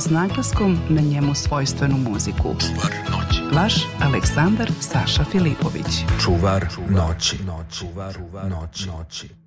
S 0.00 0.10
naglaskom 0.10 0.78
na 0.88 1.00
njemu 1.00 1.34
svojstvenu 1.34 1.96
muziku. 1.98 2.54
Čuvar 2.60 2.92
noći. 3.10 3.56
Vaš 3.56 3.74
Aleksandar 4.02 4.70
Saša 4.80 5.24
Filipović. 5.24 6.04
Čuvar 6.24 6.66
noći. 6.88 7.36
Čuvar 7.78 8.18
noći. 8.48 8.88
noći. 8.88 9.39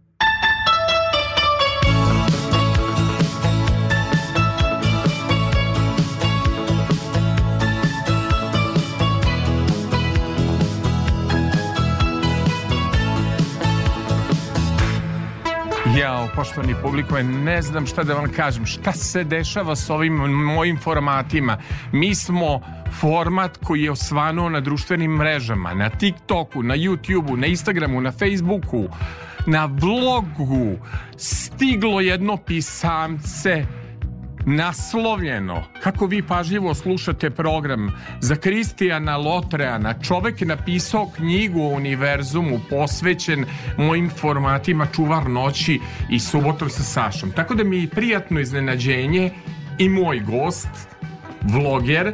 Jao, 15.98 16.28
poštovani 16.36 16.76
publikove, 16.82 17.24
ne 17.24 17.62
znam 17.62 17.86
šta 17.86 18.04
da 18.04 18.14
vam 18.14 18.32
kažem. 18.36 18.66
Šta 18.66 18.92
se 18.92 19.24
dešava 19.24 19.76
s 19.76 19.90
ovim 19.90 20.14
mojim 20.14 20.80
formatima? 20.80 21.58
Mi 21.92 22.16
smo 22.16 22.62
format 23.00 23.58
koji 23.58 23.82
je 23.82 23.92
osvanuo 23.92 24.50
na 24.50 24.60
društvenim 24.60 25.12
mrežama, 25.12 25.74
na 25.74 25.90
TikToku, 25.90 26.64
na 26.64 26.76
YouTubeu, 26.76 27.36
na 27.36 27.48
Instagramu, 27.48 28.02
na 28.02 28.12
Facebooku, 28.12 28.88
na 29.48 29.66
vlogu. 29.66 30.78
Stiglo 31.18 32.02
jedno 32.02 32.38
pisamce 32.38 33.66
naslovljeno. 34.46 35.64
Kako 35.84 36.06
vi 36.06 36.22
pažljivo 36.24 36.74
slušate 36.74 37.30
program? 37.30 37.92
Za 38.20 38.36
Kristijana 38.36 39.18
Lotreana 39.18 39.94
čovek 40.02 40.42
je 40.42 40.48
napisao 40.48 41.10
knjigu 41.16 41.62
o 41.62 41.76
univerzumu 41.76 42.60
posvećen 42.70 43.46
mojim 43.78 44.10
formatima 44.10 44.88
Čuvar 44.96 45.30
noći 45.30 45.80
i 46.10 46.20
subotom 46.20 46.70
sa 46.70 46.84
Sašom. 46.84 47.32
Tako 47.32 47.56
da 47.56 47.64
mi 47.64 47.82
je 47.82 47.90
prijatno 47.90 48.40
iznenađenje 48.40 49.32
i 49.78 49.90
moj 49.90 50.20
gost 50.20 50.70
vloger 51.42 52.14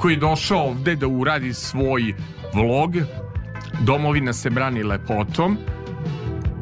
koji 0.00 0.12
je 0.12 0.20
došao 0.20 0.62
ovde 0.62 0.96
da 0.96 1.06
uradi 1.06 1.54
svoj 1.54 2.14
vlog 2.54 2.96
Domovina 3.80 4.32
se 4.32 4.50
brani 4.50 4.82
lepotom 4.82 5.58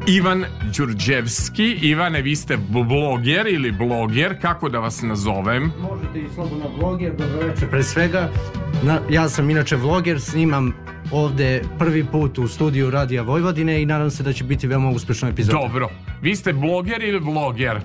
Ivan 0.07 0.45
Đurđevski. 0.77 1.77
Ivane, 1.81 2.21
vi 2.21 2.35
ste 2.35 2.57
bloger 2.57 3.47
ili 3.47 3.71
bloger, 3.71 4.41
kako 4.41 4.69
da 4.69 4.79
vas 4.79 5.01
nazovem? 5.01 5.71
Možete 5.81 6.19
i 6.19 6.33
slobodno 6.35 6.65
vloger, 6.79 7.13
dobroveče. 7.17 7.67
Pre 7.67 7.83
svega, 7.83 8.29
na, 8.83 8.99
ja 9.09 9.29
sam 9.29 9.49
inače 9.49 9.75
vloger, 9.75 10.21
snimam 10.21 10.73
ovde 11.11 11.61
prvi 11.79 12.05
put 12.05 12.37
u 12.37 12.47
studiju 12.47 12.89
Radija 12.89 13.21
Vojvodine 13.21 13.81
i 13.81 13.85
nadam 13.85 14.09
se 14.11 14.23
da 14.23 14.33
će 14.33 14.43
biti 14.43 14.67
veoma 14.67 14.89
uspešna 14.89 15.29
epizoda. 15.29 15.57
Dobro. 15.57 15.89
Vi 16.21 16.35
ste 16.35 16.53
bloger 16.53 17.03
ili 17.03 17.19
vloger? 17.19 17.79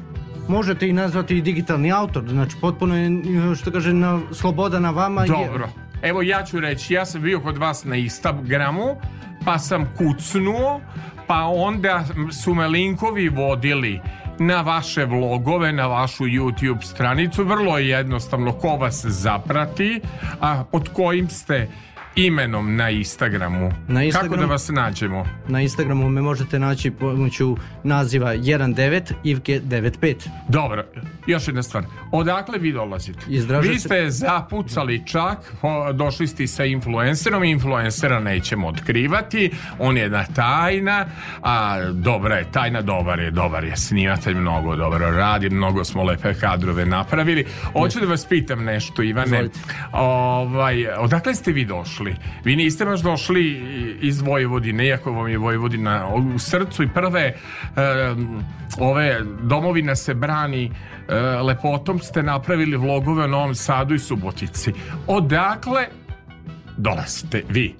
Možete 0.49 0.89
i 0.89 0.93
nazvati 0.93 1.37
i 1.37 1.43
digitalni 1.43 1.93
autor, 1.93 2.25
znači 2.29 2.57
potpuno 2.61 2.97
je, 2.97 3.11
što 3.57 3.71
kaže, 3.71 3.93
na, 3.93 4.21
sloboda 4.33 4.81
na 4.81 4.91
vama. 4.91 5.27
Dobro. 5.27 5.65
Je... 5.65 6.09
Evo 6.09 6.23
ja 6.23 6.45
ću 6.45 6.61
reći, 6.61 6.95
ja 6.95 7.07
sam 7.07 7.23
bio 7.23 7.41
kod 7.41 7.57
vas 7.57 7.85
na 7.85 7.97
Instagramu, 7.97 8.97
pa 9.45 9.59
sam 9.59 9.87
kucnuo, 9.97 10.81
pa 11.27 11.45
onda 11.45 12.05
su 12.43 12.55
me 12.55 12.69
linkovi 12.69 13.29
vodili 13.29 14.01
na 14.39 14.61
vaše 14.61 15.05
vlogove, 15.05 15.73
na 15.73 15.87
vašu 15.87 16.25
YouTube 16.25 16.83
stranicu. 16.83 17.45
Vrlo 17.45 17.79
je 17.79 17.89
jednostavno 17.89 18.53
ko 18.53 18.77
vas 18.77 19.05
zaprati, 19.07 20.01
a 20.41 20.65
pod 20.73 20.89
kojim 20.93 21.29
ste 21.29 21.69
imenom 22.17 22.77
na 22.77 22.91
Instagramu. 22.91 23.73
Na 23.89 24.05
Instagram, 24.05 24.31
Kako 24.31 24.41
da 24.41 24.53
vas 24.53 24.69
nađemo? 24.69 25.27
Na 25.49 25.61
Instagramu 25.61 26.09
me 26.09 26.23
možete 26.23 26.59
naći 26.59 26.91
pomoću 26.91 27.57
naziva 27.85 28.35
19 28.35 29.13
Ivke 29.25 29.61
95. 29.61 30.15
Dobro, 30.49 30.85
još 31.27 31.49
jedna 31.49 31.63
stvar. 31.63 31.85
Odakle 32.13 32.59
vi 32.59 32.73
dolazite? 32.73 33.21
Izdražite... 33.29 33.73
Vi 33.73 33.79
ste 33.79 34.11
zapucali 34.11 35.07
čak, 35.07 35.55
došli 35.95 36.27
ste 36.27 36.47
sa 36.47 36.65
influencerom, 36.65 37.45
influencera 37.45 38.21
nećemo 38.21 38.69
otkrivati, 38.69 39.51
on 39.79 39.97
je 39.97 40.03
jedna 40.03 40.25
tajna, 40.25 41.07
a 41.43 41.85
dobra 41.93 42.37
je, 42.37 42.53
tajna 42.53 42.83
dobar 42.83 43.19
je, 43.19 43.31
dobar 43.31 43.65
je, 43.65 43.77
snimatelj 43.77 44.35
mnogo 44.35 44.77
dobro 44.77 45.11
radi, 45.11 45.51
mnogo 45.51 45.85
smo 45.85 46.05
lepe 46.05 46.35
kadrove 46.35 46.87
napravili. 46.87 47.47
Hoću 47.73 48.01
da 48.01 48.07
vas 48.07 48.27
pitam 48.27 48.65
nešto, 48.65 49.03
Ivane. 49.03 49.49
Ovaj, 49.93 50.87
odakle 50.99 51.35
ste 51.35 51.53
vi 51.53 51.65
došli? 51.65 52.06
Došli. 52.07 52.17
Vi 52.45 52.57
niste 52.57 52.85
baš 52.85 53.01
došli 53.01 53.63
iz 54.01 54.21
Vojvodine, 54.21 54.87
iako 54.87 55.13
vam 55.13 55.29
je 55.29 55.39
Vojvodina 55.39 56.09
u 56.15 56.39
srcu 56.39 56.83
i 56.83 56.89
prve 56.89 57.35
um, 58.17 58.43
ove 58.79 59.21
domovina 59.43 59.97
se 59.97 60.15
brani 60.15 60.71
uh, 60.71 61.47
lepotom 61.47 61.99
ste 61.99 62.23
napravili 62.23 62.77
vlogove 62.77 63.25
o 63.25 63.27
Novom 63.27 63.55
Sadu 63.55 63.95
i 63.95 63.99
Subotici. 63.99 64.73
Odakle 65.07 65.87
dolazite 66.77 67.43
vi? 67.49 67.75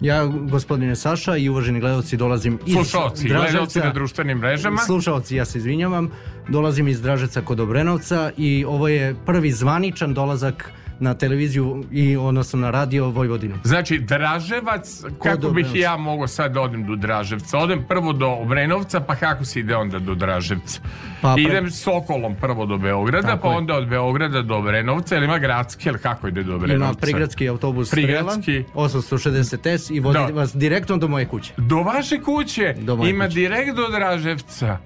Ja, 0.00 0.26
gospodine 0.26 0.96
Saša 0.96 1.36
i 1.36 1.48
uvaženi 1.48 1.80
gledalci, 1.80 2.16
dolazim 2.16 2.58
iz 2.66 2.74
Slušalci, 2.74 3.28
gledalci 3.28 3.78
na 3.78 3.92
društvenim 3.92 4.38
mrežama. 4.38 4.78
Slušalci, 4.78 5.36
ja 5.36 5.44
se 5.44 5.58
izvinjavam. 5.58 6.10
Dolazim 6.48 6.88
iz 6.88 7.02
Dražeca 7.02 7.42
kod 7.42 7.60
Obrenovca 7.60 8.30
i 8.36 8.64
ovo 8.64 8.88
je 8.88 9.14
prvi 9.26 9.52
zvaničan 9.52 10.14
dolazak 10.14 10.72
na 11.00 11.14
televiziju 11.14 11.84
i 11.92 12.16
odnosno 12.16 12.58
na 12.58 12.70
radio 12.70 13.08
Vojvodinu. 13.08 13.54
Znači 13.64 13.98
Draževac, 13.98 15.04
kako 15.22 15.50
bih 15.50 15.66
ja 15.74 15.96
mogao 15.96 16.26
sad 16.26 16.52
da 16.52 16.60
odem 16.60 16.86
do 16.86 16.96
Draževca? 16.96 17.58
Odem 17.58 17.84
prvo 17.88 18.12
do 18.12 18.28
Obrenovca, 18.28 19.00
pa 19.00 19.14
kako 19.14 19.44
se 19.44 19.60
ide 19.60 19.76
onda 19.76 19.98
do 19.98 20.14
Draževca? 20.14 20.80
Pa, 21.22 21.34
pre... 21.34 21.42
Idem 21.42 21.70
Sokolom 21.70 22.36
prvo 22.40 22.66
do 22.66 22.78
Beograda, 22.78 23.28
Tako 23.28 23.42
pa 23.42 23.48
onda 23.48 23.74
od 23.74 23.88
Beograda 23.88 24.42
do 24.42 24.56
Obrenovca, 24.56 25.16
ili 25.16 25.24
ima 25.24 25.38
gradski, 25.38 25.88
ili 25.88 25.98
kako 25.98 26.28
ide 26.28 26.42
do 26.42 26.56
Obrenovca? 26.56 26.84
Ima 26.84 26.94
prigradski 27.00 27.48
autobus 27.48 27.90
prigradski. 27.90 28.64
Strela, 28.68 28.88
860S 28.88 29.94
i 29.94 30.00
vodi 30.00 30.18
da. 30.18 30.26
vas 30.26 30.56
direktno 30.56 30.96
do 30.96 31.08
moje 31.08 31.26
kuće. 31.26 31.52
Do 31.56 31.76
vaše 31.76 32.20
kuće? 32.20 32.74
Do 32.78 32.96
moje 32.96 33.10
ima 33.10 33.24
kuće. 33.24 33.34
direkt 33.34 33.76
do 33.76 33.88
Draževca? 33.88 34.78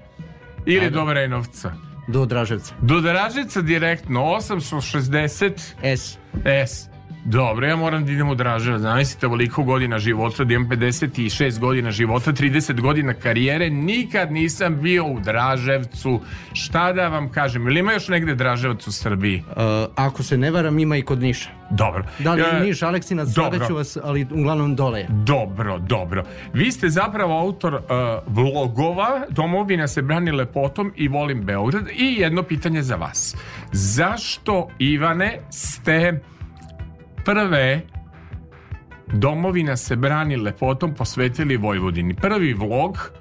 Ili 0.65 0.89
do 0.89 1.01
Obrenovca? 1.01 1.92
Do 2.07 2.25
Draževca. 2.25 2.73
Do 2.81 3.01
Draževca 3.01 3.61
direktno 3.61 4.23
860 4.23 5.75
S. 5.83 6.17
S. 6.67 6.92
Dobro, 7.25 7.67
ja 7.67 7.75
moram 7.75 8.05
da 8.05 8.11
idem 8.11 8.29
u 8.29 8.35
Draževac. 8.35 8.81
Zamislite 8.81 9.27
ovoliko 9.27 9.63
godina 9.63 9.99
života, 9.99 10.43
da 10.43 10.53
imam 10.53 10.69
56 10.69 11.59
godina 11.59 11.91
života, 11.91 12.31
30 12.31 12.81
godina 12.81 13.13
karijere, 13.13 13.69
nikad 13.69 14.31
nisam 14.31 14.81
bio 14.81 15.05
u 15.05 15.19
Draževcu. 15.19 16.21
Šta 16.53 16.93
da 16.93 17.07
vam 17.07 17.31
kažem, 17.31 17.67
ili 17.67 17.79
ima 17.79 17.93
još 17.93 18.07
negde 18.07 18.35
Draževac 18.35 18.87
u 18.87 18.91
Srbiji? 18.91 19.43
Uh, 19.47 19.55
ako 19.95 20.23
se 20.23 20.37
ne 20.37 20.51
varam, 20.51 20.79
ima 20.79 20.97
i 20.97 21.01
kod 21.01 21.21
Niša. 21.21 21.49
Dobro. 21.69 22.03
Da 22.19 22.33
li 22.33 22.41
je 22.41 22.59
Niš, 22.59 22.81
Aleksinac, 22.81 23.29
slagaću 23.33 23.75
vas, 23.75 23.97
ali 24.03 24.27
uglavnom 24.31 24.75
dole 24.75 24.99
je. 24.99 25.07
Dobro, 25.09 25.79
dobro. 25.79 26.23
Vi 26.53 26.71
ste 26.71 26.89
zapravo 26.89 27.39
autor 27.39 27.73
uh, 27.73 27.81
vlogova 28.27 29.25
Domovina 29.29 29.87
se 29.87 30.01
brani 30.01 30.31
lepotom 30.31 30.93
i 30.95 31.07
volim 31.07 31.41
Beograd 31.41 31.87
i 31.95 32.15
jedno 32.19 32.43
pitanje 32.43 32.81
za 32.81 32.95
vas. 32.95 33.35
Zašto, 33.71 34.69
Ivane, 34.79 35.39
ste 35.49 36.19
prve 37.25 37.81
domovina 39.13 39.77
se 39.77 39.95
brani 39.95 40.35
lepotom 40.35 40.93
posvetili 40.93 41.57
Vojvodini. 41.57 42.13
Prvi 42.13 42.53
vlog 42.53 43.11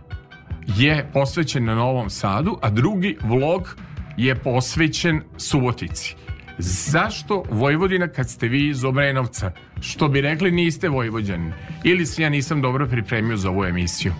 je 0.67 1.11
posvećen 1.13 1.65
na 1.65 1.75
Novom 1.75 2.11
Sadu, 2.11 2.59
a 2.63 2.71
drugi 2.71 3.17
vlog 3.23 3.77
je 4.17 4.35
posvećen 4.35 5.23
Subotici. 5.37 6.17
Zašto 6.59 7.43
Vojvodina 7.51 8.09
kad 8.09 8.31
ste 8.31 8.49
vi 8.49 8.69
iz 8.69 8.85
Obrenovca? 8.85 9.53
Što 9.81 10.09
bi 10.09 10.21
rekli 10.21 10.51
niste 10.51 10.89
Vojvođani? 10.89 11.53
Ili 11.85 12.07
se 12.07 12.23
ja 12.23 12.29
nisam 12.29 12.63
dobro 12.63 12.87
pripremio 12.87 13.37
za 13.37 13.51
ovu 13.51 13.65
emisiju? 13.65 14.13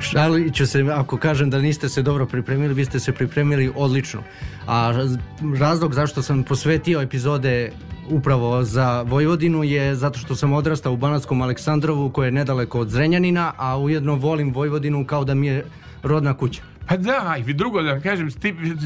Šalit 0.00 0.54
ću 0.54 0.66
se, 0.66 0.86
ako 0.92 1.16
kažem 1.16 1.50
da 1.50 1.58
niste 1.58 1.88
se 1.88 2.02
dobro 2.02 2.26
pripremili, 2.26 2.74
vi 2.74 2.84
ste 2.84 3.00
se 3.00 3.12
pripremili 3.12 3.72
odlično. 3.76 4.22
A 4.66 4.92
razlog 5.58 5.94
zašto 5.94 6.22
sam 6.22 6.42
posvetio 6.42 7.00
epizode 7.00 7.70
upravo 8.10 8.64
za 8.64 9.02
Vojvodinu 9.02 9.64
je 9.64 9.94
zato 9.94 10.18
što 10.18 10.36
sam 10.36 10.52
odrastao 10.52 10.92
u 10.92 10.96
Banatskom 10.96 11.42
Aleksandrovu 11.42 12.10
koje 12.10 12.26
je 12.26 12.32
nedaleko 12.32 12.80
od 12.80 12.88
Zrenjanina, 12.88 13.52
a 13.56 13.78
ujedno 13.78 14.14
volim 14.14 14.52
Vojvodinu 14.52 15.06
kao 15.06 15.24
da 15.24 15.34
mi 15.34 15.46
je 15.46 15.64
rodna 16.02 16.34
kuća. 16.34 16.62
Pa 16.90 16.96
da, 16.96 17.36
i 17.46 17.52
drugo 17.52 17.82
da 17.82 17.92
vam 17.92 18.00
kažem, 18.00 18.30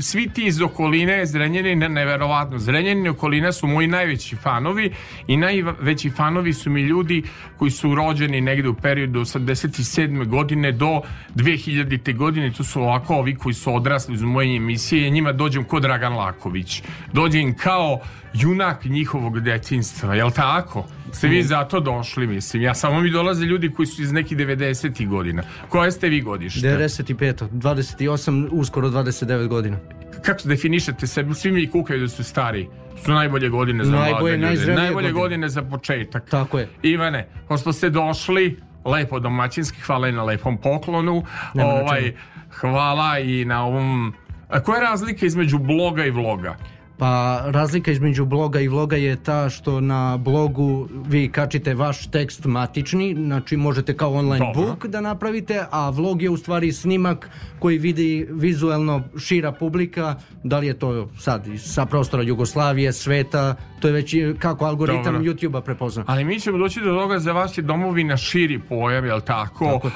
svi 0.03 0.29
ti 0.29 0.47
iz 0.47 0.61
okoline 0.63 1.27
Zrenjanina, 1.27 1.89
neverovatno, 1.89 2.59
Zrenjanin 2.59 3.09
okolina 3.09 3.53
su 3.53 3.67
moji 3.67 3.87
najveći 3.87 4.37
fanovi 4.37 4.93
i 5.27 5.37
najveći 5.37 6.11
fanovi 6.11 6.53
su 6.53 6.71
mi 6.71 6.83
ljudi 6.83 7.23
koji 7.57 7.71
su 7.71 7.95
rođeni 7.95 8.41
negde 8.41 8.69
u 8.69 8.75
periodu 8.75 9.21
87. 9.21 10.27
godine 10.27 10.73
do 10.73 11.01
2000. 11.35 12.17
godine, 12.17 12.53
to 12.53 12.65
su 12.65 12.83
ovako 12.83 13.15
ovi 13.15 13.35
koji 13.35 13.55
su 13.55 13.75
odrasli 13.75 14.15
uz 14.15 14.23
moje 14.23 14.57
emisije, 14.57 15.11
njima 15.11 15.33
dođem 15.33 15.65
kod 15.65 15.83
Dragan 15.83 16.13
Laković. 16.13 16.83
Dođem 17.13 17.55
kao 17.55 18.01
junak 18.35 18.85
njihovog 18.85 19.41
detinstva, 19.41 20.15
jel 20.15 20.31
tako? 20.31 20.87
Ste 21.15 21.29
vi 21.29 21.43
zato 21.43 21.81
došli, 21.81 22.27
mislim. 22.27 22.63
Ja 22.63 22.75
samo 22.75 23.01
mi 23.01 23.11
dolaze 23.11 23.45
ljudi 23.45 23.71
koji 23.71 23.87
su 23.87 24.03
iz 24.03 24.13
nekih 24.13 24.39
90. 24.39 25.09
godina. 25.09 25.43
Koje 25.69 25.93
ste 25.93 26.09
vi 26.09 26.21
godište? 26.21 26.69
95. 26.69 27.49
28, 27.51 28.49
uskoro 28.53 28.89
29 28.89 29.49
godina. 29.49 29.77
Kako 30.23 30.39
se 30.39 30.49
definišete 30.49 31.07
sebe? 31.07 31.35
Svi 31.35 31.53
mi 31.53 31.71
kukaju 31.71 32.01
da 32.01 32.09
su 32.09 32.25
stari. 32.25 32.69
Su 33.05 33.13
najbolje 33.13 33.49
godine 33.49 33.85
za 33.85 33.93
Najbolje, 33.93 34.39
mlade 34.39 34.55
ljude. 34.55 34.75
Najbolje 34.75 34.93
godine. 34.93 35.13
godine 35.13 35.49
za 35.49 35.63
početak. 35.63 36.31
Tako 36.31 36.59
je. 36.59 36.69
Ivane, 36.83 37.29
pošto 37.49 37.73
ste 37.73 37.91
došli 37.91 38.57
lepo 38.85 39.21
domaćinski, 39.21 39.81
hvala 39.81 40.09
i 40.09 40.13
na 40.13 40.25
lepom 40.25 40.59
poklonu. 40.59 41.25
Nema 41.55 41.71
ovaj, 41.71 42.13
hvala 42.51 43.19
i 43.19 43.45
na 43.45 43.65
ovom... 43.65 44.15
A 44.49 44.61
koja 44.61 44.77
je 44.77 44.83
razlika 44.83 45.27
između 45.27 45.59
bloga 45.59 46.05
i 46.05 46.11
vloga? 46.11 46.57
Pa 46.99 47.43
razlika 47.47 47.91
između 47.91 48.25
bloga 48.25 48.61
i 48.61 48.69
vloga 48.69 48.97
je 48.97 49.17
ta 49.17 49.51
što 49.51 49.81
na 49.81 50.17
blogu 50.17 50.89
vi 51.07 51.29
kačite 51.29 51.75
vaš 51.75 52.07
tekst 52.07 52.45
matični, 52.45 53.15
znači 53.15 53.57
možete 53.57 53.97
kao 53.97 54.13
online 54.13 54.47
Dobro. 54.47 54.67
book 54.67 54.87
da 54.87 55.01
napravite, 55.01 55.65
a 55.71 55.91
vlog 55.91 56.23
je 56.23 56.31
u 56.31 56.37
stvari 56.37 56.73
snimak 56.73 57.31
koji 57.59 57.79
vidi 57.79 58.29
vizuelno 58.31 59.03
šira 59.19 59.53
publika, 59.53 60.15
da 60.43 60.59
li 60.59 60.67
je 60.67 60.79
to 60.79 61.09
sad 61.19 61.47
sa 61.59 61.87
prostora 61.87 62.23
Jugoslavije, 62.23 62.93
sveta, 62.93 63.57
to 63.81 63.89
je 63.89 63.93
već 63.93 64.15
kako 64.39 64.65
algoritam. 64.65 65.25
YouTube-a 65.25 65.61
prepozna. 65.61 66.05
Ali 66.07 66.25
mi 66.25 66.41
ćemo 66.41 66.59
doći 66.59 66.81
do 66.81 66.95
toga 66.95 67.19
za 67.19 67.33
vas 67.33 67.59
je 67.59 67.63
domovina 67.63 68.17
širi 68.17 68.59
pojam, 68.69 69.05
jel 69.05 69.21
tako? 69.21 69.65
Tako. 69.65 69.87
Uh, 69.87 69.93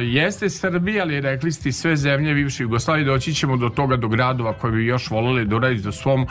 jeste 0.00 0.50
Srbija, 0.50 1.02
ali 1.02 1.20
rekli 1.20 1.52
ste 1.52 1.72
sve 1.72 1.96
zemlje 1.96 2.34
bivše 2.34 2.62
Jugoslavije, 2.62 3.04
doći 3.04 3.34
ćemo 3.34 3.56
do 3.56 3.68
toga, 3.68 3.96
do 3.96 4.08
gradova 4.08 4.52
koje 4.52 4.72
bi 4.72 4.86
još 4.86 5.10
volili 5.10 5.44
da 5.44 5.56
uradite 5.56 5.88
u 5.88 5.92
svom 5.92 6.26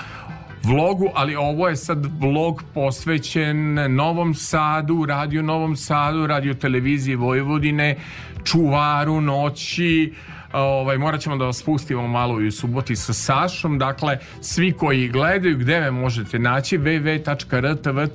vlogu, 0.64 1.10
ali 1.16 1.36
ovo 1.36 1.68
je 1.68 1.76
sad 1.76 2.06
vlog 2.20 2.64
posvećen 2.74 3.74
Novom 3.96 4.34
Sadu, 4.34 5.06
Radio 5.06 5.42
Novom 5.42 5.76
Sadu, 5.76 6.28
Radio 6.28 6.54
Televiziji 6.54 7.16
Vojvodine, 7.16 7.96
Čuvaru 8.44 9.22
noći, 9.22 10.14
ovaj, 10.54 10.98
morat 10.98 11.22
ćemo 11.22 11.38
da 11.38 11.46
vas 11.46 11.64
pustimo 11.64 12.08
malo 12.08 12.42
i 12.42 12.48
u 12.48 12.52
suboti 12.52 12.96
sa 12.96 13.14
Sašom, 13.14 13.78
dakle, 13.78 14.18
svi 14.42 14.72
koji 14.72 15.08
gledaju, 15.08 15.58
gde 15.58 15.80
me 15.80 15.92
možete 15.92 16.40
naći, 16.40 16.78
www.rtv.rs 16.78 18.06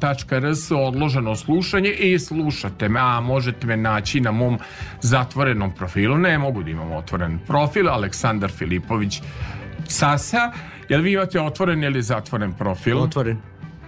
odloženo 0.70 1.36
slušanje 1.36 1.90
i 1.90 2.18
slušate 2.18 2.88
me, 2.88 3.00
a 3.00 3.20
možete 3.20 3.66
me 3.66 3.76
naći 3.76 4.20
na 4.20 4.30
mom 4.30 4.58
zatvorenom 5.00 5.72
profilu, 5.74 6.18
ne 6.18 6.38
mogu 6.38 6.62
da 6.62 6.70
imam 6.70 6.92
otvoren 6.92 7.38
profil, 7.46 7.88
Aleksandar 7.88 8.50
Filipović 8.50 9.22
Sasa, 9.88 10.52
jel 10.88 11.00
vi 11.00 11.12
imate 11.12 11.40
otvoren 11.40 11.84
ili 11.84 12.02
zatvoren 12.02 12.52
profil? 12.52 12.98
Otvoren. 12.98 13.36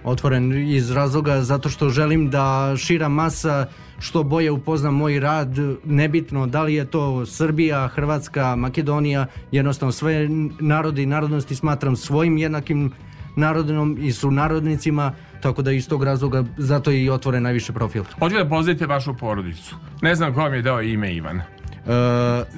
Otvoren 0.03 0.69
iz 0.69 0.91
razloga 0.91 1.41
zato 1.41 1.69
što 1.69 1.89
želim 1.89 2.29
da 2.29 2.73
šira 2.77 3.09
masa 3.09 3.67
što 3.99 4.23
bolje 4.23 4.51
upozna 4.51 4.91
moj 4.91 5.19
rad, 5.19 5.49
nebitno 5.83 6.47
da 6.47 6.63
li 6.63 6.73
je 6.73 6.85
to 6.85 7.25
Srbija, 7.25 7.87
Hrvatska, 7.87 8.55
Makedonija, 8.55 9.25
jednostavno 9.51 9.91
sve 9.91 10.29
narodi 10.59 11.03
i 11.03 11.05
narodnosti 11.05 11.55
smatram 11.55 11.95
svojim 11.95 12.37
jednakim 12.37 12.91
narodnom 13.35 13.97
i 14.01 14.11
su 14.11 14.31
narodnicima, 14.31 15.13
tako 15.41 15.61
da 15.61 15.71
iz 15.71 15.89
tog 15.89 16.03
razloga 16.03 16.43
zato 16.57 16.91
je 16.91 17.03
i 17.03 17.09
otvoren 17.09 17.43
najviše 17.43 17.73
profil. 17.73 18.03
Hoću 18.19 18.35
da 18.35 18.49
pozdravite 18.49 18.85
vašu 18.85 19.17
porodicu. 19.17 19.75
Ne 20.01 20.15
znam 20.15 20.33
ko 20.33 20.39
vam 20.39 20.53
je 20.53 20.61
dao 20.61 20.81
ime 20.81 21.13
Ivan. 21.13 21.37
E, 21.37 21.43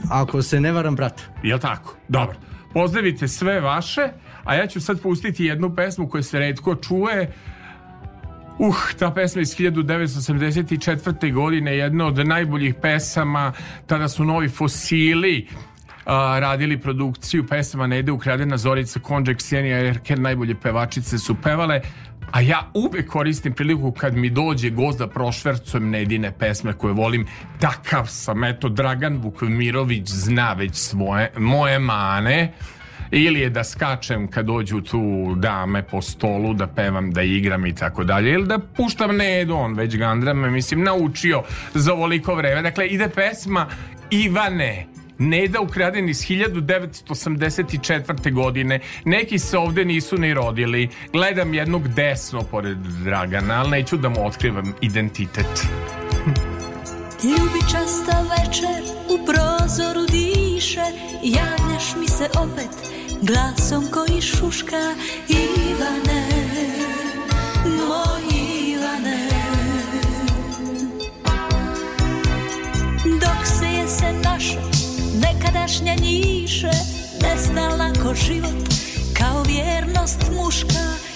ako 0.09 0.41
se 0.41 0.59
ne 0.59 0.71
varam, 0.71 0.95
brat. 0.95 1.21
Jel 1.43 1.59
tako? 1.59 1.95
Dobro. 2.07 2.35
Pozdravite 2.73 3.27
sve 3.27 3.61
vaše, 3.61 4.09
a 4.43 4.55
ja 4.55 4.67
ću 4.67 4.81
sad 4.81 5.01
pustiti 5.01 5.45
jednu 5.45 5.75
pesmu 5.75 6.09
koju 6.09 6.23
se 6.23 6.39
redko 6.39 6.75
čuje. 6.75 7.31
Uh, 8.59 8.75
ta 8.99 9.11
pesma 9.11 9.41
iz 9.41 9.55
1984. 9.55 11.33
godine, 11.33 11.77
jedna 11.77 12.05
od 12.05 12.27
najboljih 12.27 12.75
pesama, 12.81 13.53
tada 13.85 14.07
su 14.07 14.25
novi 14.25 14.49
fosili 14.49 15.47
a, 16.05 16.39
radili 16.39 16.79
produkciju 16.79 17.47
pesama 17.47 17.87
Nede 17.87 18.11
ukradena 18.11 18.57
Zorica 18.57 18.99
Konđe, 18.99 19.35
Ksenija 19.35 19.79
Erker, 19.79 20.19
najbolje 20.19 20.55
pevačice 20.55 21.17
su 21.17 21.35
pevale, 21.43 21.81
a 22.31 22.41
ja 22.41 22.71
uvek 22.73 23.07
koristim 23.09 23.53
priliku 23.53 23.91
kad 23.91 24.15
mi 24.15 24.29
dođe 24.29 24.69
gost 24.69 24.99
da 24.99 25.07
prošvercujem 25.07 25.89
Nedine 25.89 26.31
pesme 26.39 26.73
koje 26.73 26.93
volim, 26.93 27.27
takav 27.59 28.05
sam, 28.07 28.43
eto, 28.43 28.69
Dragan 28.69 29.17
Vukmirović 29.17 30.09
zna 30.09 30.53
već 30.53 30.75
svoje, 30.75 31.31
moje 31.37 31.79
mane, 31.79 32.53
ili 33.11 33.39
je 33.39 33.49
da 33.49 33.63
skačem 33.63 34.27
kad 34.27 34.45
dođu 34.45 34.81
tu 34.81 35.35
dame 35.35 35.83
po 35.83 36.01
stolu 36.01 36.53
da 36.53 36.67
pevam, 36.67 37.11
da 37.11 37.21
igram 37.21 37.65
i 37.65 37.75
tako 37.75 38.03
dalje. 38.03 38.31
Ili 38.31 38.47
da 38.47 38.59
puštam 38.59 39.17
Nedu, 39.17 39.53
on 39.53 39.73
već 39.73 39.97
Gandra 39.97 40.33
me 40.33 40.51
mislim 40.51 40.83
naučio 40.83 41.43
za 41.73 41.93
ovoliko 41.93 42.35
vreme. 42.35 42.61
Dakle 42.61 42.87
ide 42.87 43.09
pesma 43.09 43.67
Ivane. 44.09 44.85
Neda 45.21 45.61
ukraden 45.61 46.09
iz 46.09 46.17
1984. 46.17 48.33
godine. 48.33 48.79
Neki 49.05 49.39
se 49.39 49.57
ovde 49.57 49.85
nisu 49.85 50.17
ni 50.17 50.33
rodili. 50.33 50.89
Gledam 51.13 51.53
jednog 51.53 51.87
desno 51.87 52.43
pored 52.43 52.77
Dragana 52.77 53.59
ali 53.59 53.69
neću 53.69 53.97
da 53.97 54.09
mu 54.09 54.25
otkrivam 54.25 54.73
identitet. 54.81 55.67
Ljubičasta 57.23 58.25
večer 58.37 58.83
u 59.09 59.17
prozoru 59.25 60.05
diše 60.11 60.85
Javljaš 61.23 61.95
mi 61.99 62.07
se 62.07 62.29
opet 62.37 62.98
glasom 63.21 63.87
koji 63.91 64.21
šuška 64.21 64.95
Ivane, 65.27 66.27
moj 67.65 68.21
Ivane. 68.67 69.29
Dok 73.03 73.47
se 73.59 73.65
jesen 73.65 74.21
naša 74.23 74.61
nekadašnja 75.21 75.95
njiše 75.95 76.71
Nestala 77.21 77.93
ko 78.03 78.15
život 78.15 78.73
kao 79.13 79.43
vjernost 79.43 80.19
muška 80.37 81.08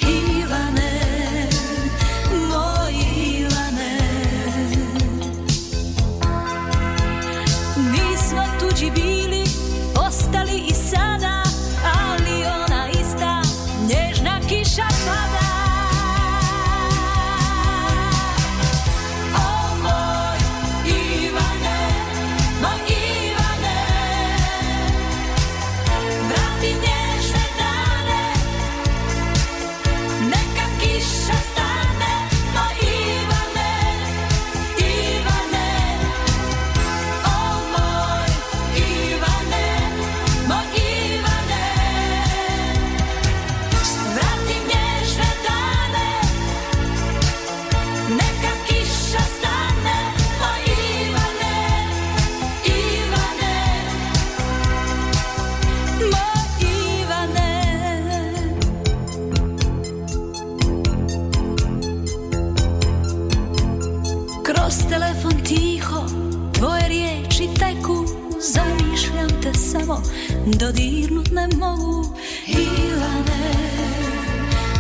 Dodirnut 70.46 71.32
ne 71.32 71.48
mogu 71.58 72.16
Ivane 72.48 73.54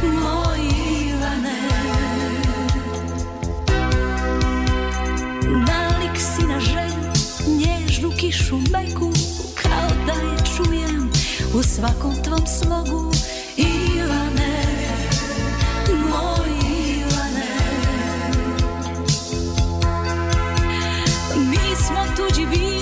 Moj 0.04 0.60
Ivane 1.10 1.60
Nalik 5.68 6.18
si 6.18 6.48
na 6.48 6.60
želju 6.60 7.12
Nježnu 7.58 8.12
kišu 8.20 8.58
meku 8.58 9.12
Kao 9.62 9.90
da 10.06 10.14
je 10.14 10.38
čujem 10.58 11.12
u 11.54 11.64
svakom 11.64 12.24
tvom 12.24 12.48
slogu. 12.48 13.12
Ivane, 13.58 14.66
moj 15.90 16.50
Ivane 16.98 17.58
Mi 21.36 21.76
smo 21.88 22.06
tuđi 22.16 22.46
bili, 22.46 22.73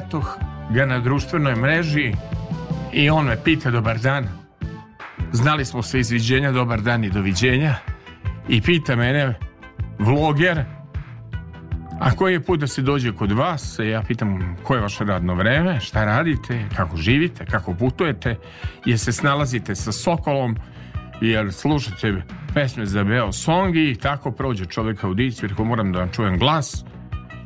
Sretoh 0.00 0.38
ga 0.74 0.86
na 0.86 0.98
društvenoj 0.98 1.54
mreži 1.56 2.12
i 2.92 3.10
on 3.10 3.26
me 3.26 3.36
pita 3.44 3.70
dobar 3.70 3.98
dan. 3.98 4.28
Znali 5.32 5.64
smo 5.64 5.82
se 5.82 6.00
izviđenja, 6.00 6.52
dobar 6.52 6.80
dan 6.80 7.04
i 7.04 7.10
doviđenja. 7.10 7.74
I 8.48 8.60
pita 8.62 8.96
mene, 8.96 9.34
vloger, 9.98 10.64
a 12.00 12.10
koji 12.16 12.32
je 12.32 12.40
put 12.40 12.60
da 12.60 12.66
se 12.66 12.82
dođe 12.82 13.12
kod 13.12 13.32
vas? 13.32 13.78
Ja 13.78 14.02
pitam, 14.02 14.56
koje 14.62 14.78
je 14.78 14.82
vaše 14.82 15.04
radno 15.04 15.34
vreme, 15.34 15.80
šta 15.80 16.04
radite, 16.04 16.64
kako 16.76 16.96
živite, 16.96 17.46
kako 17.46 17.74
putujete, 17.74 18.36
jer 18.84 18.98
se 18.98 19.12
snalazite 19.12 19.74
sa 19.74 19.92
Sokolom, 19.92 20.56
jer 21.20 21.52
slušate 21.52 22.22
pesme 22.54 22.86
za 22.86 23.04
Beo 23.04 23.32
Song? 23.32 23.76
I 23.76 23.94
tako 24.02 24.30
prođe 24.30 24.64
čovjek 24.64 25.04
audiciju, 25.04 25.48
jer 25.48 25.66
moram 25.66 25.92
da 25.92 26.08
čujem 26.08 26.38
glas, 26.38 26.84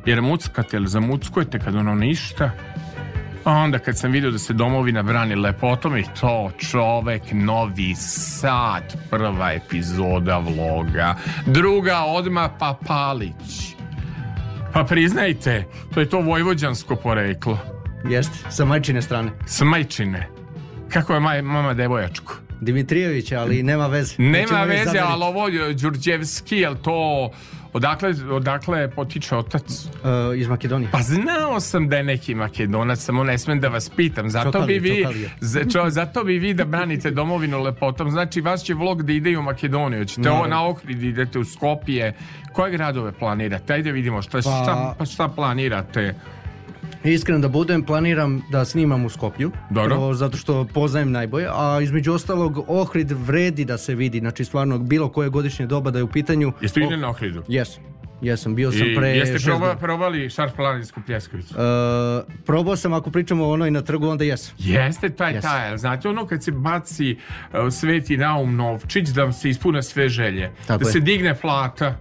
jer 0.05 0.21
muckate 0.21 0.77
ili 0.77 0.87
zamuckujete 0.87 1.59
kad 1.59 1.75
ono 1.75 1.95
ništa. 1.95 2.51
A 3.43 3.51
onda 3.51 3.79
kad 3.79 3.97
sam 3.97 4.11
vidio 4.11 4.31
da 4.31 4.37
se 4.37 4.53
domovina 4.53 5.03
brani 5.03 5.35
lepotom 5.35 5.97
i 5.97 6.03
to 6.21 6.51
čovek 6.57 7.21
Novi 7.31 7.95
Sad, 7.95 8.97
prva 9.09 9.53
epizoda 9.53 10.37
vloga, 10.37 11.15
druga 11.45 12.03
odma 12.03 12.49
pa 12.59 12.77
Palić. 12.87 13.75
Pa 14.73 14.83
priznajte, 14.83 15.63
to 15.93 15.99
je 15.99 16.09
to 16.09 16.19
vojvođansko 16.19 16.95
poreklo. 16.95 17.59
Jeste, 18.09 18.51
sa 18.51 18.65
majčine 18.65 19.01
strane. 19.01 19.31
Smajčine. 19.45 20.27
Kako 20.89 21.13
je 21.13 21.19
maj, 21.19 21.41
mama 21.41 21.73
devojačku? 21.73 22.33
Dimitrijević, 22.61 23.31
ali 23.31 23.63
nema 23.63 23.87
veze. 23.87 24.15
Nema 24.17 24.63
veze, 24.63 24.99
ali 24.99 25.23
ovo 25.23 25.47
je 25.47 25.73
Đurđevski, 25.73 26.57
jel 26.57 26.75
to... 26.75 27.31
Odakle, 27.75 28.13
odakle 28.31 28.89
potiče 28.89 29.35
otac? 29.35 29.63
E, 29.63 30.37
iz 30.37 30.47
Makedonije. 30.47 30.89
Pa 30.91 30.99
znao 30.99 31.59
sam 31.59 31.89
da 31.89 31.97
je 31.97 32.03
neki 32.03 32.35
makedonac, 32.35 32.99
samo 32.99 33.23
ne 33.23 33.37
smem 33.37 33.59
da 33.59 33.67
vas 33.67 33.89
pitam. 33.89 34.29
Zato 34.29 34.51
Čokalije, 34.51 34.79
bi 34.79 34.89
vi, 34.89 34.97
čokalije. 34.97 35.29
za- 35.39 35.63
čo- 35.63 35.89
zato 35.89 36.23
bi 36.23 36.33
vi 36.35 36.53
da 36.53 36.65
branite 36.65 37.11
domovinu 37.11 37.59
lepotom. 37.59 38.11
Znači, 38.11 38.41
vas 38.41 38.63
će 38.63 38.73
vlog 38.73 39.03
da 39.03 39.13
ide 39.13 39.37
u 39.37 39.41
Makedoniju. 39.41 40.05
Ćete 40.05 40.29
ovo 40.31 40.47
na 40.47 40.65
Ohrid, 40.65 41.03
idete 41.03 41.39
u 41.39 41.45
Skopje. 41.45 42.13
Koje 42.53 42.71
gradove 42.71 43.11
planirate? 43.11 43.73
Ajde 43.73 43.91
vidimo 43.91 44.21
šta, 44.21 44.41
šta, 44.41 44.95
pa 44.99 45.05
šta 45.05 45.27
planirate. 45.27 46.15
Iskren 47.05 47.41
da 47.41 47.47
budem, 47.47 47.83
planiram 47.83 48.41
da 48.51 48.65
snimam 48.65 49.05
u 49.05 49.09
Skoplju. 49.09 49.51
Dobro. 49.69 49.95
Prvo 49.95 50.13
zato 50.13 50.37
što 50.37 50.65
poznajem 50.73 51.11
najbolje, 51.11 51.47
a 51.51 51.79
između 51.81 52.13
ostalog 52.13 52.65
Ohrid 52.67 53.11
vredi 53.11 53.65
da 53.65 53.77
se 53.77 53.95
vidi, 53.95 54.19
znači 54.19 54.45
stvarno 54.45 54.77
bilo 54.79 55.09
koje 55.09 55.29
godišnje 55.29 55.65
doba 55.65 55.91
da 55.91 55.99
je 55.99 56.03
u 56.03 56.07
pitanju. 56.07 56.53
Jeste 56.61 56.79
vidjeli 56.79 57.01
na 57.01 57.09
Ohridu? 57.09 57.43
Jes, 57.47 57.69
jesam, 58.21 58.55
bio 58.55 58.71
sam 58.71 58.87
I 58.87 58.95
pre 58.95 59.07
jeste 59.07 59.37
proba, 59.45 59.75
probali 59.75 60.29
šarplaninsku 60.29 61.01
pljeskavicu? 61.05 61.53
E, 61.53 61.57
probao 62.45 62.75
sam, 62.75 62.93
ako 62.93 63.11
pričamo 63.11 63.45
o 63.45 63.51
onoj 63.51 63.71
na 63.71 63.81
trgu, 63.81 64.07
onda 64.07 64.23
jesam. 64.23 64.55
Jeste 64.57 65.09
taj 65.09 65.33
Jeste. 65.33 65.47
taj, 65.47 65.77
znate 65.77 66.09
ono 66.09 66.27
kad 66.27 66.43
se 66.43 66.51
baci 66.51 67.15
uh, 67.15 67.59
sveti 67.71 68.17
naum 68.17 68.55
novčić 68.55 69.09
da 69.09 69.23
vam 69.23 69.33
se 69.33 69.49
ispune 69.49 69.83
sve 69.83 70.09
želje, 70.09 70.51
Tako 70.67 70.83
da 70.83 70.89
je. 70.89 70.93
se 70.93 70.99
digne 70.99 71.35
plata. 71.35 71.97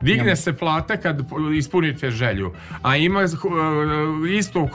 Digne 0.00 0.36
se 0.36 0.52
plata 0.52 0.96
kad 0.96 1.20
ispunite 1.56 2.10
želju. 2.10 2.52
A 2.82 2.96
ima 2.96 3.20
uh, 3.20 3.28
isto 4.30 4.60
uh, 4.60 4.70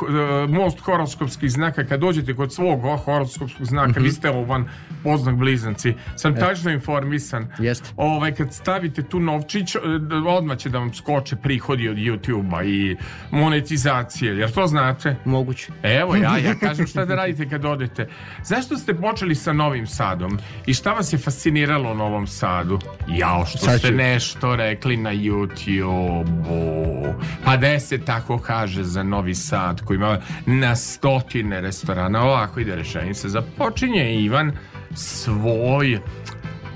most 0.50 0.80
horoskopskih 0.80 1.52
znaka 1.52 1.86
kad 1.86 2.00
dođete 2.00 2.34
kod 2.36 2.54
svog 2.54 2.82
horoskopskog 3.06 3.66
znaka, 3.66 3.92
Mhm. 3.92 4.04
vi 4.04 4.12
ste 4.12 4.30
ovan 4.30 4.70
poznak 5.04 5.36
blizanci. 5.36 5.94
Sam 6.16 6.36
tačno 6.36 6.72
informisan. 6.72 7.48
Jeste. 7.60 7.90
Ovaj, 7.98 8.36
kad 8.36 8.54
stavite 8.54 9.04
tu 9.04 9.20
novčić, 9.20 9.76
uh, 9.76 9.82
odmah 10.28 10.58
će 10.58 10.70
da 10.70 10.80
vam 10.80 10.94
skoče 10.94 11.36
prihodi 11.36 11.90
od 11.90 11.98
YouTube-a 11.98 12.64
i 12.64 12.96
monetizacije. 13.32 14.38
Jer 14.38 14.52
to 14.52 14.68
znate? 14.68 15.16
Moguće. 15.26 15.72
Evo 15.84 16.16
ja, 16.16 16.38
ja 16.38 16.56
kažem 16.68 16.88
šta 16.88 17.06
da 17.06 17.16
radite 17.16 17.50
kad 17.50 17.66
odete. 17.66 18.08
Zašto 18.44 18.78
ste 18.78 18.94
počeli 18.94 19.36
sa 19.36 19.54
Novim 19.54 19.88
Sadom? 19.88 20.40
I 20.66 20.74
šta 20.74 20.94
vas 20.94 21.14
je 21.14 21.18
fasciniralo 21.18 21.92
u 21.92 21.96
Novom 21.96 22.28
Sadu? 22.28 22.80
Jao, 23.08 23.46
što 23.46 23.58
Sad 23.58 23.80
ste 23.80 23.92
nešto 23.92 24.56
rekli 24.56 24.98
na 24.98 25.11
YouTube-u. 25.14 27.14
Pa 27.46 27.58
da 27.58 27.80
se 27.80 27.98
tako 27.98 28.38
kaže 28.38 28.84
za 28.84 29.04
Novi 29.04 29.36
Sad, 29.36 29.86
koji 29.86 29.96
ima 29.96 30.18
na 30.46 30.76
stotine 30.76 31.62
restorana. 31.62 32.24
Ovako 32.24 32.60
ide 32.60 32.76
rešenica. 32.76 33.30
Započinje 33.30 34.16
Ivan 34.16 34.52
svoj 34.96 36.00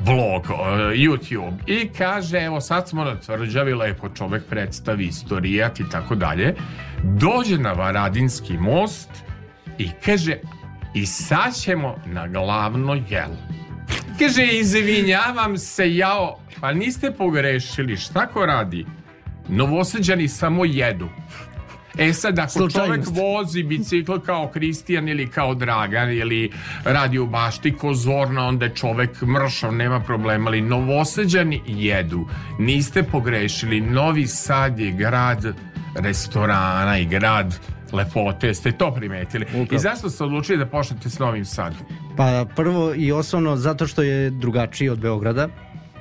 vlog, 0.05 0.43
uh, 0.43 0.57
YouTube 0.93 1.57
i 1.67 1.89
kaže 1.97 2.37
evo 2.37 2.61
sad 2.61 2.89
smo 2.89 3.03
na 3.03 3.19
tvrđavi 3.19 3.73
lepo 3.73 4.09
čovek 4.09 4.43
predstavi 4.49 5.05
istorijat 5.05 5.79
i 5.79 5.89
tako 5.91 6.15
dalje 6.15 6.55
dođe 7.03 7.57
na 7.57 7.73
Varadinski 7.73 8.57
most 8.57 9.09
i 9.77 9.89
kaže 10.05 10.37
i 10.93 11.05
sad 11.05 11.55
ćemo 11.55 11.95
na 12.05 12.27
glavno 12.27 12.93
jelo 13.09 13.37
kaže 14.19 14.45
izvinjavam 14.45 15.57
se 15.57 15.95
jao 15.95 16.39
pa 16.61 16.73
niste 16.73 17.11
pogrešili 17.11 17.97
šta 17.97 18.27
ko 18.27 18.45
radi 18.45 18.85
novoseđani 19.49 20.27
samo 20.27 20.65
jedu 20.65 21.09
E 21.97 22.13
sad, 22.13 22.39
ako 22.39 22.51
čovjek 22.53 22.71
Slučajnost. 22.71 23.11
vozi 23.15 23.63
bicikl 23.63 24.17
kao 24.25 24.47
Kristijan 24.47 25.09
ili 25.09 25.27
kao 25.27 25.55
Dragan 25.55 26.11
ili 26.11 26.51
radi 26.85 27.19
u 27.19 27.25
bašti 27.25 27.73
ko 27.73 27.93
Zorna, 27.93 28.47
onda 28.47 28.65
je 28.65 28.75
čovjek 28.75 29.21
mršav, 29.21 29.73
nema 29.73 29.99
problema, 29.99 30.49
ali 30.49 30.61
novoseđani 30.61 31.61
jedu. 31.67 32.27
Niste 32.59 33.03
pogrešili, 33.03 33.81
Novi 33.81 34.27
Sad 34.27 34.79
je 34.79 34.91
grad 34.91 35.55
restorana 35.95 36.99
i 36.99 37.05
grad 37.05 37.59
lepote, 37.91 38.53
ste 38.53 38.71
to 38.71 38.93
primetili. 38.93 39.45
I 39.71 39.79
zašto 39.79 40.09
ste 40.09 40.23
odlučili 40.23 40.57
da 40.57 40.65
počnete 40.65 41.09
s 41.09 41.19
Novim 41.19 41.45
Sadom? 41.45 41.79
Pa 42.17 42.45
prvo 42.55 42.93
i 42.95 43.11
osnovno 43.11 43.55
zato 43.55 43.87
što 43.87 44.01
je 44.01 44.29
drugačiji 44.29 44.89
od 44.89 44.99
Beograda. 44.99 45.49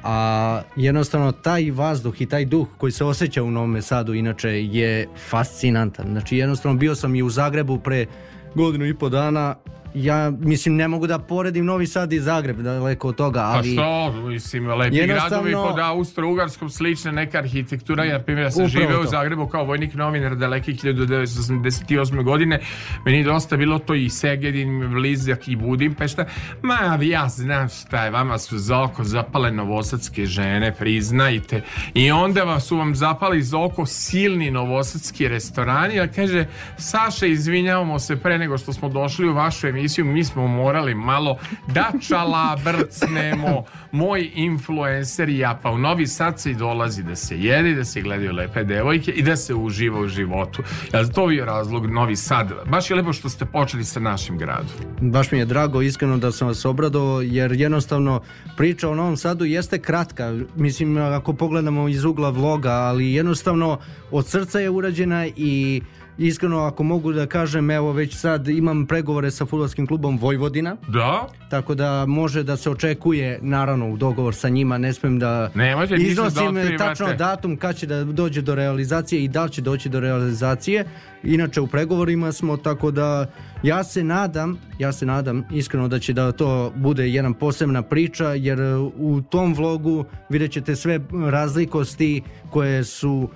a 0.05 0.63
jednostavno 0.77 1.33
taj 1.33 1.71
vazduh 1.71 2.21
i 2.21 2.27
taj 2.27 2.45
duh 2.45 2.69
koji 2.79 2.93
se 2.93 3.05
osjeća 3.05 3.43
u 3.43 3.51
Novom 3.51 3.83
Sadu 3.83 4.15
inače 4.15 4.49
je 4.51 5.09
fascinantan. 5.29 6.07
Znači 6.11 6.37
jednostavno 6.37 6.79
bio 6.79 6.95
sam 6.95 7.15
i 7.15 7.23
u 7.23 7.31
Zagrebu 7.31 7.79
pre 7.79 8.07
godinu 8.55 8.87
i 8.87 8.95
po 8.95 9.09
dana 9.09 9.55
ja 9.95 10.33
mislim 10.33 10.77
ne 10.77 10.89
mogu 10.89 11.07
da 11.07 11.19
poredim 11.19 11.65
Novi 11.65 11.87
Sad 11.87 12.13
i 12.13 12.21
Zagreb 12.21 12.57
daleko 12.57 13.09
od 13.09 13.17
toga, 13.17 13.41
Pa 13.41 13.47
ali 13.49 13.73
što, 13.73 14.13
mislim, 14.13 14.69
lepi 14.69 14.97
Jednostavno- 14.97 15.43
gradovi 15.43 15.69
pod 15.69 15.79
Austro-Ugarskom 15.79 16.69
slična 16.69 17.11
neka 17.13 17.39
arhitektura. 17.39 18.05
Ja, 18.05 18.19
primjer, 18.19 18.47
ja 18.47 18.51
sam 18.51 18.67
živeo 18.69 19.01
u. 19.01 19.07
Zagrebu 19.07 19.47
kao 19.47 19.65
vojnik 19.65 19.95
novinar 19.95 20.37
dalekih 20.37 20.77
1988. 20.77 22.23
godine. 22.23 22.61
Meni 23.07 23.19
je 23.19 23.25
dosta 23.25 23.57
bilo 23.57 23.79
to 23.79 23.95
i 23.95 24.11
Segedin, 24.11 24.89
Blizak 24.91 25.49
i 25.49 25.57
Budimpešta. 25.57 26.25
Ma, 26.63 26.99
ja 27.03 27.29
znam 27.29 27.69
šta 27.69 28.05
je, 28.05 28.11
vama 28.11 28.39
su 28.39 28.59
za 28.59 28.83
oko 28.83 29.05
zapale 29.05 29.53
novosadske 29.53 30.27
žene, 30.27 30.75
priznajte. 30.75 31.63
I 31.95 32.11
onda 32.11 32.43
vam 32.43 32.61
su 32.61 32.77
vam 32.77 32.95
zapali 32.95 33.43
za 33.43 33.59
oko 33.59 33.87
silni 33.87 34.51
novosadski 34.51 35.29
restorani. 35.29 35.95
Ja 35.95 36.09
kaže, 36.09 36.47
Saša, 36.79 37.27
izvinjavamo 37.27 37.99
se 37.99 38.17
pre 38.17 38.39
nego 38.39 38.59
što 38.59 38.73
smo 38.73 38.89
došli 38.89 39.29
u 39.29 39.35
vašu 39.35 39.67
emisiju, 39.67 39.84
mi 40.05 40.25
smo 40.25 40.47
morali 40.47 40.95
malo 40.95 41.37
da 41.67 41.93
čalabrcnemo. 42.09 43.65
Moj 43.93 44.31
influencer 44.35 45.29
i 45.29 45.39
ja, 45.39 45.59
pa 45.63 45.71
u 45.71 45.79
Novi 45.79 46.07
Sad 46.07 46.41
se 46.41 46.51
i 46.51 46.55
dolazi 46.55 47.03
da 47.03 47.17
se 47.17 47.39
jede, 47.39 47.75
da 47.75 47.85
se 47.85 48.01
gledaju 48.01 48.33
lepe 48.33 48.65
devojke 48.65 49.11
i 49.11 49.23
da 49.23 49.37
se 49.37 49.55
uživa 49.55 50.01
u 50.01 50.09
životu. 50.09 50.63
Jel 50.93 51.09
to 51.15 51.31
je 51.31 51.45
razlog 51.45 51.87
Novi 51.87 52.17
Sad? 52.17 52.53
Baš 52.67 52.91
je 52.91 52.97
lepo 52.97 53.13
što 53.13 53.29
ste 53.29 53.45
počeli 53.45 53.85
sa 53.85 54.01
našim 54.01 54.39
gradom. 54.39 54.71
baš 55.01 55.31
mi 55.31 55.39
je 55.39 55.45
drago 55.45 55.83
iskreno 55.83 56.17
da 56.17 56.33
sam 56.33 56.49
vas 56.49 56.65
obradao 56.65 57.21
jer 57.23 57.53
jednostavno 57.53 58.21
priča 58.57 58.89
o 58.89 58.95
Novom 58.95 59.17
Sadu 59.17 59.45
jeste 59.45 59.79
kratka 59.79 60.39
mislim 60.57 60.97
ako 60.97 61.33
pogledamo 61.33 61.89
iz 61.89 62.05
ugla 62.05 62.31
vloga 62.31 62.71
ali 62.71 63.13
jednostavno 63.13 63.79
od 64.11 64.29
srca 64.29 64.61
je 64.61 64.71
urađena 64.71 65.27
i 65.37 65.83
iskreno 66.19 66.59
ako 66.59 66.83
mogu 66.83 67.13
da 67.13 67.27
kažem 67.27 67.71
evo 67.71 67.93
već 67.93 68.17
sad 68.17 68.49
imam 68.49 68.87
pregovore 68.87 69.31
sa 69.31 69.47
fudbalskim 69.47 69.87
klubom 69.87 70.19
Vojvodina 70.19 70.77
Da? 70.89 71.27
tako 71.51 71.75
da 71.75 72.07
može 72.07 72.43
da 72.43 72.57
se 72.57 72.71
očekuje 72.71 73.39
naravno 73.43 73.91
u 73.91 73.97
dogovor 73.97 74.35
sa 74.35 74.49
njima 74.49 74.79
ne 74.79 74.93
smem 74.93 75.19
da 75.19 75.51
Nemojte 75.55 75.97
ništa 75.97 76.23
da 76.23 76.29
iznosim 76.29 76.47
otkrivate. 76.49 76.77
tačno 76.77 77.15
datum 77.15 77.57
kad 77.57 77.77
će 77.77 77.87
da 77.87 78.05
dođe 78.05 78.43
do 78.43 78.55
realizacije 78.55 79.25
i 79.25 79.29
da 79.29 79.45
li 79.45 79.51
će 79.51 79.61
doći 79.61 79.89
do 79.89 80.01
realizacije 80.01 80.85
inače 81.23 81.61
u 81.61 81.67
pregovorima 81.67 82.33
smo 82.33 82.57
tako 82.57 82.91
da 82.91 83.27
ja 83.63 83.85
se 83.85 84.05
nadam 84.05 84.59
ja 84.79 84.93
se 84.93 85.07
nadam 85.07 85.45
iskreno 85.53 85.89
da 85.89 85.99
će 85.99 86.13
da 86.13 86.33
to 86.33 86.73
bude 86.77 87.09
jedna 87.09 87.33
posebna 87.33 87.83
priča 87.83 88.29
jer 88.29 88.59
u 88.97 89.23
tom 89.31 89.55
vlogu 89.55 90.05
vidjet 90.29 90.53
ćete 90.53 90.77
sve 90.77 91.01
razlikosti 91.31 92.23
koje 92.51 92.85
su 92.85 93.29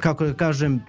kako 0.00 0.24
da 0.26 0.34
kažem 0.34 0.80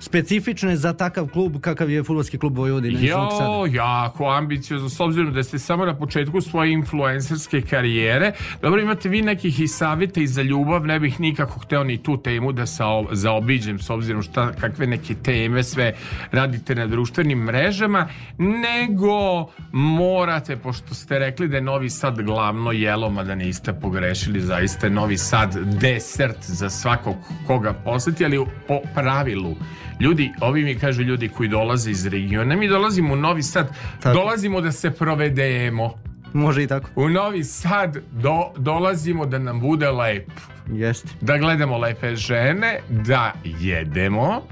specifične 0.00 0.76
za 0.76 0.92
takav 0.92 1.26
klub 1.26 1.60
kakav 1.60 1.90
je 1.90 2.02
fudbalski 2.02 2.38
klub 2.38 2.56
Sada. 2.56 2.88
Jo, 2.88 3.66
jako 3.72 4.30
ambiciozno, 4.30 4.88
s 4.88 5.00
obzirom 5.00 5.32
da 5.34 5.42
ste 5.42 5.58
samo 5.58 5.84
na 5.84 5.96
početku 5.96 6.40
svoje 6.40 6.72
influencerske 6.72 7.62
karijere. 7.62 8.32
Dobro, 8.62 8.80
imate 8.80 9.08
vi 9.08 9.22
nekih 9.22 9.60
i 9.60 9.68
savjeta 9.68 10.20
i 10.20 10.26
za 10.26 10.42
ljubav, 10.42 10.86
ne 10.86 11.00
bih 11.00 11.20
nikako 11.20 11.60
hteo 11.60 11.84
ni 11.84 12.02
tu 12.02 12.16
temu 12.16 12.52
da 12.52 12.66
sa, 12.66 12.84
zaobiđem, 13.12 13.78
s 13.78 13.90
obzirom 13.90 14.22
šta, 14.22 14.52
kakve 14.52 14.86
neke 14.86 15.14
teme 15.14 15.62
sve 15.62 15.94
radite 16.32 16.74
na 16.74 16.86
društvenim 16.86 17.38
mrežama, 17.38 18.08
nego 18.38 19.46
morate, 19.72 20.56
pošto 20.56 20.94
ste 20.94 21.18
rekli 21.18 21.48
da 21.48 21.56
je 21.56 21.62
Novi 21.62 21.90
Sad 21.90 22.22
glavno 22.22 22.72
jelo, 22.72 23.10
mada 23.10 23.34
niste 23.34 23.72
pogrešili, 23.72 24.40
zaista 24.40 24.86
je 24.86 24.90
Novi 24.90 25.18
Sad 25.18 25.56
desert 25.80 26.38
za 26.42 26.70
svakog 26.70 27.16
koga 27.46 27.72
posjeti, 27.72 28.24
ali 28.24 28.46
po 28.68 28.80
pravilu 28.94 29.56
Ljudi, 30.00 30.32
ovi 30.40 30.64
mi 30.64 30.74
kažu 30.74 31.02
ljudi 31.02 31.28
koji 31.28 31.48
dolaze 31.48 31.90
iz 31.90 32.06
regiona, 32.06 32.56
mi 32.56 32.68
dolazimo 32.68 33.14
u 33.14 33.16
Novi 33.16 33.42
Sad, 33.42 33.70
Tako. 34.00 34.14
dolazimo 34.14 34.60
da 34.60 34.72
se 34.72 34.90
provedemo. 34.90 35.94
Može 36.32 36.62
i 36.62 36.66
tako. 36.66 36.90
U 36.96 37.08
Novi 37.08 37.44
Sad 37.44 37.96
do, 38.12 38.52
dolazimo 38.56 39.26
da 39.26 39.38
nam 39.38 39.60
bude 39.60 39.90
lepo. 39.90 40.32
Jeste. 40.68 41.08
Da 41.20 41.38
gledamo 41.38 41.78
lepe 41.78 42.16
žene, 42.16 42.78
da 42.88 43.32
jedemo 43.44 44.42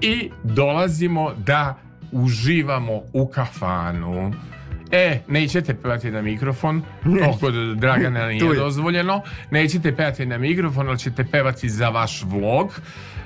i 0.00 0.30
dolazimo 0.42 1.32
da 1.36 1.78
uživamo 2.12 3.02
u 3.12 3.26
kafanu. 3.26 4.32
E, 4.92 5.20
nećete 5.28 5.74
pevati 5.74 6.10
na 6.10 6.22
mikrofon, 6.22 6.82
to 7.02 7.36
kod 7.40 7.54
Dragana 7.76 8.26
nije 8.28 8.44
je. 8.44 8.54
dozvoljeno. 8.54 9.22
Nećete 9.50 9.96
pevati 9.96 10.26
na 10.26 10.38
mikrofon, 10.38 10.88
ali 10.88 10.98
ćete 10.98 11.24
pevati 11.24 11.68
za 11.68 11.88
vaš 11.88 12.22
vlog. 12.22 12.80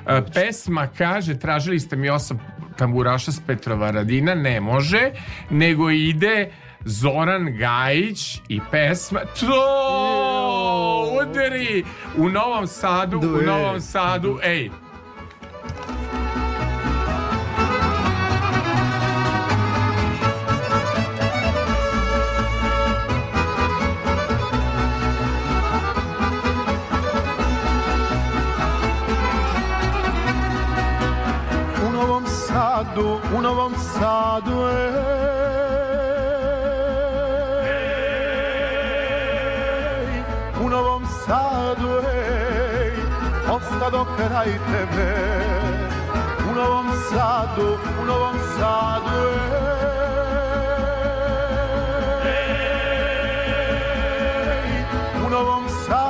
E, 0.09 0.23
pesma 0.35 0.87
kaže, 0.99 1.39
tražili 1.39 1.81
ste 1.81 1.97
mi 1.97 2.11
osam 2.11 2.39
tamburaša 2.77 3.33
s 3.33 3.41
Petrova 3.47 3.91
Radina, 3.91 4.35
ne 4.35 4.61
može, 4.61 5.11
nego 5.51 5.91
ide 5.91 6.51
Zoran 6.85 7.57
Gajić 7.57 8.41
i 8.49 8.61
pesma 8.71 9.21
To 9.41 11.19
udari! 11.23 11.85
U 12.17 12.29
Novom 12.29 12.67
Sadu, 12.67 13.19
u. 13.19 13.43
Novom 13.47 13.81
Sadu, 13.81 14.39
ej, 14.45 14.71
Novom 32.49 32.85
Sadu, 32.95 33.21
u 33.37 33.41
Novom 33.41 33.75
Sadu 33.77 34.69
ej, 34.69 35.03
U 40.65 40.69
Novom 40.69 41.07
Sadu 41.27 42.01
ej, 42.15 42.93
ostado 43.51 44.07
kraj 44.17 44.47
tebe 44.47 45.11
U 46.51 46.55
Novom 46.55 46.89
Sadu, 47.11 47.79
u 48.03 48.05
Novom 48.07 48.39
Sadu 48.57 49.19
ej, 52.01 52.47
U 55.27 55.31
Novom 55.31 55.69
Sadu 55.69 56.09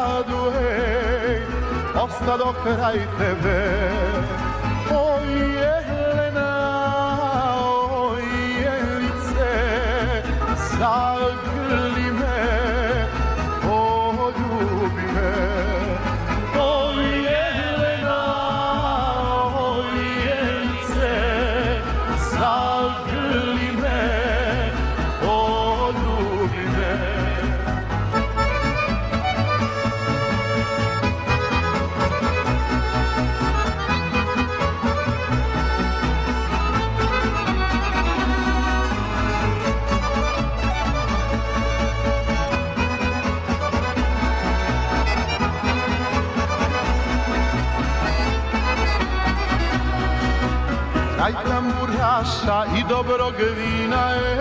tamburaša 52.09 52.64
i 52.79 52.85
dobrog 52.88 53.35
vina 53.57 54.11
ej, 54.14 54.38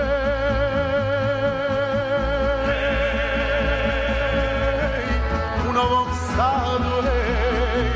U 5.70 5.74
Novom 5.74 6.08
Sadu, 6.36 7.08
ej, 7.08 7.92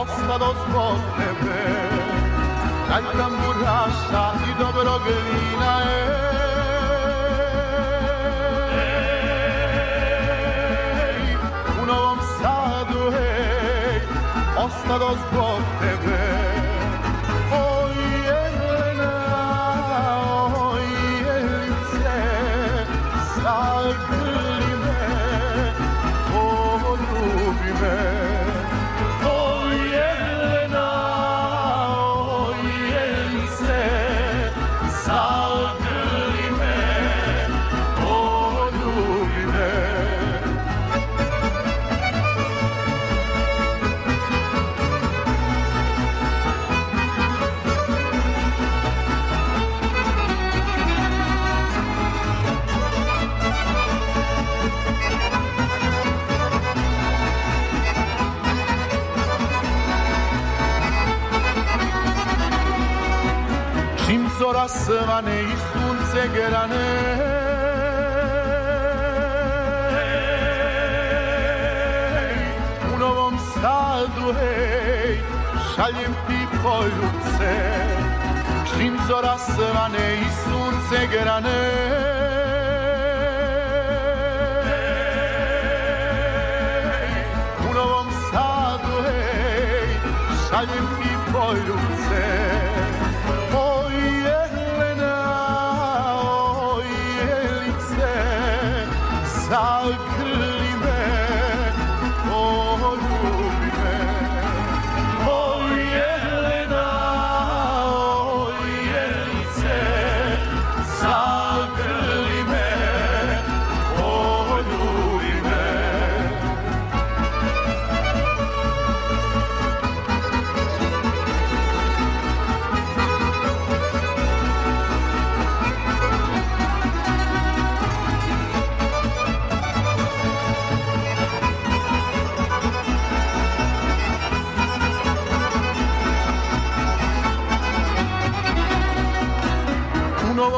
ostado 0.00 0.54
zbog 0.64 0.98
tebe. 1.16 1.62
Kraj 2.86 3.02
tamburaša 3.16 4.32
i 4.48 4.62
dobrog 4.62 5.02
vina 5.06 5.80
ej, 5.82 6.12
ostado 14.56 15.16
zbog 15.28 15.62
tebe 15.80 16.41
zora 64.62 64.68
svane 64.68 65.42
i 65.42 65.54
sunce 65.72 66.28
grane 66.34 67.18
U 72.94 72.98
Novom 72.98 73.38
Sadu, 73.54 74.32
hej, 74.32 75.20
šaljem 75.74 76.14
ti 76.26 76.46
poljubce 76.62 77.54
Čim 78.70 78.98
zora 79.08 79.38
svane 79.38 80.14
i 80.14 80.24
sunce 80.44 81.06
grane 81.12 81.92
šaljem 90.50 90.86
ti 91.02 91.32
poljubce 91.32 92.61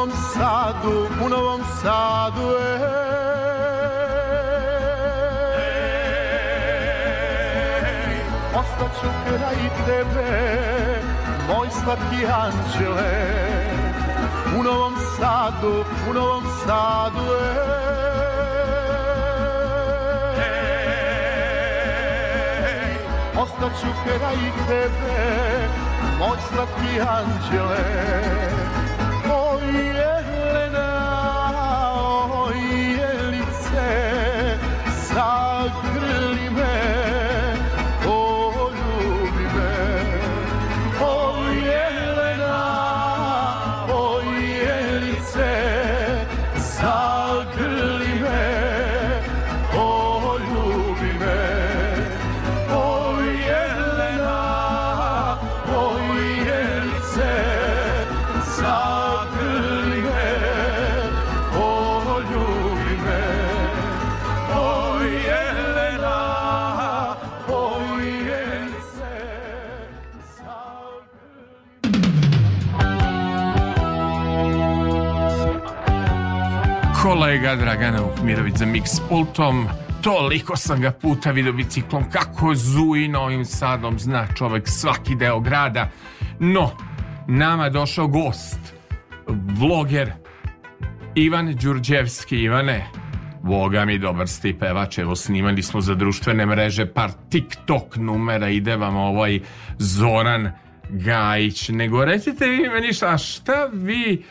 Novom 0.04 0.20
Sadu, 0.34 1.08
u 1.24 1.28
Novom 1.28 1.60
Sadu, 1.82 2.48
ej, 2.56 3.00
ostaću 8.54 9.08
kraj 9.24 9.60
tebe, 9.86 10.30
moj 11.48 11.68
slatki 11.70 12.26
anđele. 12.26 13.14
U 14.58 14.62
Novom 14.62 14.94
Sadu, 15.18 15.84
u 16.10 16.12
Novom 16.12 16.44
Sadu, 16.66 17.24
ej, 22.68 22.96
ostaću 23.42 23.90
kraj 24.04 24.36
tebe, 24.68 25.16
moj 26.18 26.38
slatki 26.50 27.00
anđele. 27.00 28.63
Dragana 77.56 78.00
Vukmirović 78.00 78.54
za 78.56 78.66
mix 78.66 79.00
pultom. 79.08 79.68
Toliko 80.02 80.56
sam 80.56 80.80
ga 80.80 80.90
puta 80.90 81.30
vidio 81.30 81.52
biciklom 81.52 82.10
kako 82.10 82.54
zuji 82.54 83.08
Novim 83.08 83.44
Sadom, 83.44 83.98
zna 83.98 84.26
čovek 84.38 84.68
svaki 84.68 85.14
deo 85.14 85.40
grada. 85.40 85.90
No, 86.40 86.70
nama 87.28 87.68
došao 87.68 88.06
gost, 88.06 88.74
vloger 89.58 90.12
Ivan 91.14 91.54
Đurđevski. 91.54 92.36
Ivane, 92.36 92.86
Boga 93.42 93.84
mi 93.84 93.98
dobar 93.98 94.28
sti 94.28 94.56
pevač, 94.58 94.98
evo 94.98 95.16
snimali 95.16 95.62
smo 95.62 95.80
za 95.80 95.94
društvene 95.94 96.46
mreže 96.46 96.86
par 96.86 97.10
TikTok 97.30 97.96
numera, 97.96 98.48
ide 98.48 98.76
vam 98.76 98.96
ovaj 98.96 99.40
Zoran 99.78 100.50
Gajić. 100.88 101.68
Nego 101.68 102.04
recite 102.04 102.46
vi 102.46 102.68
meni 102.68 102.92
šta, 102.92 103.18
šta 103.18 103.70
vi 103.72 104.24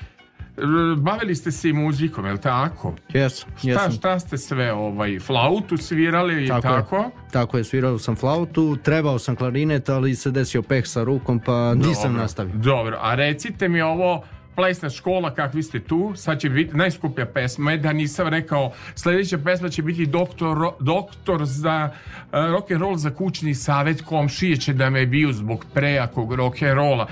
bavili 0.98 1.36
ste 1.36 1.52
se 1.52 1.70
i 1.70 1.74
muzikom, 1.74 2.26
je 2.26 2.32
li 2.32 2.42
tako? 2.42 2.94
Jesam, 3.14 3.50
Šta, 3.58 3.92
šta 3.92 4.20
ste 4.20 4.38
sve, 4.38 4.74
ovaj, 4.74 5.20
flautu 5.20 5.78
svirali 5.78 6.46
i 6.46 6.48
Tako 6.48 6.62
tako? 6.62 6.96
je. 6.98 7.10
Tako 7.32 7.58
je, 7.58 7.64
svirao 7.64 8.00
sam 8.00 8.16
flautu, 8.16 8.78
trebao 8.84 9.20
sam 9.20 9.36
klarinet, 9.36 9.90
ali 9.90 10.16
se 10.16 10.32
desio 10.32 10.62
peh 10.62 10.88
sa 10.88 11.04
rukom, 11.04 11.40
pa 11.40 11.74
nisam 11.76 12.04
Dobro, 12.04 12.22
nastavio. 12.22 12.54
Dobro, 12.56 12.98
a 13.02 13.16
recite 13.16 13.68
mi 13.70 13.82
ovo, 13.82 14.24
plesna 14.56 14.90
škola, 14.90 15.34
kakvi 15.34 15.64
ste 15.64 15.80
tu, 15.80 16.14
sad 16.16 16.40
će 16.40 16.50
biti 16.50 16.78
najskuplja 16.78 17.26
pesma, 17.26 17.72
je 17.72 17.78
da 17.78 17.94
nisam 17.94 18.28
rekao, 18.28 18.72
sljedeća 18.96 19.38
pesma 19.38 19.70
će 19.70 19.82
biti 19.82 20.06
doktor, 20.06 20.58
doktor 20.80 21.46
za 21.46 21.90
uh, 21.92 22.32
rock 22.32 22.72
and 22.72 22.82
roll 22.82 22.96
za 22.96 23.10
kućni 23.10 23.56
savjet, 23.56 24.02
komšije 24.02 24.58
će 24.58 24.74
da 24.74 24.90
me 24.90 25.06
biju 25.06 25.34
zbog 25.34 25.66
prejakog 25.74 26.34
rock 26.34 26.62
and 26.62 26.74
rolla. 26.74 27.08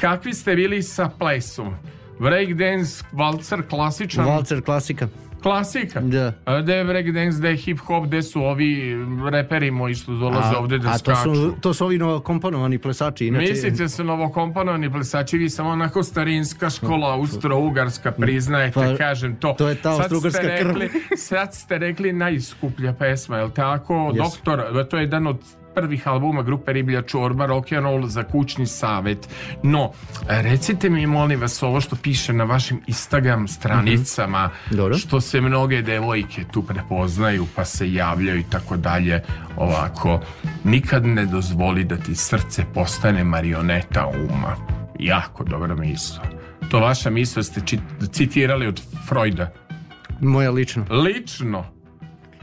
Kakvi 0.00 0.34
ste 0.34 0.54
bili 0.54 0.82
sa 0.82 1.10
plesom? 1.18 1.74
Breakdance, 2.18 3.04
valcer, 3.12 3.62
klasičan? 3.62 4.24
Valcer 4.24 4.62
klasika. 4.62 5.08
Klasika. 5.42 6.00
Da. 6.00 6.32
A 6.44 6.60
gde 6.60 6.74
je 6.74 6.84
breakdance, 6.84 7.38
gde 7.38 7.48
je 7.48 7.56
hip 7.56 7.78
hop, 7.78 8.04
gde 8.04 8.22
su 8.22 8.42
ovi 8.42 8.96
reperi 9.30 9.70
moji 9.70 9.94
što 9.94 10.12
dolaze 10.12 10.56
ovde 10.56 10.78
da 10.78 10.88
a 10.88 10.92
to 10.92 10.98
skaču. 11.14 11.34
su, 11.34 11.54
to 11.60 11.74
su 11.74 11.84
ovi 11.84 11.98
novokomponovani 11.98 12.78
plesači. 12.78 13.26
Inače, 13.26 13.44
Mislite 13.44 13.88
su 13.88 14.04
novokomponovani 14.04 14.90
plesači, 14.90 15.38
vi 15.38 15.50
samo 15.50 15.70
onako 15.70 16.02
starinska 16.02 16.70
škola 16.70 17.12
austro-ugarska, 17.12 18.10
priznajte, 18.12 18.74
Pa, 18.74 18.96
kažem 18.96 19.36
to. 19.36 19.52
to 19.52 19.68
je 19.68 19.74
ta 19.74 19.90
austro-ugarska 19.90 20.58
krv. 20.58 20.68
rekli, 20.70 20.90
sad 21.16 21.54
ste 21.54 21.78
rekli 21.78 22.12
najskuplja 22.12 22.92
pesma, 22.92 23.36
je 23.36 23.44
li 23.44 23.52
tako? 23.52 23.94
Yes. 23.94 24.16
Doktor, 24.16 24.86
to 24.86 24.96
je 24.96 25.02
jedan 25.02 25.26
od 25.26 25.38
prvih 25.76 26.08
albuma 26.08 26.42
grupe 26.42 26.72
Riblja 26.72 27.02
Čorba, 27.02 27.46
rock 27.46 27.72
and 27.72 27.84
roll 27.84 28.06
za 28.06 28.22
kućni 28.24 28.66
savet. 28.66 29.28
No, 29.62 29.90
recite 30.28 30.90
mi 30.90 31.06
molim 31.06 31.40
vas 31.40 31.62
ovo 31.62 31.80
što 31.80 31.96
piše 31.96 32.32
na 32.32 32.44
vašim 32.44 32.80
Instagram 32.86 33.48
stranicama, 33.48 34.50
Mhm. 34.66 34.76
Dobro. 34.76 34.94
što 34.96 35.20
se 35.20 35.40
mnoge 35.40 35.82
devojke 35.82 36.44
tu 36.44 36.62
prepoznaju 36.62 37.46
pa 37.56 37.64
se 37.64 37.92
javljaju 37.92 38.38
i 38.38 38.44
tako 38.44 38.76
dalje 38.76 39.22
ovako 39.56 40.20
nikad 40.64 41.06
ne 41.06 41.26
dozvoli 41.26 41.84
da 41.84 41.96
ti 41.96 42.14
srce 42.14 42.64
postane 42.74 43.24
marioneta 43.24 44.06
uma 44.06 44.56
jako 44.98 45.44
dobra 45.44 45.74
misla 45.74 46.22
to 46.70 46.80
vaša 46.80 47.10
misla 47.10 47.42
ste 47.42 47.60
citirali 48.08 48.66
od 48.66 48.80
Freuda 49.08 49.50
Moja 50.20 50.50
lično. 50.50 50.84
lično 50.92 51.64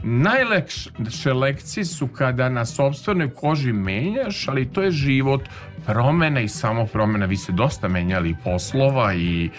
najlekše 0.04 1.32
lekcije 1.32 1.84
su 1.84 2.06
kada 2.06 2.48
na 2.48 2.64
sobstvenoj 2.64 3.30
koži 3.30 3.72
menjaš 3.72 4.48
ali 4.48 4.72
to 4.72 4.82
je 4.82 4.90
život 4.90 5.42
promena 5.86 6.40
i 6.40 6.48
samo 6.48 6.86
promena 6.86 7.26
vi 7.26 7.36
ste 7.36 7.52
dosta 7.52 7.88
menjali 7.88 8.36
poslova 8.44 9.14
i 9.14 9.50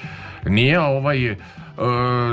nije 0.45 0.79
ovaj 0.79 1.25
e, 1.25 1.35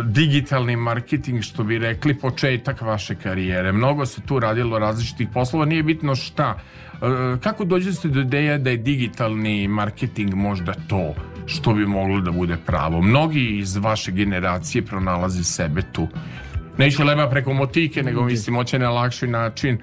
digitalni 0.05 0.77
marketing 0.77 1.42
što 1.42 1.64
bi 1.64 1.79
rekli 1.79 2.14
početak 2.18 2.81
vaše 2.81 3.14
karijere. 3.14 3.72
Mnogo 3.72 4.07
se 4.07 4.20
tu 4.20 4.40
radilo 4.40 4.79
različitih 4.79 5.29
poslova. 5.35 5.64
Nije 5.64 5.83
bitno 5.83 6.14
šta. 6.14 6.59
E, 6.59 6.96
kako 7.40 7.64
dođete 7.64 8.09
do 8.09 8.20
ideja 8.20 8.59
da 8.59 8.70
je 8.70 8.77
digitalni 8.77 9.68
marketing 9.68 10.35
možda 10.35 10.75
to 10.88 11.14
što 11.46 11.72
bi 11.75 11.87
moglo 11.87 12.20
da 12.20 12.31
bude 12.31 12.57
pravo? 12.66 13.03
Mnogi 13.03 13.59
iz 13.59 13.77
vaše 13.77 14.12
generacije 14.12 14.83
pronalaze 14.83 15.44
sebe 15.44 15.83
tu 15.92 16.09
Neće 16.78 17.04
leba 17.04 17.28
preko 17.30 17.52
motike, 17.52 18.02
nego 18.02 18.24
mislim 18.24 18.56
hoće 18.56 18.78
na 18.78 18.90
lakši 18.90 19.26
način. 19.26 19.78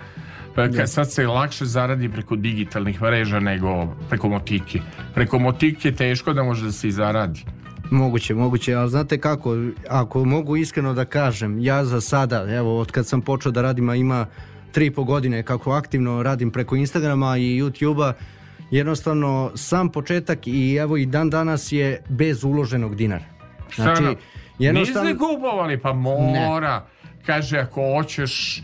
Pa 0.55 0.67
kad 0.67 0.91
sad 0.91 1.11
se 1.11 1.27
lakše 1.27 1.65
zaradi 1.65 2.09
preko 2.09 2.35
digitalnih 2.35 3.01
mreža 3.01 3.39
nego 3.39 3.95
preko 4.09 4.29
motike. 4.29 4.79
Preko 5.13 5.39
motike 5.39 5.91
teško 5.91 6.33
da 6.33 6.43
može 6.43 6.65
da 6.65 6.71
se 6.71 6.87
i 6.87 6.91
zaradi. 6.91 7.45
Moguće, 7.91 8.35
moguće, 8.35 8.73
ali 8.73 8.89
znate 8.89 9.17
kako, 9.17 9.55
ako 9.89 10.25
mogu 10.25 10.57
iskreno 10.57 10.93
da 10.93 11.05
kažem, 11.05 11.59
ja 11.59 11.85
za 11.85 12.01
sada, 12.01 12.45
evo, 12.49 12.79
od 12.79 12.91
kad 12.91 13.07
sam 13.07 13.21
počeo 13.21 13.51
da 13.51 13.61
radim, 13.61 13.89
a 13.89 13.95
ima 13.95 14.25
tri 14.71 14.85
i 14.85 14.91
po 14.91 15.03
godine 15.03 15.43
kako 15.43 15.71
aktivno 15.71 16.23
radim 16.23 16.51
preko 16.51 16.75
Instagrama 16.75 17.37
i 17.37 17.61
YouTubea, 17.61 18.13
jednostavno 18.71 19.51
sam 19.55 19.89
početak 19.89 20.47
i 20.47 20.75
evo 20.75 20.97
i 20.97 21.05
dan 21.05 21.29
danas 21.29 21.71
je 21.71 22.01
bez 22.09 22.43
uloženog 22.43 22.95
dinara. 22.95 23.25
Znači. 23.75 24.03
Jednostavno... 24.59 25.09
Niste 25.09 25.25
kupovali, 25.25 25.79
pa 25.79 25.93
mora. 25.93 26.85
Kaže, 27.25 27.57
ako 27.57 27.81
hoćeš... 27.95 28.61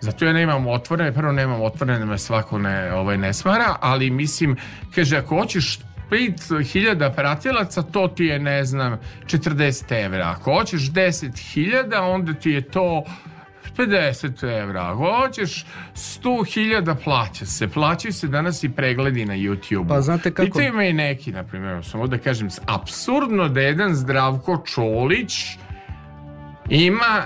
Zato 0.00 0.24
ja 0.24 0.32
nemam 0.32 0.66
otvorene, 0.66 1.12
prvo 1.12 1.32
nemam 1.32 1.62
otvorene, 1.62 2.06
me 2.06 2.18
svako 2.18 2.58
ne, 2.58 2.92
ovaj, 2.92 3.18
ne 3.18 3.32
smara, 3.32 3.76
ali 3.80 4.10
mislim, 4.10 4.56
kaže, 4.94 5.16
ako 5.16 5.36
hoćeš 5.36 5.78
5000 6.10 7.14
pratilaca, 7.14 7.82
to 7.82 8.08
ti 8.08 8.24
je, 8.24 8.38
ne 8.38 8.64
znam, 8.64 8.98
40 9.26 10.04
evra. 10.04 10.34
Ako 10.36 10.54
hoćeš 10.54 10.80
10.000, 10.80 11.98
onda 11.98 12.34
ti 12.34 12.50
je 12.50 12.60
to 12.60 13.04
50 13.78 14.60
evra. 14.62 14.82
Ako 14.84 15.18
hoćeš 15.18 15.66
100.000 15.94 16.94
plaća 17.04 17.46
se. 17.46 17.68
Plaćaju 17.68 18.12
se 18.12 18.28
danas 18.28 18.64
i 18.64 18.68
pregledi 18.68 19.24
na 19.24 19.34
YouTube. 19.34 19.88
Pa 19.88 20.00
znate 20.00 20.30
kako- 20.30 20.44
Pitaju 20.44 20.74
me 20.74 20.90
i 20.90 20.92
neki, 20.92 21.32
na 21.32 21.44
primjer, 21.44 21.84
samo 21.84 22.06
da 22.06 22.18
kažem, 22.18 22.48
apsurdno 22.66 23.48
da 23.48 23.60
jedan 23.60 23.94
Zdravko 23.94 24.62
Čolić 24.66 25.34
ima 26.70 27.22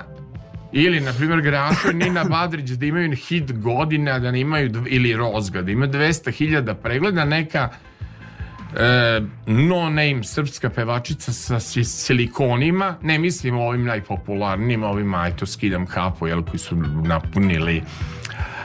ili, 0.73 1.01
na 1.01 1.13
primjer, 1.13 1.41
Grašo 1.41 1.91
i 1.91 1.95
Nina 1.95 2.25
Badrić 2.25 2.71
da 2.71 2.87
imaju 2.87 3.13
hit 3.13 3.53
godina, 3.53 4.19
da 4.19 4.29
imaju, 4.29 4.85
ili 4.89 5.17
Rozga, 5.17 5.63
da 5.63 5.71
ima 5.71 5.87
200.000 5.87 6.75
pregleda, 6.75 7.25
neka 7.25 7.69
e, 8.77 9.21
no 9.47 9.85
name 9.85 10.25
srpska 10.25 10.71
pevačica 10.71 11.33
sa 11.33 11.61
si- 11.61 11.85
silikonima, 11.85 12.97
ne 13.03 13.19
mislim 13.19 13.57
o 13.59 13.67
ovim 13.67 13.85
najpopularnijim, 13.85 14.83
ovima, 14.83 15.23
aj 15.23 15.37
to 15.37 15.47
skidam 15.47 15.87
kapu, 15.87 16.27
jel, 16.27 16.43
koji 16.43 16.59
su 16.59 16.77
napunili 17.05 17.83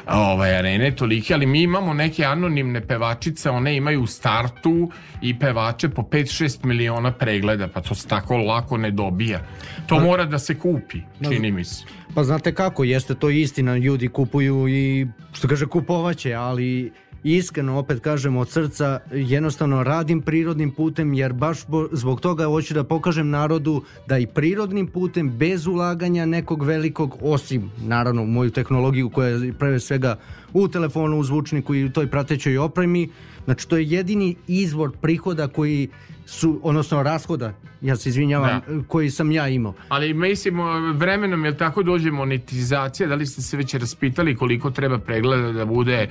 ovaj, 0.07 0.57
arene 0.57 0.91
tolike, 0.91 1.33
ali 1.33 1.45
mi 1.45 1.61
imamo 1.61 1.93
neke 1.93 2.25
anonimne 2.25 2.87
pevačice, 2.87 3.49
one 3.49 3.75
imaju 3.75 4.01
u 4.01 4.07
startu 4.07 4.91
i 5.21 5.39
pevače 5.39 5.89
po 5.89 6.01
5-6 6.01 6.65
miliona 6.65 7.11
pregleda, 7.11 7.67
pa 7.67 7.81
to 7.81 7.95
se 7.95 8.07
tako 8.07 8.37
lako 8.37 8.77
ne 8.77 8.91
dobija. 8.91 9.39
To 9.87 9.99
mora 9.99 10.25
da 10.25 10.39
se 10.39 10.59
kupi, 10.59 10.99
čini 11.29 11.51
mi 11.51 11.63
se. 11.63 11.85
Pa 12.15 12.23
znate 12.23 12.53
kako, 12.53 12.83
jeste 12.83 13.15
to 13.15 13.29
istina, 13.29 13.77
ljudi 13.77 14.07
kupuju 14.07 14.67
i 14.67 15.07
što 15.33 15.47
kaže 15.47 15.65
kupovaće, 15.65 16.33
ali 16.33 16.91
iskreno 17.33 17.77
opet 17.79 17.99
kažem 17.99 18.37
od 18.37 18.49
srca 18.49 18.99
jednostavno 19.11 19.83
radim 19.83 20.21
prirodnim 20.21 20.71
putem 20.71 21.13
jer 21.13 21.33
baš 21.33 21.65
bo- 21.67 21.87
zbog 21.91 22.21
toga 22.21 22.45
hoću 22.45 22.73
da 22.73 22.83
pokažem 22.83 23.29
narodu 23.29 23.83
da 24.07 24.17
i 24.17 24.27
prirodnim 24.27 24.87
putem 24.87 25.29
bez 25.37 25.67
ulaganja 25.67 26.25
nekog 26.25 26.63
velikog 26.63 27.17
osim 27.21 27.71
naravno 27.81 28.25
moju 28.25 28.51
tehnologiju 28.51 29.09
koja 29.09 29.29
je 29.29 29.53
pre 29.53 29.79
svega 29.79 30.15
u 30.53 30.67
telefonu, 30.67 31.19
u 31.19 31.23
zvučniku 31.23 31.75
i 31.75 31.85
u 31.85 31.91
toj 31.91 32.07
pratećoj 32.07 32.57
opremi 32.57 33.09
znači 33.45 33.67
to 33.67 33.77
je 33.77 33.89
jedini 33.89 34.35
izvor 34.47 34.91
prihoda 35.01 35.47
koji 35.47 35.89
su, 36.25 36.59
odnosno 36.63 37.03
rashoda 37.03 37.53
ja 37.81 37.95
se 37.95 38.09
izvinjavam, 38.09 38.61
koji 38.87 39.09
sam 39.09 39.31
ja 39.31 39.47
imao 39.47 39.73
Ali 39.89 40.13
mislim, 40.13 40.55
vremenom, 40.93 41.45
jel 41.45 41.55
tako 41.55 41.83
dođe 41.83 42.11
monetizacija? 42.11 43.09
Da 43.09 43.15
li 43.15 43.25
ste 43.25 43.41
se 43.41 43.57
već 43.57 43.73
raspitali 43.73 44.35
koliko 44.35 44.71
treba 44.71 44.99
pregleda 44.99 45.51
da 45.51 45.65
bude 45.65 46.07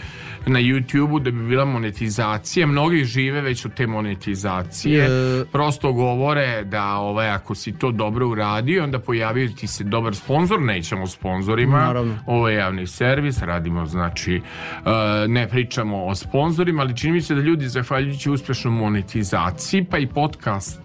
na 0.47 0.61
YouTube-u 0.61 1.19
da 1.19 1.31
bi 1.31 1.49
bila 1.49 1.65
monetizacija? 1.65 2.67
Mnogi 2.67 3.05
žive 3.05 3.41
već 3.41 3.65
od 3.65 3.75
te 3.75 3.87
monetizacije. 3.87 5.05
E, 5.05 5.45
Prosto 5.53 5.93
govore 5.93 6.65
da 6.65 6.97
ovaj, 6.97 7.31
ako 7.31 7.55
si 7.55 7.73
to 7.73 7.91
dobro 7.91 8.29
uradio, 8.29 8.85
onda 8.85 8.99
pojavio 8.99 9.49
ti 9.49 9.67
se 9.67 9.85
dobar 9.85 10.15
sponsor. 10.15 10.63
Nećemo 10.63 11.03
o 11.03 11.07
sponzorima. 11.07 11.79
Naravno. 11.79 12.19
Ovo 12.27 12.49
je 12.49 12.57
javni 12.57 12.87
servis, 12.87 13.39
radimo, 13.39 13.87
znači, 13.87 14.35
e, 14.35 14.91
ne 15.29 15.49
pričamo 15.49 16.05
o 16.07 16.15
sponzorima, 16.15 16.83
ali 16.83 16.97
čini 16.97 17.13
mi 17.13 17.23
se 17.23 17.35
da 17.35 17.41
ljudi, 17.41 17.69
zahvaljujući 17.69 18.31
uspešnoj 18.31 18.75
monetizaciji, 18.75 19.85
pa 19.85 19.99
i 20.05 20.07
podcast 20.07 20.81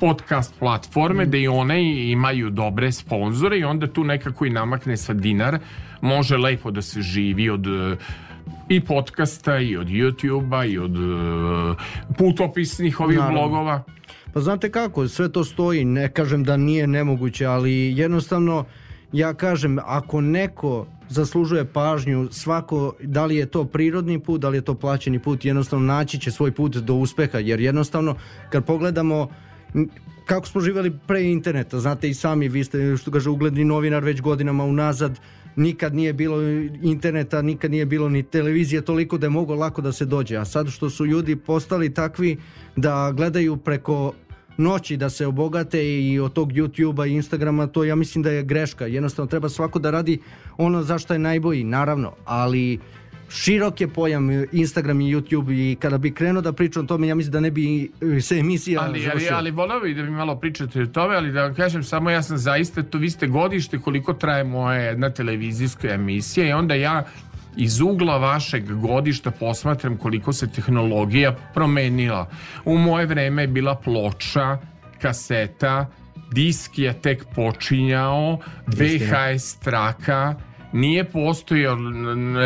podcast 0.00 0.54
platforme 0.58 1.26
da 1.26 1.36
i 1.36 1.48
one 1.48 2.10
imaju 2.10 2.50
dobre 2.50 2.92
sponzore 2.92 3.58
i 3.58 3.64
onda 3.64 3.86
tu 3.86 4.04
nekako 4.04 4.46
i 4.46 4.50
namakne 4.50 4.96
sa 4.96 5.12
dinar. 5.12 5.58
Može 6.00 6.36
lepo 6.36 6.70
da 6.70 6.82
se 6.82 7.02
živi 7.02 7.50
od 7.50 7.66
e, 7.66 7.96
i 8.68 8.80
podcasta 8.80 9.58
i 9.58 9.76
od 9.76 9.86
YouTube-a 9.86 10.64
i 10.64 10.78
od 10.78 10.96
e, 10.96 11.74
putopisnih 12.18 13.00
ovih 13.00 13.18
Naravno. 13.18 13.38
blogova. 13.40 13.82
Pa 14.32 14.40
znate 14.40 14.70
kako, 14.70 15.08
sve 15.08 15.32
to 15.32 15.44
stoji, 15.44 15.84
ne 15.84 16.12
kažem 16.12 16.44
da 16.44 16.56
nije 16.56 16.86
nemoguće, 16.86 17.46
ali 17.46 17.98
jednostavno 17.98 18.64
ja 19.12 19.34
kažem, 19.34 19.78
ako 19.84 20.20
neko 20.20 20.86
zaslužuje 21.08 21.64
pažnju, 21.64 22.28
svako, 22.30 22.94
da 23.00 23.26
li 23.26 23.36
je 23.36 23.46
to 23.46 23.64
prirodni 23.64 24.18
put, 24.18 24.40
da 24.40 24.48
li 24.48 24.56
je 24.56 24.62
to 24.62 24.74
plaćeni 24.74 25.18
put, 25.18 25.44
jednostavno 25.44 25.86
naći 25.86 26.20
će 26.20 26.30
svoj 26.30 26.52
put 26.52 26.76
do 26.76 26.94
uspeha, 26.94 27.38
jer 27.38 27.60
jednostavno 27.60 28.16
kad 28.50 28.64
pogledamo 28.64 29.28
kako 30.26 30.46
smo 30.46 30.60
živjeli 30.60 30.98
pre 31.06 31.22
interneta, 31.22 31.80
znate 31.80 32.08
i 32.08 32.14
sami, 32.14 32.48
vi 32.48 32.64
ste, 32.64 32.96
što 32.96 33.10
kaže, 33.10 33.30
ugledni 33.30 33.64
novinar 33.64 34.04
već 34.04 34.20
godinama 34.20 34.64
unazad, 34.64 35.20
nikad 35.56 35.94
nije 35.94 36.12
bilo 36.12 36.42
interneta, 36.82 37.42
nikad 37.42 37.70
nije 37.70 37.86
bilo 37.86 38.08
ni 38.08 38.22
televizije 38.22 38.82
toliko 38.82 39.18
da 39.18 39.26
je 39.26 39.30
moglo 39.30 39.56
lako 39.56 39.82
da 39.82 39.92
se 39.92 40.04
dođe. 40.04 40.36
A 40.36 40.44
sad 40.44 40.68
što 40.68 40.90
su 40.90 41.06
ljudi 41.06 41.36
postali 41.36 41.94
takvi 41.94 42.36
da 42.76 43.12
gledaju 43.16 43.56
preko 43.56 44.12
noći 44.58 44.96
da 44.96 45.10
se 45.10 45.26
obogate 45.26 46.00
i 46.02 46.20
od 46.20 46.32
tog 46.32 46.52
YouTube-a 46.52 47.06
i 47.06 47.12
Instagrama, 47.12 47.66
to 47.66 47.84
ja 47.84 47.94
mislim 47.94 48.22
da 48.22 48.30
je 48.30 48.42
greška. 48.42 48.86
Jednostavno 48.86 49.28
treba 49.28 49.48
svako 49.48 49.78
da 49.78 49.90
radi 49.90 50.18
ono 50.56 50.82
zašto 50.82 51.12
je 51.12 51.18
najbolji, 51.18 51.64
naravno, 51.64 52.12
ali 52.24 52.78
širok 53.30 53.80
je 53.80 53.88
pojam 53.88 54.28
Instagram 54.52 55.00
i 55.00 55.14
YouTube 55.14 55.72
i 55.72 55.76
kada 55.76 55.98
bi 55.98 56.14
krenuo 56.14 56.42
da 56.42 56.52
pričam 56.52 56.84
o 56.84 56.86
tome, 56.86 57.08
ja 57.08 57.14
mislim 57.14 57.32
da 57.32 57.40
ne 57.40 57.50
bi 57.50 57.90
se 58.20 58.38
emisija 58.38 58.80
ali, 58.80 58.88
ali, 58.90 59.00
završila. 59.00 59.38
ali 59.38 59.50
voleo 59.50 59.80
bih 59.80 59.96
da 59.96 60.02
mi 60.02 60.10
malo 60.10 60.36
pričate 60.36 60.82
o 60.82 60.86
tome, 60.86 61.16
ali 61.16 61.32
da 61.32 61.42
vam 61.42 61.54
kažem 61.54 61.84
samo 61.84 62.10
ja 62.10 62.22
sam 62.22 62.38
zaista, 62.38 62.82
to 62.82 62.98
vi 62.98 63.10
ste 63.10 63.26
godište 63.26 63.78
koliko 63.78 64.12
traje 64.12 64.44
moja 64.44 64.80
jedna 64.80 65.10
televizijska 65.10 65.88
emisija 65.88 66.48
i 66.48 66.52
onda 66.52 66.74
ja 66.74 67.04
iz 67.56 67.80
ugla 67.80 68.16
vašeg 68.16 68.72
godišta 68.72 69.30
posmatram 69.30 69.96
koliko 69.96 70.32
se 70.32 70.50
tehnologija 70.50 71.36
promenila. 71.54 72.28
U 72.64 72.78
moje 72.78 73.06
vreme 73.06 73.42
je 73.42 73.48
bila 73.48 73.74
ploča, 73.74 74.58
kaseta, 75.00 75.86
disk 76.32 76.78
je 76.78 76.92
tek 77.00 77.24
počinjao, 77.34 78.38
VHS 78.66 79.58
traka, 79.58 80.34
nije 80.72 81.04
postojao, 81.04 81.76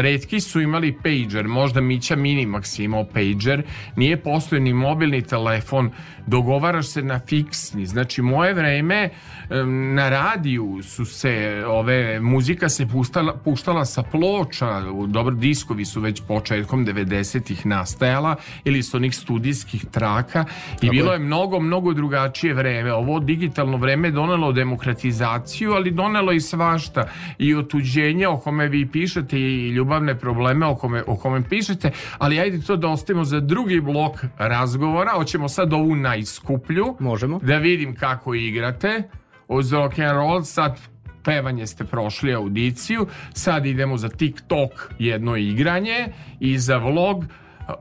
redki 0.03 0.41
su 0.41 0.61
imali 0.61 0.99
pager, 1.03 1.49
možda 1.49 1.81
Mića 1.81 2.17
Minimax 2.17 2.81
je 2.81 2.85
imao 2.85 3.05
pager, 3.05 3.63
nije 3.97 4.17
postojao 4.17 4.63
ni 4.63 4.73
mobilni 4.73 5.23
telefon, 5.23 5.91
dogovaraš 6.27 6.87
se 6.87 7.03
na 7.03 7.21
fiksni, 7.29 7.87
znači 7.87 8.23
moje 8.23 8.55
vreme 8.55 9.11
em, 9.51 9.95
na 9.95 10.09
radiju 10.09 10.79
su 10.83 11.05
se 11.05 11.65
ove, 11.67 12.21
muzika 12.21 12.69
se 12.69 12.87
puštala, 12.87 13.37
puštala 13.45 13.85
sa 13.85 14.03
ploča, 14.03 14.83
dobro 15.09 15.35
diskovi 15.35 15.85
su 15.85 16.01
već 16.01 16.23
početkom 16.29 16.87
90-ih 16.87 17.67
nastajala 17.67 18.37
ili 18.65 18.83
su 18.83 18.97
onih 18.97 19.17
studijskih 19.17 19.85
traka 19.91 20.45
i 20.83 20.91
bilo 20.91 21.13
je. 21.13 21.19
mnogo, 21.19 21.61
mnogo 21.61 21.93
drugačije 21.93 22.55
vreme. 22.55 22.93
Ovo 22.93 23.21
digitalno 23.21 23.77
vreme 23.77 24.11
donelo 24.11 24.53
demokratizaciju, 24.53 25.73
ali 25.73 25.91
donelo 25.91 26.33
i 26.33 26.41
svašta. 26.41 27.09
I 27.39 27.55
otuđenje 27.55 28.12
o 28.29 28.37
kome 28.37 28.69
vi 28.69 28.87
pišete 28.87 29.39
i 29.39 29.69
ljubavne 29.69 30.19
probleme 30.19 30.67
o 30.67 30.75
kome, 30.75 31.03
o 31.07 31.17
kome 31.17 31.43
pišete, 31.49 31.91
ali 32.19 32.41
ajde 32.41 32.61
to 32.61 32.77
da 32.77 32.89
ostavimo 32.89 33.25
za 33.25 33.41
drugi 33.41 33.81
blok 33.81 34.25
razgovora. 34.39 35.11
Hoćemo 35.11 35.49
sad 35.49 35.73
ovu 35.73 35.97
najskuplju. 35.97 36.97
Možemo. 37.01 37.41
Da 37.43 37.57
vidim 37.57 37.95
kako 37.95 38.35
igrate. 38.35 39.03
Uz 39.49 39.73
rock 39.73 39.99
and 39.99 40.13
roll 40.13 40.43
sad 40.43 40.81
pevanje 41.25 41.67
ste 41.67 41.85
prošli 41.85 42.35
audiciju, 42.35 43.07
sad 43.35 43.67
idemo 43.67 43.97
za 43.97 44.09
TikTok 44.09 44.91
jedno 44.99 45.37
igranje 45.37 46.09
i 46.41 46.59
za 46.59 46.77
vlog 46.77 47.25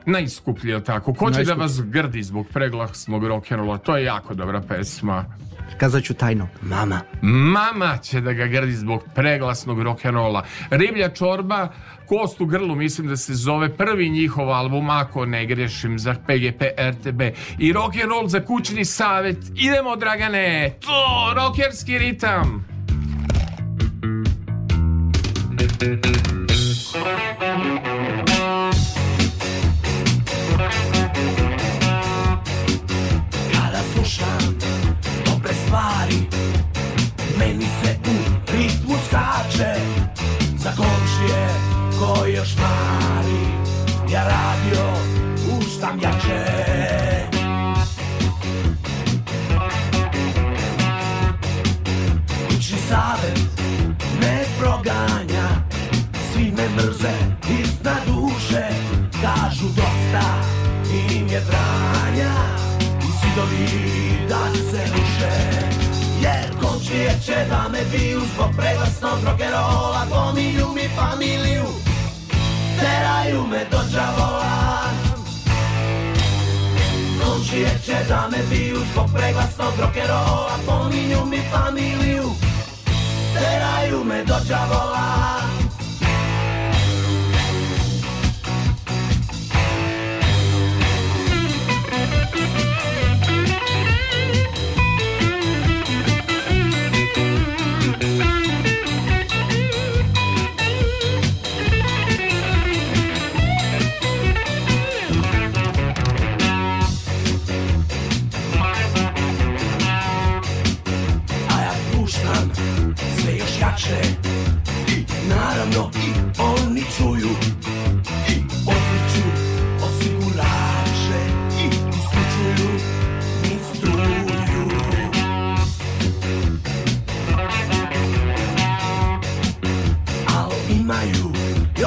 najskuplji, 0.06 0.70
je 0.70 0.76
li 0.76 0.84
tako? 0.84 1.14
Ko 1.14 1.32
će 1.32 1.44
da 1.44 1.54
vas 1.54 1.82
grdi 1.82 2.24
zbog 2.24 2.48
preglasnog 2.54 3.24
rock'n'rolla? 3.24 3.78
To 3.78 3.98
je 3.98 4.04
jako 4.04 4.34
dobra 4.34 4.62
pesma. 4.62 5.26
Kazat 5.78 6.04
ću 6.04 6.14
tajno, 6.14 6.48
mama. 6.62 7.02
Mama 7.22 7.98
će 7.98 8.22
da 8.22 8.34
ga 8.34 8.46
grdi 8.46 8.72
zbog 8.72 9.04
preglasnog 9.16 9.80
rock'n'rolla. 9.80 10.42
Riblja 10.70 11.10
čorba, 11.10 11.68
Kost 12.12 12.42
u 12.42 12.46
grlu, 12.46 12.76
mislim 12.76 13.08
da 13.08 13.18
se 13.18 13.34
zove 13.34 13.78
prvi 13.78 14.10
njihov 14.10 14.52
album, 14.52 14.90
ako 14.90 15.26
ne 15.26 15.46
grešim, 15.46 16.00
za 16.00 16.14
PGP 16.14 16.62
RTB. 16.78 17.22
I 17.60 17.74
rock'n'roll 17.74 18.28
za 18.28 18.40
kućni 18.46 18.86
savet. 18.86 19.38
Idemo, 19.56 19.96
Dragane! 19.96 20.74
To, 20.80 21.34
rockerski 21.36 21.98
ritam! 21.98 22.66
Kada 33.54 33.82
slušam 33.94 34.61
stvari 42.52 43.42
Ja 44.14 44.24
radio 44.24 44.84
ustam 45.58 46.00
jače. 46.02 46.46
Kućni 52.48 52.78
savet 52.90 53.40
me 54.22 54.44
proganja 54.60 55.48
Svi 56.34 56.54
me 56.58 56.70
mrze 56.76 57.14
iznad 57.62 58.02
duše 58.06 58.68
Kažu 59.22 59.68
dosta 59.68 60.26
im 60.92 61.28
je 61.28 61.42
branja 61.48 62.34
I 62.80 63.10
zidovi 63.22 63.82
da 64.30 64.72
se 64.72 64.92
ruše. 64.92 65.32
Jer 66.22 66.62
končije 66.62 67.20
će 67.26 67.46
da 67.50 67.70
me 67.72 67.80
biju 67.92 68.22
Zbog 68.36 68.50
prevrstnog 68.58 69.24
rockerola 69.26 70.06
Pominju 70.10 70.68
mi 70.76 70.90
familiju. 70.96 71.91
Vyderajú 72.82 73.46
me 73.46 73.62
do 73.70 73.78
čavola 73.94 74.90
Končí 77.22 77.62
večer 77.62 78.02
dáme 78.10 78.42
pijú 78.50 78.82
Skok 78.90 79.06
preglasov 79.14 79.78
rockerov 79.78 80.50
A 80.50 80.58
pomiňu 80.66 81.22
mi 81.30 81.46
familiu. 81.54 82.34
Terajú 83.38 84.02
me 84.02 84.26
do 84.26 84.34
čavola 84.50 85.61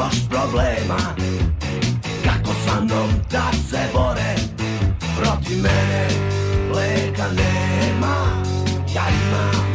još 0.04 0.28
problema 0.28 0.98
Kako 2.24 2.54
sa 2.66 2.80
mnom 2.80 3.10
da 3.30 3.50
se 3.70 3.78
bore 3.92 4.34
Protiv 5.20 5.56
mene 5.62 6.08
leka 6.74 7.26
nema 7.28 8.16
Ja 8.94 9.04
imam 9.08 9.66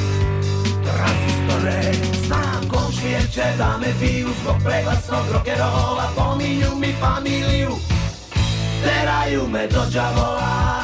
tranzistore 0.83 1.93
Znam 2.25 2.69
komšije 2.69 3.21
će 3.33 3.43
da 3.57 3.77
me 3.77 3.87
biju 3.99 4.27
Zbog 4.41 4.55
preglasnog 4.65 5.25
rock'n'rolla 5.33 6.05
Pominju 6.15 6.75
mi 6.79 6.93
familiju 6.99 7.71
Teraju 8.83 9.47
me 9.47 9.67
do 9.67 9.81
džavola. 9.91 10.83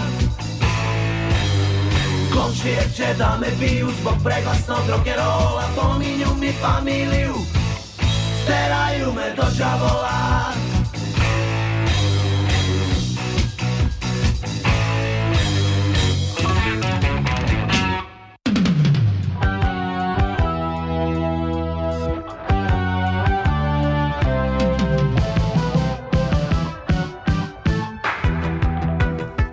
Komšije 2.35 2.89
će 2.95 3.13
da 3.17 3.37
me 3.41 3.47
biju 3.59 3.87
Zbog 4.01 4.15
preglasnog 4.23 4.79
rock'n'rolla 4.89 5.63
Pominju 5.75 6.27
mi 6.39 6.51
familiju 6.51 7.35
Teraju 8.45 9.13
me 9.13 9.35
do 9.35 9.43
džavola 9.57 10.25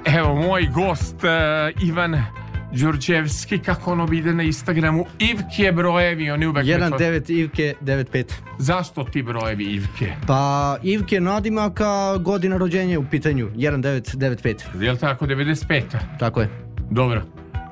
Evo, 0.04 0.34
moj 0.34 0.66
gost 0.66 1.24
e, 1.24 1.72
Ivan 1.80 2.41
Đurđevski, 2.72 3.58
kako 3.58 3.92
ono 3.92 4.08
ide 4.12 4.34
na 4.34 4.42
Instagramu, 4.42 5.06
Ivke 5.18 5.72
brojevi, 5.72 6.30
oni 6.30 6.46
uvek... 6.46 6.66
me 6.66 6.90
to- 6.90 6.98
1.9 6.98 7.32
Ivke 7.32 7.74
9.5. 7.80 8.24
Zašto 8.58 9.04
ti 9.04 9.22
brojevi 9.22 9.64
Ivke? 9.64 10.12
Pa 10.26 10.76
Ivke 10.82 11.20
nadimaka 11.20 12.16
godina 12.16 12.56
rođenja 12.56 12.98
u 12.98 13.04
pitanju 13.04 13.50
1995. 13.50 14.54
Je 14.80 14.92
li 14.92 14.98
tako, 14.98 15.26
95. 15.26 15.82
Tako 16.18 16.40
je. 16.40 16.48
Dobro. 16.90 17.22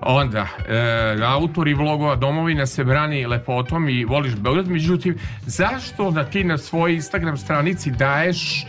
Onda, 0.02 0.46
e, 0.68 1.24
autori 1.24 1.74
vlogova 1.74 2.16
Domovina 2.16 2.66
se 2.66 2.84
brani 2.84 3.26
lepotom 3.26 3.88
i 3.88 4.04
voliš 4.04 4.34
Beograd, 4.36 4.68
međutim, 4.68 5.18
zašto 5.46 6.10
da 6.10 6.24
ti 6.24 6.44
na 6.44 6.58
svojoj 6.58 6.94
Instagram 6.94 7.36
stranici 7.36 7.90
daješ 7.90 8.66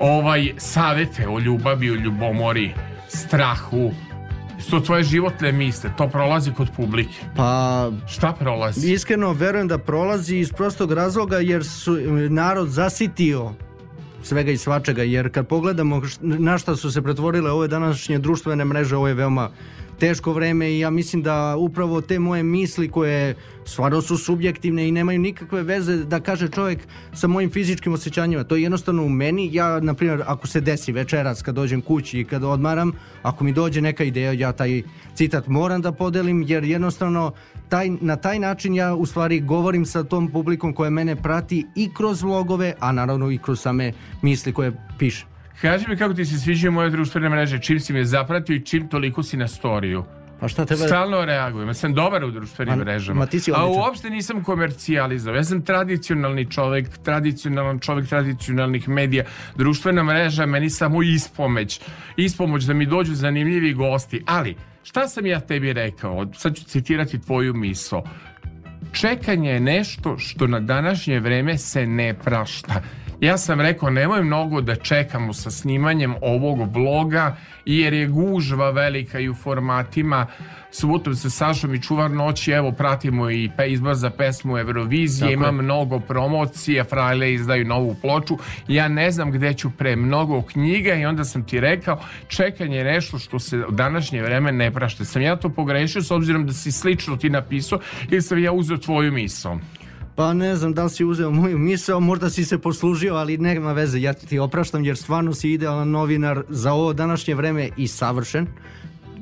ovaj 0.00 0.52
savete 0.56 1.28
o 1.28 1.38
ljubavi, 1.38 1.90
o 1.90 1.94
ljubomori, 1.94 2.74
strahu, 3.08 3.92
su 4.58 4.80
tvoje 4.80 5.04
životne 5.04 5.52
misle, 5.52 5.90
to 5.96 6.08
prolazi 6.08 6.52
kod 6.52 6.68
publike. 6.76 7.14
Pa 7.36 7.90
Šta 8.08 8.32
prolazi? 8.32 8.92
iskreno 8.92 9.32
verujem 9.32 9.68
da 9.68 9.78
prolazi 9.78 10.36
iz 10.36 10.52
prostog 10.52 10.92
razloga 10.92 11.38
jer 11.38 11.64
su 11.64 11.96
narod 12.30 12.68
zasitio 12.68 13.52
svega 14.22 14.50
i 14.50 14.56
svačega 14.56 15.02
jer 15.02 15.32
kad 15.32 15.46
pogledamo 15.46 16.02
na 16.20 16.58
šta 16.58 16.76
su 16.76 16.92
se 16.92 17.02
pretvorile 17.02 17.50
ove 17.50 17.68
današnje 17.68 18.18
društvene 18.18 18.64
mreže 18.64 18.96
ovo 18.96 19.08
je 19.08 19.14
veoma 19.14 19.50
teško 19.98 20.32
vreme 20.32 20.70
i 20.70 20.78
ja 20.78 20.90
mislim 20.90 21.22
da 21.22 21.56
upravo 21.56 22.00
te 22.00 22.18
moje 22.18 22.42
misli 22.42 22.88
koje 22.88 23.34
stvarno 23.64 24.02
su 24.02 24.16
subjektivne 24.16 24.88
i 24.88 24.92
nemaju 24.92 25.18
nikakve 25.18 25.62
veze 25.62 25.96
da 25.96 26.20
kaže 26.20 26.48
čovjek 26.48 26.78
sa 27.12 27.26
mojim 27.26 27.50
fizičkim 27.50 27.92
osjećanjima. 27.92 28.44
To 28.44 28.56
je 28.56 28.62
jednostavno 28.62 29.04
u 29.04 29.08
meni. 29.08 29.50
Ja, 29.52 29.80
na 29.80 29.94
primjer, 29.94 30.22
ako 30.26 30.46
se 30.46 30.60
desi 30.60 30.92
večeras 30.92 31.42
kad 31.42 31.54
dođem 31.54 31.80
kući 31.80 32.20
i 32.20 32.24
kad 32.24 32.44
odmaram, 32.44 32.92
ako 33.22 33.44
mi 33.44 33.52
dođe 33.52 33.80
neka 33.80 34.04
ideja, 34.04 34.32
ja 34.32 34.52
taj 34.52 34.82
citat 35.14 35.46
moram 35.46 35.82
da 35.82 35.92
podelim 35.92 36.44
jer 36.46 36.64
jednostavno 36.64 37.32
taj, 37.68 37.90
na 37.90 38.16
taj 38.16 38.38
način 38.38 38.74
ja 38.74 38.94
u 38.94 39.06
stvari 39.06 39.40
govorim 39.40 39.86
sa 39.86 40.04
tom 40.04 40.28
publikom 40.28 40.72
koja 40.72 40.90
mene 40.90 41.16
prati 41.16 41.66
i 41.74 41.90
kroz 41.94 42.22
vlogove, 42.22 42.74
a 42.80 42.92
naravno 42.92 43.30
i 43.30 43.38
kroz 43.38 43.60
same 43.60 43.92
misli 44.22 44.52
koje 44.52 44.72
pišem. 44.98 45.37
Kaži 45.60 45.84
mi 45.88 45.96
kako 45.96 46.14
ti 46.14 46.24
se 46.24 46.38
sviđaju 46.38 46.72
moje 46.72 46.90
društvene 46.90 47.28
mreže, 47.28 47.58
čim 47.58 47.80
si 47.80 47.92
me 47.92 48.04
zapratio 48.04 48.56
i 48.56 48.64
čim 48.64 48.88
toliko 48.88 49.22
si 49.22 49.36
na 49.36 49.48
storiju. 49.48 50.04
Pa 50.40 50.48
šta 50.48 50.66
tebe... 50.66 50.80
Stalno 50.80 51.24
reagujem, 51.24 51.68
ja 51.68 51.74
sam 51.74 51.94
dobar 51.94 52.24
u 52.24 52.30
društvenim 52.30 52.74
Ma- 52.74 52.84
mrežama. 52.84 53.18
ma 53.18 53.26
ti 53.26 53.40
si 53.40 53.52
A 53.54 53.66
uopšte 53.66 54.10
nisam 54.10 54.44
komercijalizao. 54.44 55.34
Ja 55.34 55.44
sam 55.44 55.62
tradicionalni 55.64 56.50
čovek, 56.50 56.98
tradicionalan 56.98 57.78
čovek 57.78 58.08
tradicionalnih 58.08 58.88
medija. 58.88 59.24
Društvena 59.56 60.02
mreža 60.02 60.46
meni 60.46 60.70
samo 60.70 61.02
ispomoć. 61.02 61.80
Ispomoć 62.16 62.64
da 62.64 62.74
mi 62.74 62.86
dođu 62.86 63.14
zanimljivi 63.14 63.74
gosti. 63.74 64.22
Ali, 64.26 64.56
šta 64.82 65.08
sam 65.08 65.26
ja 65.26 65.40
tebi 65.40 65.72
rekao? 65.72 66.26
Sad 66.34 66.56
ću 66.56 66.64
citirati 66.64 67.20
tvoju 67.20 67.54
miso. 67.54 68.02
Čekanje 68.92 69.50
je 69.50 69.60
nešto 69.60 70.18
što 70.18 70.46
na 70.46 70.60
današnje 70.60 71.20
vreme 71.20 71.58
se 71.58 71.86
ne 71.86 72.14
prašta. 72.14 72.82
Ja 73.20 73.38
sam 73.38 73.60
rekao 73.60 73.90
nemoj 73.90 74.22
mnogo 74.22 74.60
da 74.60 74.74
čekamo 74.74 75.32
sa 75.32 75.50
snimanjem 75.50 76.14
ovog 76.22 76.76
vloga 76.76 77.36
jer 77.64 77.92
je 77.92 78.06
gužva 78.06 78.70
velika 78.70 79.18
i 79.18 79.28
u 79.28 79.34
formatima. 79.34 80.26
Subotom 80.70 81.14
sa 81.14 81.30
Sašom 81.30 81.74
i 81.74 81.82
Čuvar 81.82 82.10
noći 82.10 82.50
evo 82.50 82.72
pratimo 82.72 83.30
i 83.30 83.50
pe, 83.56 83.72
izbor 83.72 83.94
za 83.94 84.10
pesmu 84.10 84.58
Eurovizije. 84.58 85.32
Ima 85.32 85.52
mnogo 85.52 86.00
promocije 86.00 86.84
Frajle 86.84 87.32
izdaju 87.32 87.64
novu 87.64 87.96
ploču. 88.02 88.38
Ja 88.68 88.88
ne 88.88 89.10
znam 89.10 89.30
gde 89.30 89.54
ću 89.54 89.70
pre 89.70 89.96
mnogo 89.96 90.42
knjiga 90.42 90.94
i 90.94 91.04
onda 91.04 91.24
sam 91.24 91.44
ti 91.44 91.60
rekao 91.60 92.00
čekanje 92.28 92.78
je 92.78 92.84
nešto 92.84 93.18
što 93.18 93.38
se 93.38 93.58
u 93.58 93.70
današnje 93.70 94.22
vreme 94.22 94.52
ne 94.52 94.70
prašta. 94.70 95.04
Sam 95.04 95.22
ja 95.22 95.36
to 95.36 95.48
pogrešio 95.48 96.02
s 96.02 96.10
obzirom 96.10 96.46
da 96.46 96.52
si 96.52 96.72
slično 96.72 97.16
ti 97.16 97.30
napisao 97.30 97.80
ili 98.10 98.22
sam 98.22 98.38
ja 98.38 98.52
uzeo 98.52 98.76
tvoju 98.76 99.12
misao 99.12 99.58
Pa 100.18 100.32
ne 100.34 100.56
znam 100.56 100.72
da 100.74 100.84
li 100.84 100.90
si 100.90 101.04
uzeo 101.04 101.30
moju 101.30 101.58
misao, 101.58 102.00
možda 102.00 102.30
si 102.30 102.44
se 102.44 102.58
poslužio, 102.58 103.14
ali 103.14 103.38
nema 103.38 103.72
veze, 103.72 104.00
ja 104.00 104.12
ti 104.12 104.38
opraštam 104.38 104.84
jer 104.84 104.96
stvarno 104.96 105.34
si 105.34 105.50
idealan 105.50 105.90
novinar 105.90 106.42
za 106.48 106.72
ovo 106.72 106.92
današnje 106.92 107.34
vreme 107.34 107.68
i 107.76 107.88
savršen. 107.88 108.46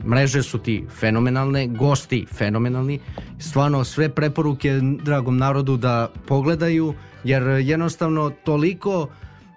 Mreže 0.07 0.43
su 0.43 0.59
ti 0.59 0.85
fenomenalne, 1.01 1.67
gosti 1.67 2.27
fenomenalni. 2.33 3.01
Stvarno 3.39 3.85
sve 3.85 4.09
preporuke 4.09 4.81
dragom 5.03 5.37
narodu 5.37 5.77
da 5.77 6.09
pogledaju, 6.27 6.95
jer 7.25 7.43
jednostavno 7.43 8.31
toliko, 8.45 9.09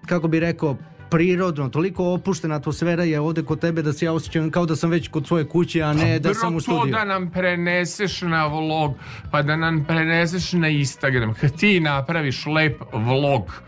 kako 0.05 0.27
bi 0.27 0.39
rekao, 0.39 0.77
prirodno, 1.09 1.69
toliko 1.69 2.13
opuštena 2.13 2.55
atmosfera 2.55 3.03
je 3.03 3.19
ovde 3.19 3.43
kod 3.43 3.59
tebe 3.59 3.81
da 3.81 3.93
se 3.93 4.05
ja 4.05 4.13
osjećam 4.13 4.51
kao 4.51 4.65
da 4.65 4.75
sam 4.75 4.89
već 4.89 5.07
kod 5.07 5.27
svoje 5.27 5.47
kuće, 5.47 5.81
a 5.81 5.93
ne 5.93 6.19
da 6.19 6.33
sam 6.33 6.55
u 6.55 6.57
to 6.57 6.61
studiju. 6.61 6.91
da 6.91 7.05
nam 7.05 7.31
preneseš 7.31 8.21
na 8.21 8.47
vlog, 8.47 8.93
pa 9.31 9.41
da 9.41 9.55
nam 9.55 9.85
preneseš 9.85 10.53
na 10.53 10.67
Instagram. 10.67 11.33
Kad 11.33 11.57
ti 11.57 11.79
napraviš 11.79 12.45
lep 12.45 12.81
vlog, 12.93 13.61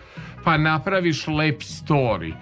pa 0.43 0.57
napraviš 0.57 1.27
lep 1.27 1.61
story, 1.61 2.33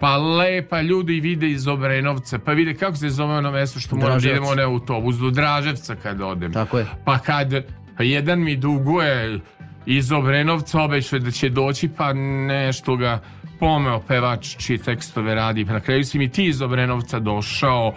pa 0.00 0.16
lepa 0.16 0.80
ljudi 0.80 1.20
vide 1.20 1.50
iz 1.50 1.68
Obrenovca, 1.68 2.38
pa 2.38 2.52
vide 2.52 2.74
kako 2.74 2.96
se 2.96 3.10
zove 3.10 3.34
ono 3.34 3.50
mesto 3.50 3.80
što 3.80 3.96
moram 3.96 4.20
da 4.20 4.28
idemo 4.28 4.54
na 4.54 4.62
autobus, 4.62 5.16
do 5.16 5.30
Draževca 5.30 5.96
kad 5.96 6.20
odem. 6.20 6.52
Tako 6.52 6.78
je. 6.78 6.86
Pa 7.04 7.18
kad 7.18 7.52
pa 7.96 8.02
jedan 8.02 8.40
mi 8.40 8.56
duguje 8.56 9.40
iz 9.86 10.12
Obrenovca 10.12 10.82
obećao 10.82 11.18
da 11.18 11.30
će 11.30 11.48
doći, 11.48 11.88
pa 11.88 12.12
nešto 12.46 12.96
ga 12.96 13.20
pomeo 13.60 14.00
pevač 14.00 14.56
čiji 14.56 14.78
tekstove 14.78 15.34
radi. 15.34 15.64
Pa 15.66 15.72
na 15.72 15.80
kraju 15.80 16.04
si 16.04 16.18
mi 16.18 16.28
ti 16.28 16.44
iz 16.44 16.62
Obrenovca 16.62 17.18
došao 17.18 17.92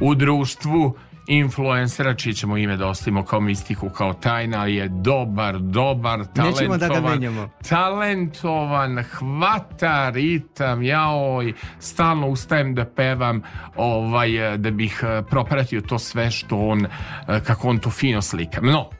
u 0.00 0.14
društvu 0.14 0.96
influencera, 1.30 2.14
čije 2.14 2.32
ćemo 2.32 2.56
ime 2.56 2.76
da 2.76 2.88
ostavimo 2.88 3.24
kao 3.24 3.40
mistiku, 3.40 3.88
kao 3.88 4.12
tajna, 4.12 4.60
ali 4.60 4.74
je 4.74 4.88
dobar, 4.88 5.58
dobar, 5.58 6.18
Nećemo 6.18 6.76
da 6.76 6.88
ga 6.88 6.94
talentovan, 6.94 7.48
talentovan, 7.68 9.02
hvata 9.02 10.10
ritam, 10.10 10.82
jaoj, 10.82 11.52
stalno 11.78 12.28
ustajem 12.28 12.74
da 12.74 12.84
pevam, 12.84 13.42
ovaj, 13.76 14.58
da 14.58 14.70
bih 14.70 15.00
eh, 15.02 15.22
propratio 15.30 15.80
to 15.80 15.98
sve 15.98 16.30
što 16.30 16.56
on, 16.58 16.84
eh, 16.84 17.40
kako 17.46 17.68
on 17.68 17.78
to 17.78 17.90
fino 17.90 18.22
slika. 18.22 18.60
No, 18.60 18.90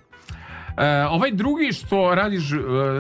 eh, 0.79 1.07
ovaj 1.11 1.31
drugi 1.31 1.73
što 1.73 2.15
radiš 2.15 2.43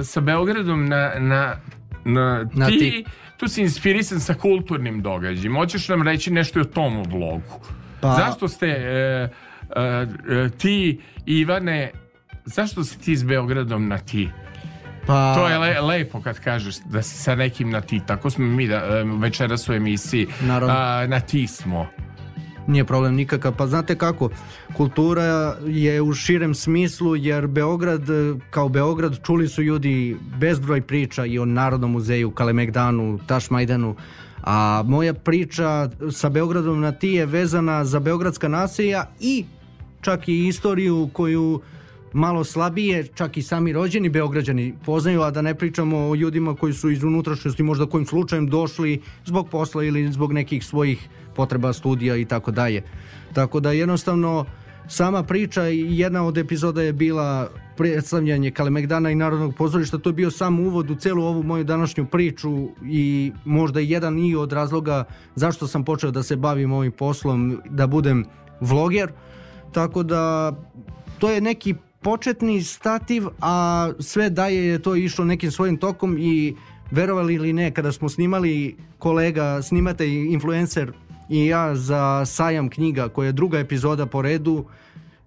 sa 0.05 0.21
Beogradom 0.21 0.89
na, 0.89 1.13
na, 1.19 1.57
na, 2.05 2.47
Na 2.55 2.67
ti, 2.67 2.79
ti. 2.79 3.05
tu 3.37 3.49
si 3.49 3.63
inspirisan 3.63 4.21
sa 4.21 4.35
kulturnim 4.35 5.03
događajima. 5.03 5.59
Hoćeš 5.59 5.89
nam 5.89 6.03
reći 6.03 6.31
nešto 6.31 6.59
i 6.59 6.63
o 6.63 6.67
tom 6.67 7.03
vlogu? 7.03 7.61
Pa- 8.01 8.15
Zašto 8.15 8.49
ste 8.49 8.67
e, 8.67 9.29
e, 9.71 9.83
e, 10.37 10.51
ti, 10.51 11.01
Ivane, 11.27 11.91
zašto 12.45 12.85
si 12.85 12.99
ti 12.99 13.17
s 13.17 13.23
Beogradom 13.23 13.89
na 13.89 13.99
ti? 13.99 14.29
Pa, 15.07 15.35
To 15.35 15.49
je 15.49 15.59
le, 15.59 15.81
lepo 15.81 16.21
kad 16.21 16.41
kažeš 16.41 16.77
da 16.81 17.03
si 17.03 17.17
sa 17.17 17.35
nekim 17.35 17.71
na 17.71 17.81
ti. 17.81 18.01
Tako 18.07 18.31
smo 18.31 18.47
mi 18.47 18.67
da, 18.67 18.75
e, 18.77 18.81
večeras 19.19 19.69
u 19.69 19.73
emisiji. 19.73 20.27
A, 20.69 21.07
na 21.09 21.21
ti 21.21 21.47
smo. 21.47 21.87
Nije 22.71 22.85
problem 22.85 23.15
nikakav. 23.15 23.57
Pa 23.57 23.67
znate 23.67 23.99
kako, 23.99 24.29
kultura 24.77 25.57
je 25.67 26.03
u 26.03 26.13
širem 26.13 26.55
smislu 26.55 27.17
jer 27.17 27.47
Beograd, 27.47 28.03
kao 28.51 28.69
Beograd, 28.69 29.19
čuli 29.23 29.49
su 29.49 29.63
ljudi 29.63 30.17
bezbroj 30.39 30.81
priča 30.81 31.27
i 31.27 31.39
o 31.39 31.45
Narodnom 31.45 31.91
muzeju, 31.91 32.31
Kalemegdanu, 32.31 33.19
Tašmajdanu, 33.27 33.97
a 34.43 34.85
moja 34.87 35.15
priča 35.15 35.91
sa 36.11 36.29
Beogradom 36.29 36.81
na 36.81 36.93
ti 36.93 37.09
je 37.09 37.27
vezana 37.27 37.85
za 37.85 38.01
beogradska 38.01 38.49
naselja 38.49 39.05
i 39.21 39.45
čak 40.01 40.29
i 40.29 40.47
istoriju 40.47 41.11
koju 41.13 41.61
malo 42.13 42.45
slabije, 42.45 43.07
čak 43.15 43.37
i 43.37 43.43
sami 43.43 43.73
rođeni 43.73 44.09
Beograđani 44.09 44.75
poznaju, 44.85 45.23
a 45.23 45.31
da 45.31 45.43
ne 45.43 45.55
pričamo 45.55 45.99
o 45.99 46.15
ljudima 46.15 46.55
koji 46.55 46.73
su 46.73 46.91
iz 46.91 47.03
unutrašnjosti 47.03 47.63
možda 47.63 47.87
kojim 47.87 48.07
slučajem 48.07 48.47
došli 48.47 49.01
zbog 49.25 49.49
posla 49.49 49.85
ili 49.85 50.13
zbog 50.13 50.33
nekih 50.33 50.65
svojih 50.65 51.09
potreba 51.35 51.73
studija 51.73 52.17
i 52.17 52.25
tako 52.25 52.51
dalje. 52.51 52.83
Tako 53.33 53.61
da 53.61 53.73
jednostavno 53.73 54.45
sama 54.89 55.23
priča 55.23 55.69
i 55.69 55.99
jedna 55.99 56.27
od 56.27 56.39
epizoda 56.39 56.83
je 56.83 56.93
bila 56.93 57.49
predstavljanje 57.77 58.51
Kalemegdana 58.51 59.11
i 59.11 59.15
Narodnog 59.15 59.55
pozorišta, 59.55 59.99
to 59.99 60.09
je 60.09 60.15
bio 60.15 60.31
sam 60.31 60.59
uvod 60.61 60.91
u 60.91 60.95
celu 60.95 61.25
ovu 61.25 61.43
moju 61.43 61.65
današnju 61.65 62.07
priču 62.07 62.69
i 62.85 63.33
možda 63.45 63.81
jedan 63.81 64.19
i 64.19 64.37
od 64.37 64.53
razloga 64.53 65.05
zašto 65.35 65.67
sam 65.67 65.85
počeo 65.85 66.11
da 66.11 66.23
se 66.23 66.37
bavim 66.37 66.73
ovim 66.73 66.93
poslom, 66.93 67.61
da 67.71 67.87
budem 67.87 68.25
vloger, 68.61 69.13
tako 69.73 70.03
da 70.03 70.53
to 71.19 71.31
je 71.31 71.41
neki 71.41 71.75
početni 72.03 72.63
stativ, 72.63 73.27
a 73.41 73.91
sve 73.99 74.31
daje 74.31 74.67
je 74.67 74.83
to 74.83 74.97
išlo 74.97 75.25
nekim 75.25 75.51
svojim 75.51 75.77
tokom 75.77 76.19
i 76.19 76.57
verovali 76.91 77.35
ili 77.35 77.53
ne, 77.53 77.71
kada 77.71 77.93
smo 77.93 78.09
snimali 78.09 78.77
kolega, 78.99 79.63
snimatelj, 79.63 80.33
influencer 80.33 80.93
i 81.31 81.47
ja 81.47 81.75
za 81.77 82.25
sajam 82.27 82.69
knjiga, 82.69 83.09
koja 83.09 83.27
je 83.27 83.33
druga 83.33 83.59
epizoda 83.59 84.07
po 84.07 84.23
redu, 84.23 84.65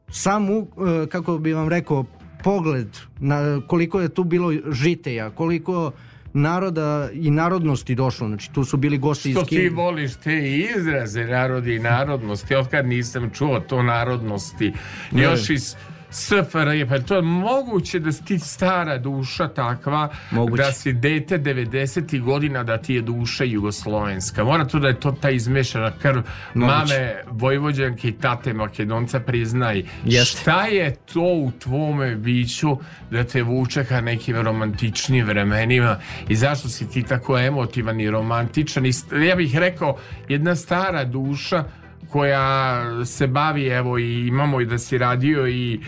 sam, 0.10 0.50
u- 0.50 0.68
e, 1.04 1.08
kako 1.08 1.38
bi 1.38 1.54
vam 1.54 1.70
rekao, 1.70 2.06
pogled 2.44 2.88
na 3.20 3.38
koliko 3.68 4.02
je 4.02 4.10
tu 4.10 4.24
bilo 4.24 4.52
žiteja, 4.72 5.30
koliko 5.30 5.92
naroda 6.34 6.88
i 7.14 7.32
narodnosti 7.32 7.96
došlo, 7.96 8.28
znači 8.28 8.52
tu 8.52 8.64
su 8.64 8.78
bili 8.78 8.98
gosti 8.98 9.30
iz 9.30 9.34
Što 9.34 9.44
ti 9.44 9.50
Kine. 9.50 9.70
voliš 9.70 10.16
te 10.16 10.40
izraze 10.78 11.26
narodi 11.26 11.76
i 11.76 11.80
narodnosti, 11.82 12.56
otkad 12.56 12.88
nisam 12.88 13.30
čuo 13.30 13.60
to 13.60 13.84
narodnosti, 13.84 14.74
Ne. 15.12 15.24
još 15.24 15.50
iz 15.50 15.76
SFRJ, 16.14 16.86
pa 16.90 17.00
to 17.00 17.16
je 17.16 17.22
moguće 17.22 18.00
da 18.00 18.12
si 18.12 18.26
ti 18.26 18.40
stara 18.40 18.98
duša 18.98 19.48
takva, 19.48 20.10
Moguće. 20.32 20.64
da 20.64 20.72
si 20.72 20.94
dete 20.94 21.40
90. 21.40 22.22
godina, 22.22 22.64
da 22.64 22.78
ti 22.78 22.94
je 22.94 23.02
duša 23.02 23.44
jugoslovenska. 23.44 24.44
Mora 24.44 24.66
to 24.66 24.80
da 24.80 24.88
je 24.88 25.00
to 25.00 25.12
ta 25.12 25.30
izmešana 25.30 25.92
krv 26.02 26.22
Moguće. 26.54 26.76
mame 26.78 27.16
Vojvođanke 27.28 28.08
i 28.08 28.12
tate 28.12 28.54
Makedonca, 28.54 29.20
priznaj. 29.20 29.84
Jeste. 30.06 30.42
Šta 30.42 30.66
je 30.66 30.96
to 31.14 31.22
u 31.24 31.52
tvome 31.60 32.16
biću 32.16 32.78
da 33.12 33.24
te 33.24 33.44
vuče 33.44 33.84
ka 33.84 34.02
nekim 34.02 34.36
romantičnim 34.36 35.26
vremenima 35.26 35.98
i 36.30 36.36
zašto 36.36 36.70
si 36.70 36.90
ti 36.90 37.04
tako 37.04 37.38
emotivan 37.40 38.00
i 38.00 38.10
romantičan? 38.10 38.86
I 38.86 38.92
ja 39.28 39.36
bih 39.36 39.58
rekao, 39.58 39.98
jedna 40.30 40.56
stara 40.56 41.04
duša 41.06 41.64
koja 42.14 42.84
se 43.06 43.28
bavi, 43.28 43.66
evo 43.66 43.98
i 43.98 44.28
imamo 44.28 44.62
i 44.62 44.66
da 44.66 44.78
si 44.78 44.98
radio 44.98 45.48
i 45.48 45.74
e, 45.74 45.80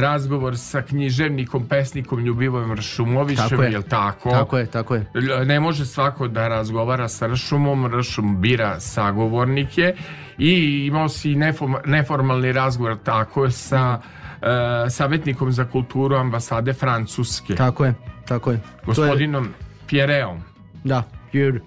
razgovor 0.00 0.58
sa 0.58 0.82
književnikom, 0.82 1.66
pesnikom 1.66 2.18
Ljubivojem 2.20 2.72
Ršumovićem, 2.72 3.48
Tako 3.48 3.62
je. 3.62 3.72
jel 3.72 3.82
tako? 3.82 4.30
Tako 4.30 4.58
je, 4.58 4.66
tako 4.66 4.94
je. 4.94 5.06
Ne 5.46 5.60
može 5.60 5.84
svako 5.86 6.28
da 6.28 6.48
razgovara 6.48 7.08
sa 7.08 7.26
Ršumom, 7.26 7.86
Ršum 7.90 8.40
bira 8.40 8.80
sagovornike 8.80 9.94
i 10.38 10.52
imao 10.86 11.08
si 11.08 11.28
nefom- 11.30 11.80
neformalni 11.86 12.52
razgovor 12.52 12.96
tako 12.98 13.50
sa 13.50 14.00
e, 14.42 14.46
savjetnikom 14.90 15.52
za 15.52 15.64
kulturu 15.64 16.16
ambasade 16.16 16.72
Francuske, 16.72 17.54
Tako 17.54 17.84
je, 17.84 17.94
tako 18.24 18.50
je. 18.50 18.54
Je, 18.54 18.60
gospodinom 18.86 19.48
Pierreom. 19.86 20.40
da, 20.84 21.02
Pierre. 21.32 21.60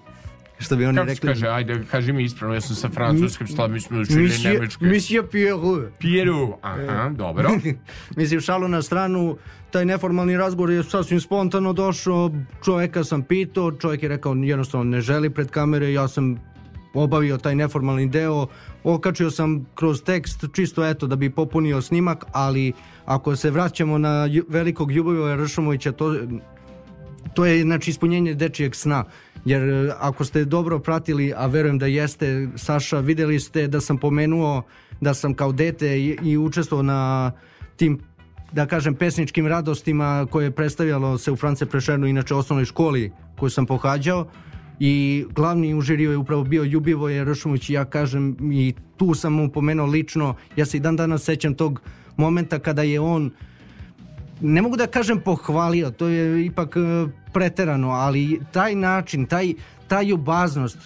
Što 0.58 0.76
bi 0.76 0.86
oni 0.86 0.96
Kako 0.96 1.08
rekli? 1.08 1.28
kaže, 1.28 1.48
ajde, 1.48 1.84
kaži 1.90 2.12
mi 2.12 2.24
ispravno, 2.24 2.54
ja 2.54 2.60
sam 2.60 2.76
sa 2.76 2.88
francuskim, 2.88 3.46
šta 3.46 3.68
mi 3.68 3.80
smo 3.80 4.00
učili 4.00 4.22
Monsieur, 4.22 4.54
nemački. 4.54 4.84
Monsieur 4.84 5.26
Pierre. 5.30 5.90
Pierre, 5.98 6.32
aha, 6.62 7.10
dobro. 7.16 7.50
Mislim, 8.16 8.40
šalu 8.40 8.68
na 8.68 8.82
stranu, 8.82 9.36
taj 9.70 9.84
neformalni 9.84 10.36
razgovor 10.36 10.70
je 10.70 10.82
sasvim 10.82 11.20
spontano 11.20 11.72
došao, 11.72 12.30
čovjeka 12.64 13.04
sam 13.04 13.22
pitao, 13.22 13.72
čovjek 13.72 14.02
je 14.02 14.08
rekao 14.08 14.34
jednostavno 14.34 14.84
ne 14.84 15.00
želi 15.00 15.30
pred 15.30 15.50
kamere, 15.50 15.92
ja 15.92 16.08
sam 16.08 16.36
obavio 16.94 17.38
taj 17.38 17.54
neformalni 17.54 18.08
deo, 18.08 18.46
okačio 18.84 19.30
sam 19.30 19.66
kroz 19.74 20.02
tekst 20.02 20.44
čisto 20.52 20.86
eto 20.86 21.06
da 21.06 21.16
bi 21.16 21.30
popunio 21.30 21.82
snimak, 21.82 22.24
ali 22.32 22.72
ako 23.04 23.36
se 23.36 23.50
vraćamo 23.50 23.98
na 23.98 24.28
velikog 24.48 24.90
Ljubovića 24.92 25.44
Ršumovića, 25.44 25.92
to, 25.92 26.16
to 27.34 27.46
je 27.46 27.62
znači 27.62 27.90
ispunjenje 27.90 28.34
dečijeg 28.34 28.74
sna. 28.74 29.04
Jer 29.44 29.62
e, 29.62 29.92
ako 29.98 30.24
ste 30.24 30.44
dobro 30.44 30.78
pratili, 30.78 31.32
a 31.36 31.46
verujem 31.46 31.78
da 31.78 31.86
jeste, 31.86 32.48
Saša, 32.56 33.00
videli 33.00 33.40
ste 33.40 33.66
da 33.68 33.80
sam 33.80 33.98
pomenuo 33.98 34.62
da 35.00 35.14
sam 35.14 35.34
kao 35.34 35.52
dete 35.52 35.98
i, 35.98 36.18
i 36.22 36.36
učestvovao 36.38 36.82
na 36.82 37.32
tim 37.76 38.00
da 38.52 38.66
kažem 38.66 38.94
pesničkim 38.94 39.46
radostima 39.46 40.26
koje 40.30 40.44
je 40.44 40.50
predstavljalo 40.50 41.18
se 41.18 41.32
u 41.32 41.36
France 41.36 41.66
Prešernu, 41.66 42.06
inače 42.06 42.34
osnovnoj 42.34 42.64
školi 42.64 43.12
koju 43.38 43.50
sam 43.50 43.66
pohađao. 43.66 44.26
I 44.80 45.24
glavni 45.34 45.74
u 45.74 45.80
žiriju 45.80 46.10
je 46.10 46.16
upravo 46.16 46.44
bio 46.44 46.64
Ljubivoje 46.64 47.24
Ršumović 47.24 47.70
i 47.70 47.72
ja 47.72 47.84
kažem 47.84 48.36
i 48.52 48.74
tu 48.96 49.14
sam 49.14 49.32
mu 49.32 49.52
pomenuo 49.52 49.86
lično, 49.86 50.34
ja 50.56 50.66
se 50.66 50.76
i 50.76 50.80
dan 50.80 50.96
danas 50.96 51.22
sećam 51.22 51.54
tog 51.54 51.80
momenta 52.16 52.58
kada 52.58 52.82
je 52.82 53.00
on 53.00 53.30
ne 54.40 54.62
mogu 54.62 54.76
da 54.76 54.86
kažem 54.86 55.20
pohvalio, 55.20 55.90
to 55.90 56.08
je 56.08 56.44
ipak 56.46 56.76
e, 56.76 56.80
preterano, 57.32 57.90
ali 57.90 58.40
taj 58.52 58.74
način, 58.74 59.26
taj, 59.26 59.54
ta 59.88 60.02
ljubaznost, 60.02 60.78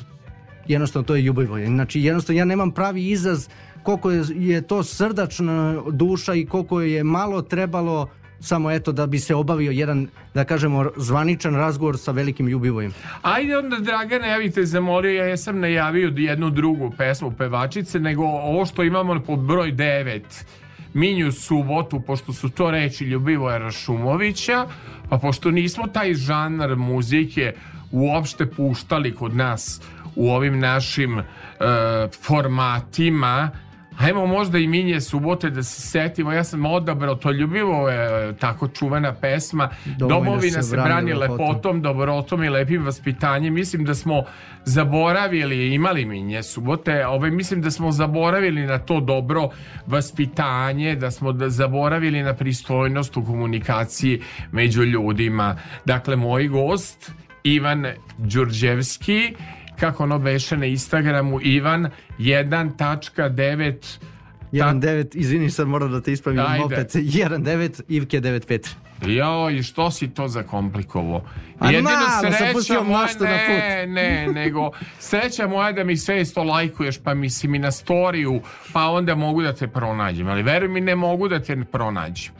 jednostavno 0.66 1.06
to 1.06 1.14
je 1.14 1.22
Ljubivoje. 1.22 1.66
Znači 1.66 2.00
jednostavno 2.00 2.38
ja 2.38 2.44
nemam 2.44 2.70
pravi 2.70 3.10
izraz 3.10 3.48
koliko 3.82 4.10
je, 4.10 4.22
je 4.36 4.62
to 4.62 4.82
srdačna 4.82 5.82
duša 5.90 6.34
i 6.34 6.46
koliko 6.46 6.80
je 6.80 7.04
malo 7.04 7.42
trebalo 7.42 8.08
samo 8.40 8.70
eto 8.70 8.92
da 8.92 9.06
bi 9.06 9.18
se 9.18 9.34
obavio 9.34 9.70
jedan, 9.70 10.08
da 10.34 10.44
kažemo, 10.44 10.90
zvaničan 10.96 11.54
razgovor 11.54 11.98
sa 11.98 12.12
velikim 12.12 12.48
Ljubivojem. 12.48 12.94
Ajde 13.22 13.58
onda, 13.58 13.76
Dragana, 13.76 14.26
ja 14.26 14.38
bih 14.38 14.54
te 14.54 14.64
zamolio, 14.64 15.10
ja 15.10 15.24
jesam 15.24 15.60
najavio 15.60 16.12
jednu 16.16 16.50
drugu 16.50 16.92
pesmu 16.98 17.32
pevačice, 17.38 18.00
nego 18.00 18.24
ovo 18.24 18.66
što 18.66 18.82
imamo 18.82 19.20
pod 19.20 19.38
broj 19.38 19.72
9, 19.72 20.20
Minju 20.94 21.32
subotu, 21.32 22.00
pošto 22.00 22.32
su 22.32 22.48
to 22.48 22.70
reči 22.70 23.04
Ljubivoja 23.04 23.58
Rašumovića, 23.58 24.66
pa 25.08 25.18
pošto 25.18 25.50
nismo 25.50 25.86
taj 25.86 26.14
žanar 26.14 26.76
muzike 26.76 27.54
uopšte 27.90 28.46
puštali 28.46 29.14
kod 29.14 29.36
nas 29.36 29.80
u 30.16 30.30
ovim 30.30 30.58
našim 30.58 31.18
e, 31.18 31.24
formatima, 32.26 33.50
Ajmo 34.00 34.26
možda 34.26 34.58
i 34.58 34.66
minje 34.66 35.00
subote 35.00 35.50
da 35.50 35.62
se 35.62 35.80
setimo, 35.80 36.32
ja 36.32 36.44
sam 36.44 36.66
odabrao 36.66 37.14
to 37.14 37.30
ljubivo 37.30 37.88
je 37.88 38.36
tako 38.36 38.68
čuvena 38.68 39.14
pesma 39.14 39.68
Domovina 39.84 40.30
Domovina 40.30 40.62
se 40.62 40.76
brani 40.76 40.88
brani 40.88 41.12
lepotom. 41.14 41.48
lepotom, 41.48 41.82
dobrotom 41.82 42.44
i 42.44 42.48
lepim 42.48 42.84
vaspitanjem. 42.84 43.54
Mislim 43.54 43.84
da 43.84 43.94
smo 43.94 44.22
zaboravili, 44.64 45.74
imali 45.74 46.04
minje 46.04 46.42
subote, 46.42 47.06
ovaj, 47.06 47.30
mislim 47.30 47.62
da 47.62 47.70
smo 47.70 47.92
zaboravili 47.92 48.66
na 48.66 48.78
to 48.78 49.00
dobro 49.00 49.48
vaspitanje, 49.86 50.96
da 50.96 51.10
smo 51.10 51.32
da 51.32 51.48
zaboravili 51.48 52.22
na 52.22 52.34
pristojnost 52.34 53.16
u 53.16 53.24
komunikaciji 53.24 54.22
među 54.52 54.84
ljudima. 54.84 55.56
Dakle, 55.84 56.16
moj 56.16 56.48
gost 56.48 57.12
Ivan 57.44 57.86
Đurđevski 58.18 59.34
kako 59.80 60.02
ono 60.02 60.18
beše 60.18 60.56
na 60.56 60.66
Instagramu 60.66 61.40
Ivan 61.42 61.90
1.9 62.18 63.98
1-9, 64.52 65.16
izvini 65.16 65.50
sad 65.50 65.68
moram 65.68 65.92
da 65.92 66.00
te 66.00 66.12
ispravim 66.12 66.40
Ajde. 66.40 66.64
opet. 66.64 66.94
1-9, 66.94 67.80
Ivke 67.88 68.20
9-5. 68.20 68.68
Joj, 69.06 69.62
što 69.62 69.90
si 69.90 70.08
to 70.08 70.28
zakomplikovo? 70.28 71.24
A 71.58 71.72
malo 71.72 72.32
sam 72.38 72.52
pustio 72.52 72.84
moja, 72.84 73.00
maštu 73.00 73.24
na 73.24 73.30
ne, 73.30 73.86
ne, 73.86 74.28
nego 74.32 74.70
sreća 74.98 75.46
moja 75.46 75.72
da 75.72 75.84
mi 75.84 75.96
sve 75.96 76.20
isto 76.20 76.42
lajkuješ, 76.42 76.98
pa 76.98 77.14
mi 77.14 77.30
si 77.30 77.48
mi 77.48 77.58
na 77.58 77.70
storiju, 77.70 78.40
pa 78.72 78.86
onda 78.86 79.14
mogu 79.14 79.42
da 79.42 79.52
te 79.52 79.68
pronađem. 79.68 80.28
Ali 80.28 80.42
veruj 80.42 80.68
mi, 80.68 80.80
ne 80.80 80.96
mogu 80.96 81.28
da 81.28 81.42
te 81.42 81.64
pronađem. 81.72 82.32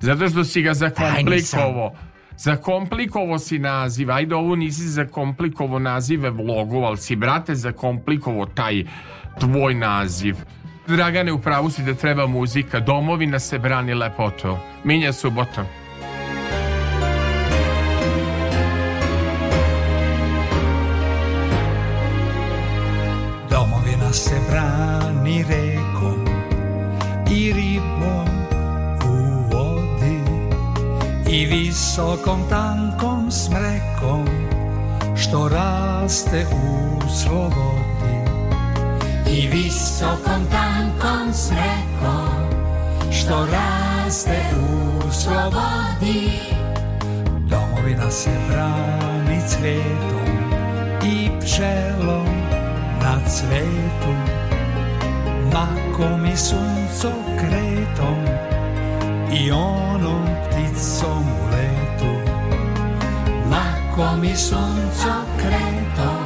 Zato 0.00 0.28
što 0.28 0.44
si 0.44 0.62
ga 0.62 0.74
zakomplikovo. 0.74 1.94
Zakomplikovo 2.38 3.38
si 3.38 3.58
naziv. 3.58 4.10
Ajde, 4.10 4.34
ovo 4.34 4.56
nisi 4.56 4.88
zakomplikovo 4.88 5.78
nazive 5.78 6.30
vlogova, 6.30 6.88
ali 6.88 6.96
si, 6.96 7.16
brate, 7.16 7.54
zakomplikovo 7.54 8.46
taj 8.46 8.84
tvoj 9.40 9.74
naziv. 9.74 10.36
Dragane, 10.86 11.32
u 11.32 11.38
pravu 11.38 11.70
si 11.70 11.82
da 11.82 11.94
treba 11.94 12.26
muzika. 12.26 12.80
Domovina 12.80 13.38
se 13.38 13.58
brani 13.58 13.94
lepoto. 13.94 14.58
Minja 14.84 15.12
subota. 15.12 15.64
Visokom 31.78 32.40
tankom 32.50 33.30
smrekom 33.30 34.26
što 35.16 35.48
raste 35.48 36.46
u 36.52 37.00
slobodi. 37.08 38.18
I 39.30 39.48
visokom 39.48 40.42
tankom 40.50 41.32
smrekom 41.32 42.28
što 43.12 43.46
raste 43.52 44.38
u 44.56 45.12
slobodi. 45.12 46.30
Domovina 47.50 48.10
se 48.10 48.30
brani 48.48 49.40
cvetom 49.48 50.34
i 51.04 51.30
pčelom 51.40 52.26
na 53.02 53.20
cvetu 53.28 54.14
Makom 55.52 56.26
i 56.26 56.36
suncokretom 56.36 58.18
i 59.32 59.50
onom 59.50 60.26
pticom 60.50 61.24
u 61.28 61.46
letu 61.50 62.30
Makom 63.50 64.24
i 64.24 64.36
suncokretom 64.36 66.24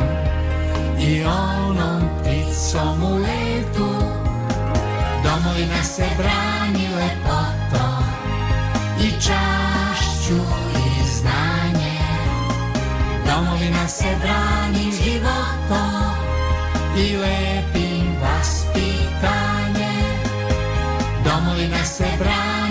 i 0.99 1.25
onom 1.25 2.03
pticom 2.21 3.03
u 3.03 3.17
letu 3.17 3.93
Domovina 5.25 5.83
se 5.83 6.05
brani 6.17 6.89
lepotom 6.97 8.05
i 9.01 9.11
čašću 9.11 10.41
i 10.77 11.09
znanje 11.09 11.99
Domovina 13.27 13.89
se 13.89 14.17
brani 14.21 14.93
životom. 14.93 16.13
I 16.97 17.17
lepim 17.17 18.17
vaspitanjem 18.23 19.73
Domovina 21.25 21.85
se 21.85 22.05
brani 22.19 22.62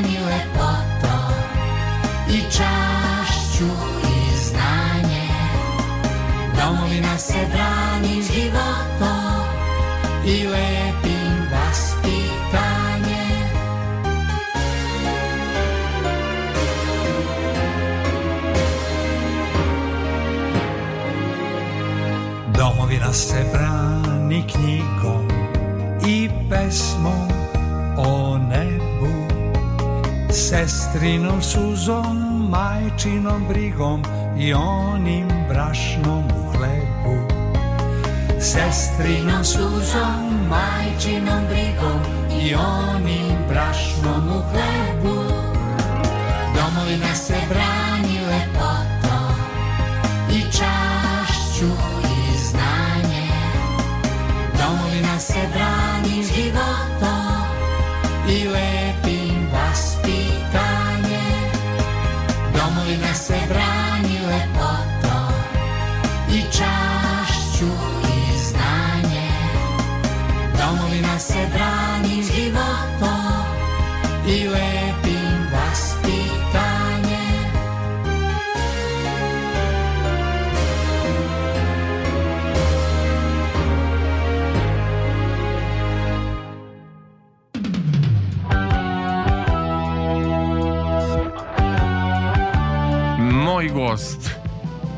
Domovina 7.11 7.19
se 7.19 7.47
brani 7.53 8.21
životom 8.21 9.45
i 10.25 10.47
lepim 10.47 11.49
vaspitanjem 11.51 13.11
Domovina 22.57 23.13
se 23.13 23.45
brani 23.53 24.43
knjigom 24.47 25.27
i 26.07 26.29
pesmom 26.49 27.27
o 27.97 28.37
nebu. 28.37 29.27
Sestrinom 30.29 31.41
suzom, 31.41 32.47
majčinom 32.49 33.47
brigom 33.49 34.03
i 34.37 34.53
onim 34.53 35.27
brašnom 35.49 36.23
hlebu. 36.51 37.27
Sestrinom 38.39 39.43
suzom, 39.43 40.47
majčinom 40.49 41.43
brigom 41.49 41.99
i 42.43 42.55
onim 42.55 43.35
brašnom 43.49 44.29
u 44.29 44.41
hlebu. 44.51 45.23
Domovina 46.55 47.15
se 47.15 47.35
brani 47.49 47.80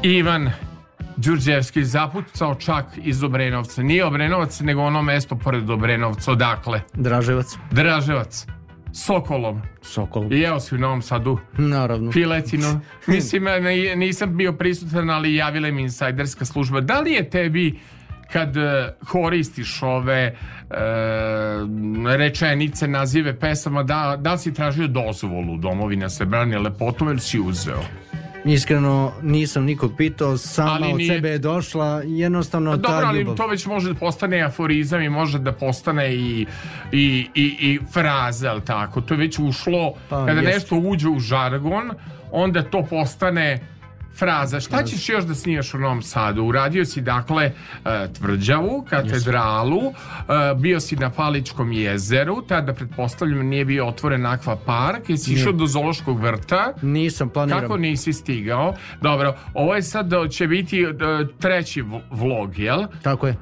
Ivan 0.04 0.52
Đurđevski 1.18 1.84
zapucao 1.84 2.56
čak 2.56 2.86
iz 2.98 3.24
Obrenovca. 3.24 3.84
Nije 3.84 4.06
Obrenovac, 4.06 4.60
nego 4.60 4.82
ono 4.82 5.02
mesto 5.02 5.36
pored 5.36 5.70
Obrenovca. 5.70 6.32
Odakle? 6.32 6.82
Draževac. 6.94 7.56
Draževac. 7.72 8.48
Sokolom. 8.94 9.62
Sokol. 9.82 10.34
I 10.34 10.42
evo 10.42 10.60
si 10.60 10.76
u 10.76 10.78
Novom 10.78 11.02
Sadu. 11.02 11.40
Naravno. 11.58 12.12
Piletinu. 12.12 12.80
Mislim, 13.08 13.44
nisam 13.96 14.38
bio 14.38 14.54
prisutan, 14.54 15.10
ali 15.10 15.36
javila 15.36 15.72
mi 15.72 15.82
insajderska 15.82 16.46
služba. 16.46 16.82
Da 16.82 17.00
li 17.00 17.12
je 17.12 17.30
tebi 17.30 17.80
kad 18.34 18.58
e, 18.58 18.94
koristiš 19.02 19.84
ove 19.84 20.22
e, 20.22 20.34
rečenice, 22.10 22.88
nazive 22.88 23.34
pesama, 23.36 23.84
da, 23.84 24.18
da 24.20 24.32
li 24.32 24.40
si 24.40 24.54
tražio 24.54 24.88
dozvolu 24.88 25.58
domovina 25.58 26.10
se 26.10 26.26
brani 26.26 26.58
lepotom 26.58 27.08
ili 27.08 27.20
si 27.20 27.40
uzeo? 27.40 27.82
Iskreno 28.46 29.12
nisam 29.22 29.64
nikog 29.64 29.92
pitao, 29.98 30.38
sama 30.38 30.72
Ali 30.72 30.92
od 30.92 30.98
nije- 30.98 31.08
sebe 31.10 31.30
je 31.30 31.38
došla, 31.38 32.02
jednostavno 32.02 32.72
Dobro, 32.72 32.90
ta 32.92 33.08
ali 33.08 33.20
ljubav. 33.20 33.36
to 33.36 33.48
već 33.48 33.66
može 33.66 33.90
da 33.90 33.96
postane 33.96 34.42
aforizam 34.42 35.02
i 35.02 35.10
može 35.10 35.40
da 35.40 35.52
postane 35.52 36.14
i, 36.14 36.46
i, 36.92 37.28
i, 37.36 37.44
i 37.62 37.80
fraza, 37.94 38.50
ali 38.50 38.62
tako? 38.62 39.02
To 39.02 39.14
je 39.14 39.18
već 39.18 39.40
ušlo, 39.40 39.94
Pa, 40.10 40.26
kada 40.26 40.42
jest. 40.42 40.54
nešto 40.54 40.76
uđe 40.78 41.10
u 41.10 41.20
žargon, 41.20 41.90
onda 42.32 42.64
to 42.64 42.84
postane 42.84 43.60
fraza. 44.16 44.60
Šta 44.60 44.84
ćeš 44.84 45.10
još 45.10 45.24
da 45.24 45.36
snimaš 45.36 45.74
u 45.74 45.78
Novom 45.78 46.02
Sadu? 46.02 46.44
Uradio 46.44 46.86
si 46.86 47.02
dakle 47.02 47.52
e, 47.86 48.08
tvrđavu, 48.14 48.86
katedralu, 48.90 49.82
e, 49.82 49.94
bio 50.56 50.80
si 50.80 50.96
na 50.96 51.10
Paličkom 51.10 51.72
jezeru, 51.72 52.42
tada 52.42 52.74
pretpostavljam 52.74 53.48
nije 53.48 53.66
bio 53.66 53.88
otvoren 53.88 54.26
akva 54.26 54.56
park, 54.56 55.10
jesi 55.10 55.34
išao 55.34 55.52
do 55.52 55.68
Zoološkog 55.68 56.20
vrta? 56.20 56.74
Nisam 56.82 57.30
planiram. 57.30 57.62
Kako 57.62 57.78
nisi 57.78 58.14
stigao? 58.14 58.76
Dobro, 59.02 59.36
ovo 59.54 59.76
je 59.76 59.84
sad 59.84 60.14
e, 60.14 60.30
će 60.30 60.48
biti 60.48 60.86
treći 61.40 61.84
vlog, 62.12 62.60
jel? 62.60 62.84
Tako 63.02 63.28
je. 63.28 63.36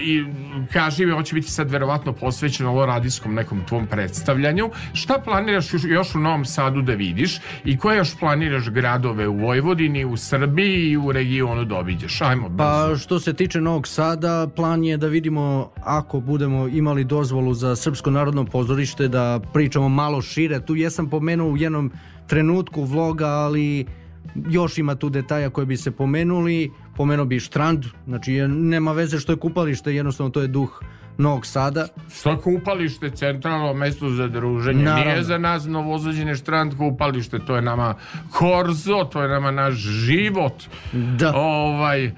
I 0.00 0.24
kaži 0.72 1.06
mi, 1.06 1.12
ovo 1.12 1.22
će 1.22 1.34
biti 1.34 1.50
sad 1.50 1.70
verovatno 1.70 2.12
posvećeno 2.12 2.70
ovo 2.70 2.86
radijskom 2.86 3.34
nekom 3.34 3.64
tvom 3.66 3.86
predstavljanju. 3.86 4.70
Šta 4.92 5.18
planiraš 5.24 5.66
još, 5.84 6.14
u 6.14 6.18
Novom 6.18 6.44
Sadu 6.44 6.82
da 6.82 6.92
vidiš 6.94 7.38
i 7.64 7.78
koje 7.78 7.96
još 7.96 8.18
planiraš 8.18 8.68
gradove 8.70 9.28
u 9.28 9.48
Vojvodini, 9.86 10.04
u 10.04 10.16
Srbiji 10.16 10.90
i 10.90 10.96
u 10.96 11.12
regionu 11.12 11.64
da 11.64 11.78
obiđeš? 11.78 12.20
Ajmo 12.20 12.48
brzo. 12.48 12.56
Pa 12.56 12.96
što 12.98 13.20
se 13.20 13.32
tiče 13.32 13.60
Novog 13.60 13.86
Sada, 13.88 14.48
plan 14.56 14.84
je 14.84 14.96
da 14.96 15.06
vidimo 15.06 15.70
ako 15.82 16.20
budemo 16.20 16.68
imali 16.68 17.04
dozvolu 17.04 17.54
za 17.54 17.76
Srpsko 17.76 18.10
narodno 18.10 18.44
pozorište 18.44 19.08
da 19.08 19.40
pričamo 19.52 19.88
malo 19.88 20.22
šire. 20.22 20.60
Tu 20.60 20.76
jesam 20.76 21.10
pomenuo 21.10 21.50
u 21.50 21.56
jednom 21.56 21.92
trenutku 22.26 22.84
vloga, 22.84 23.26
ali 23.26 23.86
još 24.50 24.78
ima 24.78 24.94
tu 24.94 25.08
detalja 25.08 25.50
koje 25.50 25.66
bi 25.66 25.76
se 25.76 25.90
pomenuli. 25.90 26.70
Pomenuo 26.96 27.24
bi 27.24 27.40
Štrand, 27.40 27.84
znači 28.06 28.32
nema 28.48 28.92
veze 28.92 29.18
što 29.18 29.32
je 29.32 29.36
kupalište, 29.36 29.94
jednostavno 29.94 30.30
to 30.30 30.42
je 30.42 30.48
duh 30.48 30.82
Novog 31.18 31.46
Sada. 31.46 31.86
Što 32.14 32.40
kupalište, 32.40 33.10
centralno 33.10 33.72
mesto 33.72 34.10
za 34.10 34.28
druženje. 34.28 34.84
Naravno. 34.84 35.10
Nije 35.10 35.22
za 35.22 35.38
nas 35.38 35.64
novozađene 35.64 36.36
štrand 36.36 36.76
kupalište, 36.78 37.38
to 37.38 37.56
je 37.56 37.62
nama 37.62 37.94
korzo, 38.30 39.04
to 39.12 39.22
je 39.22 39.28
nama 39.28 39.50
naš 39.50 39.74
život. 39.74 40.62
Da. 40.92 41.32
Ovaj, 41.34 42.12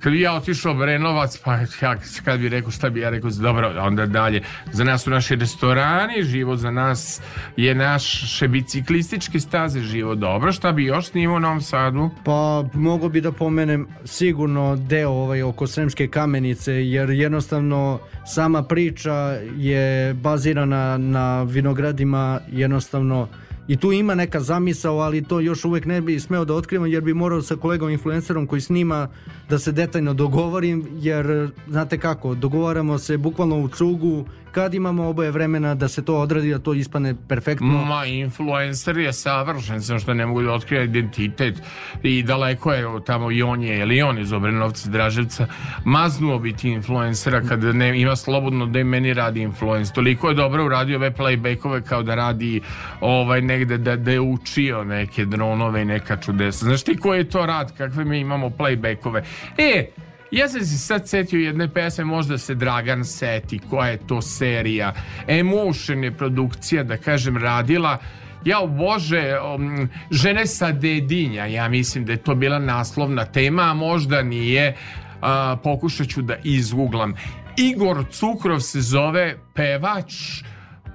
kad 0.00 0.12
bi 0.12 0.20
ja 0.20 0.34
otišao 0.34 0.74
Brenovac, 0.74 1.38
pa 1.44 1.54
ja, 1.54 1.96
kad 2.24 2.40
bi 2.40 2.48
rekao 2.48 2.70
šta 2.70 2.90
bi 2.90 3.00
ja 3.00 3.10
rekao, 3.10 3.30
dobro, 3.30 3.72
onda 3.78 4.06
dalje. 4.06 4.42
Za 4.72 4.84
nas 4.84 5.02
su 5.02 5.10
naši 5.10 5.36
restorani, 5.36 6.22
život 6.22 6.58
za 6.58 6.70
nas 6.70 7.20
je 7.56 7.74
naše 7.74 8.48
biciklističke 8.48 9.40
staze, 9.40 9.80
život 9.80 10.18
dobro. 10.18 10.52
Šta 10.52 10.72
bi 10.72 10.84
još 10.84 11.06
snimao 11.06 11.36
u 11.36 11.40
Novom 11.40 11.60
Sadu? 11.60 12.10
Pa 12.24 12.64
mogu 12.74 13.08
bi 13.08 13.20
da 13.20 13.32
pomenem 13.32 13.86
sigurno 14.04 14.76
deo 14.76 15.10
ovaj 15.10 15.42
oko 15.42 15.66
Sremske 15.66 16.08
kamenice 16.08 16.72
jer 16.72 17.10
jednostavno 17.10 17.98
sama 18.26 18.62
priča 18.62 19.14
je 19.56 20.14
bazirana 20.14 20.98
na 20.98 21.42
vinogradima 21.42 22.40
jednostavno 22.52 23.28
i 23.72 23.76
tu 23.76 23.92
ima 23.92 24.14
neka 24.14 24.40
zamisao, 24.40 24.98
ali 24.98 25.24
to 25.24 25.40
još 25.40 25.64
uvek 25.64 25.86
ne 25.86 26.00
bi 26.00 26.20
smeo 26.20 26.44
da 26.44 26.54
otkrivam 26.54 26.86
jer 26.86 27.02
bi 27.02 27.14
morao 27.14 27.42
sa 27.42 27.56
kolegom 27.56 27.90
influencerom 27.90 28.46
koji 28.46 28.60
snima 28.60 29.08
da 29.48 29.58
se 29.58 29.72
detaljno 29.72 30.14
dogovorim 30.14 30.88
jer 30.92 31.50
znate 31.68 31.98
kako, 31.98 32.34
dogovaramo 32.34 32.98
se 32.98 33.16
bukvalno 33.16 33.60
u 33.60 33.68
cugu 33.68 34.24
kad 34.52 34.74
imamo 34.74 35.08
oboje 35.08 35.30
vremena 35.30 35.74
da 35.74 35.88
se 35.88 36.04
to 36.04 36.16
odradi 36.20 36.50
da 36.50 36.58
to 36.58 36.74
ispane 36.74 37.14
perfektno. 37.28 37.84
Ma, 37.84 38.04
influencer 38.04 38.96
je 38.96 39.12
savršen, 39.12 39.82
samo 39.82 39.98
što 39.98 40.14
ne 40.14 40.26
mogu 40.26 40.42
da 40.42 40.52
otkrije 40.52 40.84
identitet 40.84 41.62
i 42.02 42.22
daleko 42.22 42.72
je 42.72 42.84
tamo 43.06 43.32
i 43.32 43.42
on 43.42 43.62
je, 43.62 43.78
ili 43.78 44.02
on 44.02 44.18
iz 44.18 44.32
Obrenovca, 44.32 44.90
Draževca, 44.90 45.46
maznuo 45.84 46.38
biti 46.38 46.68
influencera 46.68 47.42
kad 47.48 47.64
ne, 47.64 48.00
ima 48.00 48.16
slobodno 48.16 48.66
da 48.66 48.80
i 48.80 48.84
meni 48.84 49.14
radi 49.14 49.40
influencer. 49.40 49.94
Toliko 49.94 50.28
je 50.28 50.34
dobro 50.34 50.64
uradio 50.64 50.96
ove 50.96 51.10
playbackove 51.10 51.82
kao 51.82 52.02
da 52.02 52.14
radi 52.14 52.60
ovaj 53.00 53.40
negde 53.40 53.78
da, 53.78 53.96
da 53.96 54.10
je 54.10 54.20
učio 54.20 54.84
neke 54.84 55.24
dronove 55.24 55.82
i 55.82 55.84
neka 55.84 56.16
čudesa. 56.16 56.64
Znaš 56.64 56.82
ti 56.82 56.96
koji 56.96 57.18
je 57.18 57.28
to 57.30 57.46
rad, 57.46 57.76
kakve 57.76 58.04
mi 58.04 58.18
imamo 58.20 58.48
playbackove? 58.48 59.22
E, 59.58 59.86
ja 60.32 60.48
sam 60.48 60.60
se 60.60 60.78
sad 60.78 61.08
setio 61.08 61.40
jedne 61.40 61.68
pesme, 61.68 62.04
možda 62.04 62.38
se 62.38 62.54
Dragan 62.54 63.04
seti, 63.04 63.60
koja 63.70 63.88
je 63.88 64.06
to 64.06 64.22
serija. 64.22 64.92
Emotion 65.28 66.04
je 66.04 66.16
produkcija, 66.16 66.84
da 66.84 66.96
kažem, 66.96 67.36
radila 67.36 67.98
Ja, 68.44 68.58
bože, 68.66 69.38
um, 69.38 69.88
žene 70.10 70.46
sa 70.46 70.72
dedinja, 70.72 71.46
ja 71.46 71.68
mislim 71.68 72.04
da 72.04 72.12
je 72.12 72.22
to 72.22 72.34
bila 72.34 72.58
naslovna 72.58 73.24
tema, 73.24 73.62
a 73.62 73.74
možda 73.74 74.22
nije. 74.22 74.76
A, 75.20 75.56
pokušat 75.62 76.08
ću 76.08 76.22
da 76.22 76.36
izguglam. 76.44 77.14
Igor 77.56 78.04
Cukrov 78.10 78.60
se 78.60 78.80
zove 78.80 79.36
pevač, 79.54 80.14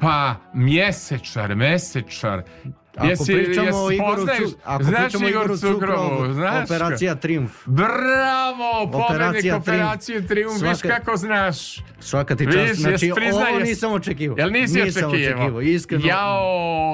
pa 0.01 0.35
mjesečar, 0.53 1.55
mesečar. 1.55 2.43
Ako 2.97 3.23
pričamo 3.25 3.77
o 3.77 3.91
Igoru, 3.91 4.15
poznaješ- 4.15 4.39
Cu- 4.43 4.57
ako 4.63 4.83
znaš 4.83 5.01
pričamo 5.01 5.27
Igoru 5.29 5.57
Cukrovu, 5.57 6.33
znaš 6.33 6.65
operacija 6.65 7.15
Triumf. 7.15 7.51
Bravo, 7.65 8.91
pobednik 8.91 9.53
operacije 9.53 10.27
Triumf, 10.27 10.61
viš 10.61 10.81
kako 10.83 11.17
znaš. 11.17 11.75
Svaka 11.99 12.35
ti 12.35 12.45
Viš, 12.45 12.55
čast. 12.55 12.75
Znači, 12.75 13.05
jes 13.05 13.35
ovo 13.35 13.59
nisam 13.59 13.93
očekivao. 13.93 14.37
Jel 14.37 14.51
nisi 14.51 14.81
nisam 14.81 15.11
očekivao? 15.11 15.61
Iskreno. 15.61 16.07
Jao, 16.07 16.51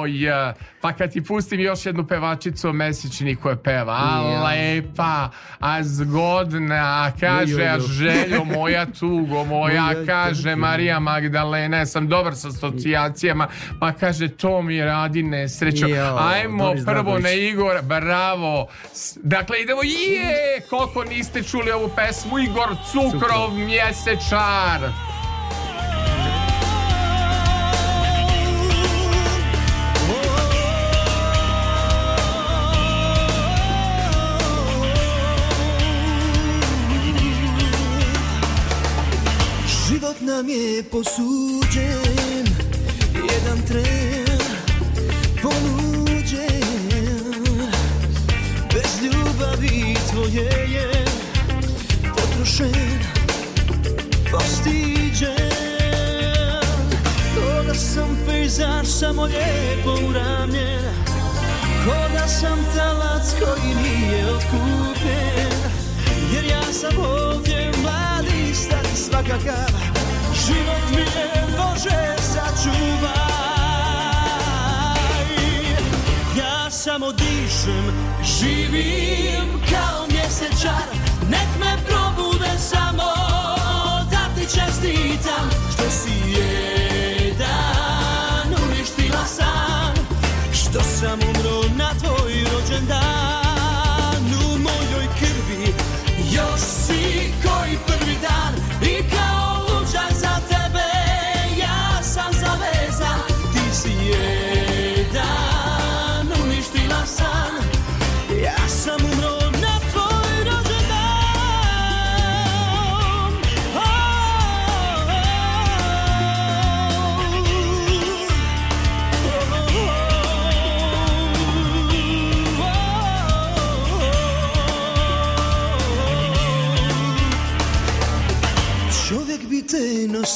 ja. 0.08 0.54
Pa 0.84 0.94
kad 0.94 1.12
ti 1.12 1.24
pustim 1.24 1.60
još 1.60 1.86
jednu 1.86 2.08
pevačicu 2.08 2.70
o 2.70 2.74
mesečini 2.74 3.36
koja 3.36 3.56
peva, 3.56 3.94
a 3.94 4.22
Ja. 4.24 4.44
lepa, 4.44 5.30
a 5.60 5.84
zgodna, 5.84 6.76
a 6.76 7.12
kaže, 7.20 7.52
Jo, 7.52 7.60
jo, 7.60 7.66
a 7.66 7.74
jo. 7.74 7.80
željo 7.80 8.44
moja 8.46 8.86
tugo 8.86 9.44
moja, 9.46 9.82
Moja 9.84 10.06
kaže. 10.06 10.56
Marija 10.56 11.00
Magdalena, 11.00 11.78
ja 11.78 11.86
sam 11.86 12.08
dobar 12.08 12.36
sa 12.36 12.48
asocijacijama, 12.48 13.48
pa 13.80 13.92
kaže, 13.92 14.28
to 14.28 14.62
mi 14.62 14.82
radi 14.82 15.24
nesrećo. 15.24 15.88
Ajmo 16.20 16.74
prvo 16.86 17.20
na 17.20 17.32
Igor, 17.32 17.82
bravo. 17.84 18.68
Dakle, 19.16 19.62
idemo, 19.62 19.82
je, 19.84 20.62
koliko 20.70 21.04
niste 21.04 21.44
čuli 21.44 21.72
ovu 21.72 21.90
pesmu, 21.96 22.40
Igor 22.40 22.76
Cukrov, 22.92 23.52
mjesečar. 23.52 25.13
Nam 40.38 40.50
je 40.50 40.84
posuđen 40.84 42.46
Jedan 43.14 43.62
tren 43.68 44.40
ponuđen. 45.42 46.64
Bez 48.74 49.02
ljubavi 49.04 49.96
tvoje 50.12 50.72
je 50.72 51.06
Potrošen, 52.16 53.00
postiđen. 54.32 55.34
Ko 57.36 57.64
da 57.68 57.74
sam 57.74 58.18
pejzaž 58.28 58.88
samo 58.88 59.24
lijepo 59.24 60.08
uramljen. 60.10 60.94
Ko 61.86 62.14
da 62.14 62.28
sam 62.28 62.66
talac 62.76 63.34
koji 63.40 63.76
nije 63.76 64.26
otkupljen. 64.26 65.54
Jer 66.34 66.46
ja 66.46 66.74
sam 66.74 67.06
ovdje 67.06 67.72
mladi, 67.82 68.56
stari 68.56 68.96
svakakav 68.96 70.03
Život 70.44 70.84
mi 70.92 71.08
Bože 71.56 72.04
sačuvaj. 72.20 73.16
Ja 76.36 76.68
samo 76.70 77.12
dišem, 77.12 77.86
živim 78.24 79.48
kao 79.72 80.08
mjesečar. 80.12 80.84
Nek 81.30 81.48
me 81.60 81.78
probude 81.88 82.52
samo 82.60 83.12
da 84.12 84.28
ti 84.36 84.42
čestitam. 84.42 85.50
Što 85.74 85.90
si 85.90 86.32
jedan 86.32 88.48
uništila 88.68 89.26
sam. 89.26 89.94
Što 90.54 90.84
sam 90.84 91.20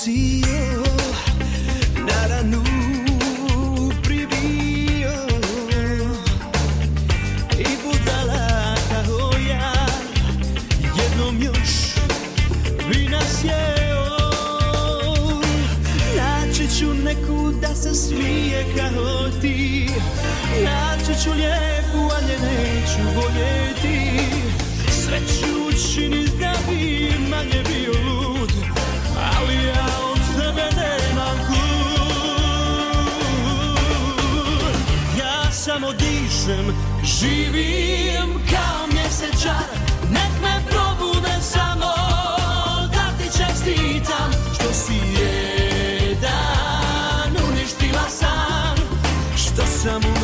te 0.08 0.14
nosio 0.14 0.84
na 2.08 2.28
ranu 2.28 2.64
pribio 4.04 5.14
i 7.60 7.68
budala 7.84 8.76
kao 8.90 9.32
ja 9.50 9.74
jednom 10.98 11.42
još 11.42 11.96
bi 12.90 13.10
nas 13.10 13.44
jeo 13.44 14.20
naći 16.18 16.80
ću 16.80 16.94
neku 16.94 17.52
da 17.62 17.76
se 17.76 17.96
smije 17.96 18.66
kao 18.78 19.30
ti 19.42 19.90
naći 20.64 21.24
ću 21.24 21.32
lijepu 21.32 21.77
samo 35.78 35.92
dišem 35.92 36.76
živim 37.04 38.42
kao 38.50 38.88
mjesečar 38.94 39.68
nek 40.10 40.32
me 40.42 40.70
probude 40.70 41.42
samo 41.42 41.94
da 42.92 43.18
ti 43.18 43.38
čestitam 43.38 44.32
što 44.54 44.74
si 44.74 44.94
jedan 45.20 45.50
uništila 47.50 48.10
sam. 48.10 48.76
Što 49.36 49.66
sam 49.66 50.17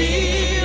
Živim 0.00 0.59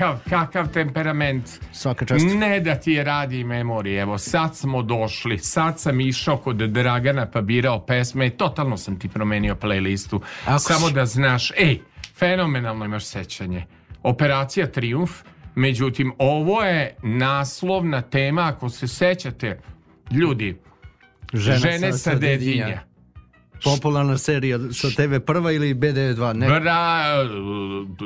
kakav, 0.00 0.18
kakav 0.30 0.68
temperament. 0.68 1.44
Svaka 1.72 2.04
čast. 2.04 2.26
Ne 2.28 2.60
da 2.60 2.74
ti 2.74 2.92
je 2.92 3.04
radi 3.04 3.44
memorije. 3.44 4.00
Evo, 4.00 4.18
sad 4.18 4.56
smo 4.56 4.82
došli. 4.82 5.38
Sad 5.38 5.80
sam 5.80 6.00
išao 6.00 6.36
kod 6.36 6.56
Dragana 6.56 7.26
pa 7.26 7.40
birao 7.40 7.86
pesme 7.86 8.26
i 8.26 8.30
totalno 8.30 8.76
sam 8.76 8.98
ti 8.98 9.08
promenio 9.08 9.54
playlistu. 9.54 10.20
Ako 10.46 10.58
Samo 10.58 10.88
si. 10.88 10.94
da 10.94 11.06
znaš, 11.06 11.50
ej, 11.50 11.80
fenomenalno 12.16 12.84
imaš 12.84 13.04
sećanje. 13.04 13.64
Operacija 14.02 14.66
Triumf, 14.66 15.10
međutim, 15.54 16.12
ovo 16.18 16.62
je 16.62 16.96
naslovna 17.02 18.02
tema, 18.02 18.42
ako 18.44 18.68
se 18.68 18.88
sećate, 18.88 19.60
ljudi, 20.10 20.56
žene 21.32 21.92
sa- 21.92 21.92
sa, 21.92 22.10
sa 22.10 22.14
dedinja. 22.14 22.80
Popularna 23.64 24.18
serija 24.18 24.58
sa 24.58 24.88
TV1 24.88 25.54
ili 25.54 25.74
BD2, 25.74 26.32
ne? 26.32 26.46
Bra, 26.46 27.04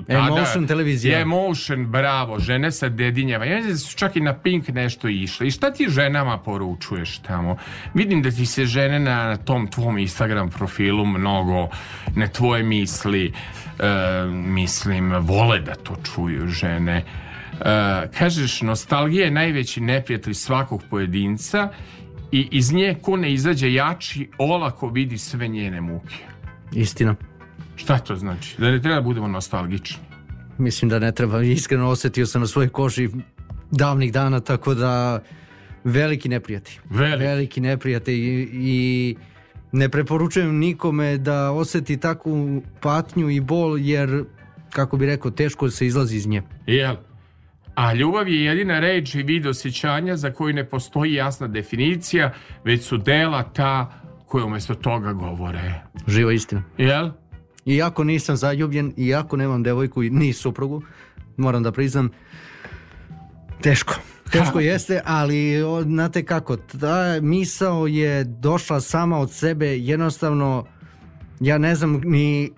tada, 0.07 0.27
Emotion 0.29 0.67
televizija. 0.67 1.21
Emotion, 1.21 1.87
bravo, 1.87 2.39
žene 2.39 2.73
sa 2.73 2.89
dedinjama. 2.89 3.45
Ja 3.45 3.61
da 3.61 3.77
su 3.77 3.97
čak 3.97 4.17
i 4.17 4.21
na 4.21 4.39
Pink 4.39 4.69
nešto 4.69 5.09
išle. 5.09 5.47
I 5.47 5.51
šta 5.51 5.71
ti 5.71 5.87
ženama 5.89 6.39
poručuješ 6.39 7.19
tamo? 7.19 7.57
Vidim 7.95 8.23
da 8.23 8.31
ti 8.31 8.47
se 8.47 8.65
žene 8.65 8.99
na, 8.99 9.25
na 9.25 9.37
tom 9.37 9.67
tvom 9.71 9.99
Instagram 9.99 10.51
profilu 10.51 11.07
mnogo 11.07 11.69
ne 12.17 12.29
tvoje 12.29 12.63
misli, 12.63 13.33
e, 13.79 14.27
mislim, 14.29 15.13
vole 15.13 15.61
da 15.61 15.75
to 15.75 15.97
čuju 16.15 16.49
žene. 16.49 16.97
E, 16.97 17.05
kažeš, 18.19 18.63
nostalgija 18.63 19.25
je 19.25 19.31
najveći 19.31 19.81
neprijatelj 19.81 20.35
svakog 20.35 20.83
pojedinca 20.91 21.69
i 22.35 22.49
iz 22.51 22.72
nje 22.72 22.95
ko 23.03 23.16
ne 23.16 23.32
izađe 23.32 23.72
jači, 23.72 24.28
olako 24.39 24.89
vidi 24.89 25.18
sve 25.18 25.49
njene 25.49 25.80
muke. 25.80 26.16
Istina. 26.72 27.14
Šta 27.76 27.99
to 27.99 28.16
znači? 28.16 28.55
Da 28.59 28.70
ne 28.70 28.82
treba 28.82 28.97
da 28.97 29.03
budemo 29.03 29.28
nostalgični. 29.28 29.97
Mislim 30.59 30.89
da 30.89 30.99
ne 30.99 31.12
treba. 31.12 31.43
Iskreno 31.43 31.89
osetio 31.89 32.26
sam 32.26 32.41
na 32.41 32.47
svojoj 32.47 32.68
koži 32.68 33.09
davnih 33.70 34.12
dana, 34.12 34.41
tako 34.41 34.74
da 34.74 35.22
veliki 35.85 36.28
neprijatelj. 36.28 36.74
Veliki. 36.91 37.24
Veliki 37.24 37.61
neprijatelj 37.61 38.14
i, 38.14 38.49
i 38.53 39.16
ne 39.72 39.89
preporučujem 39.89 40.59
nikome 40.59 41.18
da 41.18 41.51
oseti 41.51 41.97
takvu 41.97 42.62
patnju 42.80 43.30
i 43.30 43.41
bol, 43.41 43.78
jer, 43.78 44.24
kako 44.70 44.97
bi 44.97 45.07
rekao, 45.07 45.30
teško 45.30 45.70
se 45.70 45.87
izlazi 45.87 46.16
iz 46.16 46.26
nje. 46.26 46.43
Jel? 46.66 46.97
A 47.75 47.95
ljubav 47.95 48.29
je 48.29 48.45
jedina 48.45 48.81
reč 48.81 49.14
i 49.14 49.22
vid 49.22 49.47
osjećanja 49.47 50.16
za 50.16 50.31
koju 50.33 50.55
ne 50.55 50.68
postoji 50.68 51.14
jasna 51.14 51.49
definicija, 51.49 52.33
već 52.64 52.83
su 52.85 52.97
dela 52.97 53.43
ta 53.43 54.01
koje 54.27 54.45
umjesto 54.45 54.75
toga 54.75 55.12
govore. 55.12 55.83
Živa 56.09 56.33
istina. 56.33 56.62
Jel? 56.79 57.11
Iako 57.66 58.05
nisam 58.05 58.37
zaljubljen, 58.37 58.93
iako 58.97 59.37
nemam 59.37 59.62
devojku 59.62 60.03
i 60.03 60.11
ni 60.11 60.33
suprugu, 60.33 60.83
moram 61.37 61.62
da 61.62 61.72
priznam, 61.72 62.11
teško. 63.61 63.95
Teško 64.31 64.61
jeste, 64.61 65.01
ali 65.05 65.62
o, 65.62 65.83
znate 65.83 66.25
kako, 66.25 66.57
ta 66.57 67.20
misao 67.20 67.87
je 67.87 68.25
došla 68.25 68.81
sama 68.81 69.18
od 69.18 69.33
sebe, 69.33 69.66
jednostavno, 69.66 70.66
ja 71.41 71.59
ne 71.59 71.75
znam 71.75 72.01
ni 72.05 72.51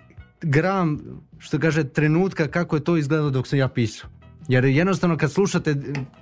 gram, 0.43 0.99
što 1.39 1.59
kaže, 1.59 1.85
trenutka 1.85 2.49
kako 2.49 2.77
je 2.77 2.85
to 2.85 2.97
izgledalo 2.97 3.31
dok 3.31 3.47
sam 3.47 3.59
ja 3.59 3.69
pisao. 3.69 4.11
Jer 4.49 4.65
jednostavno 4.65 5.17
kad 5.17 5.33
slušate 5.33 5.77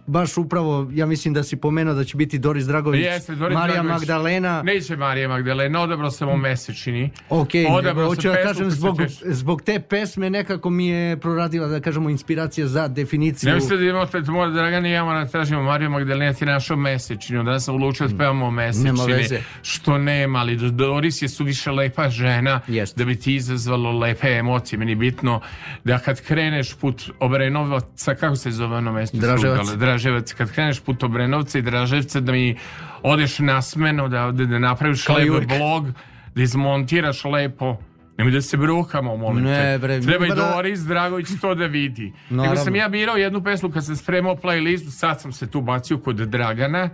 baš 0.06 0.36
upravo, 0.36 0.90
ja 0.92 1.06
mislim 1.06 1.34
da 1.34 1.42
si 1.42 1.56
pomenuo 1.56 1.94
da 1.94 2.04
će 2.04 2.16
biti 2.16 2.38
Doris 2.38 2.64
Dragović, 2.66 3.04
Jeste, 3.04 3.34
Doris 3.34 3.54
Marija 3.54 3.82
Dragović. 3.82 4.00
Magdalena. 4.00 4.62
Neće 4.62 4.96
Marija 4.96 5.28
Magdalena, 5.28 5.82
odabrao 5.82 6.10
sam 6.10 6.28
o 6.28 6.36
mesečini. 6.36 7.10
Ok, 7.28 7.48
Odabrao 7.70 8.06
hoću 8.06 8.28
da 8.28 8.42
kažem, 8.42 8.70
zbog, 8.70 8.96
zbog 9.24 9.62
te 9.62 9.80
pesme 9.80 10.30
nekako 10.30 10.70
mi 10.70 10.86
je 10.86 11.16
proradila, 11.16 11.66
da 11.66 11.80
kažemo, 11.80 12.10
inspiracija 12.10 12.66
za 12.66 12.88
definiciju. 12.88 13.48
Ne 13.48 13.54
mislite 13.54 13.76
da 13.76 13.84
imamo 13.84 14.06
pred 14.06 14.28
mora 14.28 14.50
Dragan 14.50 14.86
i 14.86 14.90
ja 14.90 15.04
moram 15.04 15.24
da 15.24 15.30
tražimo 15.30 15.62
Mariju 15.62 15.90
Magdalena 15.90 16.32
ti 16.32 16.46
našao 16.46 16.76
mesečinu, 16.76 17.44
da 17.44 17.60
sam 17.60 17.74
odlučio 17.74 18.08
da 18.08 18.18
pevamo 18.18 18.50
mesečini. 18.50 19.12
Veze. 19.12 19.40
Što 19.62 19.98
nema, 19.98 20.38
ali 20.38 20.56
Doris 20.70 21.22
je 21.22 21.28
suviše 21.28 21.70
lepa 21.70 22.08
žena 22.08 22.60
da 22.96 23.04
bi 23.04 23.16
ti 23.16 23.34
izazvalo 23.34 23.98
lepe 23.98 24.28
emocije. 24.28 24.78
Meni 24.78 24.92
je 24.92 24.96
bitno 24.96 25.40
da 25.84 25.98
kad 25.98 26.20
kreneš 26.20 26.74
put 26.74 27.02
Obrenovaca, 27.20 28.13
kako 28.14 28.36
se 28.36 28.50
zove 28.50 28.76
ono 28.76 28.92
mesto? 28.92 29.16
Draževac. 29.16 29.56
Strugale? 29.58 29.76
Draževac. 29.78 30.32
Kad 30.32 30.52
kreneš 30.52 30.80
put 30.80 31.02
Obrenovca 31.02 31.58
i 31.58 31.62
Draževca 31.62 32.20
da 32.20 32.32
mi 32.32 32.56
odeš 33.02 33.38
na 33.38 33.62
smenu, 33.62 34.08
da, 34.08 34.30
da, 34.32 34.44
da 34.44 34.58
napraviš 34.58 35.08
lep 35.08 35.28
blog, 35.48 35.86
da 36.34 36.42
izmontiraš 36.42 37.24
lepo. 37.24 37.76
Nemoj 38.18 38.32
da 38.32 38.40
se 38.40 38.56
brukamo, 38.56 39.16
molim 39.16 39.44
Ne, 39.44 39.54
te. 39.54 39.78
bre, 39.78 40.00
Treba 40.00 40.26
i 40.26 40.30
bra- 40.30 40.34
Doris 40.54 40.80
Dragović 40.80 41.28
to 41.40 41.54
da 41.54 41.66
vidi. 41.66 42.12
Nego 42.30 42.56
sam 42.56 42.76
ja 42.76 42.88
birao 42.88 43.16
jednu 43.16 43.44
pesmu 43.44 43.70
kad 43.70 43.84
sam 43.84 43.96
spremao 43.96 44.34
playlistu, 44.34 44.90
sad 44.90 45.20
sam 45.20 45.32
se 45.32 45.46
tu 45.46 45.60
bacio 45.60 45.98
kod 45.98 46.16
Dragana. 46.16 46.90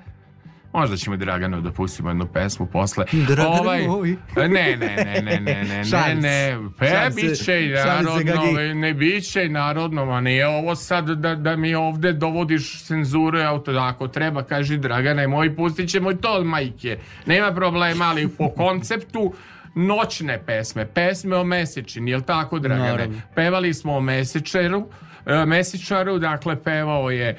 Možda 0.73 0.97
ćemo 0.97 1.17
Draganu 1.17 1.61
da 1.61 1.73
pustimo 1.73 2.11
jednu 2.11 2.27
pesmu 2.27 2.67
posle. 2.67 3.05
Dragane 3.13 3.89
moj. 3.89 4.17
ne, 4.37 4.49
ne, 4.49 4.77
ne, 4.77 5.23
ne, 5.23 5.41
ne, 5.41 5.41
ne, 5.41 5.85
ne, 5.93 6.15
ne. 6.15 6.57
Pe, 6.79 6.87
Šalim 6.87 7.13
se. 7.13 7.21
bit 7.23 7.45
će 7.45 7.65
i 7.65 7.69
narodno, 7.69 8.43
ne 8.75 8.95
bit 8.95 9.31
će 9.31 9.45
i 9.45 9.49
narodno, 9.49 10.05
ma 10.05 10.21
nije 10.21 10.49
ovo 10.49 10.75
sad 10.75 11.11
da, 11.11 11.35
da 11.35 11.57
mi 11.57 11.75
ovde 11.75 12.13
dovodiš 12.13 12.83
cenzuru, 12.83 13.39
auto, 13.39 13.71
ako 13.71 14.09
treba, 14.09 14.43
kaži 14.43 14.79
Dragane 14.79 15.29
moj, 15.29 15.57
pustit 15.57 15.91
ćemo 15.91 16.11
i 16.11 16.17
to 16.17 16.33
od 16.33 16.47
majke. 16.47 16.99
Nema 17.27 17.53
problema, 17.53 18.05
ali 18.05 18.29
po 18.29 18.51
konceptu 18.51 19.35
noćne 19.75 20.43
pesme, 20.47 20.87
pesme 20.87 21.37
o 21.37 21.45
mesečini, 21.45 22.11
jel 22.11 22.21
tako, 22.21 22.59
Dragane? 22.59 22.91
Naravno. 22.91 23.21
Pevali 23.35 23.75
smo 23.75 23.97
o 23.97 24.01
mesečaru, 24.01 24.87
e, 25.27 25.47
mesečaru, 25.47 26.19
dakle, 26.19 26.63
pevao 26.63 27.11
je 27.11 27.37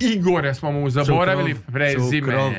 Igore 0.00 0.54
smo 0.54 0.72
mu 0.72 0.90
zaboravili 0.90 1.54
Cukrov, 1.54 1.72
prezime. 1.72 2.20
Cukrov, 2.20 2.52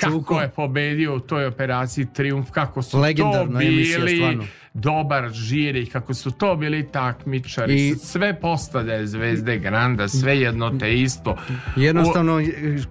Kako 0.00 0.40
je 0.40 0.48
pobedio 0.48 1.16
u 1.16 1.20
toj 1.20 1.46
operaciji 1.46 2.06
Triumf, 2.14 2.50
kako 2.50 2.82
su 2.82 3.00
Legendarna 3.00 3.60
to 3.60 3.66
emisija, 3.66 3.98
bili 3.98 4.16
stvarno. 4.16 4.44
Dobar 4.76 5.30
žiri, 5.30 5.86
kako 5.86 6.14
su 6.14 6.30
to 6.30 6.56
bili 6.56 6.86
takmičari, 6.86 7.74
I- 7.78 7.94
sve 7.94 8.40
postade 8.40 9.06
zvezde 9.06 9.58
Granda, 9.58 10.08
sve 10.08 10.40
jedno 10.40 10.70
te 10.70 10.94
isto. 10.94 11.36
Jednostavno, 11.76 12.40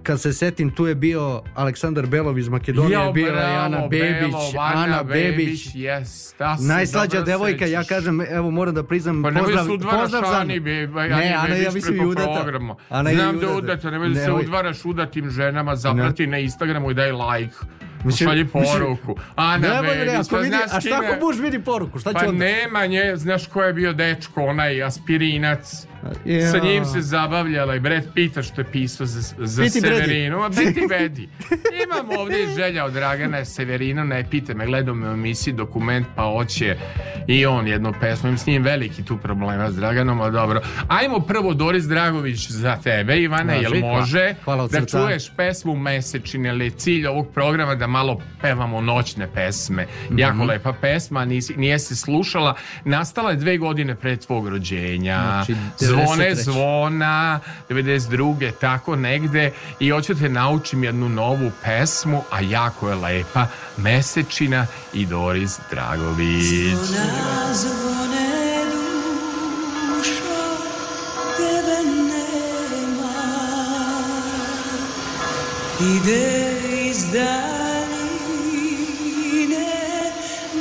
kad 0.02 0.20
se 0.20 0.32
setim, 0.32 0.70
tu 0.70 0.86
je 0.86 0.94
bio 0.94 1.42
Aleksandar 1.54 2.06
Belov 2.06 2.38
iz 2.38 2.48
Makedonije, 2.48 2.94
Jo, 2.94 3.12
bila 3.12 3.40
je 3.40 3.56
Ana 3.56 3.80
Bebić, 3.80 4.34
Ana 4.58 5.02
Bebić. 5.02 5.66
yes, 5.66 6.34
Najslađa 6.60 7.22
devojka, 7.22 7.66
ja 7.66 7.82
sećaš. 7.82 7.88
kažem, 7.88 8.20
evo 8.20 8.50
moram 8.50 8.74
da 8.74 8.82
priznam, 8.82 9.22
Pa 9.22 9.30
pozdrav, 9.30 9.66
pozdrav 9.66 10.06
za 10.06 10.44
be, 10.60 10.86
ba, 10.86 11.02
Ne, 11.02 11.34
Ana, 11.38 11.54
ja 11.54 11.70
mislim 11.74 11.96
i 11.96 12.06
udata. 12.06 12.44
Ana 12.88 13.10
Znam 13.10 13.32
da 13.32 13.46
udata. 13.46 13.58
udata, 13.58 13.90
nemoj 13.90 14.08
da 14.08 14.14
se 14.16 14.32
udvaraš 14.32 14.84
udatim 14.84 15.30
ženama, 15.30 15.76
zaprati 15.76 16.26
na 16.26 16.38
Instagramu 16.38 16.90
i 16.90 16.94
daj 16.94 17.12
like. 17.12 17.54
Mislim- 18.06 18.28
Šalji 18.28 18.44
mislim- 18.44 18.64
poruku. 18.64 19.16
Ana 19.36 19.68
Nemoj, 19.68 19.82
bre, 19.82 19.96
Bebić, 19.96 20.14
ako 20.16 20.28
pa 20.30 20.36
vidi, 20.36 20.48
znaš 20.48 20.72
a 20.72 20.80
šta 20.80 21.00
ako 21.04 21.26
muž 21.26 21.38
vidi 21.38 21.58
poruku, 21.60 21.98
šta 21.98 22.10
će 22.10 22.14
Pa 22.14 22.28
onda? 22.28 22.44
nema 22.44 22.86
nje, 22.86 23.12
znaš 23.16 23.46
ko 23.46 23.62
je 23.62 23.72
bio 23.72 23.92
dečko, 23.92 24.44
onaj 24.44 24.82
aspirinac. 24.82 25.86
Ja. 26.24 26.50
Sa 26.50 26.58
njim 26.58 26.84
se 26.84 27.00
zabavljala 27.00 27.74
i 27.74 27.80
Brad 27.80 28.04
Pitta 28.14 28.42
što 28.42 28.60
je 28.60 28.64
pisao 28.66 29.06
za, 29.06 29.20
za 29.38 29.62
Piti. 29.62 29.80
Severinu. 29.80 30.38
Ma 30.38 30.48
Betty 30.50 30.88
Betty. 30.90 31.26
Imam 31.84 32.18
ovdje 32.18 32.46
želja 32.48 32.84
od 32.84 32.92
Dragana 32.92 33.44
Severina, 33.44 34.04
ne 34.04 34.24
pita 34.30 34.54
me, 34.54 34.66
gledao 34.66 34.94
me 34.94 35.08
u 35.08 35.12
emisiji 35.12 35.54
dokument, 35.54 36.06
pa 36.16 36.22
hoće 36.24 36.76
i 37.26 37.46
on 37.46 37.66
jednu 37.68 37.92
pesmu. 38.00 38.28
Imam 38.28 38.38
s 38.38 38.46
njim 38.46 38.62
veliki 38.62 39.04
tu 39.04 39.16
problema 39.16 39.70
s 39.70 39.76
Draganom, 39.76 40.20
ali 40.20 40.32
dobro. 40.32 40.60
Ajmo 40.88 41.20
prvo 41.20 41.54
Doris 41.54 41.84
Dragović 41.84 42.50
za 42.50 42.76
tebe, 42.76 43.16
Ivana, 43.16 43.52
jel 43.52 43.72
hvala. 43.72 43.96
može 43.96 44.34
Hvala 44.44 44.64
od 44.64 44.70
da 44.70 44.80
srca. 44.80 44.98
čuješ 44.98 45.32
pesmu 45.36 45.76
Mesečine, 45.76 46.50
ali 46.50 46.70
cilj 46.70 47.06
ovog 47.06 47.28
programa 47.30 47.74
da 47.74 47.86
malo 47.96 48.20
pevamo 48.40 48.80
noćne 48.80 49.28
pesme. 49.34 49.82
Mm 49.82 50.14
-hmm. 50.14 50.20
Jako 50.20 50.36
mhm. 50.36 50.48
lepa 50.48 50.72
pesma, 50.72 51.24
nisi, 51.24 51.56
nije 51.56 51.78
se 51.78 51.96
slušala. 51.96 52.54
Nastala 52.84 53.30
je 53.30 53.36
dve 53.36 53.58
godine 53.58 53.94
pre 53.94 54.16
tvog 54.16 54.48
rođenja. 54.48 55.20
Znači, 55.22 55.56
Zvone 55.78 56.34
zvona, 56.34 57.40
92. 57.68 58.50
tako 58.60 58.96
negde. 58.96 59.52
I 59.80 59.90
hoću 59.90 60.14
da 60.14 60.20
te 60.20 60.28
naučim 60.28 60.84
jednu 60.84 61.08
novu 61.08 61.50
pesmu, 61.64 62.22
a 62.30 62.40
jako 62.40 62.88
je 62.88 62.94
lepa. 62.94 63.46
Mesečina 63.76 64.66
i 64.92 65.06
Doris 65.06 65.58
Dragović. 65.70 66.44
Zvona, 66.44 67.54
zvone. 67.54 68.06
ide 75.80 76.58
iz 76.88 77.12
dana 77.12 77.75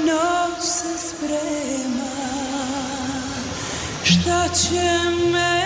noć 0.06 0.64
se 0.64 0.98
sprema, 0.98 2.12
šta 4.04 4.48
će 4.54 5.10
meni 5.32 5.65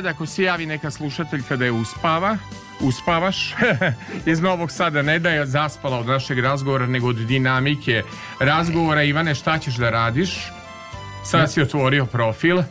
sad 0.00 0.06
ako 0.06 0.26
se 0.26 0.42
javi 0.42 0.66
neka 0.66 0.90
slušateljka 0.90 1.56
da 1.56 1.64
je 1.64 1.72
uspava, 1.72 2.36
uspavaš 2.80 3.54
iz 4.32 4.40
Novog 4.40 4.70
Sada 4.70 5.02
ne 5.02 5.18
da 5.18 5.30
je 5.30 5.46
zaspala 5.46 5.98
od 5.98 6.06
našeg 6.06 6.38
razgovora 6.38 6.86
nego 6.86 7.08
od 7.08 7.16
dinamike 7.16 8.02
razgovora. 8.38 9.02
Ivane 9.02 9.34
šta 9.34 9.58
ćeš 9.58 9.74
da 9.74 9.90
radiš? 9.90 10.30
Sad 11.24 11.52
si 11.52 11.62
otvorio 11.62 12.06
profil 12.06 12.62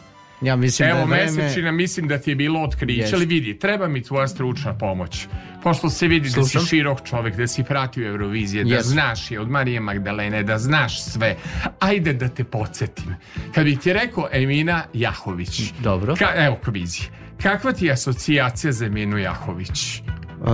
Ja 0.41 0.55
mislim 0.55 0.89
Evo 0.89 0.97
da 0.97 1.15
je 1.15 1.25
vreme... 1.25 1.43
mesečina 1.43 1.71
mislim 1.71 2.07
da 2.07 2.17
ti 2.17 2.31
je 2.31 2.35
bilo 2.35 2.61
otkriće 2.63 3.01
Jest. 3.01 3.13
ali 3.13 3.25
vidi 3.25 3.59
treba 3.59 3.87
mi 3.87 4.03
tvoja 4.03 4.27
stručna 4.27 4.77
pomoć 4.77 5.27
pošto 5.63 5.89
se 5.89 6.07
vidi 6.07 6.27
da 6.29 6.33
Slušam. 6.33 6.61
si 6.61 6.67
širok 6.67 7.03
čovjek 7.03 7.35
da 7.35 7.47
si 7.47 7.63
pratio 7.63 8.07
Eurovizije 8.07 8.63
da 8.63 8.81
znaš 8.81 9.31
je 9.31 9.39
od 9.39 9.49
Marije 9.49 9.79
Magdalene 9.79 10.43
da 10.43 10.57
znaš 10.57 11.03
sve 11.03 11.35
ajde 11.79 12.13
da 12.13 12.29
te 12.29 12.43
podsjetim 12.43 13.15
kad 13.55 13.63
bi 13.65 13.75
ti 13.75 13.93
rekao 13.93 14.27
Emina 14.31 14.83
Jahović 14.93 15.61
Dobro. 15.79 16.15
Ka, 16.15 16.27
evo 16.35 16.57
kvizi. 16.65 17.01
Kakva 17.43 17.71
ti 17.73 17.85
je 17.85 17.91
asocijacija 17.91 18.71
za 18.71 18.85
Eminu 18.85 19.17
Jahović? 19.17 20.01
Uh, 20.41 20.47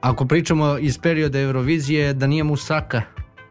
ako 0.00 0.26
pričamo 0.26 0.78
iz 0.80 0.98
perioda 0.98 1.40
Eurovizije, 1.40 2.12
da 2.14 2.26
nije 2.26 2.44
Musaka. 2.44 3.02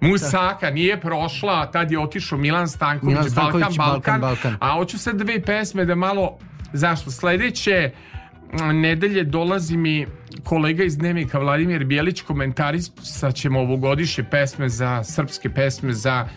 Musaka 0.08 0.70
nije 0.70 1.02
prošla, 1.02 1.72
tad 1.72 1.92
je 1.92 2.00
otišao 2.00 2.38
Milan 2.38 2.68
Stanković, 2.68 3.16
Milan 3.16 3.30
Stanković, 3.30 3.78
Balkan, 3.78 3.78
Balkan, 3.78 4.22
Balkan, 4.22 4.52
Balkan. 4.52 4.70
A 4.70 4.74
hoću 4.74 4.98
sad 4.98 5.16
dve 5.16 5.42
pesme 5.42 5.86
da 5.86 5.96
malo... 5.96 6.38
Zašto? 6.74 7.12
Sledeće 7.12 7.92
nedelje 8.74 9.24
dolazi 9.24 9.78
mi 9.78 10.08
kolega 10.44 10.84
iz 10.84 10.98
Dnevnika 10.98 11.40
Vladimir 11.40 11.86
Bijelić 11.86 12.22
komentarisat 12.22 13.36
ćemo 13.36 13.60
ovogodišnje 13.60 14.24
pesme 14.24 14.70
za 14.70 15.04
srpske 15.04 15.50
pesme 15.50 15.94
za 15.94 16.28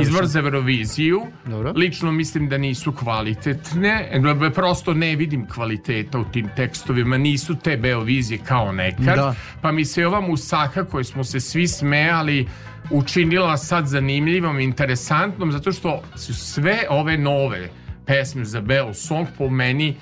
izbor 0.00 0.18
sam. 0.18 0.26
za 0.26 0.38
Euroviziju. 0.38 1.22
Dobro. 1.44 1.72
Lično 1.76 2.12
mislim 2.12 2.48
da 2.48 2.58
nisu 2.58 2.92
kvalitetne. 2.92 4.22
Prosto 4.54 4.94
ne 4.94 5.16
vidim 5.16 5.48
kvaliteta 5.48 6.18
u 6.18 6.24
tim 6.24 6.48
tekstovima. 6.56 7.18
Nisu 7.18 7.56
te 7.56 7.76
Beovizije 7.76 8.40
kao 8.44 8.72
nekad. 8.72 9.16
Da. 9.16 9.34
Pa 9.62 9.72
mi 9.72 9.84
se 9.84 10.06
ova 10.06 10.20
Musaka 10.20 10.84
koju 10.84 11.04
smo 11.04 11.24
se 11.24 11.40
svi 11.40 11.68
smejali 11.68 12.48
učinila 12.90 13.56
sad 13.56 13.86
zanimljivom, 13.86 14.60
interesantnom, 14.60 15.52
zato 15.52 15.72
što 15.72 16.02
su 16.16 16.34
sve 16.34 16.78
ove 16.90 17.18
nove 17.18 17.68
pesme 18.06 18.44
za 18.44 18.60
Bell 18.60 18.94
Song 18.94 19.26
po 19.38 19.50
meni 19.50 19.96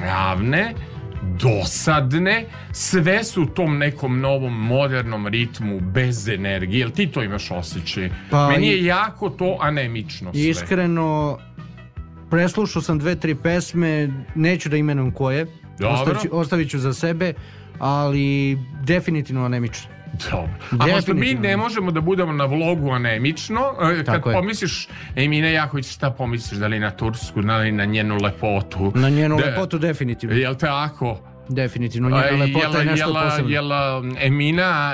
ravne, 0.00 0.74
dosadne, 1.42 2.46
sve 2.72 3.24
su 3.24 3.42
u 3.42 3.46
tom 3.46 3.78
nekom 3.78 4.20
novom 4.20 4.66
modernom 4.66 5.26
ritmu 5.26 5.80
bez 5.80 6.28
energije. 6.28 6.80
Jel 6.80 6.90
ti 6.90 7.06
to 7.06 7.22
imaš 7.22 7.50
osjećaj? 7.50 8.10
Pa 8.30 8.48
Meni 8.48 8.68
je 8.68 8.84
jako 8.84 9.30
to 9.30 9.56
anemično 9.60 10.32
sve. 10.32 10.42
Iskreno, 10.42 11.38
preslušao 12.30 12.82
sam 12.82 12.98
dve, 12.98 13.16
tri 13.16 13.34
pesme, 13.34 14.08
neću 14.34 14.68
da 14.68 14.76
imenujem 14.76 15.12
koje, 15.12 15.46
Dobro. 15.78 15.94
ostavit 15.94 16.22
ću, 16.22 16.28
ostavit 16.32 16.70
ću 16.70 16.78
za 16.78 16.94
sebe, 16.94 17.32
ali 17.78 18.58
definitivno 18.84 19.44
anemično. 19.44 19.99
Dobro. 20.30 20.48
A 20.80 20.86
možda 20.86 21.14
mi 21.14 21.34
ne 21.34 21.56
možemo 21.56 21.90
da 21.90 22.00
budemo 22.00 22.32
na 22.32 22.44
vlogu 22.44 22.90
anemično, 22.90 23.60
e, 23.82 23.96
kad 23.96 24.06
Tako 24.06 24.30
je. 24.30 24.34
pomisliš 24.34 24.88
Emina 25.16 25.48
Jahović, 25.48 25.86
šta 25.86 26.10
pomisliš, 26.10 26.58
da 26.58 26.66
li 26.66 26.78
na 26.78 26.90
Tursku, 26.90 27.42
da 27.42 27.56
li 27.56 27.72
na 27.72 27.84
njenu 27.84 28.16
lepotu? 28.16 28.92
Na 28.94 29.08
njenu 29.08 29.36
Da- 29.36 29.44
lepotu 29.44 29.78
definitivno. 29.78 30.36
Jel 30.36 30.54
tako? 30.54 31.18
Definitivno, 31.50 32.08
njena 32.08 32.44
lepota 32.44 32.78
je 32.78 32.84
nešto 32.84 33.08
jela, 33.08 33.22
posebno. 33.24 33.50
jela 33.50 34.02
Emina 34.20 34.92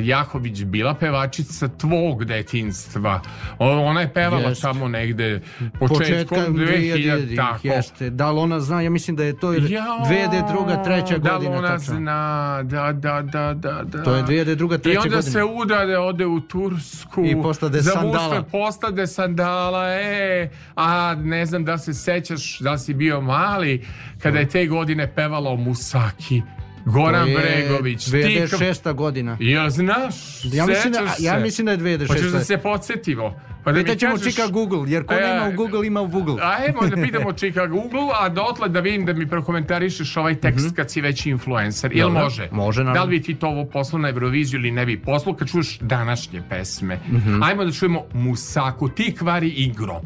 Jahović 0.00 0.62
bila 0.64 0.94
pevačica 0.94 1.68
tvog 1.68 2.24
detinstva? 2.24 3.20
Ona 3.58 4.00
je 4.00 4.12
pevala 4.12 4.48
Jest. 4.48 4.62
tamo 4.62 4.88
negde 4.88 5.40
početkom 5.78 6.38
2000, 6.38 7.26
2000 7.26 7.36
tako. 7.36 7.68
jeste. 7.68 8.10
Da 8.10 8.30
li 8.30 8.38
ona 8.40 8.60
zna, 8.60 8.80
ja 8.80 8.90
mislim 8.90 9.16
da 9.16 9.24
je 9.24 9.38
to 9.38 9.52
Jao, 9.52 9.98
2002. 10.00 10.84
treća 10.84 11.18
da 11.18 11.32
li 11.32 11.46
godina. 11.46 11.58
ona 11.58 11.68
tačno. 11.68 11.94
zna, 11.96 12.14
da, 12.62 12.92
da, 12.92 13.22
da, 13.22 13.54
da, 13.54 13.82
da. 13.82 14.02
To 14.02 14.14
je 14.14 14.22
2002. 14.22 14.74
I 14.74 14.82
treća 14.82 15.00
onda 15.00 15.16
godina. 15.16 15.22
se 15.22 15.42
udade, 15.44 15.98
ode 15.98 16.26
u 16.26 16.40
Tursku. 16.40 17.24
I 17.24 17.42
postade 17.42 17.80
za 17.80 17.90
sandala. 17.92 18.42
postade 18.42 19.06
sandala, 19.06 19.88
e. 19.88 20.48
A 20.76 21.14
ne 21.14 21.46
znam 21.46 21.64
da 21.64 21.78
se 21.78 21.94
sećaš, 21.94 22.58
da 22.58 22.78
si 22.78 22.94
bio 22.94 23.20
mali, 23.20 23.86
kada 24.18 24.38
je 24.38 24.48
te 24.48 24.66
godine 24.66 25.14
pevala 25.14 25.50
o 25.50 25.56
Musaki. 25.84 26.42
Goran 26.86 27.28
je 27.28 27.36
Bregović. 27.36 28.04
ti- 28.04 28.10
2006. 28.10 28.92
godina. 28.92 29.36
Jel 29.40 29.68
znaš? 29.70 30.14
Ja 30.44 30.66
mislim, 30.66 30.92
da, 30.92 31.00
ja 31.20 31.38
mislim 31.38 31.64
da 31.64 31.72
je 31.72 31.78
2006. 31.78 32.08
Hoćeš 32.08 32.26
da 32.28 32.40
se 32.40 32.58
podsjetimo? 32.58 33.34
Pa 33.64 33.72
da 33.72 33.78
mi 33.78 33.84
Pitat 33.84 33.98
ćemo 33.98 34.12
kažeš- 34.12 34.30
čika 34.30 34.46
Google, 34.48 34.84
jer 34.86 35.04
ko 35.04 35.14
E, 35.14 35.16
nema 35.18 35.48
u 35.48 35.52
Google, 35.52 35.86
ima 35.86 36.00
u 36.00 36.08
Google. 36.08 36.34
Ajmo 36.42 36.86
da 36.88 37.02
pitamo 37.02 37.32
čika 37.42 37.66
Google, 37.66 38.00
a 38.14 38.28
dotle 38.28 38.68
da 38.68 38.80
vidim 38.80 39.06
da 39.06 39.12
mi 39.12 39.28
prokomentarišeš 39.28 40.16
ovaj 40.16 40.34
tekst 40.36 40.76
kad 40.76 40.90
si 40.90 41.00
već 41.00 41.26
influencer. 41.26 41.92
Jel 41.92 42.08
Dobro, 42.08 42.22
može? 42.22 42.48
može, 42.52 42.80
naravno. 42.80 43.00
Da 43.00 43.04
li 43.04 43.18
bi 43.18 43.24
ti 43.24 43.34
to 43.34 43.48
ovo 43.48 43.64
poslao 43.66 44.00
na 44.00 44.08
Euroviziju 44.08 44.60
ili 44.60 44.70
ne 44.70 44.86
bi 44.86 44.98
poslao 44.98 45.34
kad 45.34 45.48
čuješ 45.48 45.78
današnje 45.78 46.42
pesme? 46.50 46.98
Mhm. 47.08 47.42
Ajmo 47.42 47.64
da 47.64 47.72
čujemo 47.72 48.02
Musaku, 48.12 48.88
ti 48.88 49.14
kvari 49.14 49.48
igro. 49.48 50.00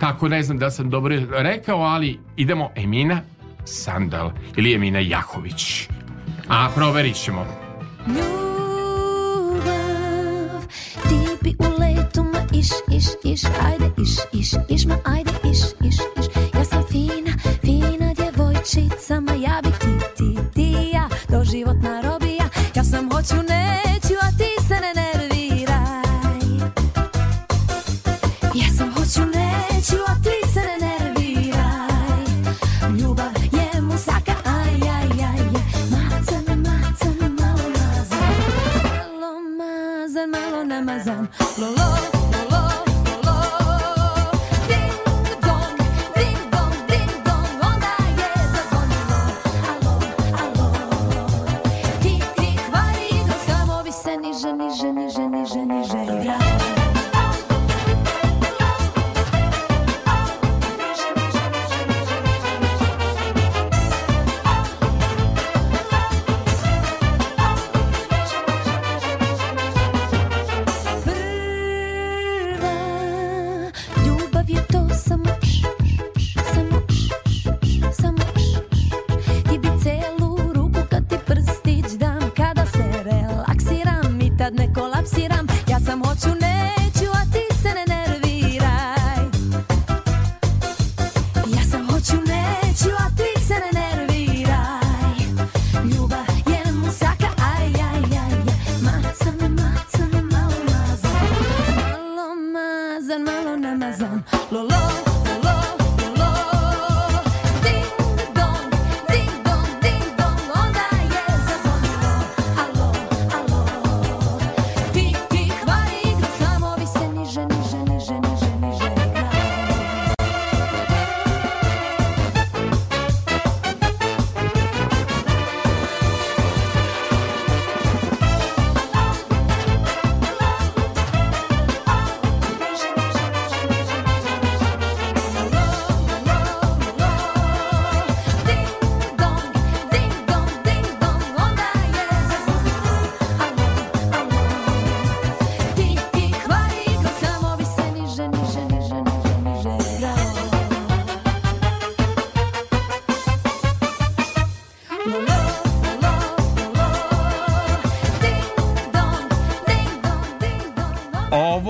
Tako 0.00 0.28
ne 0.28 0.42
znam 0.42 0.58
da 0.58 0.70
sam 0.70 0.90
dobro 0.90 1.14
rekao, 1.30 1.78
ali 1.78 2.18
idemo 2.36 2.70
Emina 2.76 3.20
Sandal 3.68 4.30
ili 4.56 4.74
Emina 4.74 4.98
Jahović. 4.98 5.88
A 6.48 6.68
proverit 6.74 7.16
ćemo. 7.16 7.46
Ljubav, 8.06 9.72
ti 11.08 11.18
bi 11.42 11.54
u 11.58 11.64
letu 11.80 12.24
ma 12.24 12.40
iš, 12.52 12.68
iš, 12.96 13.04
iš, 13.24 13.44
ajde, 13.44 13.90
iš, 14.02 14.40
iš, 14.40 14.52
iš, 14.68 14.84
ma 14.86 14.96
ajde, 15.04 15.30
iš, 15.44 15.58
iš, 15.88 15.94
iš. 16.18 16.26
Ja 16.54 16.64
sam 16.64 16.82
fina, 16.90 17.32
fina 17.60 18.14
djevojčica, 18.14 19.20
ma 19.20 19.32
ja 19.32 19.60
bih 19.62 19.78
ti, 19.80 19.98
ti, 20.16 20.36
ti, 20.54 20.90
ja, 20.92 21.08
doživotna 21.28 22.00
robija. 22.00 22.48
Ja 22.74 22.84
sam 22.84 23.10
hoću, 23.12 23.34
neću, 23.34 23.97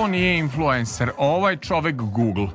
nije 0.09 0.39
influencer, 0.39 1.11
ovo 1.17 1.51
je 1.51 1.57
čovek 1.57 1.95
Google. 1.97 2.49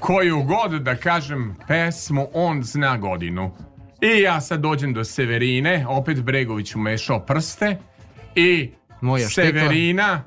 Koju 0.00 0.42
god 0.42 0.82
da 0.82 0.96
kažem 0.96 1.56
pesmu, 1.68 2.26
on 2.34 2.62
zna 2.62 2.96
godinu. 2.96 3.50
I 4.00 4.20
ja 4.20 4.40
sad 4.40 4.60
dođem 4.60 4.94
do 4.94 5.04
Severine, 5.04 5.86
opet 5.88 6.22
Bregović 6.22 6.74
umešao 6.74 7.20
prste 7.20 7.76
i 8.34 8.70
Moja 9.00 9.28
štikla. 9.28 9.44
Severina. 9.44 10.22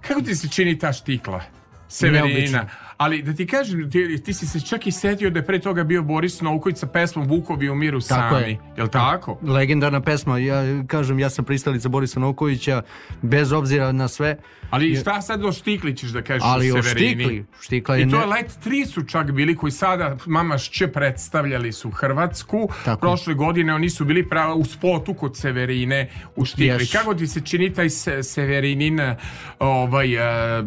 Kako 0.00 0.20
ti 0.20 0.34
se 0.34 0.48
čini 0.48 0.78
ta 0.78 0.92
štikla? 0.92 1.40
Severina. 1.88 2.26
Neobično. 2.26 2.60
Ali 2.96 3.22
da 3.22 3.32
ti 3.32 3.46
kažem, 3.46 3.90
ti, 3.90 4.22
ti 4.24 4.34
si 4.34 4.46
se 4.46 4.60
čak 4.60 4.86
i 4.86 4.90
setio 4.92 5.30
da 5.30 5.38
je 5.38 5.46
pre 5.46 5.60
toga 5.60 5.84
bio 5.84 6.02
Boris 6.02 6.40
Novković 6.40 6.76
sa 6.76 6.86
pesmom 6.86 7.26
Vukovi 7.28 7.70
umiru 7.70 8.00
Tako 8.00 8.34
sami. 8.34 8.50
je. 8.50 8.58
Jel 8.76 8.88
tako? 8.88 9.38
Legendarna 9.42 10.00
pesma, 10.00 10.38
ja 10.38 10.62
kažem, 10.86 11.18
ja 11.18 11.30
sam 11.30 11.44
pristalica 11.44 11.88
Borisa 11.88 12.20
Novkovića, 12.20 12.82
bez 13.22 13.52
obzira 13.52 13.92
na 13.92 14.08
sve. 14.08 14.36
Ali 14.70 14.96
šta 14.96 15.22
sad 15.22 15.44
o 15.44 15.52
štikli 15.52 15.96
ćeš 15.96 16.10
da 16.10 16.22
kažeš 16.22 16.42
Ali 16.44 16.72
o 16.72 16.82
Severini? 16.82 17.14
štikli, 17.14 17.44
štikla 17.60 17.96
je 17.96 18.02
I 18.02 18.04
to 18.04 18.16
ne- 18.16 18.22
je 18.22 18.26
Let 18.26 18.50
3 18.60 18.86
su 18.86 19.02
čak 19.04 19.32
bili 19.32 19.56
koji 19.56 19.70
sada 19.72 20.16
mama 20.26 20.58
šće 20.58 20.88
predstavljali 20.88 21.72
su 21.72 21.90
Hrvatsku. 21.90 22.68
Tako. 22.84 23.00
Prošle 23.00 23.34
godine 23.34 23.74
oni 23.74 23.90
su 23.90 24.04
bili 24.04 24.28
prava 24.28 24.54
u 24.54 24.64
spotu 24.64 25.14
kod 25.14 25.36
Severine 25.36 26.08
u 26.36 26.44
štikli. 26.44 26.66
Yes. 26.78 26.92
Kako 26.94 27.14
ti 27.14 27.26
se 27.26 27.40
čini 27.40 27.72
taj 27.72 27.90
se, 27.90 28.22
Severinin 28.22 29.00
ovaj, 29.60 30.14
e, 30.14 30.62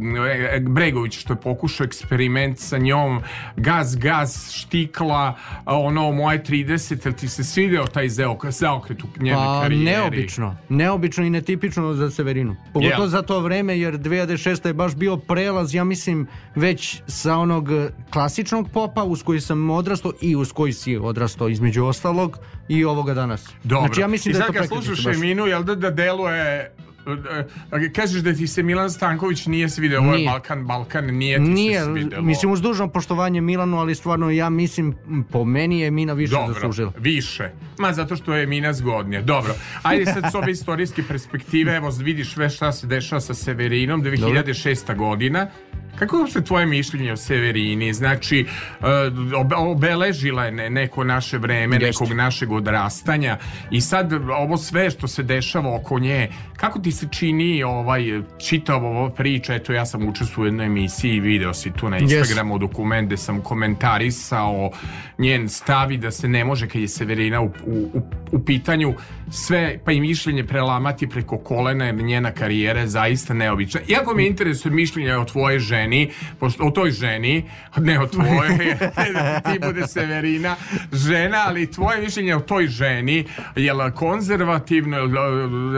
Bregović 0.61 1.19
što 1.19 1.33
je 1.33 1.37
pokušao 1.37 1.85
eksperiment 1.85 2.59
sa 2.59 2.77
njom 2.77 3.21
gaz, 3.55 3.95
gaz, 3.95 4.51
štikla 4.51 5.35
ono 5.65 6.11
moje 6.11 6.43
30 6.43 6.69
jel 7.05 7.13
ti 7.13 7.27
se 7.29 7.43
svideo 7.43 7.85
taj 7.85 8.07
zaok- 8.07 8.49
zaokret 8.49 9.03
u 9.03 9.17
njenoj 9.19 9.45
Pa, 9.45 9.61
karijeri? 9.61 9.85
neobično. 9.85 10.57
Neobično 10.69 11.23
i 11.23 11.29
netipično 11.29 11.93
za 11.93 12.09
Severinu. 12.09 12.55
Pogotovo 12.73 13.01
Jel? 13.01 13.07
za 13.07 13.21
to 13.21 13.39
vreme, 13.39 13.79
jer 13.79 13.88
2006. 13.93 14.67
je 14.67 14.73
baš 14.73 14.95
bio 14.95 15.17
prelaz, 15.17 15.73
ja 15.73 15.83
mislim, 15.83 16.27
već 16.55 17.01
sa 17.07 17.37
onog 17.37 17.69
klasičnog 18.09 18.69
popa 18.73 19.03
uz 19.03 19.23
koji 19.23 19.41
sam 19.41 19.69
odrastao 19.69 20.11
i 20.21 20.35
uz 20.35 20.51
koji 20.51 20.73
si 20.73 20.97
odrastao 20.97 21.49
između 21.49 21.85
ostalog 21.85 22.37
i 22.67 22.85
ovoga 22.85 23.13
danas. 23.13 23.45
Dobro. 23.63 23.87
Znači 23.87 24.01
ja 24.01 24.07
mislim 24.07 24.31
I 24.31 24.33
da 24.33 24.39
je 24.39 24.45
sad 24.45 24.55
to 24.55 24.59
kad 24.59 24.85
slušaš. 24.85 25.15
Eminu, 25.15 25.47
jel 25.47 25.63
da, 25.63 25.75
da 25.75 25.91
deluje 25.91 26.71
kažeš 27.89 28.21
da 28.21 28.33
ti 28.33 28.47
se 28.47 28.63
Milan 28.63 28.89
Stanković 28.89 29.45
nije 29.45 29.69
svideo, 29.69 29.99
ovo 29.99 30.11
je 30.11 30.17
Nije. 30.17 30.29
Balkan, 30.29 30.67
Balkan, 30.67 31.05
nije 31.05 31.37
ti 31.37 31.43
Nije, 31.43 31.79
se 31.79 31.85
svidelo. 31.85 32.21
mislim 32.21 32.51
uz 32.51 32.61
dužno 32.61 32.87
poštovanje 32.87 33.41
Milanu, 33.41 33.79
ali 33.79 33.95
stvarno 33.95 34.29
ja 34.29 34.49
mislim 34.49 34.95
po 35.31 35.45
meni 35.45 35.79
je 35.79 35.91
Mina 35.91 36.13
više 36.13 36.31
Dobro, 36.31 36.53
zaslužila. 36.53 36.93
više. 36.97 37.49
Ma 37.79 37.93
zato 37.93 38.15
što 38.15 38.33
je 38.33 38.45
Mina 38.47 38.73
zgodnija. 38.73 39.21
Dobro. 39.21 39.53
Ajde 39.83 40.05
sad 40.05 40.31
s 40.31 40.35
ove 40.35 40.51
istorijske 40.51 41.03
perspektive, 41.03 41.75
evo 41.75 41.89
vidiš 41.99 42.33
sve 42.33 42.49
šta 42.49 42.71
se 42.71 42.87
dešava 42.87 43.21
sa 43.21 43.33
Severinom, 43.33 44.03
2006. 44.03 44.95
godina. 44.95 45.47
Kako 45.99 46.15
je 46.15 46.21
uopšte 46.21 46.41
tvoje 46.41 46.65
mišljenje 46.65 47.11
o 47.11 47.17
Severini? 47.17 47.93
Znači, 47.93 48.45
e, 48.81 48.85
obe- 49.35 49.55
obeležila 49.57 50.45
je 50.45 50.51
ne- 50.51 50.69
neko 50.69 51.03
naše 51.03 51.37
vreme, 51.37 51.75
Jeste. 51.75 51.85
nekog 51.87 52.17
našeg 52.17 52.51
odrastanja 52.51 53.37
i 53.71 53.81
sad 53.81 54.13
ovo 54.13 54.57
sve 54.57 54.89
što 54.89 55.07
se 55.07 55.23
dešava 55.23 55.75
oko 55.75 55.99
nje, 55.99 56.27
kako 56.53 56.79
ti 56.79 56.91
se 56.91 57.07
čini 57.09 57.63
ovaj, 57.63 58.03
čitav 58.39 58.85
ova 58.85 59.09
priča, 59.09 59.55
eto 59.55 59.73
ja 59.73 59.85
sam 59.85 60.07
učestvovao 60.07 60.43
u 60.43 60.47
jednoj 60.47 60.65
emisiji, 60.65 61.19
video 61.19 61.53
si 61.53 61.71
tu 61.71 61.89
na 61.89 61.99
Yes. 61.99 62.01
Instagramu 62.03 62.57
dokument 62.57 63.07
gde 63.07 63.17
sam 63.17 63.41
komentarisao 63.41 64.71
njen 65.17 65.49
stav 65.49 65.91
i 65.91 65.97
da 65.97 66.11
se 66.11 66.27
ne 66.27 66.45
može 66.45 66.67
kad 66.67 66.81
je 66.81 66.87
Severina 66.87 67.41
u, 67.41 67.51
u, 67.65 67.89
u, 67.93 68.01
u 68.31 68.39
pitanju 68.39 68.93
sve 69.31 69.79
pa 69.85 69.91
i 69.91 70.01
mišljenje 70.01 70.43
prelamati 70.43 71.09
preko 71.09 71.37
kolena 71.37 71.85
jer 71.85 71.95
njena 71.95 72.31
karijera 72.31 72.79
je 72.79 72.87
zaista 72.87 73.33
neobična. 73.33 73.81
Iako 73.87 74.13
me 74.13 74.27
interesuje 74.27 74.73
mišljenje 74.73 75.17
o 75.17 75.25
tvojoj 75.25 75.59
ženi, 75.59 76.11
pošto, 76.39 76.63
o 76.63 76.71
toj 76.71 76.91
ženi, 76.91 77.45
ne 77.77 77.99
o 77.99 78.05
da 79.13 79.39
ti 79.51 79.59
bude 79.65 79.87
Severina 79.87 80.55
žena, 80.93 81.43
ali 81.47 81.71
tvoje 81.71 82.01
mišljenje 82.01 82.35
o 82.35 82.39
toj 82.39 82.67
ženi, 82.67 83.25
jel 83.55 83.91
konzervativno, 83.91 84.97
jel, 84.97 85.07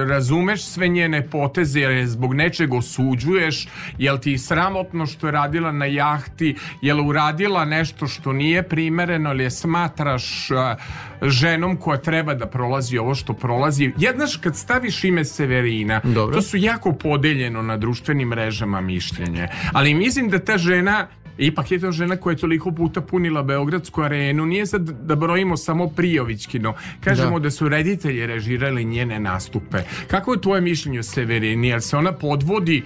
razumeš 0.08 0.64
sve 0.64 0.88
njene 0.88 1.30
poteze, 1.30 1.80
jer 1.80 1.92
je 1.92 2.08
zbog 2.08 2.34
nečeg 2.34 2.74
osuđuješ, 2.74 3.68
jel 3.98 4.18
ti 4.18 4.38
sramotno 4.38 5.06
što 5.06 5.28
je 5.28 5.32
radila 5.32 5.72
na 5.72 5.86
jahti, 5.86 6.56
jel 6.82 7.08
uradila 7.08 7.66
nešto 7.66 8.08
što 8.08 8.34
nije 8.34 8.64
primereno, 8.64 9.32
ili 9.32 9.44
je 9.44 9.52
smatraš 9.52 10.52
a, 10.52 10.76
ženom 11.22 11.78
koja 11.78 11.98
treba 11.98 12.34
da 12.34 12.46
prolazi 12.46 12.98
ovo 12.98 13.16
što 13.16 13.34
prolazi. 13.34 13.92
Jednaš 13.98 14.36
kad 14.38 14.56
staviš 14.58 15.04
ime 15.04 15.26
Severina, 15.26 16.02
Dobro. 16.04 16.36
to 16.36 16.42
su 16.42 16.58
jako 16.58 16.94
podeljeno 16.94 17.62
na 17.62 17.78
društvenim 17.78 18.28
mrežama 18.28 18.82
mišljenje. 18.82 19.48
Ali 19.74 19.94
mislim 19.94 20.30
da 20.30 20.40
ta 20.40 20.58
žena 20.58 21.08
Ipak 21.38 21.72
je 21.72 21.80
to 21.80 21.92
žena 21.92 22.18
koja 22.18 22.32
je 22.32 22.38
toliko 22.38 22.72
puta 22.72 23.02
punila 23.02 23.44
Beogradsku 23.44 24.02
arenu. 24.02 24.46
Nije 24.46 24.66
sad 24.66 24.82
da 24.82 25.16
brojimo 25.16 25.58
samo 25.58 25.88
Prijovićkino. 25.88 26.74
Kažemo 27.04 27.40
da, 27.40 27.44
Da. 27.44 27.52
su 27.52 27.70
reditelji 27.70 28.26
režirali 28.28 28.86
njene 28.86 29.20
nastupe. 29.20 29.78
Kako 30.08 30.34
je 30.34 30.42
tvoje 30.42 30.62
mišljenje 30.62 31.00
o 31.00 31.04
Severini? 31.04 31.68
Jel 31.68 31.80
se 31.80 31.98
ona 31.98 32.12
podvodi 32.12 32.84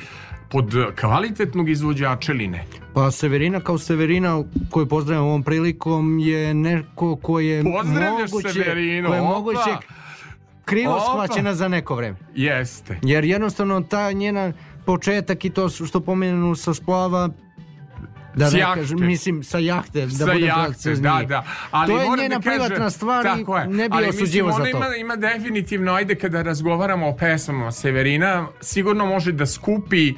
pod 0.50 0.74
kvalitetnog 1.00 1.70
izvođača 1.70 2.32
ili 2.32 2.48
ne? 2.48 2.64
Pa 2.94 3.12
Severina 3.12 3.60
kao 3.60 3.78
Severina 3.78 4.44
koju 4.70 4.86
pozdravljam 4.86 5.26
ovom 5.26 5.44
prilikom 5.44 6.20
je 6.20 6.54
neko 6.54 7.16
ko 7.16 7.40
je 7.40 7.64
moguće, 7.64 8.50
Severinu, 8.54 9.10
ko 9.10 9.16
je 9.16 9.22
moguće 9.22 9.76
krivo 10.66 10.94
Opa! 10.94 11.04
shvaćena 11.06 11.54
za 11.54 11.68
neko 11.68 11.96
vreme. 11.96 12.18
Jeste. 12.36 13.00
Jer 13.02 13.26
jednostavno 13.26 13.82
ta 13.82 14.12
njena 14.12 14.54
početak 14.86 15.46
i 15.46 15.50
to 15.50 15.70
što 15.70 16.00
pomenu 16.00 16.56
sa 16.56 16.74
splava 16.74 17.30
da 18.36 18.50
ne 18.50 18.62
kažem, 18.76 18.98
mislim 19.02 19.44
sa 19.44 19.58
jahte, 19.60 20.02
da 20.02 20.10
Sa 20.10 20.26
budem 20.26 20.44
jahte, 20.44 20.90
da, 20.92 21.22
da. 21.24 21.44
Ali 21.72 21.88
to 21.88 22.00
je 22.00 22.06
moram 22.06 22.20
njena 22.20 22.36
da 22.36 22.42
kažem- 22.42 22.60
privatna 22.60 22.90
stvar 22.90 23.26
i 23.28 23.30
je. 23.52 23.68
ne 23.68 23.90
bi 23.90 24.08
osuđivo 24.10 24.52
za 24.52 24.58
to. 24.58 24.68
Ima, 24.70 24.96
ima 24.96 25.16
definitivno, 25.18 25.94
ajde 25.94 26.16
kada 26.16 26.42
razgovaramo 26.42 27.08
o 27.08 27.16
pesmama 27.16 27.72
Severina, 27.72 28.48
sigurno 28.62 29.06
može 29.06 29.32
da 29.32 29.46
skupi 29.46 30.14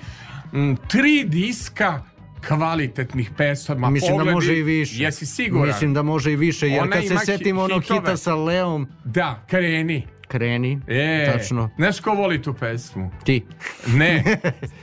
m, 0.53 0.77
tri 0.87 1.23
diska 1.23 2.03
kvalitetnih 2.47 3.31
pesama. 3.37 3.89
Mislim 3.89 4.11
da 4.11 4.23
Pogledi- 4.23 4.33
može 4.33 4.57
i 4.57 4.63
više. 4.63 5.03
Jesi 5.03 5.25
siguran? 5.25 5.67
Mislim 5.67 5.93
da 5.93 6.01
može 6.01 6.31
i 6.31 6.35
više, 6.35 6.67
jer 6.67 6.81
Ona 6.81 6.91
kad 6.91 7.07
se 7.07 7.17
setim 7.17 7.57
onog 7.57 7.81
hita 7.83 8.17
sa 8.17 8.35
Leom, 8.35 8.87
Da, 9.03 9.43
kreni. 9.47 10.07
Kreni, 10.27 10.79
E, 10.87 11.31
tačno. 11.33 11.69
Znaš 11.77 11.99
ko 11.99 12.11
voli 12.11 12.41
tu 12.41 12.53
pesmu? 12.53 13.11
Ti. 13.23 13.45
Ne, 13.97 14.23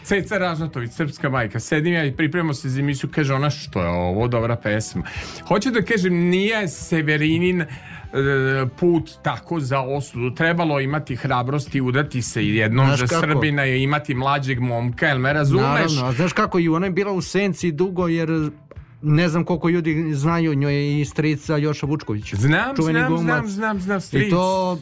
Ceca 0.03 0.39
Ražnatović, 0.39 0.93
srpska 0.93 1.29
majka. 1.29 1.61
Sedim 1.61 1.93
ja 1.95 2.05
i 2.05 2.13
pripremamo 2.13 2.55
se 2.55 2.69
za 2.69 2.81
emisiju, 2.81 3.11
kaže 3.15 3.35
ona 3.35 3.51
što 3.51 3.81
je 3.83 3.89
ovo 3.89 4.29
dobra 4.29 4.57
pesma. 4.57 5.03
Hoću 5.49 5.71
da 5.71 5.83
kažem, 5.83 6.15
nije 6.15 6.69
Severinin 6.69 7.61
e, 7.61 7.67
put 8.79 9.11
tako 9.23 9.61
za 9.61 9.81
osudu. 9.81 10.35
Trebalo 10.35 10.81
imati 10.81 11.17
hrabrosti, 11.17 11.81
udati 11.81 12.23
se 12.23 12.47
jednom 12.47 12.87
Znaš 12.87 13.01
za 13.01 13.07
kako? 13.07 13.21
Srbina 13.21 13.67
i 13.67 13.83
imati 13.83 14.15
mlađeg 14.15 14.61
momka, 14.61 15.07
jel 15.07 15.19
me 15.19 15.33
razumeš? 15.33 15.65
Naravno, 15.65 16.05
a 16.07 16.13
znaš 16.13 16.33
kako 16.33 16.59
i 16.59 16.69
ona 16.69 16.87
je 16.87 16.93
bila 16.93 17.13
u 17.13 17.23
senci 17.23 17.73
dugo 17.73 18.09
jer 18.09 18.51
ne 19.03 19.29
znam 19.29 19.45
koliko 19.45 19.69
ljudi 19.69 20.15
znaju 20.15 20.55
njoj 20.55 20.75
je 20.75 21.01
i 21.01 21.05
strica 21.05 21.57
Joša 21.57 21.87
Vučković. 21.87 22.35
Znam, 22.35 22.77
znam, 22.77 23.19
znam, 23.19 23.49
znam, 23.49 23.81
znam, 23.81 24.01
stric. 24.01 24.27
I 24.27 24.31
to 24.31 24.79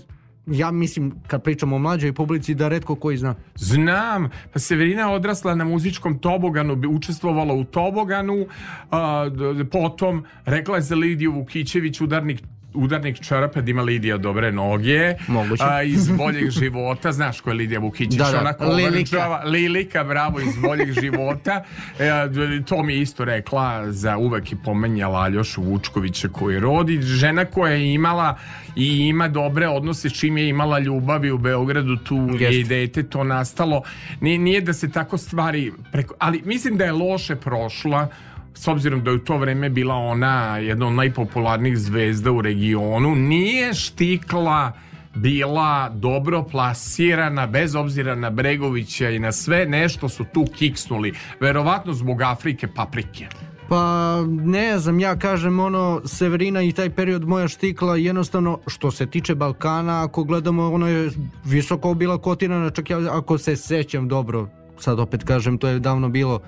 ja 0.47 0.71
mislim 0.71 1.13
kad 1.27 1.43
pričamo 1.43 1.77
o 1.77 1.79
mlađoj 1.79 2.13
publici 2.13 2.55
da 2.55 2.69
redko 2.69 2.95
koji 2.95 3.17
zna. 3.17 3.35
Znam, 3.55 4.31
pa 4.53 4.59
Severina 4.59 5.03
je 5.03 5.15
odrasla 5.15 5.55
na 5.55 5.65
muzičkom 5.65 6.19
toboganu, 6.19 6.77
bi 6.77 6.87
učestvovala 6.87 7.55
u 7.55 7.65
toboganu, 7.65 8.47
a, 8.91 9.31
potom 9.71 10.25
rekla 10.45 10.77
je 10.77 10.83
za 10.83 10.95
Lidiju 10.95 11.33
Vukićević 11.33 12.01
udarnik 12.01 12.43
udarnik 12.75 13.21
čarape 13.21 13.63
da 13.63 13.71
ima 13.71 13.83
Lidija 13.83 14.17
dobre 14.19 14.53
noge 14.53 15.15
Moguće. 15.29 15.65
a, 15.67 15.83
iz 15.83 16.09
boljeg 16.09 16.51
života 16.61 17.13
znaš 17.13 17.41
ko 17.41 17.51
je 17.51 17.55
Lidija 17.55 17.81
Vukićević 17.81 18.19
Da, 18.19 18.31
da, 18.31 18.41
ona 18.41 18.75
Lilika. 18.75 19.41
Lilika 19.45 20.05
bravo 20.05 20.41
iz 20.41 20.57
boljeg 20.63 20.93
života. 21.03 21.65
E, 21.99 22.63
to 22.67 22.83
mi 22.83 22.95
je 22.95 23.01
isto 23.01 23.25
rekla 23.25 23.93
za 23.93 24.17
uvek 24.17 24.53
i 24.53 24.57
pomenjala 24.65 25.19
Aljošu 25.21 25.63
Vučkovića 25.63 26.29
koji 26.29 26.61
rodi. 26.61 27.03
Žena 27.03 27.45
koja 27.45 27.73
je 27.73 27.95
imala 27.95 28.39
i 28.77 28.99
ima 28.99 29.29
dobre 29.29 29.69
odnose 29.69 30.09
s 30.09 30.13
čim 30.13 30.39
je 30.39 30.49
imala 30.49 30.79
ljubavi 30.79 31.31
u 31.31 31.39
Beogradu 31.39 31.97
tu 31.97 32.29
je 32.41 32.61
i 32.61 32.65
dete 32.65 33.03
to 33.03 33.25
nastalo. 33.25 33.83
Nije, 34.21 34.39
nije 34.39 34.61
da 34.61 34.73
se 34.73 34.91
tako 34.91 35.19
stvari 35.19 35.73
preko, 35.93 36.15
ali 36.19 36.43
mislim 36.45 36.77
da 36.77 36.85
je 36.85 36.93
loše 36.93 37.37
prošla 37.37 38.09
s 38.55 38.69
obzirom 38.69 39.05
da 39.05 39.11
je 39.11 39.17
u 39.17 39.19
to 39.19 39.39
vreme 39.39 39.71
bila 39.71 39.95
ona 39.95 40.59
jedna 40.59 40.87
od 40.87 40.93
najpopularnijih 40.93 41.79
zvezda 41.79 42.33
u 42.33 42.43
regionu 42.43 43.15
nije 43.15 43.75
štikla 43.75 44.73
bila 45.15 45.89
dobro 45.89 46.43
plasirana 46.43 47.47
bez 47.47 47.75
obzira 47.75 48.15
na 48.15 48.31
Bregovića 48.31 49.11
i 49.11 49.19
na 49.19 49.33
sve 49.33 49.67
nešto 49.67 50.09
su 50.09 50.25
tu 50.25 50.47
kiksnuli. 50.57 51.13
Verovatno 51.41 51.93
zbog 51.93 52.23
Afrike 52.23 52.69
paprike. 52.69 53.27
Pa 53.69 54.17
ne 54.29 54.79
znam, 54.79 55.01
ja 55.01 55.17
kažem 55.17 55.61
ono 55.61 56.03
Severina 56.05 56.63
i 56.63 56.73
taj 56.73 56.91
period 56.91 57.25
moja 57.25 57.49
štikla 57.49 57.97
jednostavno 57.97 58.59
što 58.67 58.91
se 58.91 59.07
tiče 59.07 59.35
Balkana 59.35 60.05
ako 60.05 60.25
gledamo 60.25 60.73
ono 60.73 60.89
je 60.89 61.11
visoko 61.45 61.95
bila 61.95 62.19
kotirana 62.19 62.71
čak 62.71 62.91
ja 62.91 62.99
ako 63.11 63.39
se 63.39 63.57
sećam 63.57 64.09
dobro 64.09 64.49
sad 64.79 65.01
opet 65.01 65.25
kažem 65.25 65.59
to 65.59 65.69
je 65.69 65.79
davno 65.79 66.09
bilo 66.09 66.41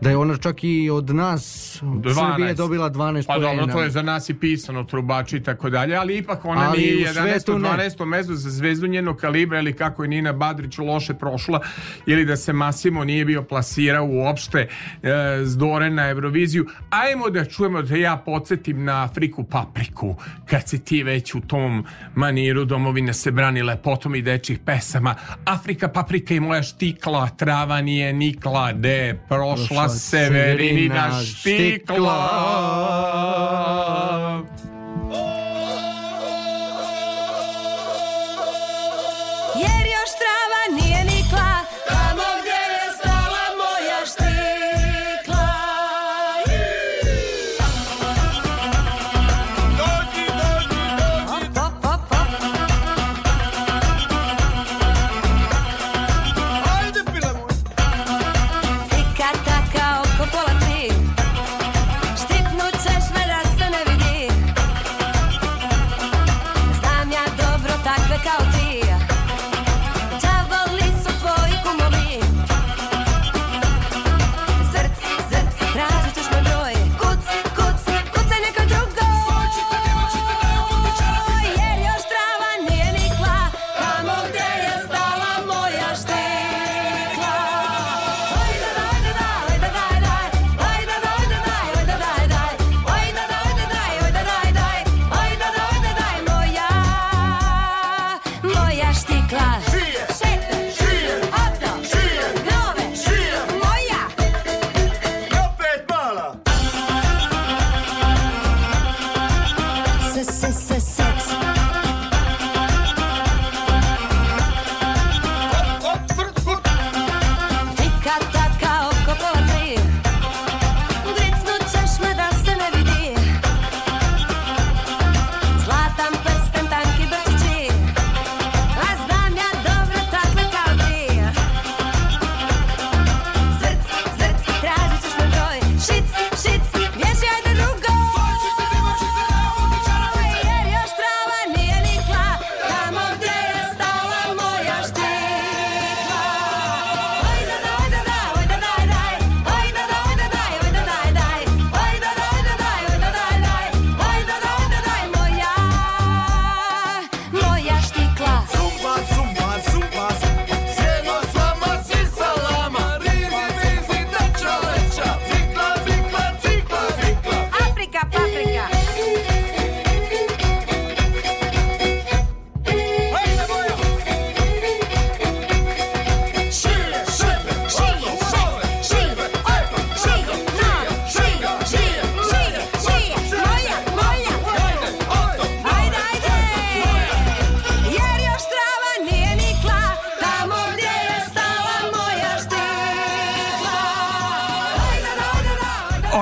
da 0.00 0.10
je 0.10 0.16
ona 0.16 0.36
čak 0.36 0.64
i 0.64 0.90
od 0.90 1.10
nas 1.10 1.76
12. 1.82 2.14
Srbije 2.14 2.54
dobila 2.54 2.90
12 2.90 3.26
Pa 3.26 3.38
dobro, 3.38 3.66
to 3.66 3.82
je 3.82 3.90
za 3.90 4.02
nas 4.02 4.28
i 4.28 4.34
pisano, 4.34 4.84
trubači 4.84 5.36
i 5.36 5.42
tako 5.42 5.70
dalje, 5.70 5.96
ali 5.96 6.16
ipak 6.16 6.44
ona 6.44 6.68
Ali 6.68 6.78
nije 6.78 6.96
u 6.96 6.98
11. 6.98 7.12
svetu 7.12 7.58
ne. 7.58 7.68
12. 7.68 8.04
mesto 8.04 8.34
za 8.34 8.50
zvezdu 8.50 8.86
njenog 8.86 9.16
kalibra 9.16 9.58
ili 9.58 9.72
kako 9.72 10.02
je 10.02 10.08
Nina 10.08 10.32
Badrić 10.32 10.78
loše 10.78 11.14
prošla 11.14 11.60
ili 12.06 12.24
da 12.24 12.36
se 12.36 12.52
Masimo 12.52 13.04
nije 13.04 13.24
bio 13.24 13.42
plasirao 13.42 14.06
uopšte 14.06 14.58
e, 14.58 14.68
s 15.44 15.56
Dore 15.56 15.90
na 15.90 16.08
Euroviziju. 16.08 16.66
Ajmo 16.90 17.30
da 17.30 17.44
čujemo 17.44 17.82
da 17.82 17.96
ja 17.96 18.16
podsjetim 18.16 18.84
na 18.84 19.04
Afriku 19.04 19.44
papriku 19.44 20.16
kad 20.46 20.68
si 20.68 20.84
ti 20.84 21.02
već 21.02 21.34
u 21.34 21.40
tom 21.40 21.84
maniru 22.14 22.64
domovine 22.64 23.14
se 23.14 23.30
brani 23.30 23.62
lepotom 23.62 24.14
i 24.14 24.22
dečih 24.22 24.58
pesama. 24.58 25.14
Afrika 25.44 25.88
paprika 25.88 26.34
i 26.34 26.40
moja 26.40 26.62
štikla, 26.62 27.28
trava 27.28 27.80
nije 27.80 28.12
nikla, 28.12 28.72
de 28.72 29.20
prošla 29.28 29.89
Severina 29.94 31.22
štikla. 31.22 32.18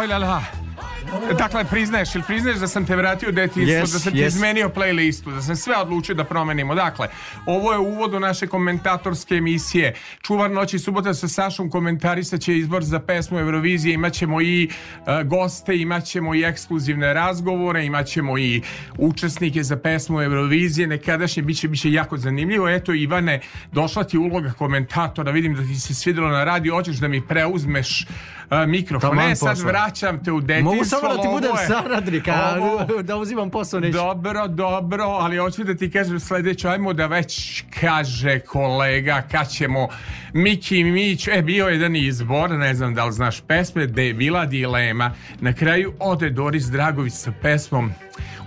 La 0.09 0.19
la. 0.19 0.69
Dakle, 1.39 1.65
priznaješ 1.65 2.15
ili 2.15 2.25
priznaješ 2.27 2.59
da 2.59 2.67
sam 2.69 2.87
te 2.87 2.97
vratio 2.97 3.29
u 3.29 3.33
detinjstvo, 3.33 3.75
Yes, 3.75 3.93
da 3.93 3.99
sam 3.99 4.13
ti 4.13 4.19
yes. 4.19 4.27
izmenio 4.27 4.69
playlistu, 4.69 5.35
da 5.35 5.43
sam 5.43 5.57
sve 5.57 5.77
odlučio 5.77 6.15
da 6.15 6.25
promenimo. 6.25 6.75
Dakle, 6.75 7.09
ovo 7.47 7.73
je 7.73 7.79
uvod 7.79 8.15
u 8.15 8.21
naše 8.21 8.47
komentatorske 8.47 9.35
emisije. 9.35 9.95
Čuvar 10.23 10.51
noći 10.51 10.79
subota 10.79 11.15
sa 11.15 11.29
Sašom 11.29 11.71
komentarisat 11.71 12.41
će 12.41 12.57
izbor 12.57 12.85
za 12.85 13.01
pesmu 13.01 13.39
Eurovizije, 13.39 13.95
imaćemo 13.95 14.41
i 14.41 14.71
e, 15.07 15.25
goste, 15.25 15.77
imaćemo 15.77 16.35
i 16.35 16.43
ekskluzivne 16.43 17.15
razgovore, 17.15 17.85
imaćemo 17.87 18.39
i 18.39 18.63
učesnike 18.99 19.63
za 19.63 19.77
pesmu 19.77 20.23
Eurovizije, 20.23 20.87
nekadašnje 20.87 21.43
biće, 21.43 21.69
biće 21.69 21.93
jako 21.93 22.17
zanimljivo. 22.17 22.69
Eto, 22.69 22.95
Ivane, 22.95 23.41
došla 23.73 24.05
ti 24.05 24.19
uloga 24.19 24.53
komentatora, 24.59 25.33
vidim 25.33 25.55
da 25.55 25.63
ti 25.63 25.81
se 25.81 25.95
svidjelo 25.95 26.29
na 26.29 26.45
radio, 26.45 26.75
hoćeš 26.75 26.97
da 26.97 27.09
mi 27.09 27.27
preuzmeš 27.27 28.07
e, 28.53 28.67
mikrofon. 28.67 29.11
Taman 29.11 29.29
Ne, 29.29 29.37
sad 29.37 29.49
posao. 29.49 29.67
vraćam 29.67 30.25
te 30.25 30.33
u 30.33 30.41
detinjstvo. 30.41 30.73
Mogu 30.73 30.85
samo 30.85 31.09
da 31.09 31.23
ti 31.23 31.29
budem 31.31 31.51
saradnik, 31.67 32.29
a 32.29 32.57
ovo- 32.59 33.03
da 33.03 33.17
uzimam 33.17 33.51
posao 33.51 33.81
neću. 33.81 33.93
dobro, 33.93 34.49
dobro, 34.49 35.05
ali 35.05 35.37
hoću 35.37 35.65
da 35.65 35.75
ti 35.75 35.91
kažem 35.91 36.21
sledeće, 36.21 36.69
ajmo 36.69 36.93
da 36.93 37.07
već 37.07 37.65
kaže 37.73 38.39
kolega 38.39 39.23
kad 39.23 39.49
ćemo 39.49 39.89
Miki 40.33 40.85
Mić, 40.85 41.29
e 41.29 41.43
bio 41.43 41.67
je 41.67 41.75
jedan 41.75 41.97
izbor, 41.97 42.51
ne 42.51 42.75
znam 42.75 42.95
da 42.95 43.05
li 43.05 43.13
znaš 43.13 43.41
pesme, 43.41 43.87
da 43.87 44.03
je 44.03 44.15
bila 44.15 44.47
dilema, 44.47 45.11
na 45.41 45.53
kraju 45.53 45.93
ode 46.01 46.31
Doris 46.31 46.65
Dragović 46.65 47.13
sa 47.13 47.33
pesmom 47.43 47.93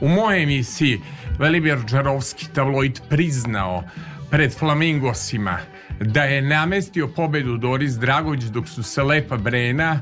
u 0.02 0.08
mojoj 0.08 0.44
emisiji 0.44 1.02
Velibir 1.40 1.78
Đarovski 1.82 2.48
tabloid 2.48 3.00
priznao 3.10 3.84
pred 4.30 4.54
Flamingosima 4.54 5.58
da 6.02 6.24
je 6.24 6.42
namestio 6.42 7.08
pobedu 7.08 7.58
Doris 7.58 7.94
Dragović 7.94 8.44
dok 8.44 8.68
su 8.68 8.84
se 8.84 9.04
Lepa 9.04 9.38
Brena 9.38 10.02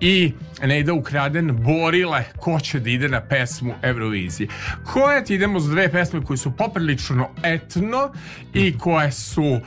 i 0.00 0.32
Nejda 0.62 0.92
Ukraden 0.92 1.62
borile 1.62 2.24
ko 2.36 2.60
će 2.60 2.80
da 2.80 2.90
ide 2.90 3.08
na 3.08 3.20
pesmu 3.20 3.74
Eurovizije. 3.82 4.48
Koje 4.84 5.24
ti 5.24 5.34
idemo 5.34 5.60
s 5.60 5.64
dve 5.68 5.88
pesme 5.92 6.24
koje 6.24 6.36
su 6.36 6.56
poprilično 6.56 7.28
etno 7.42 8.12
i 8.54 8.78
koje 8.78 9.12
su 9.12 9.44
e, 9.44 9.60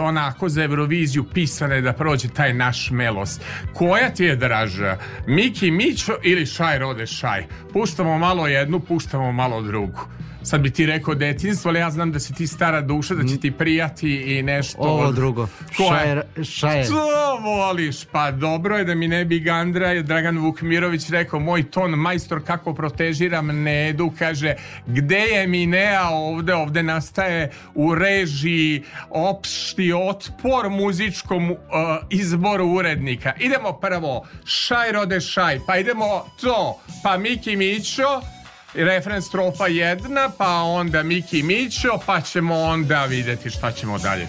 onako 0.00 0.48
za 0.48 0.64
Euroviziju 0.64 1.24
pisane 1.24 1.80
da 1.80 1.92
prođe 1.92 2.28
taj 2.28 2.54
naš 2.54 2.90
melos. 2.90 3.40
Koja 3.74 4.10
ti 4.10 4.24
je 4.24 4.36
draža? 4.36 4.96
Miki 5.26 5.70
Mićo 5.70 6.12
ili 6.22 6.46
Šaj 6.46 6.78
Rode 6.78 7.06
Šaj? 7.06 7.46
Puštamo 7.72 8.18
malo 8.18 8.46
jednu, 8.46 8.80
puštamo 8.80 9.32
malo 9.32 9.62
drugu. 9.62 10.00
Sad 10.46 10.60
bi 10.60 10.70
ti 10.70 10.86
rekao 10.86 11.14
detinstvo, 11.14 11.68
ali 11.68 11.78
ja 11.78 11.90
znam 11.90 12.12
da 12.12 12.20
si 12.20 12.34
ti 12.34 12.46
stara 12.46 12.80
duša, 12.80 13.14
da 13.14 13.28
će 13.28 13.40
ti 13.40 13.50
prijati 13.50 14.36
i 14.38 14.42
nešto... 14.42 14.78
Ovo 14.78 15.04
od- 15.04 15.14
drugo. 15.14 15.48
Šajer, 15.76 16.22
šajer. 16.44 16.84
Što 16.84 17.36
voliš? 17.42 18.04
Pa 18.04 18.30
dobro 18.30 18.76
je 18.76 18.84
da 18.84 18.94
mi 18.94 19.08
ne 19.08 19.24
bi 19.24 19.40
Gandra 19.40 20.02
Dragan 20.02 20.38
Vukmirović 20.38 21.10
rekao 21.10 21.40
moj 21.40 21.70
ton 21.70 21.90
majstor 21.90 22.44
kako 22.46 22.74
protežiram 22.74 23.46
Nedu 23.46 24.12
kaže 24.18 24.54
gde 24.86 25.18
je 25.18 25.46
Minea 25.46 26.08
ovde 26.08 26.54
ovde 26.54 26.82
nastaje 26.82 27.50
u 27.74 27.94
režiji 27.94 28.82
opšti 29.10 29.92
otpor 29.92 30.70
muzičkom 30.70 31.50
uh, 31.50 31.56
izboru 32.10 32.66
urednika 32.66 33.32
idemo 33.38 33.72
prvo 33.72 34.26
Šaj 34.44 34.92
rode 34.92 35.20
šaj 35.20 35.58
pa 35.66 35.76
idemo 35.76 36.26
to 36.40 36.80
pa 37.02 37.18
Miki 37.18 37.56
Mićo 37.56 38.20
refren 38.76 39.22
strofa 39.22 39.66
jedna 39.66 40.30
pa 40.38 40.62
onda 40.62 41.02
Miki 41.02 41.42
Mićo 41.42 41.98
pa 42.06 42.20
ćemo 42.20 42.60
onda 42.62 43.04
videti 43.04 43.50
šta 43.50 43.72
ćemo 43.72 43.98
dalje 43.98 44.28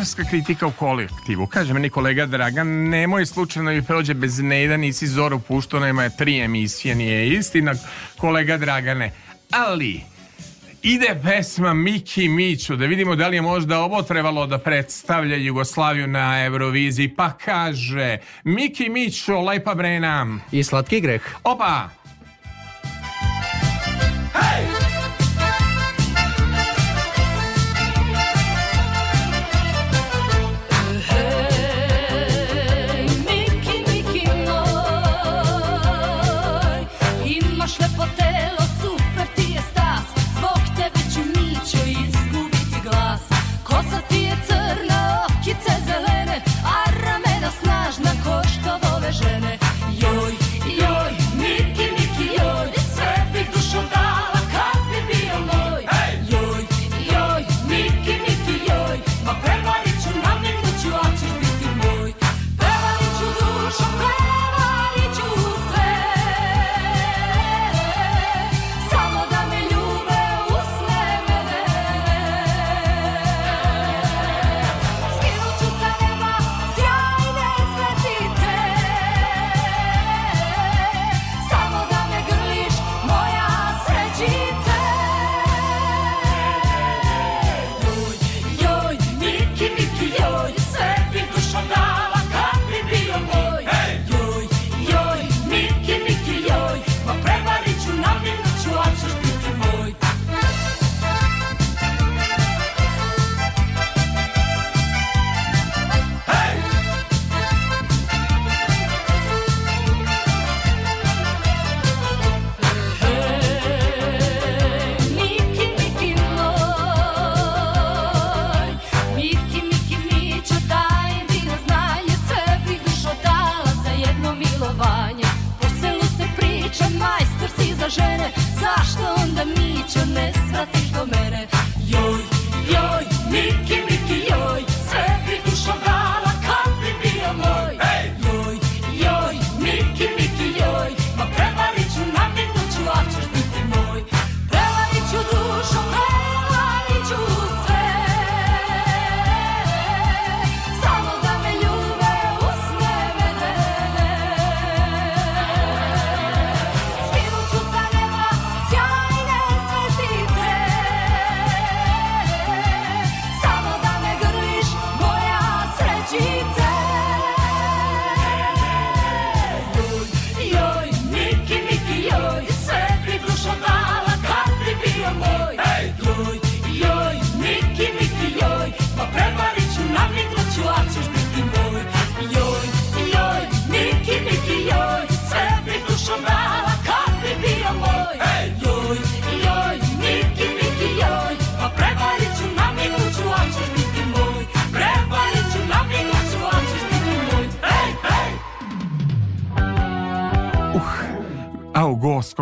Drugarska 0.00 0.24
kritika 0.24 0.66
u 0.66 0.72
kolektivu. 0.72 1.46
Kaže 1.46 1.74
meni 1.74 1.90
kolega 1.90 2.26
Dragan, 2.26 2.68
nemoj 2.88 3.26
slučajno 3.26 3.72
i 3.72 3.82
prođe 3.82 4.14
bez 4.14 4.38
Nejda, 4.38 4.76
nisi 4.76 5.06
Zoru 5.06 5.38
puštao, 5.40 5.80
nema 5.80 6.02
je 6.02 6.16
tri 6.16 6.40
emisije, 6.40 6.94
nije 6.94 7.28
istina, 7.28 7.74
kolega 8.16 8.56
Dragane. 8.56 9.12
Ali, 9.50 10.00
ide 10.82 11.20
pesma 11.24 11.74
Miki 11.74 12.28
Miću, 12.28 12.76
da 12.76 12.86
vidimo 12.86 13.16
da 13.16 13.28
li 13.28 13.36
je 13.36 13.42
možda 13.42 13.78
ovo 13.78 14.02
trebalo 14.02 14.46
da 14.46 14.58
predstavlja 14.58 15.36
Jugoslaviju 15.36 16.06
na 16.06 16.44
Euroviziji, 16.44 17.08
pa 17.08 17.32
kaže 17.32 18.18
Miki 18.44 18.88
Mićo, 18.88 19.40
Lepa 19.40 19.74
Brena. 19.74 20.38
I 20.52 20.64
slatki 20.64 21.00
greh. 21.00 21.22
Opa! 21.44 21.99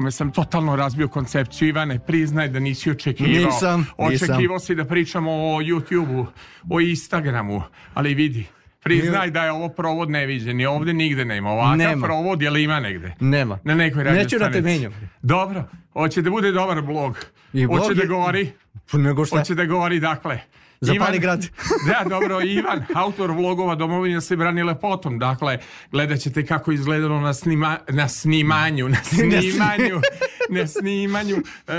Goskome 0.09 0.12
sam 0.12 0.32
totalno 0.32 0.76
razbio 0.76 1.09
koncepciju. 1.09 1.68
Ivane, 1.68 1.98
priznaj 1.98 2.48
da 2.48 2.60
nisi 2.60 2.90
očekivao. 2.90 3.32
Nisam, 3.44 3.86
nisam. 4.01 4.28
Očekivao 4.30 4.59
si 4.59 4.74
da 4.74 4.85
pričamo 4.85 5.30
o 5.32 5.60
YouTube-u, 5.60 6.26
o 6.70 6.80
Instagramu, 6.80 7.62
ali 7.94 8.14
vidi, 8.14 8.47
priznaj 8.80 9.30
da 9.30 9.44
je 9.44 9.52
ovo 9.52 9.68
provod 9.68 10.10
neviđen 10.10 10.60
i 10.60 10.66
ovde 10.66 10.93
nigde 10.93 11.24
nema. 11.24 11.51
Ovakav 11.51 11.76
Nema. 11.78 12.06
provod, 12.06 12.43
je 12.43 12.51
li 12.51 12.62
ima 12.62 12.80
negde? 12.80 13.14
Nema. 13.20 13.59
Na 13.64 13.74
nekoj 13.74 14.05
radio 14.05 14.22
Neću 14.22 14.39
da 14.39 14.51
te 14.51 14.60
menjam. 14.62 14.93
Dobro, 15.22 15.64
hoće 15.93 16.22
da 16.22 16.30
bude 16.30 16.52
dobar 16.52 16.82
blog. 16.82 17.18
I 17.52 17.66
blog 17.66 17.78
hoće 17.78 17.94
da 17.94 18.02
je- 18.02 18.09
gori. 18.09 18.52
Pa 18.90 18.98
nego 18.98 19.24
šta? 19.24 19.39
Hoće 19.39 19.55
da 19.55 19.64
gori, 19.64 20.01
dakle. 20.01 20.40
Zapali 20.80 21.18
grad. 21.18 21.46
da, 21.88 22.09
dobro, 22.09 22.40
Ivan, 22.40 22.84
autor 22.94 23.30
vlogova 23.30 23.74
Domovina 23.74 24.20
se 24.20 24.36
brani 24.36 24.62
lepotom. 24.62 25.18
Dakle, 25.18 25.59
gledat 25.90 26.18
ćete 26.18 26.46
kako 26.46 26.72
izgledalo 26.72 27.20
na, 27.20 27.34
snima, 27.34 27.78
na 27.88 28.09
snimanju, 28.09 28.88
na 28.88 29.05
snimanju, 29.10 30.00
na 30.48 30.66
snimanju 30.66 31.36
e, 31.36 31.72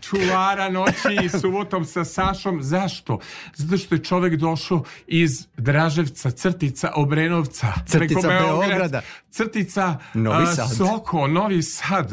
čuvara 0.00 0.70
noći 0.70 1.24
i 1.24 1.28
subotom 1.28 1.84
sa 1.84 2.04
Sašom. 2.04 2.62
Zašto? 2.62 3.18
Zato 3.54 3.76
što 3.76 3.94
je 3.94 4.04
čovek 4.04 4.34
došao 4.36 4.84
iz 5.06 5.46
Draževca, 5.56 6.30
Crtica, 6.30 6.92
Obrenovca, 6.94 7.72
Crtica 7.86 8.28
Beograda. 8.28 9.02
Crtica 9.38 9.98
Novi 10.14 10.46
Sad. 10.46 10.76
Soko, 10.76 11.26
Novi 11.26 11.62
Sad. 11.62 12.12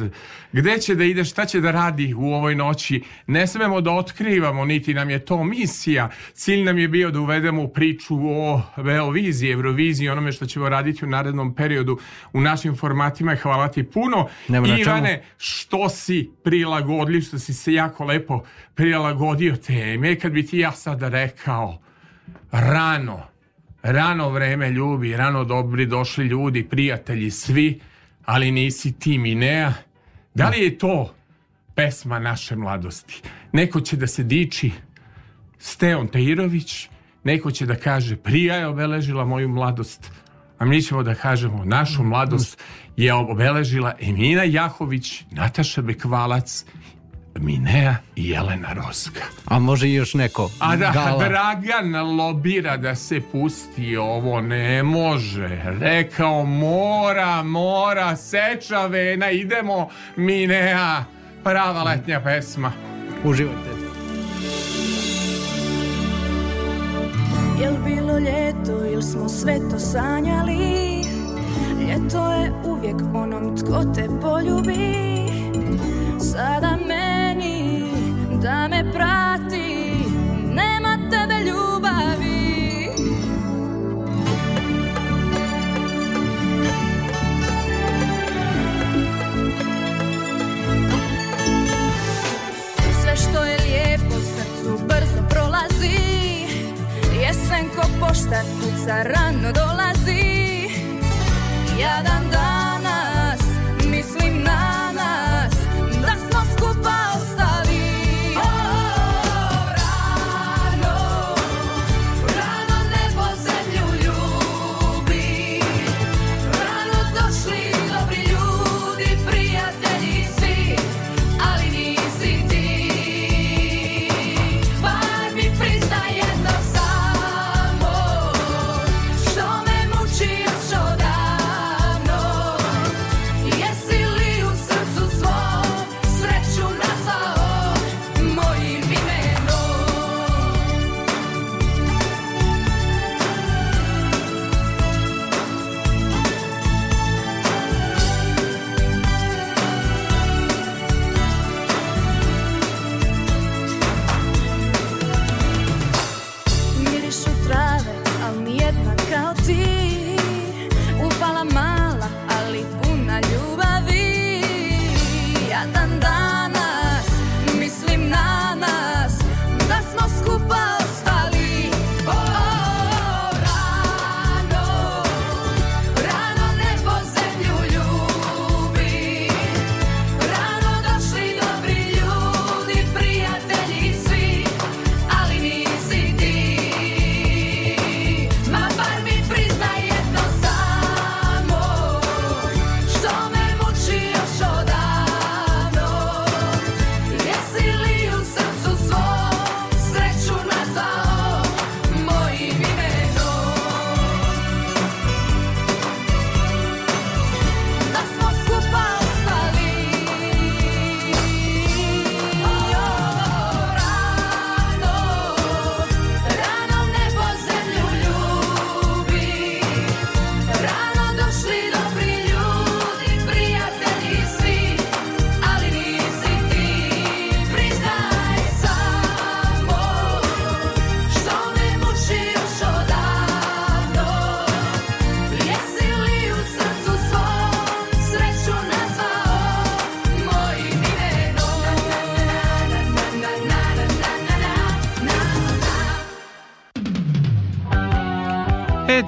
Gde 0.52 0.78
će 0.78 0.96
da 0.96 1.04
ide, 1.04 1.24
šta 1.26 1.46
će 1.46 1.62
da 1.62 1.72
radi 1.72 2.14
u 2.14 2.34
ovoj 2.34 2.56
noći? 2.56 3.04
Ne 3.28 3.48
smemo 3.48 3.82
da 3.82 3.92
otkrivamo, 3.92 4.66
niti 4.66 4.94
nam 4.94 5.10
je 5.10 5.26
to 5.26 5.44
misija. 5.44 6.10
Cilj 6.34 6.64
nam 6.64 6.78
je 6.78 6.88
bio 6.88 7.12
da 7.12 7.20
uvedemo 7.20 7.64
u 7.64 7.68
priču 7.68 8.16
o 8.16 8.62
Beoviziji, 8.78 9.52
Euroviziji, 9.52 10.10
onome 10.10 10.32
što 10.32 10.46
ćemo 10.46 10.70
raditi 10.70 11.06
u 11.06 11.10
narednom 11.10 11.56
periodu 11.56 12.00
u 12.34 12.42
našim 12.42 12.76
formatima. 12.76 13.34
i 13.34 13.38
Hvala 13.38 13.68
ti 13.68 13.84
puno. 13.84 14.28
Nema 14.48 14.68
čemu. 14.68 14.80
Ivane, 14.80 15.24
što 15.38 15.90
si 15.90 16.32
prilagodljiv, 16.44 17.22
što 17.22 17.40
si 17.40 17.54
se 17.54 17.74
jako 17.74 18.06
lepo 18.06 18.44
prilagodio 18.76 19.56
teme. 19.56 20.20
Kad 20.20 20.32
bi 20.32 20.46
ti 20.46 20.60
ja 20.60 20.72
sada 20.72 21.10
rekao 21.10 21.82
rano, 22.52 23.35
rano 23.86 24.30
vreme 24.30 24.72
ljubi, 24.72 25.18
rano 25.18 25.44
dobri 25.44 25.86
došli 25.86 26.26
ljudi, 26.26 26.64
prijatelji, 26.64 27.32
svi, 27.32 27.80
ali 28.26 28.52
nisi 28.52 28.92
ti 29.00 29.18
Minea. 29.18 29.74
Da 30.34 30.50
li 30.50 30.60
je 30.60 30.78
to 30.78 31.16
pesma 31.76 32.20
naše 32.20 32.56
mladosti? 32.56 33.22
Neko 33.52 33.82
će 33.82 33.98
da 33.98 34.08
se 34.08 34.24
diči 34.24 34.72
Steon 35.58 36.08
Tahirović, 36.08 36.90
neko 37.24 37.52
će 37.52 37.66
da 37.66 37.76
kaže 37.76 38.16
prija 38.16 38.56
je 38.56 38.68
obeležila 38.68 39.26
moju 39.26 39.50
mladost, 39.50 40.12
a 40.58 40.66
mi 40.66 40.82
ćemo 40.82 41.04
da 41.04 41.16
kažemo 41.16 41.66
našu 41.66 42.04
mladost 42.04 42.64
je 42.98 43.14
obeležila 43.14 43.94
Emina 44.00 44.44
Jahović, 44.44 45.24
Nataša 45.32 45.82
Bekvalac, 45.82 46.66
Minea 47.40 47.96
i 48.16 48.30
Jelena 48.30 48.74
Roska. 48.74 49.22
A 49.46 49.60
može 49.60 49.88
i 49.88 49.94
još 49.94 50.14
neko. 50.14 50.50
A 50.60 50.76
da 50.76 50.92
Gala. 50.94 51.24
Dragan 51.24 52.16
lobira 52.18 52.78
da 52.78 52.96
se 52.96 53.22
pusti 53.32 53.98
ovo 53.98 54.42
ne 54.42 54.84
može. 54.84 55.62
Rekao 55.80 56.46
mora, 56.46 57.44
mora, 57.44 58.16
seča 58.16 58.86
vena, 58.86 59.32
idemo 59.32 59.90
Minea. 60.16 61.04
Prava 61.44 61.84
letnja 61.84 62.22
pesma. 62.22 62.72
Uživajte. 63.24 63.70
Jel 67.62 67.74
bilo 67.86 68.20
ljeto 68.20 68.86
ili 68.86 69.04
smo 69.04 69.30
sve 69.30 69.60
to 69.72 69.80
sanjali 69.80 71.06
Ljeto 71.80 72.32
je 72.34 72.52
uvijek 72.66 72.96
onom 73.14 73.58
tko 73.58 73.84
te 73.96 74.08
poljubi 74.22 75.06
Sada 76.20 76.78
meni 76.88 77.25
da 78.46 78.68
me 78.68 78.92
prati 78.92 79.96
Nema 80.54 80.98
tebe 81.12 81.34
ljubavi. 81.46 82.90
Sve 93.02 93.16
što 93.16 93.44
je 93.46 93.58
lijepo 93.62 94.16
srcu 94.16 94.86
brzo 94.88 95.30
prolazi 95.30 96.00
Jesen 97.22 97.70
ko 97.76 97.82
poštar 98.00 98.46
kuca 98.62 99.04
rano 99.04 99.52
dolazi. 99.52 100.36
Jadan 101.80 102.30
danas, 102.32 102.55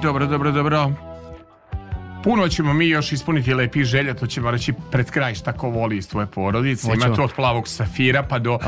dobro, 0.08 0.26
dobro, 0.26 0.52
dobro. 0.52 0.92
Puno 2.24 2.48
ćemo 2.48 2.72
mi 2.72 2.88
još 2.88 3.12
ispuniti 3.12 3.54
lepih 3.54 3.84
želja, 3.84 4.14
to 4.14 4.26
ćemo 4.26 4.50
reći 4.50 4.72
pred 4.90 5.10
kraj 5.10 5.34
šta 5.34 5.52
ko 5.52 5.68
voli 5.68 5.96
iz 5.96 6.08
tvoje 6.08 6.26
porodice. 6.26 6.92
Ima 6.94 7.14
to 7.14 7.22
od 7.22 7.32
plavog 7.32 7.68
safira 7.68 8.22
pa 8.22 8.38
do 8.38 8.58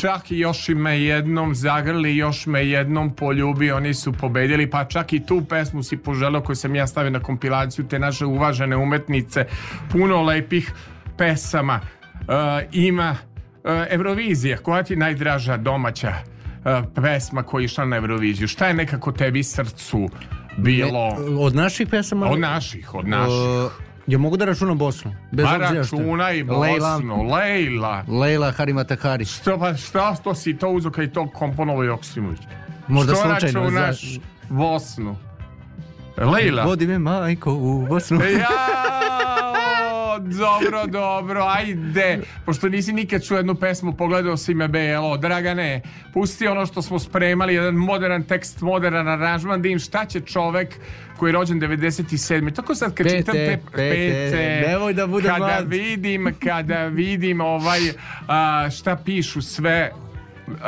čak 0.00 0.30
i 0.30 0.38
još 0.38 0.68
i 0.68 0.74
me 0.74 1.00
jednom 1.00 1.54
zagrli, 1.54 2.16
još 2.16 2.46
me 2.46 2.66
jednom 2.66 3.14
poljubi, 3.14 3.70
oni 3.70 3.94
su 3.94 4.12
pobedili, 4.12 4.70
pa 4.70 4.84
čak 4.84 5.12
i 5.12 5.26
tu 5.26 5.44
pesmu 5.44 5.82
si 5.82 5.96
poželao 5.96 6.42
koju 6.42 6.56
sam 6.56 6.74
ja 6.74 6.86
stavio 6.86 7.10
na 7.10 7.20
kompilaciju 7.20 7.88
te 7.88 7.98
naše 7.98 8.24
uvažene 8.24 8.76
umetnice. 8.76 9.46
Puno 9.92 10.22
lepih 10.22 10.72
pesama. 11.16 11.80
E, 11.80 12.68
ima 12.72 13.16
e, 13.64 13.86
Eurovizija, 13.90 14.58
koja 14.58 14.82
ti 14.82 14.96
najdraža 14.96 15.56
domaća 15.56 16.08
e, 16.08 16.82
pesma 16.94 17.42
koja 17.42 17.60
je 17.60 17.64
išla 17.64 17.84
na 17.84 17.96
Euroviziju? 17.96 18.48
Šta 18.48 18.66
je 18.66 18.74
nekako 18.74 19.12
tebi 19.12 19.42
srcu 19.42 20.08
bilo? 20.60 21.08
Od 21.40 21.54
naših 21.54 21.88
pesama? 21.88 22.26
Od 22.26 22.38
naših, 22.40 22.94
od 22.94 23.08
naših. 23.08 23.34
Uh, 23.66 23.72
ja 24.06 24.18
mogu 24.18 24.36
da 24.36 24.44
računam 24.44 24.78
Bosnu. 24.78 25.14
Bez 25.32 25.46
Pa 25.46 25.54
obzira 25.56 25.84
što- 25.84 25.96
računaj 25.96 26.42
Lejla, 26.42 26.92
Bosnu, 26.92 27.22
Lejla. 27.24 28.04
Lejla 28.10 28.50
Harimata 28.52 28.96
Hari. 28.96 29.24
Što 29.24 29.58
pa 29.58 29.74
šta 29.74 30.16
to 30.16 30.34
si 30.34 30.56
to 30.56 30.68
uzo 30.70 30.90
kad 30.90 31.04
je 31.04 31.12
to 31.12 31.28
komponovao 31.28 31.82
Joksimović? 31.84 32.40
Možda 32.88 33.14
Što 33.14 33.22
slučajno, 33.22 33.60
računaš 33.60 34.02
za- 34.04 34.20
Bosnu? 34.48 35.16
Lejla. 36.18 36.64
Vodi 36.64 36.86
me 36.86 36.98
majko 36.98 37.52
u 37.52 37.86
Bosnu. 37.88 38.20
Ja, 38.20 38.99
dobro, 40.20 40.86
dobro, 40.86 41.44
ajde. 41.48 42.20
Pošto 42.46 42.68
nisi 42.68 42.92
nikad 42.92 43.24
čuo 43.24 43.36
jednu 43.36 43.54
pesmu, 43.54 43.92
pogledao 43.92 44.36
si 44.36 44.54
me 44.54 44.68
BLO. 44.68 45.16
Dragane, 45.16 45.82
pusti 46.12 46.46
ono 46.46 46.66
što 46.66 46.82
smo 46.82 46.98
spremali, 46.98 47.54
jedan 47.54 47.74
modern 47.74 48.22
tekst, 48.22 48.60
modern 48.60 49.08
aranžman, 49.08 49.62
da 49.62 49.68
im 49.68 49.78
šta 49.78 50.04
će 50.04 50.20
čovek 50.20 50.76
koji 51.16 51.28
je 51.28 51.32
rođen 51.32 51.60
97. 51.60 52.54
Tako 52.54 52.74
sad 52.74 52.94
kad 52.94 53.06
Pete, 53.06 53.18
čitam 53.18 53.34
te 53.34 53.58
pete, 53.74 54.64
nemoj 54.68 54.94
da 54.94 55.06
budem 55.06 55.30
kada 55.30 55.46
mlad. 55.46 55.68
vidim, 55.68 56.34
kada 56.44 56.86
vidim 56.86 57.40
ovaj, 57.40 57.80
a, 58.28 58.70
šta 58.70 58.96
pišu 58.96 59.42
sve 59.42 59.92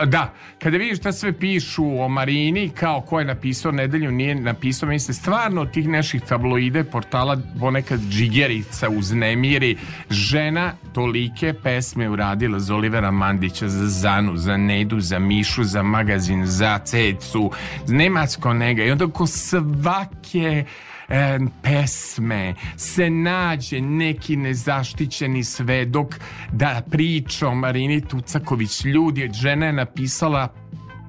da, 0.06 0.32
kada 0.58 0.76
vidiš 0.76 0.98
šta 0.98 1.12
sve 1.12 1.32
pišu 1.32 2.00
o 2.00 2.08
Marini, 2.08 2.68
kao 2.68 3.00
ko 3.00 3.18
je 3.18 3.24
napisao 3.24 3.72
nedelju, 3.72 4.10
nije 4.10 4.34
napisao, 4.34 4.86
meni 4.86 5.00
se 5.00 5.12
stvarno 5.12 5.60
od 5.60 5.72
tih 5.72 5.88
naših 5.88 6.22
tabloide, 6.22 6.84
portala, 6.84 7.38
ponekad 7.60 8.00
džigerica 8.00 8.88
uznemiri. 8.88 9.76
Žena 10.10 10.72
tolike 10.92 11.54
pesme 11.62 12.08
uradila 12.08 12.58
za 12.58 12.74
Olivera 12.74 13.10
Mandića, 13.10 13.68
za 13.68 13.88
Zanu, 13.88 14.36
za 14.36 14.56
Nedu, 14.56 15.00
za 15.00 15.18
Mišu, 15.18 15.64
za 15.64 15.82
magazin, 15.82 16.46
za 16.46 16.78
Cecu, 16.78 17.50
Nematsko 17.88 18.54
nega. 18.54 18.84
I 18.84 18.90
onda 18.90 19.06
ko 19.06 19.26
svake 19.26 20.64
e, 21.08 21.38
pesme 21.62 22.54
se 22.76 23.10
nađe 23.10 23.80
neki 23.80 24.36
nezaštićeni 24.36 25.44
svedok 25.44 26.14
da 26.52 26.82
priča 26.90 27.48
o 27.48 27.54
Marini 27.54 28.00
Tucaković 28.00 28.84
ljudi, 28.84 29.30
žena 29.32 29.66
je 29.66 29.72
napisala 29.72 30.48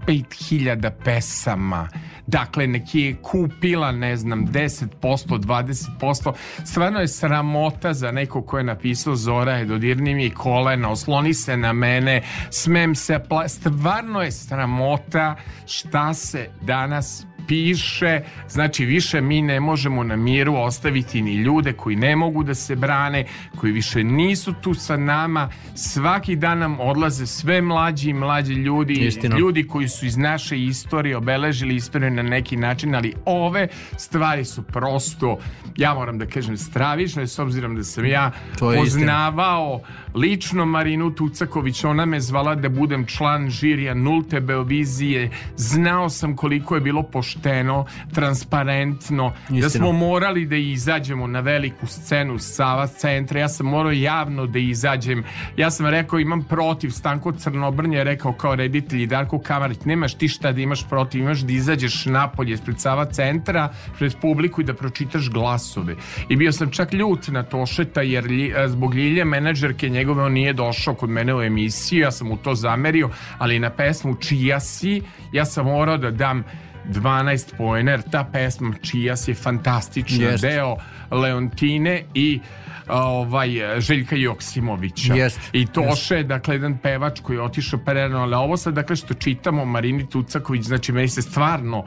5000 0.07 0.91
pesama 1.03 1.89
Dakle, 2.27 2.67
neki 2.67 2.99
je 2.99 3.15
kupila, 3.21 3.91
ne 3.91 4.17
znam, 4.17 4.47
10%, 4.47 4.87
20%. 5.01 6.33
Stvarno 6.65 6.99
je 6.99 7.07
sramota 7.07 7.93
za 7.93 8.11
neko 8.11 8.41
ko 8.41 8.57
je 8.57 8.63
napisao 8.63 9.15
Zora 9.15 9.57
je 9.57 9.65
dodirni 9.65 10.15
mi 10.15 10.29
kolena, 10.29 10.89
osloni 10.89 11.33
se 11.33 11.57
na 11.57 11.73
mene, 11.73 12.21
smem 12.49 12.95
se, 12.95 13.19
pla... 13.29 13.47
stvarno 13.47 14.21
je 14.21 14.31
sramota 14.31 15.35
šta 15.65 16.13
se 16.13 16.49
danas 16.61 17.25
piše, 17.47 18.21
znači 18.49 18.85
više 18.85 19.21
mi 19.21 19.41
ne 19.41 19.59
možemo 19.59 20.03
na 20.03 20.15
miru 20.15 20.55
ostaviti 20.55 21.21
ni 21.21 21.35
ljude 21.35 21.73
koji 21.73 21.95
ne 21.95 22.15
mogu 22.15 22.43
da 22.43 22.55
se 22.55 22.75
brane, 22.75 23.25
koji 23.57 23.71
više 23.71 24.03
nisu 24.03 24.53
tu 24.61 24.73
sa 24.73 24.97
nama, 24.97 25.49
svaki 25.75 26.35
dan 26.35 26.59
nam 26.59 26.79
odlaze 26.79 27.25
sve 27.27 27.61
mlađi 27.61 28.09
i 28.09 28.13
mlađi 28.13 28.53
ljudi, 28.53 28.93
Istina. 28.93 29.37
ljudi 29.37 29.67
koji 29.67 29.87
su 29.87 30.05
iz 30.05 30.17
naše 30.17 30.59
istorije 30.59 31.17
obeležili 31.17 31.75
istoriju 31.75 32.11
na 32.11 32.23
neki 32.23 32.57
način, 32.57 32.95
ali 32.95 33.13
ove 33.25 33.67
stvari 33.97 34.45
su 34.45 34.63
prosto, 34.63 35.37
ja 35.77 35.93
moram 35.93 36.17
da 36.17 36.25
kažem, 36.25 36.57
stravične, 36.57 37.27
s 37.27 37.39
obzirom 37.39 37.75
da 37.75 37.83
sam 37.83 38.05
ja 38.05 38.31
poznavao 38.59 39.81
lično 40.15 40.65
Marinu 40.65 41.15
Tucaković, 41.15 41.83
ona 41.83 42.05
me 42.05 42.19
zvala 42.19 42.55
da 42.55 42.69
budem 42.69 43.05
član 43.05 43.49
žirija 43.49 43.93
nulte 43.93 44.39
Beovizije, 44.39 45.29
znao 45.55 46.09
sam 46.09 46.35
koliko 46.35 46.75
je 46.75 46.81
bilo 46.81 47.03
pošteno, 47.33 47.85
transparentno, 48.13 49.33
da 49.49 49.55
Istina. 49.57 49.69
smo 49.69 49.91
morali 49.91 50.45
da 50.45 50.55
izađemo 50.55 51.27
na 51.27 51.39
veliku 51.39 51.87
scenu 51.87 52.39
Sava 52.39 52.87
centra, 52.87 53.39
ja 53.39 53.49
sam 53.49 53.65
morao 53.65 53.91
javno 53.91 54.45
da 54.45 54.59
izađem, 54.59 55.23
ja 55.57 55.71
sam 55.71 55.85
rekao 55.87 56.19
imam 56.19 56.43
protiv, 56.43 56.89
Stanko 56.89 57.31
Crnobrnje 57.31 57.97
je 57.97 58.03
rekao 58.03 58.33
kao 58.33 58.55
reditelj 58.55 59.03
i 59.03 59.07
Darko 59.07 59.39
Kamarić, 59.39 59.77
nemaš 59.85 60.13
ti 60.13 60.27
šta 60.27 60.51
da 60.51 60.61
imaš 60.61 60.89
protiv, 60.89 61.21
imaš 61.21 61.39
da 61.39 61.53
izađeš 61.53 62.05
napolje 62.05 62.53
ispred 62.53 62.79
Sava 62.79 63.05
centra, 63.05 63.69
pred 63.97 64.13
publiku 64.21 64.61
i 64.61 64.63
da 64.63 64.73
pročitaš 64.73 65.29
glasove. 65.29 65.95
I 66.29 66.35
bio 66.35 66.51
sam 66.51 66.71
čak 66.71 66.93
ljut 66.93 67.27
na 67.27 67.43
Tošeta 67.43 68.01
jer 68.01 68.23
lji- 68.23 68.53
e, 68.55 68.67
zbog 68.67 68.95
Ljilje 68.95 69.25
menadžerke 69.25 69.89
njegove 69.89 70.23
on 70.23 70.33
nije 70.33 70.53
došao 70.53 70.93
kod 70.93 71.09
mene 71.09 71.35
u 71.35 71.41
emisiju, 71.41 72.01
ja 72.01 72.11
sam 72.11 72.27
mu 72.27 72.37
to 72.37 72.55
zamerio, 72.55 73.09
ali 73.37 73.59
na 73.59 73.69
pesmu 73.69 74.15
Čija 74.15 74.59
si, 74.59 75.01
ja 75.31 75.45
sam 75.45 75.65
morao 75.65 75.97
da 75.97 76.11
dam 76.11 76.43
12 76.85 77.57
poener, 77.57 78.01
ta 78.11 78.23
pesma 78.23 78.73
Čija 78.81 79.15
si 79.15 79.31
je 79.31 79.35
fantastična 79.35 80.25
Jest. 80.25 80.41
deo 80.41 80.75
Leontine 81.11 82.03
i 82.13 82.39
ovaj 82.87 83.49
Željka 83.79 84.15
Joksimovića. 84.15 85.13
Jest. 85.13 85.39
I 85.53 85.65
Toše 85.65 86.15
je 86.15 86.23
dakle 86.23 86.55
jedan 86.55 86.77
pevač 86.77 87.19
koji 87.19 87.35
je 87.37 87.41
otišao 87.41 87.79
prerano, 87.79 88.19
ali 88.19 88.35
ovo 88.35 88.57
sad 88.57 88.73
dakle 88.73 88.95
što 88.95 89.13
čitamo 89.13 89.65
Marini 89.65 90.09
Tucaković, 90.09 90.63
znači 90.63 90.91
meni 90.91 91.07
se 91.07 91.21
stvarno 91.21 91.83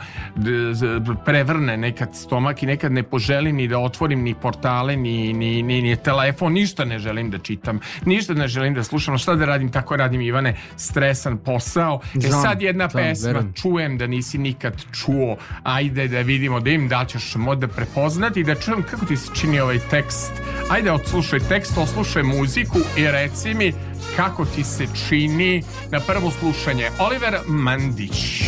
prevrne 1.24 1.77
nekad 1.77 2.16
stomak 2.16 2.62
i 2.62 2.66
nekad 2.66 2.93
ne 2.93 3.02
poželim 3.02 3.56
ni 3.56 3.68
da 3.68 3.78
otvorim 3.78 4.23
ni 4.23 4.35
portale, 4.35 4.97
ni, 4.97 5.32
ni, 5.32 5.62
ni, 5.62 5.82
ni 5.82 5.97
telefon, 5.97 6.52
ništa 6.52 6.85
ne 6.85 6.98
želim 6.98 7.31
da 7.31 7.39
čitam, 7.39 7.81
ništa 8.05 8.35
ne 8.35 8.48
želim 8.48 8.74
da 8.74 8.82
slušam, 8.82 9.18
šta 9.18 9.35
da 9.35 9.44
radim, 9.44 9.73
tako 9.73 9.97
radim 9.97 10.20
Ivane, 10.20 10.56
stresan 10.77 11.39
posao. 11.39 12.01
E 12.16 12.20
Znam, 12.20 12.43
sad 12.43 12.62
jedna 12.62 12.89
znam, 12.89 13.05
pesma, 13.05 13.27
verujem. 13.27 13.52
čujem 13.52 13.98
da 13.98 14.06
nisi 14.06 14.39
nikad 14.39 14.85
čuo, 14.93 15.36
ajde 15.62 16.09
da 16.09 16.20
vidimo, 16.20 16.60
da 16.60 16.70
im 16.70 16.89
da 16.89 17.05
ćeš 17.05 17.35
možda 17.35 17.68
prepoznati 17.68 18.44
da 18.44 18.55
čujem 18.55 18.82
kako 18.82 19.06
ti 19.06 19.16
se 19.16 19.31
čini 19.35 19.60
ovaj 19.60 19.78
tekst. 19.90 20.32
Ajde, 20.70 20.86
odslušaj 20.93 21.41
tekst, 21.49 21.79
oslušaj 21.79 22.23
muziku 22.23 22.79
i 22.97 23.07
reci 23.07 23.55
mi 23.55 23.73
kako 24.17 24.45
ti 24.45 24.65
se 24.65 24.87
čini 25.09 25.63
na 25.91 26.01
prvo 26.01 26.31
slušanje. 26.31 26.91
Oliver 26.99 27.39
Mandić. 27.47 28.43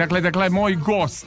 Dakle, 0.00 0.20
dakle, 0.20 0.50
moj 0.50 0.74
gost, 0.74 1.26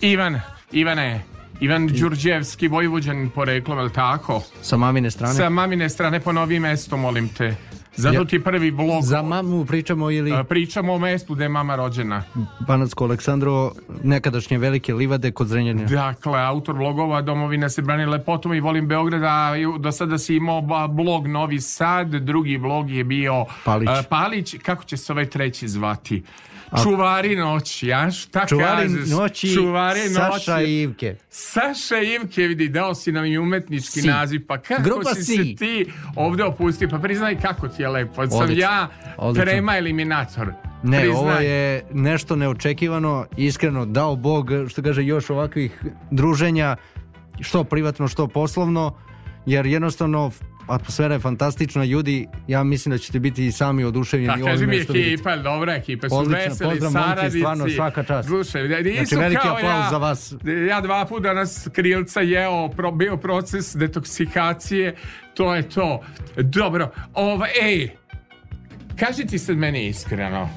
Ivan, 0.00 0.40
Ivane, 0.72 1.24
Ivan 1.60 1.86
Đurđevski, 1.86 2.68
Vojvođanin 2.68 3.30
poreklom, 3.30 3.78
je 3.78 3.84
li 3.84 3.92
tako? 3.92 4.42
Sa 4.62 4.76
mamine 4.76 5.10
strane. 5.10 5.34
Sa 5.34 5.48
mamine 5.48 5.88
strane, 5.88 6.20
ponovi 6.20 6.60
mesto, 6.60 6.96
molim 6.96 7.28
te. 7.28 7.54
Zato 7.96 8.24
ti 8.24 8.40
prvi 8.40 8.70
blog. 8.70 9.02
Za 9.02 9.22
mamu 9.22 9.64
pričamo 9.64 10.10
ili 10.10 10.32
A, 10.32 10.44
Pričamo 10.44 10.94
o 10.94 10.98
mestu 10.98 11.34
gde 11.34 11.44
je 11.44 11.48
mama 11.48 11.76
rođena. 11.76 12.22
Banatsko 12.60 13.04
Aleksandro, 13.04 13.72
nekadašnje 14.04 14.58
velike 14.58 14.94
livade 14.94 15.30
kod 15.30 15.46
Zrenjanina. 15.46 15.88
Dakle, 15.88 16.40
autor 16.40 16.74
blogova 16.74 17.22
Domovina 17.22 17.68
se 17.68 17.82
brani 17.82 18.06
lepotom 18.06 18.54
i 18.54 18.60
volim 18.60 18.88
Beograd, 18.88 19.22
a 19.24 19.54
ju- 19.56 19.78
do 19.78 19.92
sada 19.92 20.18
si 20.18 20.36
imao 20.36 20.60
blog 20.88 21.26
Novi 21.26 21.60
Sad, 21.60 22.08
drugi 22.08 22.58
blog 22.58 22.90
je 22.90 23.04
bio 23.04 23.44
Palić. 23.64 23.88
a, 23.88 24.02
Palić. 24.10 24.54
Kako 24.62 24.84
će 24.84 24.96
se 24.96 25.12
ovaj 25.12 25.26
treći 25.26 25.68
zvati? 25.68 26.22
Čuvari 26.76 27.36
noći, 27.36 27.92
a 27.92 28.10
šta 28.10 28.46
Čuvari 28.46 28.88
kažeš? 28.88 29.08
noći, 29.10 29.54
Čuvari 29.54 30.00
Saša 30.00 30.28
noći. 30.54 30.64
i 30.64 30.80
Ivke. 30.80 31.16
Saša 31.28 31.98
Ivke, 31.98 32.42
vidi, 32.42 32.68
dao 32.68 32.94
si 32.94 33.12
nam 33.12 33.24
i 33.24 33.38
umetnički 33.38 34.00
Si. 34.00 34.08
naziv, 34.08 34.40
pa 34.46 34.58
kako 34.58 34.82
Grupa 34.82 35.14
si, 35.14 35.24
Si. 35.24 35.36
se 35.36 35.56
ti 35.56 35.86
ovde 36.16 36.44
opustio, 36.44 36.88
pa 36.88 36.98
priznaj 36.98 37.40
kako 37.40 37.68
ti 37.68 37.82
je 37.82 37.88
lepo, 37.88 38.14
sam 38.26 38.38
Odlično. 38.38 38.62
ja 38.62 38.88
Odlično. 39.18 39.44
trema 39.44 39.76
eliminator. 39.76 40.52
Ne, 40.82 40.98
Priznaj. 40.98 41.18
ovo 41.18 41.32
je 41.32 41.82
nešto 41.92 42.36
neočekivano, 42.36 43.26
iskreno 43.36 43.86
dao 43.86 44.16
Bog, 44.16 44.50
što 44.68 44.82
kaže, 44.82 45.04
još 45.04 45.30
ovakvih 45.30 45.80
druženja, 46.10 46.76
što 47.40 47.64
privatno, 47.64 48.08
što 48.08 48.26
poslovno, 48.26 48.94
jer 49.46 49.66
jednostavno 49.66 50.30
atmosfera 50.70 51.14
je 51.14 51.20
fantastična, 51.20 51.84
ljudi, 51.84 52.26
ja 52.46 52.64
mislim 52.64 52.90
da 52.90 52.98
ćete 52.98 53.18
biti 53.20 53.46
i 53.46 53.52
sami 53.52 53.84
oduševljeni 53.84 54.40
Da, 54.40 54.46
kaži 54.46 54.66
mi 54.66 54.76
ekipa, 54.76 55.36
dobra 55.36 55.74
ekipa, 55.74 56.08
su 56.08 56.14
Odlično, 56.14 56.38
veseli, 56.40 56.70
pozdrav, 56.70 56.92
momci, 56.92 57.08
saradnici. 57.08 57.38
stvarno, 57.38 57.68
svaka 57.68 58.02
čast. 58.02 58.28
Slušaj, 58.28 58.62
da- 58.62 58.76
Znači, 58.82 59.16
veliki 59.16 59.42
kao 59.42 59.56
aplauz 59.56 59.84
ja, 59.84 59.90
za 59.90 59.98
vas. 59.98 60.34
Ja 60.68 60.80
dva 60.80 61.04
puta 61.04 61.22
danas 61.22 61.68
krilca 61.72 62.20
jeo, 62.20 62.68
pro, 62.68 62.92
bio 62.92 63.16
proces 63.16 63.76
detoksikacije, 63.76 64.96
to 65.34 65.54
je 65.54 65.68
to. 65.68 66.02
Dobro, 66.36 66.90
ovo, 67.14 67.46
ej, 67.62 67.88
kaži 68.96 69.26
ti 69.26 69.38
sad 69.38 69.56
meni 69.56 69.86
iskreno, 69.86 70.48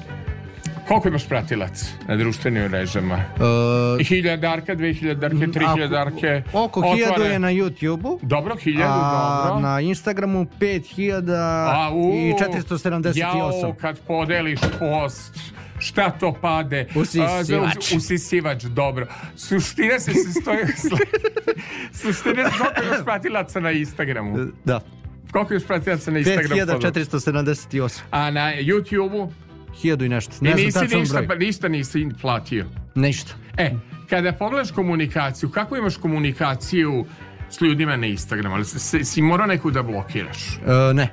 koliko 0.88 1.08
imaš 1.08 1.28
pratilac 1.28 1.92
na 2.08 2.16
društvenim 2.16 2.62
mrežama? 2.62 3.14
Uh, 3.14 4.06
Hiljadarka, 4.06 4.74
dve 4.74 4.94
hiljadarke, 4.94 5.46
tri 5.52 5.66
hiljadarke. 5.74 6.42
Oko 6.52 6.94
hiljadu 6.94 7.22
je 7.22 7.38
na 7.38 7.48
YouTube-u. 7.48 8.18
Dobro, 8.22 8.56
hiljadu, 8.56 9.00
dobro. 9.00 9.60
na 9.60 9.80
Instagramu 9.80 10.46
5000 10.60 11.86
Au, 11.86 12.12
i 12.14 12.32
478. 12.32 13.18
Jao, 13.18 13.74
kad 13.80 13.98
podeliš 14.00 14.60
post, 14.78 15.38
šta 15.78 16.10
to 16.10 16.32
pade? 16.40 16.86
Usisivač. 17.00 17.46
Za- 17.90 17.96
usisivač, 17.96 18.62
dobro. 18.62 19.06
Suština 19.36 20.00
se 20.00 20.12
sastoji... 20.14 20.58
Suština 22.02 22.50
se 22.50 22.58
koliko 22.58 22.94
još 22.94 23.04
pratilaca 23.04 23.60
na 23.60 23.70
Instagramu? 23.70 24.38
Da. 24.64 24.80
Koliko 25.32 25.54
još 25.54 25.64
pratilaca 25.66 26.10
na 26.10 26.18
Instagramu? 26.18 26.60
5478. 26.60 28.00
A 28.10 28.30
na 28.30 28.52
YouTube-u? 28.54 29.32
Hiljadu 29.74 30.04
i 30.04 30.08
nešto. 30.08 30.32
I 30.40 30.44
Ne 30.44 30.50
znam 30.50 30.64
nisi 30.64 30.78
tačan 30.80 31.00
ništa, 31.00 31.16
broj. 31.16 31.28
pa 31.28 31.34
ništa 31.34 31.68
nisi 31.68 32.08
platio. 32.20 32.66
Ništa. 32.94 33.34
E, 33.56 33.70
kada 34.08 34.32
pogledaš 34.32 34.70
komunikaciju, 34.70 35.50
kako 35.50 35.76
imaš 35.76 35.96
komunikaciju 35.96 37.04
s 37.50 37.60
ljudima 37.60 37.96
na 37.96 38.06
Instagramu? 38.06 38.54
Ali 38.54 38.64
si, 38.64 39.04
si 39.04 39.22
morao 39.22 39.46
neku 39.46 39.70
da 39.70 39.82
blokiraš? 39.82 40.56
E, 40.56 40.94
ne. 40.94 41.08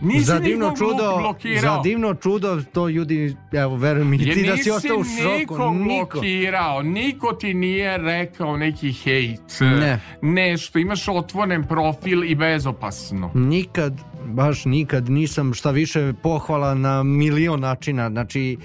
Nisi 0.00 0.24
za 0.24 0.38
divno 0.38 0.74
čudo, 0.78 1.16
blokirao? 1.18 1.60
za 1.76 1.80
divno 1.82 2.14
čudo 2.14 2.62
to 2.64 2.88
ljudi, 2.88 3.36
evo 3.52 3.76
veruj 3.76 4.04
mi, 4.04 4.18
ti 4.18 4.46
da 4.46 4.56
si 4.56 4.70
ostao 4.70 4.96
u 4.96 5.04
šoku. 5.04 5.34
Niko. 5.70 6.10
blokirao, 6.10 6.82
niko 6.82 7.32
ti 7.32 7.54
nije 7.54 7.98
rekao 7.98 8.56
neki 8.56 8.92
hejt, 8.92 9.40
Ne. 9.60 10.00
nešto, 10.22 10.78
imaš 10.78 11.08
otvoren 11.08 11.64
profil 11.64 12.24
i 12.24 12.34
bezopasno. 12.34 13.30
Nikad, 13.34 14.00
baš 14.34 14.64
nikad 14.64 15.10
nisam 15.10 15.54
šta 15.54 15.70
više 15.70 16.12
pohvala 16.22 16.74
na 16.74 17.02
milion 17.02 17.60
načina. 17.60 18.08
Znači, 18.10 18.56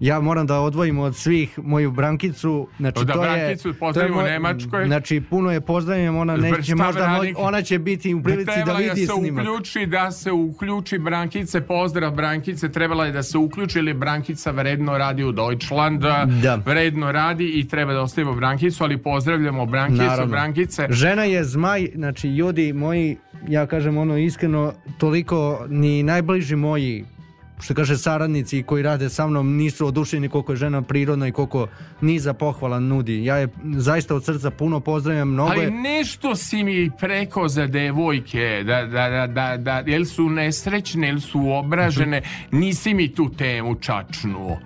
ja 0.00 0.20
moram 0.20 0.46
da 0.46 0.60
odvojim 0.60 0.98
od 0.98 1.16
svih 1.16 1.58
moju 1.58 1.90
brankicu. 1.90 2.68
Znači, 2.78 3.04
Da, 3.04 3.12
to 3.12 3.24
je, 3.24 3.30
brankicu 3.30 3.74
to 3.94 4.00
je 4.00 4.12
u 4.12 4.14
moj- 4.14 4.24
Nemačkoj. 4.24 4.86
Znači, 4.86 5.20
puno 5.20 5.50
je 5.50 5.60
pozdravljam, 5.60 6.16
ona 6.16 6.36
neće 6.36 6.74
možda, 6.74 7.06
moć- 7.08 7.34
ona 7.36 7.62
će 7.62 7.78
biti 7.78 8.14
u 8.14 8.22
prilici 8.22 8.52
da 8.66 8.72
vidi 8.74 8.96
se 8.98 9.12
snimak. 9.12 9.42
uključi, 9.42 9.86
da 9.86 10.10
se 10.10 10.32
uključi 10.32 10.98
Brankice, 10.98 11.60
pozdrav 11.62 12.10
Brankice, 12.12 12.68
trebala 12.68 13.06
je 13.06 13.12
da 13.12 13.22
se 13.22 13.38
uključi 13.38 13.78
ili 13.78 13.94
Brankica 13.94 14.50
vredno 14.50 14.98
radi 14.98 15.24
u 15.24 15.32
Deutschland, 15.32 16.00
Da. 16.42 16.58
vredno 16.66 17.12
radi 17.12 17.48
i 17.50 17.68
treba 17.68 17.92
da 17.92 18.00
ostavimo 18.00 18.34
Brankicu, 18.34 18.84
ali 18.84 18.98
pozdravljamo 18.98 19.66
Brankicu, 19.66 20.02
Naravno. 20.02 20.26
Brankice. 20.26 20.86
Žena 20.90 21.24
je 21.24 21.44
zmaj, 21.44 21.88
znači 21.94 22.28
ljudi 22.28 22.72
moji, 22.72 23.16
ja 23.48 23.66
kažem 23.66 23.96
ono 23.98 24.16
iskreno, 24.18 24.72
toliko 24.98 25.38
ni 25.68 26.02
najbliži 26.02 26.56
moji 26.56 27.04
što 27.60 27.74
kaže 27.74 27.96
saradnici 27.96 28.62
koji 28.62 28.82
rade 28.82 29.08
sa 29.08 29.26
mnom 29.26 29.56
nisu 29.56 29.86
oduševljeni 29.86 30.28
koliko 30.28 30.52
je 30.52 30.56
žena 30.56 30.82
prirodna 30.82 31.28
i 31.28 31.32
koliko 31.32 31.66
niza 32.00 32.32
pohvala 32.32 32.80
nudi. 32.80 33.24
Ja 33.24 33.36
je 33.36 33.48
zaista 33.76 34.14
od 34.14 34.24
srca 34.24 34.50
puno 34.50 34.80
pozdravljam, 34.80 35.28
mnogo 35.28 35.50
Ali 35.50 35.70
nešto 35.70 36.36
si 36.36 36.64
mi 36.64 36.90
preko 37.00 37.48
za 37.48 37.66
devojke, 37.66 38.62
da, 38.66 38.86
da, 38.86 39.08
da, 39.08 39.26
da, 39.26 39.56
da, 39.56 39.82
jel 39.90 40.04
su 40.04 40.28
nesrećne, 40.28 41.06
jel 41.06 41.20
su 41.20 41.50
obražene, 41.50 42.22
nisi 42.50 42.94
mi 42.94 43.14
tu 43.14 43.30
temu 43.30 43.74
čačnuo. 43.74 44.58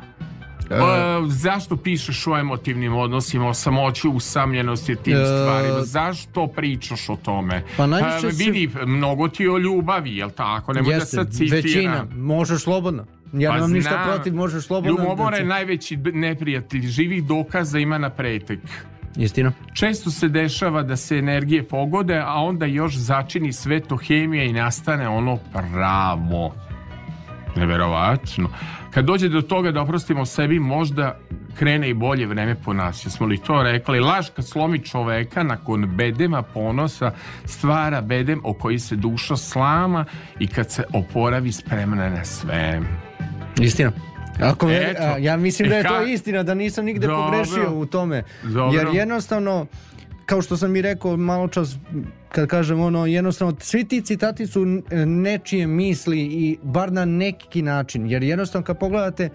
E, 0.73 0.79
zašto 1.27 1.77
pišeš 1.77 2.27
o 2.27 2.39
emotivnim 2.39 2.95
odnosima, 2.95 3.49
o 3.49 3.55
samoći, 3.55 4.09
usamljenosti, 4.09 4.97
tim 4.97 5.15
E. 5.15 5.25
stvarima? 5.27 5.81
Zašto 5.83 6.47
pričaš 6.47 7.09
o 7.09 7.17
tome? 7.17 7.63
Pa 7.77 7.87
najviše 7.87 8.33
se- 8.33 8.45
vidi, 8.45 8.71
mnogo 8.87 9.29
ti 9.29 9.43
je 9.43 9.51
o 9.51 9.59
ljubavi, 9.59 10.17
jel 10.17 10.31
tako? 10.31 10.73
Nemoj 10.73 10.89
da 10.89 10.95
Jeste, 10.95 11.07
sad 11.09 11.31
citiram. 11.31 11.57
većina, 11.57 12.07
možeš 12.15 12.63
slobodno. 12.63 13.05
Ja 13.33 13.51
Pa 13.51 13.55
nemam 13.55 13.73
ništa 13.73 13.91
znam. 13.93 14.05
protiv, 14.07 14.35
možeš 14.35 14.65
slobodno. 14.65 14.91
Ljubomora 14.93 15.37
je 15.37 15.45
Znači, 15.45 15.49
najveći 15.49 15.97
neprijatelj, 15.97 16.81
živih 16.83 17.25
dokaza 17.25 17.79
ima 17.79 17.99
na 17.99 18.11
pretek. 18.11 18.61
Istina. 19.17 19.53
Često 19.75 20.11
se 20.11 20.29
dešava 20.29 20.83
da 20.83 20.97
se 20.97 21.17
energije 21.17 21.63
pogode, 21.65 22.19
a 22.19 22.35
onda 22.35 22.67
još 22.67 22.95
začini 22.95 23.53
sve 23.53 23.81
to 23.81 23.97
hemija 23.99 24.45
i 24.45 24.53
nastane 24.53 25.09
ono 25.09 25.37
pravo. 25.53 26.55
Neverovatno. 27.57 28.49
Kad 28.95 29.05
dođe 29.05 29.29
do 29.29 29.43
toga 29.43 29.71
da 29.73 29.83
oprostimo 29.83 30.27
sebi, 30.27 30.59
možda 30.59 31.19
krene 31.59 31.89
i 31.91 31.95
bolje 31.95 32.27
vreme 32.27 32.55
po 32.65 32.73
nas. 32.73 33.07
Jesmo 33.07 33.27
li 33.27 33.39
to 33.39 33.63
rekli? 33.63 34.01
Laž 34.01 34.29
kad 34.37 34.47
slomi 34.47 34.85
čoveka 34.85 35.43
nakon 35.43 35.97
bedema 35.97 36.43
ponosa 36.43 37.13
stvara 37.45 38.01
bedem 38.01 38.41
o 38.45 38.55
koji 38.55 38.79
se 38.79 38.97
duša 38.97 39.37
slama 39.37 40.05
i 40.39 40.47
kad 40.47 40.71
se 40.71 40.85
oporavi 40.93 41.53
spremna 41.53 42.11
na 42.11 42.25
sve. 42.25 42.81
Istina. 43.61 43.93
Ako 44.41 44.67
me- 44.67 44.95
a, 44.99 45.19
ja 45.19 45.37
mislim 45.37 45.69
da 45.69 45.77
je 45.77 45.83
to 45.83 46.03
istina, 46.03 46.43
da 46.43 46.55
nisam 46.55 46.85
nigde 46.85 47.07
Dobro. 47.07 47.25
pogrešio 47.25 47.75
u 47.75 47.87
tome. 47.87 48.23
Dobro. 48.43 48.79
Jer 48.79 48.89
jednostavno, 48.93 49.67
kao 50.27 50.43
što 50.43 50.57
sam 50.57 50.77
i 50.77 50.83
rekao 50.83 51.17
malo 51.17 51.49
čas, 51.49 51.77
kad 52.29 52.49
kažem 52.49 52.81
ono, 52.81 53.07
jednostavno, 53.07 53.57
svi 53.61 53.85
ti 53.85 54.01
citati 54.01 54.47
su 54.47 54.65
nečije 55.07 55.67
misli 55.67 56.21
i 56.21 56.59
bar 56.63 56.93
na 56.93 57.05
neki 57.05 57.63
način. 57.63 58.07
Jer 58.07 58.23
jednostavno 58.23 58.65
kad 58.65 58.79
pogledate, 58.79 59.29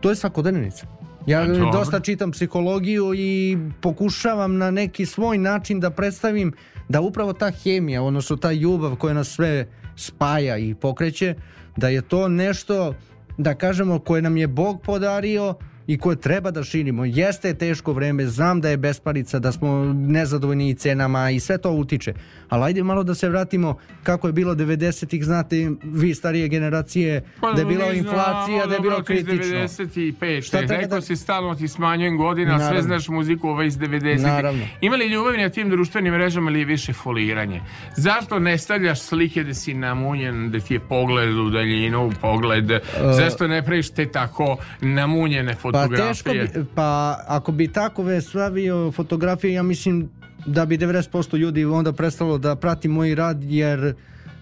to 0.00 0.10
je 0.10 0.16
svakodnevnica. 0.16 0.86
Ja 1.26 1.40
A, 1.40 1.46
dobro. 1.46 1.70
dosta 1.72 2.00
čitam 2.00 2.30
psihologiju 2.30 3.14
i 3.14 3.58
pokušavam 3.80 4.56
na 4.58 4.70
neki 4.70 5.06
svoj 5.06 5.38
način 5.38 5.80
da 5.80 5.90
predstavim 5.90 6.52
da 6.88 7.00
upravo 7.00 7.32
ta 7.32 7.50
hemija, 7.50 8.02
odnosno 8.02 8.36
ta 8.36 8.52
ljubav 8.52 8.96
koja 8.96 9.14
nas 9.14 9.28
sve 9.28 9.68
spaja 9.96 10.58
i 10.58 10.74
pokreće, 10.74 11.34
da 11.76 11.88
je 11.88 12.02
to 12.02 12.28
nešto, 12.28 12.94
da 13.38 13.54
kažemo, 13.54 13.98
koje 13.98 14.22
nam 14.22 14.36
je 14.36 14.46
Bog 14.46 14.82
podario 14.82 15.54
i 15.86 15.98
koje 15.98 16.16
treba 16.16 16.50
da 16.50 16.64
širimo. 16.64 17.04
Jeste 17.04 17.54
teško 17.54 17.92
vreme, 17.92 18.26
znam 18.26 18.60
da 18.60 18.68
je 18.68 18.76
besparica, 18.76 19.38
da 19.38 19.52
smo 19.52 19.68
nezadovoljni 19.94 20.70
i 20.70 20.74
cenama 20.74 21.30
i 21.30 21.40
sve 21.40 21.58
to 21.58 21.70
utiče. 21.70 22.12
Ali 22.48 22.64
ajde 22.64 22.82
malo 22.82 23.02
da 23.02 23.14
se 23.14 23.28
vratimo 23.28 23.74
kako 24.02 24.26
je 24.26 24.32
bilo 24.32 24.54
90-ih, 24.54 25.24
znate, 25.24 25.56
vi 25.84 26.14
starije 26.14 26.48
generacije, 26.48 27.22
da 27.54 27.60
je 27.60 27.66
bila 27.66 27.84
Pa, 27.84 27.92
inflacija, 27.92 28.66
da 28.66 28.74
je 28.74 28.80
bilo 28.80 29.00
ti 29.00 29.14
iz 29.14 29.24
kritično. 29.24 29.56
95. 29.58 30.42
Šta 30.42 30.66
treba 30.66 30.86
da- 30.86 31.00
si 31.00 31.16
stalno 31.16 31.54
ti 31.54 31.68
smanjujem 31.68 32.16
godina, 32.16 32.50
sve 32.50 32.64
Naravno. 32.64 32.82
znaš 32.82 33.08
muziku 33.08 33.48
ove 33.48 33.66
iz 33.66 33.78
90. 33.78 34.22
Naravno. 34.22 34.64
Ima 34.80 34.96
li 34.96 35.06
ljubavi 35.06 35.38
na 35.38 35.48
tim 35.48 35.70
društvenim 35.70 36.12
mrežama 36.12 36.50
ili 36.50 36.58
je 36.58 36.64
više 36.64 36.92
foliranje? 36.92 37.60
Zašto 37.96 38.38
ne 38.38 38.58
stavljaš 38.58 39.00
slike 39.00 39.44
da 39.44 39.54
si 39.54 39.74
namunjen, 39.74 40.50
da 40.50 40.60
ti 40.60 40.74
je 40.74 40.80
pogled 40.80 41.34
u 41.36 41.50
daljinu, 41.50 42.12
pogled? 42.20 42.70
Zašto 43.12 43.46
ne 43.46 43.62
praviš 43.62 43.90
te 43.90 44.06
tako 44.06 44.56
namunjene 44.80 45.54
Pa 45.54 45.73
fotografije? 45.74 46.08
teško 46.08 46.30
bi, 46.32 46.64
pa 46.74 46.88
ako 47.26 47.52
bi 47.52 47.68
takove 47.68 48.20
stavio 48.20 48.92
fotografije, 48.92 49.52
ja 49.52 49.62
mislim 49.64 50.08
da 50.46 50.66
bi 50.66 50.78
90% 50.78 51.36
ljudi 51.36 51.64
onda 51.66 51.92
prestalo 51.92 52.38
da 52.38 52.56
prati 52.56 52.88
moj 52.88 53.14
rad, 53.14 53.42
jer 53.42 53.94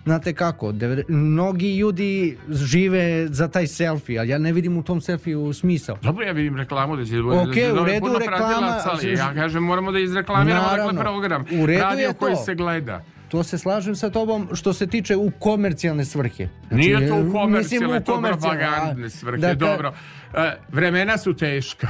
znate 0.05 0.33
kako, 0.33 0.67
dever- 0.69 1.05
mnogi 1.09 1.77
ljudi 1.77 2.39
žive 2.51 3.03
za 3.29 3.49
taj 3.49 3.67
selfie, 3.67 4.19
ali 4.19 4.29
ja 4.29 4.39
ne 4.39 4.53
vidim 4.53 4.77
u 4.77 4.83
tom 4.83 5.01
selfiju 5.01 5.53
smisao. 5.53 5.99
Dobro, 6.03 6.25
ja 6.25 6.33
vidim 6.33 6.57
reklamu 6.57 6.97
da 6.97 7.05
će 7.05 7.17
da 7.17 7.23
bude 7.23 7.37
Ok, 7.37 7.45
da 7.67 7.83
u 7.83 7.85
redu, 7.85 8.07
reklama- 8.09 8.27
pratilaca, 8.27 8.91
ali 8.93 9.13
ja 9.13 9.35
kažem 9.35 9.63
moramo 9.63 9.93
da 9.93 9.99
izreklamiramo 10.01 10.67
dakle 10.69 10.99
program. 11.01 11.45
U 11.53 11.67
redu 11.67 11.83
Radio 11.83 12.01
je 12.03 12.15
koji 12.15 12.35
to. 12.35 12.43
se 12.43 12.55
gleda. 12.55 13.05
To 13.33 13.43
se 13.43 13.59
slažem 13.59 13.97
sa 13.97 14.11
tobom 14.11 14.49
što 14.53 14.73
se 14.73 14.87
tiče 14.87 15.17
u 15.17 15.31
komercijalne 15.31 16.05
svrhe. 16.05 16.49
Znači, 16.61 16.75
Nije 16.77 16.97
to 16.99 17.03
mislim, 17.03 17.29
u 17.29 17.33
komercijalne, 17.33 18.01
to 18.01 18.21
propagandne 18.23 19.11
svrhe, 19.11 19.39
da 19.39 19.49
ka- 19.49 19.55
dobro. 19.55 19.93
E, 20.35 20.57
vremena 20.69 21.19
su 21.19 21.35
teška. 21.35 21.89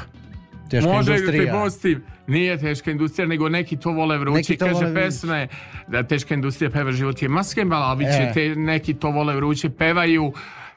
Teška 0.71 0.89
Može 0.89 1.13
industrija. 1.13 1.53
pustim, 1.55 2.03
nije 2.27 2.59
teška 2.59 2.91
industrija, 2.91 3.27
nego 3.27 3.49
neki 3.49 3.77
to 3.77 3.91
vole 3.91 4.19
vruće. 4.19 4.37
Neki 4.37 4.57
to 4.57 4.65
Kaže 4.65 4.79
vole 4.79 5.49
da 5.89 6.03
teška 6.03 6.35
industrija 6.35 6.71
peva 6.71 6.93
život 6.93 7.23
je 7.23 7.29
maske, 7.29 7.65
ali 7.73 8.05
E. 8.05 8.31
te, 8.35 8.55
neki 8.57 8.95
to 8.95 9.11
vole 9.11 9.37
vruće 9.37 9.71
pevaju. 9.71 10.33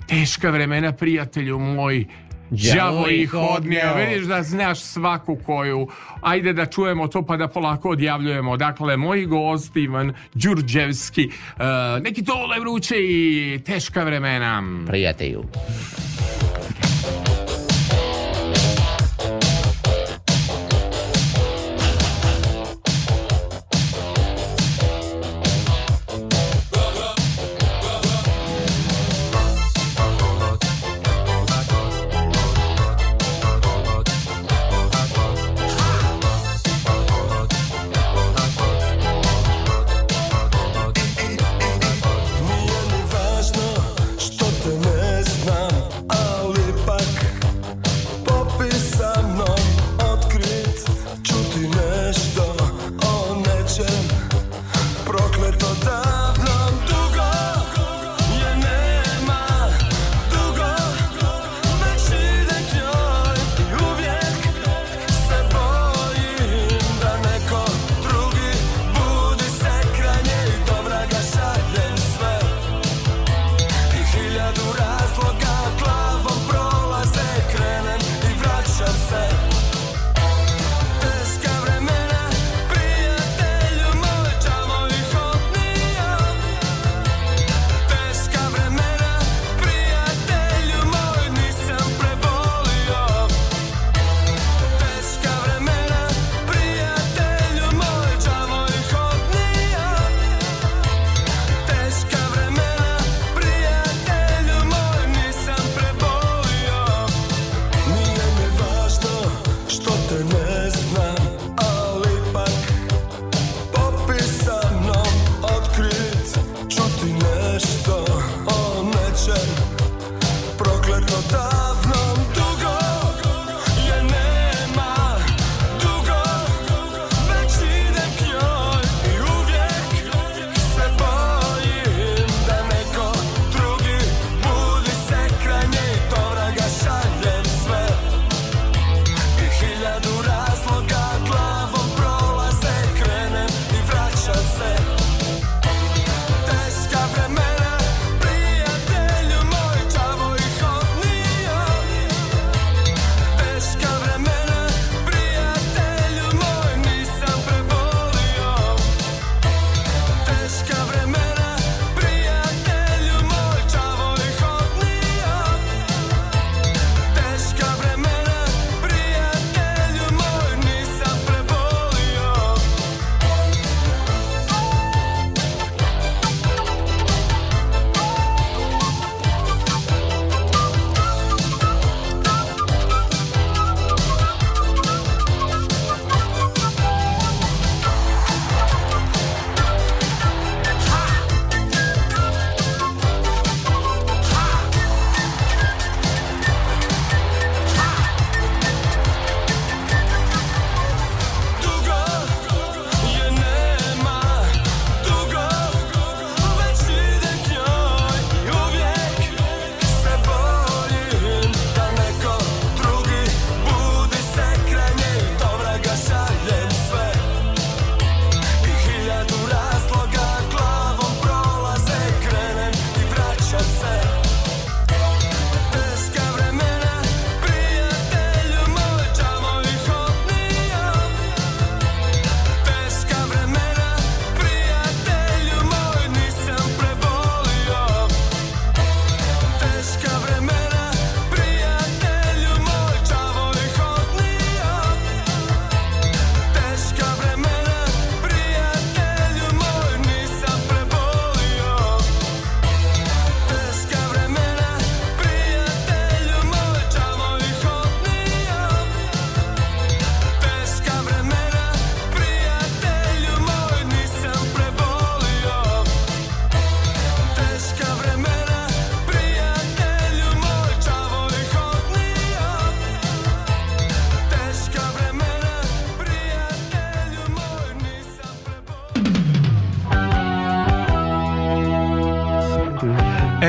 Teška 0.07 0.49
vremena, 0.49 0.91
prijatelju 0.91 1.59
moj, 1.59 2.05
Đavo 2.49 3.07
ih 3.07 3.34
odnio, 3.34 3.95
vidiš 3.97 4.26
da 4.26 4.43
znaš 4.43 4.80
svaku 4.80 5.38
koju. 5.45 5.88
Ajde 6.22 6.53
da 6.53 6.65
čujemo 6.65 7.07
to 7.07 7.26
pa 7.26 7.38
da 7.38 7.47
polako 7.47 7.89
odjavljujemo. 7.89 8.57
Dakle, 8.57 8.97
moji 8.97 9.26
gosti 9.26 9.81
Ivan 9.81 10.13
Đurđevski, 10.34 11.23
e, 11.23 11.99
neki 12.01 12.26
to 12.26 12.35
vole 12.35 12.59
vruće 12.59 12.95
i 12.99 13.59
teška 13.65 14.03
vremena. 14.03 14.63
Prijatelju. 14.88 15.43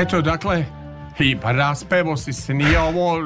Eto, 0.07 0.21
dakle, 0.21 0.65
i 1.19 1.37
pa 1.37 1.51
raspevo 1.51 2.17
si 2.17 2.33
se, 2.33 2.53
nije 2.53 2.79
ovo, 2.79 3.19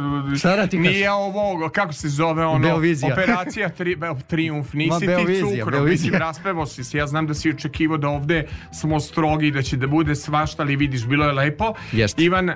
da 0.43 0.67
ti 0.67 0.79
nije 0.79 1.11
ovo, 1.11 1.69
kako 1.69 1.93
se 1.93 2.09
zove 2.09 2.45
ono, 2.45 2.67
Beovizija. 2.67 3.13
operacija 3.13 3.69
tri, 3.69 3.95
Beo- 3.95 4.21
Triumf, 4.27 4.73
Ma, 4.73 4.77
nisi 4.77 4.99
ti 4.99 5.05
Beovizija, 5.07 5.65
cukro, 5.65 5.83
mislim, 5.83 6.13
raspevo 6.13 6.65
si 6.65 6.83
se, 6.83 6.97
ja 6.97 7.07
znam 7.07 7.27
da 7.27 7.33
si 7.33 7.49
očekivao 7.49 7.97
da 7.97 8.09
ovde 8.09 8.47
smo 8.79 8.99
strogi, 8.99 9.51
da 9.51 9.61
će 9.61 9.77
da 9.77 9.87
bude 9.87 10.15
svašta, 10.15 10.63
ali 10.63 10.75
vidiš, 10.75 11.05
bilo 11.05 11.25
je 11.25 11.31
lepo. 11.31 11.73
Jeste. 11.91 12.23
Ivan 12.23 12.51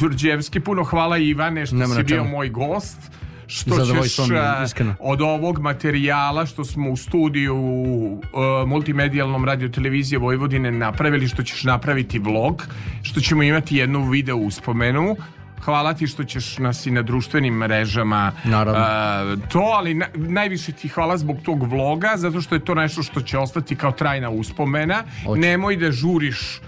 Đurđevski, 0.00 0.60
puno 0.60 0.84
hvala 0.84 1.18
Ivane 1.18 1.66
što 1.66 1.76
Nema 1.76 1.94
si 1.94 2.02
bio 2.02 2.24
moj 2.24 2.48
gost. 2.48 2.98
Što 3.46 3.70
ćeš 3.70 3.78
Zadovoljstvo 3.78 4.26
mi 4.26 4.34
je, 4.34 4.40
a, 4.40 4.62
iskreno. 4.64 4.94
od 5.00 5.20
ovog 5.20 5.58
materijala 5.58 6.46
što 6.46 6.64
smo 6.64 6.90
u 6.90 6.96
studiju 6.96 7.56
uh, 7.56 8.20
multimedijalnom 8.66 9.44
radio 9.44 9.68
televizije 9.68 10.18
Vojvodine 10.18 10.70
napravili, 10.70 11.28
što 11.28 11.42
ćeš 11.42 11.64
napraviti 11.64 12.18
vlog, 12.18 12.66
što 13.02 13.20
ćemo 13.20 13.42
imati 13.42 13.76
jednu 13.76 14.10
video 14.10 14.36
uspomenu. 14.36 15.16
Hvala 15.60 15.94
ti 15.94 16.06
što 16.06 16.24
ćeš 16.24 16.58
nas 16.58 16.86
i 16.86 16.90
na 16.90 17.02
društvenim 17.02 17.54
mrežama 17.54 18.32
Naravno. 18.44 18.80
a, 18.80 19.36
to, 19.48 19.58
ali 19.58 19.94
na- 19.94 20.08
najviše 20.14 20.72
ti 20.72 20.88
hvala 20.88 21.16
zbog 21.16 21.36
tog 21.44 21.62
vloga, 21.62 22.12
zato 22.16 22.40
što 22.40 22.54
je 22.54 22.64
to 22.64 22.74
nešto 22.74 23.02
što 23.02 23.20
će 23.20 23.38
ostati 23.38 23.76
kao 23.76 23.92
trajna 23.92 24.30
uspomena. 24.30 25.02
Hoće. 25.26 25.40
Nemoj 25.40 25.76
da 25.76 25.92
žuriš 25.92 26.60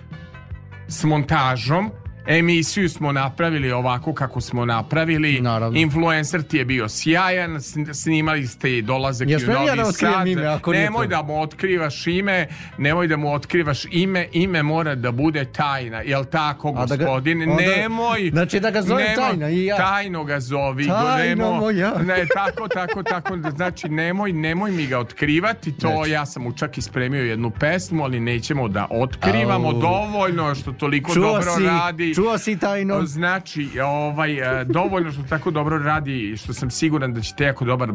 s 0.88 1.04
montažom. 1.04 1.90
Emisiju 2.28 2.88
smo 2.88 3.12
napravili 3.12 3.72
ovako 3.72 4.14
kako 4.14 4.40
smo 4.40 4.64
napravili. 4.64 5.40
Naravno. 5.40 5.78
Influencer 5.78 6.42
ti 6.42 6.56
je 6.56 6.64
bio 6.64 6.88
sjajan, 6.88 7.50
sn- 7.52 7.94
snimali 7.94 8.46
ste 8.46 8.78
i 8.78 8.82
dolazak 8.82 9.28
Ja 9.28 9.32
i 9.32 9.36
u 9.36 9.40
smijem 9.40 9.52
ja 9.58 9.74
Novi 9.74 9.76
da 9.78 9.92
Sad. 9.92 10.26
ime, 10.28 10.46
ako 10.46 10.72
Nemoj 10.72 11.06
da 11.06 11.22
mu 11.22 11.40
otkrivaš 11.40 12.06
ime, 12.06 12.46
nemoj 12.78 13.06
da 13.06 13.16
mu 13.16 13.32
otkrivaš 13.32 13.82
ime, 13.86 14.28
ime 14.32 14.62
mora 14.62 14.94
da 14.94 15.12
bude 15.12 15.44
tajna. 15.46 15.98
Jel 15.98 16.24
tako, 16.26 16.68
A 16.70 16.86
da 16.86 16.96
ga- 16.96 17.04
gospodin? 17.04 17.42
onda- 17.42 17.62
nemoj. 17.62 18.30
Znači 18.30 18.60
da 18.60 18.70
ga 18.70 18.82
zovem 18.82 19.06
nemoj- 19.06 19.16
tajna 19.18 19.50
i 19.50 19.64
ja. 19.64 19.76
Tajno 19.76 20.24
ga 20.24 20.40
zovi. 20.40 20.86
Tajno 20.86 21.52
moja. 21.52 21.94
Ne, 21.98 22.26
tako, 22.26 22.68
tako, 22.68 23.02
tako. 23.02 23.36
Znači, 23.50 23.88
nemoj, 23.88 24.32
nemoj 24.32 24.70
mi 24.70 24.86
ga 24.86 24.98
otkrivati. 24.98 25.72
To 25.72 25.88
Znači. 25.88 26.10
ja 26.10 26.26
sam 26.26 26.42
mu 26.42 26.52
čak 26.52 26.78
ispremio 26.78 27.22
jednu 27.22 27.50
pesmu, 27.50 28.04
ali 28.04 28.20
nećemo 28.20 28.68
da 28.68 28.86
otkrivamo 28.92 29.68
Au. 29.68 29.72
dovoljno 29.74 30.54
što 30.54 30.72
toliko 30.72 31.14
Čuo 31.14 31.24
dobro 31.24 31.52
si, 31.52 31.62
radi. 31.64 32.14
Čuo 32.16 32.38
si 32.38 32.58
tajno. 32.58 33.06
Znači, 33.06 33.68
ovaj, 33.80 34.60
e, 34.60 34.64
dovoljno 34.64 35.12
što 35.12 35.22
tako 35.22 35.50
dobro 35.50 35.78
radi 35.78 36.36
što 36.36 36.52
sam 36.52 36.70
siguran 36.70 37.12
da 37.12 37.20
ćete 37.20 37.44
jako 37.44 37.64
dobar 37.64 37.92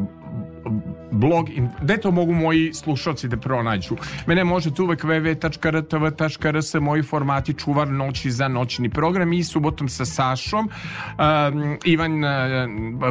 blog, 1.22 1.50
gde 1.82 1.98
to 1.98 2.12
mogu 2.12 2.34
moji 2.34 2.74
slušalci 2.74 3.28
da 3.28 3.38
pronađu? 3.38 3.96
Mene 4.28 4.44
možete 4.44 4.82
uvek 4.82 5.04
www.rtv.rs 5.04 6.74
moji 6.74 7.04
formati 7.04 7.54
čuvar 7.54 7.88
noći 7.88 8.32
za 8.32 8.48
noćni 8.48 8.90
program 8.90 9.34
i 9.34 9.44
subotom 9.44 9.90
sa 9.90 10.06
Sašom. 10.06 10.70
Um, 10.70 11.78
Ivan, 11.86 12.24
uh, 12.24 12.30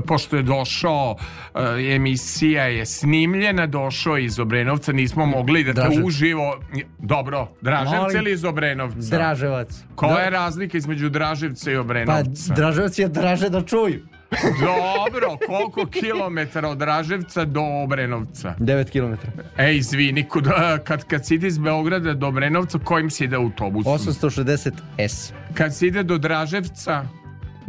pošto 0.07 0.37
je 0.37 0.43
došao, 0.43 1.16
uh, 1.55 1.61
emisija 1.95 2.65
je 2.65 2.87
snimljena, 2.87 3.66
došao 3.66 4.19
iz 4.19 4.39
Obrenovca, 4.39 4.93
nismo 4.93 5.27
mogli 5.27 5.65
da 5.65 5.73
te 5.73 6.03
uživo... 6.05 6.59
Dobro, 6.99 7.49
Draževca 7.61 8.01
Molim. 8.01 8.16
ili 8.16 8.32
iz 8.32 8.45
Obrenovca? 8.45 9.16
Draževac. 9.16 9.69
Koja 9.95 10.15
Da- 10.15 10.20
je 10.20 10.31
razlika 10.31 10.78
između 10.78 11.09
Draževca 11.09 11.70
i 11.70 11.74
Pa 11.74 11.81
Obrenovca? 11.81 12.55
Draževac 12.55 12.99
je 12.99 13.09
draže 13.09 13.49
da 13.49 13.62
čuju. 13.62 14.07
Dobro, 14.61 15.36
koliko 15.47 15.86
kilometara 15.86 16.69
od 16.69 16.78
Draževca 16.78 17.44
do 17.44 17.62
Obrenovca? 17.85 18.55
9 18.59 18.90
km. 18.90 19.27
Ej, 19.57 19.77
izvini, 19.77 20.28
kud, 20.28 20.47
a, 20.47 20.78
kad, 20.85 21.05
kad 21.05 21.27
si 21.27 21.35
ide 21.35 21.47
iz 21.47 21.59
Beograda 21.59 22.15
do 22.15 22.28
Obrenovca, 22.28 22.78
kojim 22.78 23.11
si 23.11 23.24
ide 23.24 23.36
autobusom? 23.36 23.93
860 23.93 24.73
S. 24.98 25.32
Kad 25.55 25.77
si 25.77 25.86
ide 25.86 26.02
do 26.02 26.19
Draževca, 26.19 27.05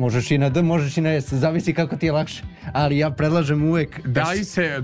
Možeš 0.02 0.32
i 0.32 0.38
na 0.38 0.50
D, 0.50 0.62
možeš 0.64 0.98
i 0.98 1.02
na 1.02 1.10
S, 1.12 1.34
zavisi 1.34 1.74
kako 1.74 1.96
ti 1.96 2.06
je 2.06 2.12
lakše. 2.12 2.44
Ali 2.74 2.98
ja 2.98 3.10
predlažem 3.12 3.64
uvek 3.64 4.08
da 4.08 4.24
li 4.24 4.44
se 4.44 4.82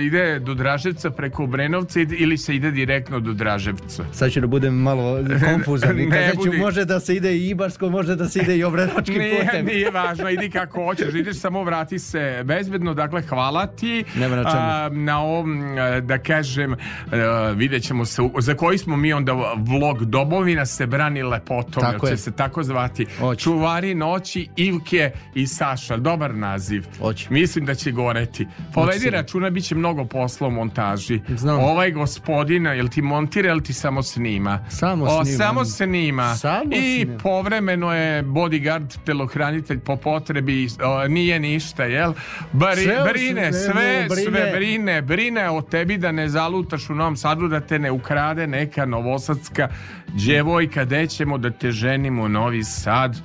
ide 0.00 0.38
do 0.38 0.54
Draževca 0.54 1.10
preko 1.10 1.44
Obrenovca 1.44 2.00
ide- 2.00 2.16
ili 2.16 2.38
se 2.38 2.54
ide 2.54 2.70
direktno 2.70 3.20
do 3.20 3.32
Draževca? 3.32 4.04
Sad 4.12 4.30
ću 4.30 4.40
da 4.40 4.46
budem 4.46 4.74
malo 4.74 5.18
konfuzan 5.46 6.00
i 6.00 6.06
Ne 6.06 6.16
kazat 6.16 6.32
ću 6.34 6.38
budi. 6.40 6.58
može 6.58 6.84
da 6.84 7.00
se 7.00 7.14
ide 7.14 7.34
i 7.34 7.48
Ibarsko, 7.48 7.90
može 7.90 8.16
da 8.16 8.28
se 8.28 8.38
ide 8.40 8.56
i 8.56 8.64
Obrenočkim 8.64 9.18
Nije, 9.18 9.40
putem. 9.42 9.66
nije 9.74 9.90
važno, 9.90 10.30
idi 10.30 10.50
kako 10.50 10.84
hoćeš, 10.84 11.14
ideš 11.14 11.36
samo 11.36 11.64
vrati 11.64 11.98
se 11.98 12.42
bezbedno, 12.44 12.94
dakle 12.94 13.22
hvala 13.22 13.66
ti 13.68 14.04
Nema 14.16 14.36
na 14.36 14.42
čemu. 14.42 14.56
A, 14.56 14.88
na 14.92 15.20
ovom, 15.20 15.62
a, 15.70 16.00
da 16.00 16.18
kažem, 16.18 16.72
a, 16.72 17.16
vidjet 17.50 17.82
ćemo 17.82 18.04
se, 18.04 18.22
za 18.38 18.54
koji 18.54 18.78
smo 18.78 18.96
mi 18.96 19.12
onda 19.12 19.32
vlog 19.58 20.04
Dobovina 20.04 20.66
se 20.66 20.86
brani 20.86 21.22
lepotom, 21.22 21.82
Tako 21.82 22.06
jel 22.06 22.12
je. 22.12 22.16
će 22.16 22.22
se 22.22 22.32
tako 22.32 22.62
zvati, 22.62 23.06
Hoće. 23.18 23.40
Čuvari 23.40 23.94
noći, 23.94 24.48
Ivke 24.58 25.10
i 25.34 25.46
Saša, 25.46 25.96
dobar 25.96 26.34
naziv. 26.34 26.84
Hoće. 26.98 27.26
Mislim 27.30 27.64
da 27.66 27.74
će 27.74 27.90
goreti. 27.92 28.46
Povedi 28.74 29.10
računa, 29.10 29.50
bit 29.50 29.64
će 29.64 29.74
mnogo 29.74 30.04
posla 30.04 30.48
u 30.48 30.50
montaži. 30.50 31.20
Znam. 31.28 31.58
Ovaj 31.60 31.90
gospodin, 31.92 32.66
jel 32.66 32.88
ti 32.88 33.02
montira 33.02 33.50
ili 33.50 33.62
ti 33.62 33.72
samo 33.72 34.02
snima? 34.02 34.64
Samo 34.68 35.04
o, 35.04 35.24
snima. 35.24 35.38
Samo 35.38 35.64
snima. 35.64 36.34
Samo 36.34 36.64
I 36.74 37.02
snima. 37.02 37.18
povremeno 37.18 37.94
je 37.94 38.22
bodyguard, 38.22 38.96
telohranitelj 39.06 39.78
po 39.80 39.96
potrebi, 39.96 40.68
o, 40.84 41.08
nije 41.08 41.40
ništa, 41.40 41.84
jel? 41.84 42.12
Bari, 42.52 42.82
Sve 42.82 42.96
brine, 43.12 43.52
sve, 43.52 44.06
brine. 44.08 44.30
sve 44.30 44.52
brine, 44.56 45.02
brine 45.02 45.50
o 45.50 45.62
tebi 45.62 45.98
da 45.98 46.12
ne 46.12 46.28
zalutaš 46.28 46.90
u 46.90 46.94
Novom 46.94 47.16
Sadu, 47.16 47.48
da 47.48 47.60
te 47.60 47.78
ne 47.78 47.90
ukrade 47.90 48.46
neka 48.46 48.86
novosadska 48.86 49.68
djevojka, 50.08 50.84
gde 50.84 51.06
ćemo 51.06 51.38
da 51.38 51.50
te 51.50 51.70
ženimo 51.70 52.22
u 52.22 52.28
Novi 52.28 52.64
Sad 52.64 53.16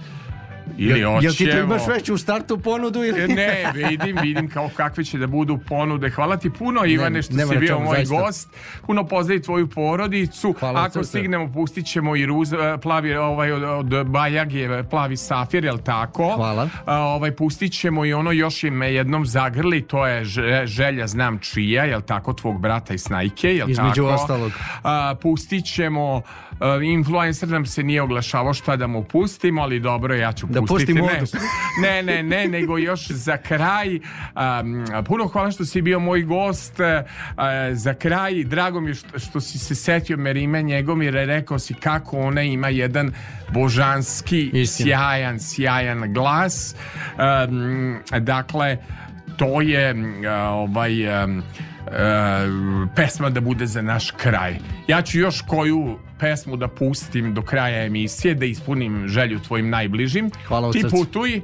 ili 0.77 0.99
Jel, 0.99 1.23
jel 1.23 1.33
ti 1.33 1.51
to 1.51 1.59
imaš 1.59 1.87
već 1.87 2.09
u 2.09 2.17
startu 2.17 2.57
ponudu 2.59 3.03
ili? 3.03 3.27
Ne, 3.27 3.71
vidim, 3.75 4.17
vidim 4.21 4.49
kao 4.49 4.69
kakve 4.75 5.03
će 5.03 5.17
da 5.17 5.27
budu 5.27 5.59
ponude. 5.67 6.09
Hvala 6.09 6.37
ti 6.37 6.49
puno 6.49 6.85
Ivane 6.85 7.21
što 7.21 7.33
si 7.33 7.57
bio 7.57 7.79
moj 7.79 7.95
zaista. 7.95 8.25
gost. 8.25 8.49
Puno 8.87 9.07
pozdravi 9.07 9.41
tvoju 9.41 9.69
porodicu. 9.69 10.55
Hvala 10.59 10.83
Ako 10.83 11.03
stignemo 11.03 11.53
pustit 11.53 11.85
ćemo 11.85 12.15
i 12.15 12.25
ruz, 12.25 12.53
e, 12.53 12.57
plavi 12.81 13.15
ovaj 13.15 13.51
od, 13.51 13.63
od 13.63 14.07
Bajage, 14.07 14.83
plavi 14.89 15.17
safir, 15.17 15.65
jel 15.65 15.77
tako? 15.77 16.33
Hvala. 16.35 16.69
A, 16.85 16.97
ovaj 16.99 17.35
pustit 17.35 17.73
ćemo 17.73 18.05
i 18.05 18.13
ono 18.13 18.31
još 18.31 18.63
i 18.63 18.69
me 18.69 18.93
jednom 18.93 19.25
zagrli, 19.25 19.81
to 19.81 20.07
je 20.07 20.25
želja 20.65 21.07
znam 21.07 21.39
čija, 21.39 21.83
jel 21.83 22.01
tako, 22.01 22.33
tvog 22.33 22.61
brata 22.61 22.93
i 22.93 22.97
snajke, 22.97 23.55
jel 23.55 23.69
Između 23.69 24.03
tako? 24.03 24.21
ostalog. 24.21 24.51
A, 24.83 25.15
pustit 25.21 25.65
ćemo 25.65 26.21
a, 26.59 26.79
influencer 26.83 27.49
nam 27.49 27.65
se 27.65 27.83
nije 27.83 28.01
oglašavao 28.01 28.53
šta 28.53 28.75
da 28.75 28.87
mu 28.87 29.03
pustimo, 29.03 29.61
ali 29.61 29.79
dobro, 29.79 30.15
ja 30.15 30.31
ću 30.31 30.47
Da 30.47 30.61
pustiti. 30.67 30.99
pustim 30.99 31.27
ne, 31.81 32.03
ne, 32.03 32.23
ne, 32.23 32.23
ne, 32.23 32.47
nego 32.47 32.77
još 32.77 33.07
za 33.07 33.37
kraj. 33.37 33.95
um, 33.95 34.85
puno 35.05 35.27
hvala 35.27 35.51
što 35.51 35.65
si 35.65 35.81
bio 35.81 35.99
moj 35.99 36.21
gost. 36.21 36.79
Uh, 36.79 36.85
za 37.73 37.93
kraj, 37.93 38.43
drago 38.43 38.81
mi 38.81 38.89
je 38.89 38.93
što, 38.93 39.19
što 39.19 39.41
si 39.41 39.59
se 39.59 39.75
setio 39.75 40.17
Merime 40.17 40.61
Njegomir, 40.63 41.15
i 41.15 41.25
rekao 41.25 41.59
si 41.59 41.73
kako 41.73 42.17
ona 42.19 42.41
ima 42.41 42.69
jedan 42.69 43.11
božanski, 43.49 44.51
Istina. 44.53 44.87
sjajan, 44.87 45.39
sjajan 45.39 46.13
glas. 46.13 46.75
Um, 47.47 47.99
dakle, 48.19 48.77
to 49.37 49.61
je 49.61 49.93
uh, 49.93 49.99
ovaj 50.51 51.23
um, 51.23 51.43
pesma 52.95 53.29
da 53.29 53.41
bude 53.41 53.65
za 53.65 53.81
naš 53.81 54.11
kraj. 54.11 54.55
Ja 54.87 55.01
ću 55.01 55.19
još 55.19 55.41
koju 55.41 55.97
pesmu 56.19 56.57
da 56.57 56.67
pustim 56.67 57.33
do 57.33 57.41
kraja 57.41 57.85
emisije, 57.85 58.35
da 58.35 58.45
ispunim 58.45 59.07
želju 59.07 59.39
tvojim 59.39 59.69
najbližim. 59.69 60.31
Hvala 60.47 60.71
Ti 60.71 60.83
putuj, 60.91 61.41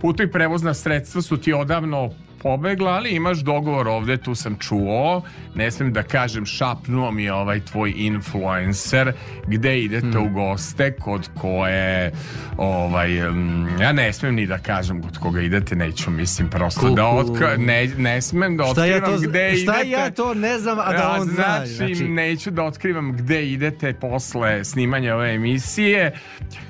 putuj 0.00 0.30
prevozna 0.30 0.74
sredstva 0.74 1.22
su 1.22 1.36
ti 1.36 1.52
odavno 1.52 2.10
pobegla, 2.42 2.90
ali 2.90 3.10
imaš 3.10 3.38
dogovor 3.38 3.88
ovde, 3.88 4.16
tu 4.16 4.34
sam 4.34 4.56
čuo, 4.56 5.22
ne 5.54 5.70
smijem 5.70 5.92
da 5.92 6.02
kažem, 6.02 6.46
šapnuo 6.46 7.10
mi 7.10 7.24
je 7.24 7.32
ovaj 7.32 7.60
tvoj 7.62 7.92
influencer, 7.96 9.12
gde 9.46 9.78
idete 9.80 10.06
Hmm. 10.08 10.22
u 10.22 10.30
goste, 10.30 10.92
kod 10.92 11.28
koje, 11.34 12.12
ovaj, 12.58 13.30
mm, 13.30 13.80
ja 13.80 13.92
ne 13.92 14.12
smijem 14.12 14.34
ni 14.34 14.46
da 14.46 14.58
kažem 14.58 15.02
kod 15.02 15.18
koga 15.18 15.40
idete, 15.40 15.76
neću, 15.76 16.10
mislim, 16.10 16.50
prosto 16.50 16.80
Kuku. 16.80 16.94
da 16.94 17.06
otkrivam, 17.06 17.62
ne, 17.62 17.86
ne 17.88 18.22
smijem 18.22 18.56
da 18.56 18.64
Šta 18.64 18.84
ja 18.84 18.96
otkrivam 18.96 19.22
to, 19.22 19.28
gde 19.28 19.52
šta 19.52 19.72
idete. 19.74 19.90
ja 19.90 20.10
to 20.10 20.34
ne 20.34 20.58
znam, 20.58 20.78
a 20.78 20.92
da 20.92 21.10
on 21.12 21.24
zna. 21.24 21.34
znači, 21.34 21.72
Znači, 21.72 22.04
neću 22.04 22.50
da 22.50 22.62
otkrivam 22.64 23.12
gde 23.12 23.42
idete 23.44 23.92
posle 23.94 24.32
snimanja 24.64 25.14
ove 25.14 25.34
emisije. 25.34 26.12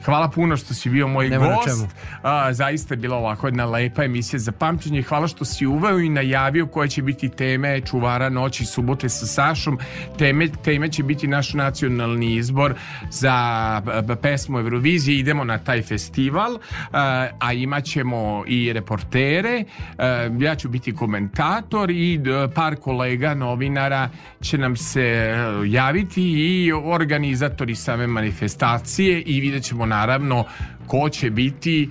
Hvala 0.05 0.28
puno 0.28 0.57
što 0.57 0.74
si 0.74 0.90
bio 0.90 1.09
moj 1.09 1.28
Nema 1.28 1.47
gost. 1.47 1.86
A, 2.23 2.53
zaista 2.53 2.94
je 2.94 2.99
bila 2.99 3.16
ovako 3.16 3.47
jedna 3.47 3.65
lepa 3.65 4.05
emisija 4.05 4.40
za 4.40 4.53
pamćenje. 4.53 5.03
Hvala 5.03 5.27
što 5.28 5.44
si 5.44 5.62
si 5.63 5.67
uveo 5.67 6.01
i 6.01 6.09
najavio 6.09 6.67
koje 6.67 6.89
će 6.89 7.03
biti 7.03 7.29
teme 7.29 7.81
čuvara 7.81 8.29
noći 8.29 8.65
subote 8.65 9.09
sa 9.09 9.27
Sašom. 9.27 9.79
Teme, 10.19 10.49
teme 10.65 10.89
će 10.89 11.03
biti 11.03 11.27
naš 11.27 11.55
nacionalni 11.55 12.35
izbor 12.35 12.75
za 13.11 13.83
pesmu 14.23 14.59
Eurovizije. 14.59 15.19
Idemo 15.19 15.45
na 15.45 15.59
taj 15.59 15.83
festival, 15.83 16.59
a, 16.93 17.29
a 17.39 17.53
imat 17.53 17.85
ćemo 17.85 18.45
i 18.47 18.73
reportere. 18.73 19.65
A, 19.99 20.29
ja 20.41 20.55
ću 20.55 20.69
biti 20.69 20.95
komentator 20.95 21.91
i 21.91 22.21
par 22.55 22.77
kolega 22.77 23.35
novinara 23.35 24.11
će 24.41 24.59
nam 24.59 24.77
se 24.77 25.03
e, 25.03 25.37
javiti 25.67 26.23
i 26.23 26.73
organizatori 26.73 27.75
same 27.75 28.07
manifestacije 28.07 29.23
i 29.23 29.41
vidjet 29.41 29.63
ćemo 29.63 29.87
naravno 29.87 30.45
ko 30.87 31.09
će 31.09 31.31
biti 31.31 31.91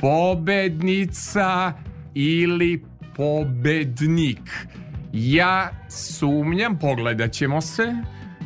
pobednica 0.00 1.72
ili 2.14 2.91
pobednik. 3.16 4.66
Ja 5.12 5.70
sumnjam, 5.88 6.78
pogledat 6.78 7.32
ćemo 7.32 7.60
se, 7.60 7.94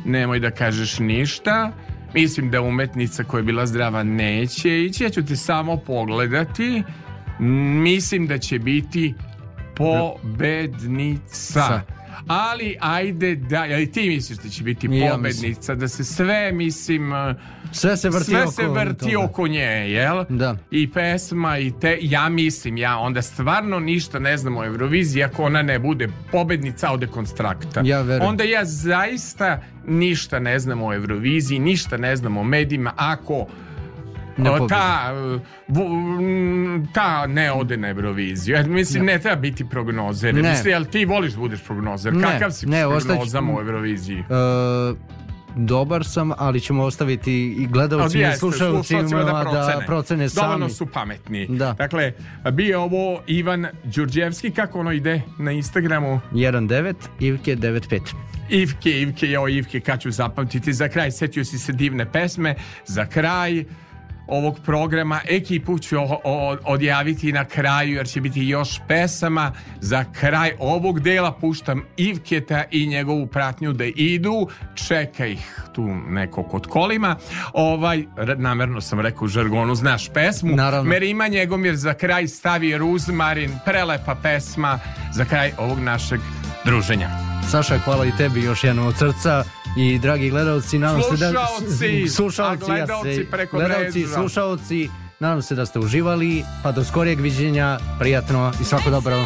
nemoj 0.05 0.39
da 0.39 0.51
kažeš 0.51 0.99
ništa. 0.99 1.71
Mislim 2.13 2.51
da 2.51 2.61
umetnica 2.61 3.23
koja 3.23 3.39
je 3.39 3.43
bila 3.43 3.65
zdrava 3.65 4.03
neće 4.03 4.83
ići, 4.83 5.03
ja 5.03 5.09
ću 5.09 5.25
te 5.25 5.35
samo 5.35 5.77
pogledati. 5.77 6.83
Mislim 7.39 8.27
da 8.27 8.37
će 8.37 8.59
biti 8.59 9.13
pobednica. 9.75 11.81
Ali 12.27 12.75
ajde 12.79 13.35
da, 13.35 13.61
ali 13.61 13.91
ti 13.91 14.09
misliš 14.09 14.37
da 14.37 14.49
će 14.49 14.63
biti 14.63 14.87
pobednica, 14.87 15.75
da 15.75 15.87
se 15.87 16.03
sve 16.03 16.51
mislim 16.51 17.11
Sve 17.71 17.97
se 17.97 18.09
vrti 18.09 18.25
sve 18.25 18.43
oko 18.43 18.51
se 18.51 18.67
vrti 18.67 19.11
toga. 19.11 19.25
oko 19.25 19.47
nje, 19.47 19.59
jel? 19.91 20.23
Da. 20.29 20.55
I 20.71 20.91
pesma 20.91 21.57
i 21.57 21.73
te, 21.81 21.97
ja 22.01 22.29
mislim, 22.29 22.77
ja 22.77 22.97
onda 22.97 23.21
stvarno 23.21 23.79
ništa 23.79 24.19
ne 24.19 24.37
znam 24.37 24.57
o 24.57 24.65
Euroviziji 24.65 25.23
ako 25.23 25.43
ona 25.43 25.61
ne 25.61 25.79
bude 25.79 26.07
pobednica 26.31 26.91
od 26.91 26.99
dekonstrakta. 26.99 27.81
Ja 27.85 28.01
verujem. 28.01 28.29
Onda 28.29 28.43
ja 28.43 28.65
zaista 28.65 29.61
ništa 29.87 30.39
ne 30.39 30.59
znam 30.59 30.83
o 30.83 30.93
Euroviziji, 30.93 31.59
ništa 31.59 31.97
ne 31.97 32.15
znam 32.15 32.37
o 32.37 32.43
medijima 32.43 32.93
ako 32.95 33.47
Ne 34.37 34.49
ta, 34.69 35.13
uh, 35.67 35.73
ta 36.93 37.27
ne 37.27 37.51
ode 37.51 37.77
na 37.77 37.89
Euroviziju. 37.89 38.55
Ja, 38.55 38.63
mislim, 38.63 39.05
ne. 39.05 39.19
treba 39.19 39.35
biti 39.35 39.69
prognozer. 39.69 40.35
Ne. 40.35 40.49
Mislim, 40.49 40.71
jel 40.71 40.85
ti 40.85 41.05
voliš 41.05 41.33
da 41.33 41.39
budeš 41.39 41.63
prognozer? 41.63 42.13
Ne, 42.13 42.21
Kakav 42.23 42.51
si 42.51 42.65
ne, 42.65 42.81
s 42.81 42.85
ostaću- 42.85 43.05
prognozama 43.07 43.53
o 43.53 43.61
Euroviziji? 43.61 44.17
E, 44.19 44.23
dobar 45.57 46.05
sam, 46.05 46.31
ali 46.37 46.59
ćemo 46.59 46.83
ostaviti 46.83 47.55
i 47.59 47.67
gledalcima 47.67 48.29
i 48.29 48.37
slušalcima 48.37 48.83
slušalcima 48.83 49.23
da 49.23 49.41
procene, 49.41 49.79
da 49.79 49.85
procene 49.85 50.29
sami. 50.29 50.47
Dovoljno 50.47 50.69
su 50.69 50.85
pametni. 50.85 51.47
Da. 51.49 51.73
Dakle, 51.73 52.13
bio 52.51 52.69
je 52.69 52.77
ovo 52.77 53.21
Ivan 53.27 53.67
Đurđevski, 53.83 54.51
kako 54.51 54.79
ono 54.79 54.91
ide 54.91 55.21
na 55.39 55.51
Instagramu? 55.51 56.19
1.9, 56.31 56.93
Ivke 57.19 57.55
9.5. 57.55 57.99
Ivke, 58.49 59.01
Ivke, 59.01 59.31
jo 59.31 59.47
Ivke, 59.47 59.79
kad 59.79 60.01
ću 60.01 60.11
zapamtiti 60.11 60.73
za 60.73 60.89
kraj, 60.89 61.11
setio 61.11 61.45
si 61.45 61.59
se 61.59 61.73
divne 61.73 62.11
pesme, 62.11 62.55
za 62.85 63.05
kraj 63.05 63.63
ovog 64.27 64.59
programa. 64.65 65.19
Ekipu 65.29 65.79
ću 65.79 65.97
o- 65.97 66.21
o- 66.23 66.57
odjaviti 66.65 67.31
na 67.31 67.45
kraju 67.45 67.95
jer 67.95 68.07
će 68.07 68.21
biti 68.21 68.41
još 68.43 68.79
pesama. 68.87 69.51
Za 69.79 70.05
kraj 70.13 70.51
ovog 70.59 70.99
dela 70.99 71.31
puštam 71.31 71.83
Ivketa 71.97 72.63
i 72.71 72.87
njegovu 72.87 73.27
pratnju 73.27 73.73
da 73.73 73.85
idu. 73.85 74.47
Čeka 74.87 75.25
ih 75.25 75.61
tu 75.73 75.87
neko 76.07 76.43
kod 76.43 76.67
kolima. 76.67 77.15
Ovaj, 77.53 78.03
namerno 78.37 78.81
sam 78.81 78.99
rekao 78.99 79.25
u 79.25 79.27
žargonu 79.27 79.75
znaš 79.75 80.09
pesmu. 80.09 80.55
Naravno. 80.55 80.89
Merima 80.89 81.27
Njegomir 81.27 81.75
za 81.75 81.93
kraj 81.93 82.27
stavi 82.27 82.77
Ruzmarin 82.77 83.51
prelepa 83.65 84.15
pesma 84.15 84.79
za 85.13 85.25
kraj 85.25 85.51
ovog 85.57 85.79
našeg 85.79 86.19
druženja. 86.65 87.09
Saša, 87.51 87.77
hvala 87.77 88.05
i 88.05 88.11
tebi 88.17 88.43
još 88.43 88.63
jednom 88.63 88.87
od 88.87 88.97
srca 88.97 89.43
i 89.77 89.99
dragi 89.99 90.29
gledalci, 90.29 90.79
nadam 90.79 91.01
se 91.01 91.17
da... 91.17 91.31
Slušaoci, 91.31 92.09
slušaoci, 92.09 92.63
a 92.63 92.67
gledalci 92.67 93.27
preko 93.31 93.57
gledalci, 93.57 93.99
mreža. 93.99 94.13
slušaoci, 94.13 94.89
nadam 95.19 95.41
se 95.41 95.55
da 95.55 95.65
ste 95.65 95.79
uživali, 95.79 96.43
pa 96.63 96.71
do 96.71 96.83
skorijeg 96.83 97.19
viđenja, 97.19 97.79
prijatno 97.99 98.51
i 98.61 98.63
svako 98.63 98.89
dobro. 98.89 99.25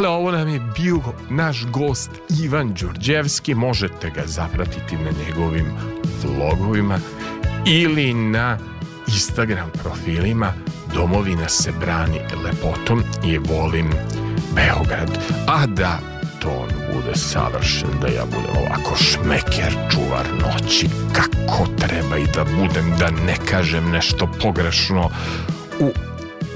Dakle, 0.00 0.14
ovo 0.14 0.30
nam 0.30 0.48
je 0.48 0.60
bio 0.76 1.00
naš 1.30 1.66
gost 1.66 2.10
Ivan 2.42 2.74
Đurđevski. 2.74 3.54
Možete 3.54 4.10
ga 4.10 4.22
zapratiti 4.26 4.96
na 4.96 5.10
njegovim 5.26 5.66
vlogovima 6.22 6.98
ili 7.66 8.14
na 8.14 8.58
Instagram 9.06 9.70
profilima 9.82 10.52
Domovina 10.94 11.48
se 11.48 11.72
brani 11.80 12.20
lepotom 12.44 13.02
i 13.24 13.38
volim 13.38 13.90
Beograd. 14.54 15.18
A 15.46 15.66
da 15.66 15.98
ton 16.42 16.68
bude 16.92 17.16
savršen, 17.16 17.90
da 18.00 18.08
ja 18.08 18.24
budem 18.24 18.56
ovako 18.56 18.96
šmeker, 18.96 19.74
čuvar 19.90 20.26
noći, 20.42 20.88
kako 21.12 21.66
treba 21.78 22.16
i 22.16 22.26
da 22.34 22.44
budem, 22.44 22.94
da 22.98 23.10
ne 23.10 23.36
kažem 23.50 23.90
nešto 23.90 24.28
pogrešno 24.42 25.10
u 25.80 25.92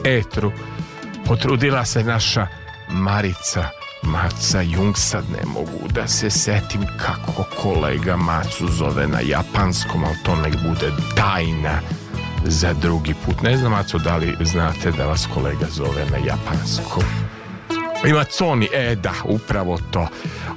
etru. 0.05 0.53
Potrudila 1.27 1.85
se 1.85 2.05
naša 2.05 2.64
Marica 2.95 3.71
Maca 4.03 4.61
Jung 4.63 4.97
sad 4.97 5.25
ne 5.31 5.47
mogu 5.47 5.89
da 5.95 6.09
se 6.09 6.31
setim 6.31 6.87
kako 6.99 7.45
kolega 7.63 8.17
Macu 8.17 8.69
zove 8.69 9.07
na 9.07 9.21
japanskom, 9.21 10.05
ali 10.05 10.17
to 10.25 10.37
nek 10.37 10.55
bude 10.69 10.93
tajna 11.17 11.81
za 12.45 12.73
drugi 12.73 13.15
put. 13.27 13.43
Ne 13.43 13.57
znam, 13.57 13.73
Maco, 13.73 13.99
da 13.99 14.17
li 14.17 14.37
znate 14.41 14.91
da 14.91 15.07
vas 15.07 15.29
kolega 15.35 15.67
zove 15.71 16.07
na 16.11 16.19
japanskom? 16.27 17.03
Ima 18.07 18.25
Coni, 18.25 18.69
e 18.73 18.95
da, 18.95 19.13
upravo 19.25 19.79
to. 19.91 20.09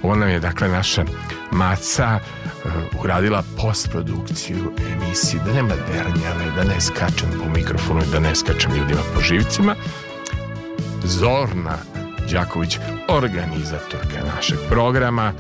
Ona 0.03 0.26
je, 0.26 0.39
dakle, 0.39 0.68
naša 0.68 1.05
Maca 1.51 2.19
uh, 2.19 2.72
uradila 3.03 3.43
postprodukciju 3.57 4.73
emisije, 4.91 5.41
da 5.45 5.53
nema 5.53 5.76
dernjave, 5.91 6.51
da 6.55 6.64
ne 6.64 6.81
skačem 6.81 7.30
po 7.43 7.49
mikrofonu 7.49 8.01
i 8.01 8.11
da 8.11 8.19
ne 8.19 8.35
skačem 8.35 8.72
ljudima 8.76 9.01
po 9.15 9.22
živcima. 9.22 9.76
Zorna 11.03 11.77
Đaković, 12.34 12.80
organizatorka 13.08 14.24
našeg 14.36 14.58
programa, 14.70 15.34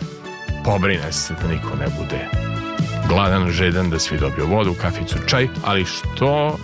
pobrine 0.65 1.11
se 1.11 1.33
da 1.41 1.47
niko 1.47 1.75
ne 1.79 1.87
bude 1.99 2.27
gladan, 3.07 3.51
žedan, 3.51 3.89
da 3.89 3.99
svi 3.99 4.17
dobiju 4.17 4.47
vodu, 4.47 4.73
kaficu, 4.81 5.15
čaj, 5.27 5.47
ali 5.65 5.85
što 5.85 6.57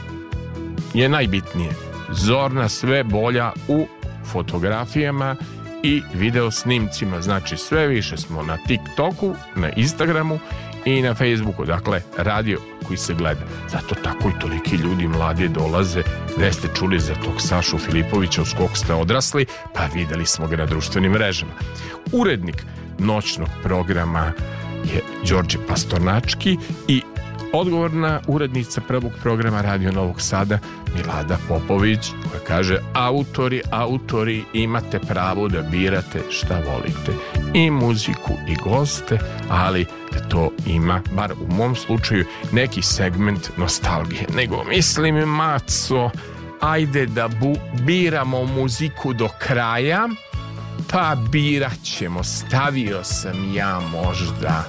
je 0.94 1.10
najbitnije, 1.10 1.72
Zorna 2.12 2.70
sve 2.70 3.04
bolja 3.04 3.52
u 3.68 3.88
fotografijama 4.26 5.36
i 5.84 6.02
video 6.14 6.52
snimcima, 6.52 7.22
znači 7.22 7.58
sve 7.58 7.88
više 7.88 8.18
smo 8.18 8.44
na 8.44 8.58
TikToku, 8.68 9.36
na 9.56 9.70
Instagramu 9.76 10.40
i 10.86 11.02
na 11.02 11.14
Facebooku, 11.14 11.66
dakle 11.66 12.02
radio 12.18 12.60
koji 12.88 12.98
se 12.98 13.14
gleda. 13.14 13.42
Zato 13.70 13.96
tako 13.96 14.30
i 14.30 14.40
toliki 14.42 14.76
ljudi 14.76 15.08
mladi 15.08 15.48
dolaze 15.48 16.04
gde 16.38 16.54
ste 16.54 16.68
čuli 16.80 17.00
za 17.00 17.16
tog 17.16 17.42
Sašu 17.42 17.78
Filipovića 17.78 18.42
uz 18.42 18.54
kog 18.58 18.78
ste 18.78 18.94
odrasli, 18.94 19.46
pa 19.74 19.86
videli 19.94 20.26
smo 20.26 20.48
ga 20.48 20.56
na 20.56 20.66
društvenim 20.66 21.12
mrežama. 21.12 21.52
Urednik 22.12 22.66
noćnog 23.00 23.50
programa 23.64 24.32
je 24.84 25.02
Đorđe 25.30 25.58
Pastornački 25.68 26.58
i 26.88 27.02
odgovorna 27.54 28.22
urednica 28.28 28.82
prvog 28.82 29.12
programa 29.22 29.62
Radio 29.62 29.92
Novog 29.92 30.22
Sada 30.22 30.60
Milada 30.96 31.38
Popović 31.48 32.00
koja 32.30 32.40
kaže 32.48 32.78
autori, 32.94 33.62
autori 33.72 34.44
imate 34.54 35.00
pravo 35.00 35.48
da 35.48 35.62
birate 35.62 36.22
šta 36.30 36.56
volite. 36.56 37.12
I 37.54 37.72
muziku 37.72 38.34
i 38.48 38.56
goste 38.56 39.20
ali 39.50 39.86
da 40.12 40.20
to 40.20 40.52
ima, 40.66 41.02
bar 41.16 41.34
u 41.34 41.54
mom 41.54 41.76
slučaju 41.76 42.26
neki 42.52 42.82
segment 42.82 43.50
nostalgije. 43.58 44.26
Nego 44.36 44.64
mislim 44.64 45.16
maco 45.16 46.10
ajde 46.62 47.06
da 47.06 47.28
bu, 47.28 47.56
biramo 47.86 48.46
muziku 48.46 49.14
do 49.14 49.30
kraja 49.40 50.10
pa 50.92 51.16
birat 51.32 51.84
ćemo. 51.84 52.24
Stavio 52.24 53.04
sam 53.04 53.54
ja 53.56 53.80
možda 53.80 54.64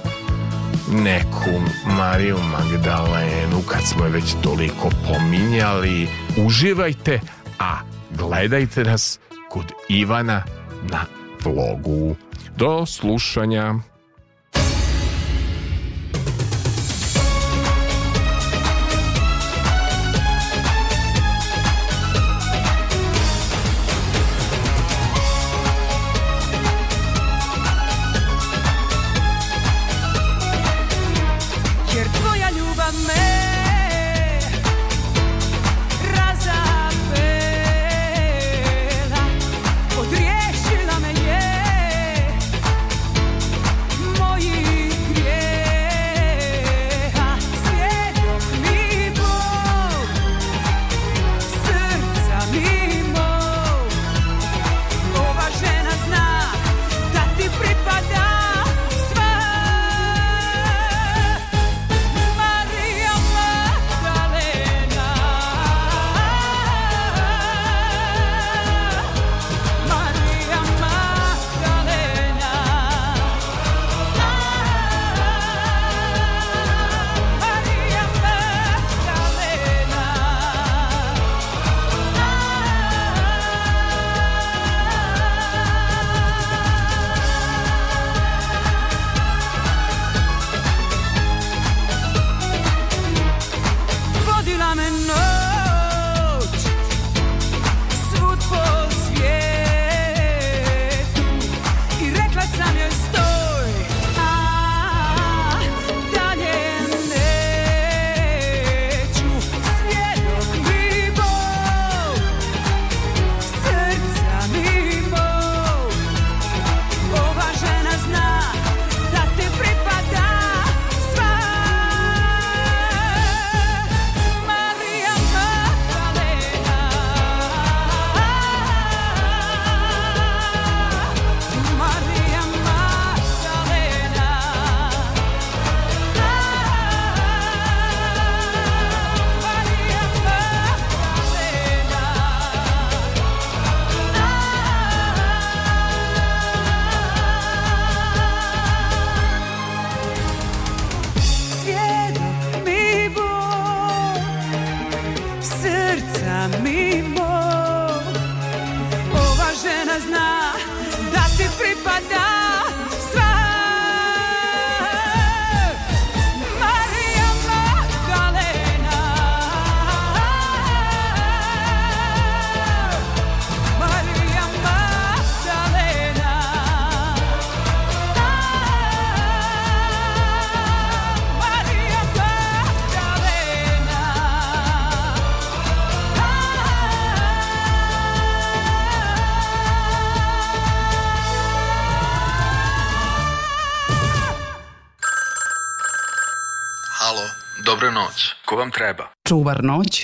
neku 0.91 1.61
Mariju 1.97 2.37
Magdalenu 2.37 3.61
kad 3.69 3.81
smo 3.83 4.05
je 4.05 4.11
već 4.11 4.35
toliko 4.43 4.89
pominjali. 5.07 6.07
Uživajte, 6.45 7.19
a 7.59 7.79
gledajte 8.11 8.83
nas 8.83 9.19
kod 9.49 9.71
Ivana 9.89 10.43
na 10.89 11.05
vlogu. 11.43 12.15
Do 12.57 12.85
slušanja. 12.85 13.73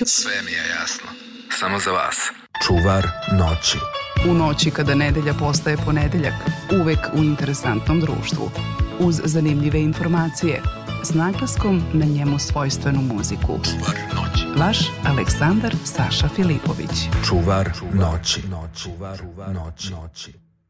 Čuvar 0.01 0.07
noć 0.07 0.09
Sve 0.09 0.41
mi 0.45 0.51
je 0.51 0.69
jasno. 0.69 1.09
Samo 1.59 1.79
za 1.79 1.91
vas. 1.91 2.17
Čuvar 2.67 3.07
noći. 3.39 3.77
u 4.29 4.33
noći 4.33 4.71
kada 4.71 4.95
nedelja 4.95 5.33
postaje 5.33 5.77
ponedeljak, 5.77 6.33
uvek 6.81 6.99
u 7.13 7.17
interesantnom 7.17 7.99
društvu, 7.99 8.51
uz 8.99 9.21
zanimljive 9.25 9.81
informacije, 9.81 10.61
s 11.03 11.13
naglaskom 11.13 11.83
na 11.93 12.05
njemu 12.05 12.39
svojstvenu 12.39 13.01
muziku. 13.01 13.59
Čuvar 13.63 13.97
noći. 14.15 14.59
Vaš 14.59 14.77
Aleksandar 15.05 15.75
Saša 15.85 16.29
Filipović. 16.35 16.91
Čuvar 17.27 17.71
noći. 17.93 18.41
Čuvar 18.83 19.19
noći. 19.53 20.50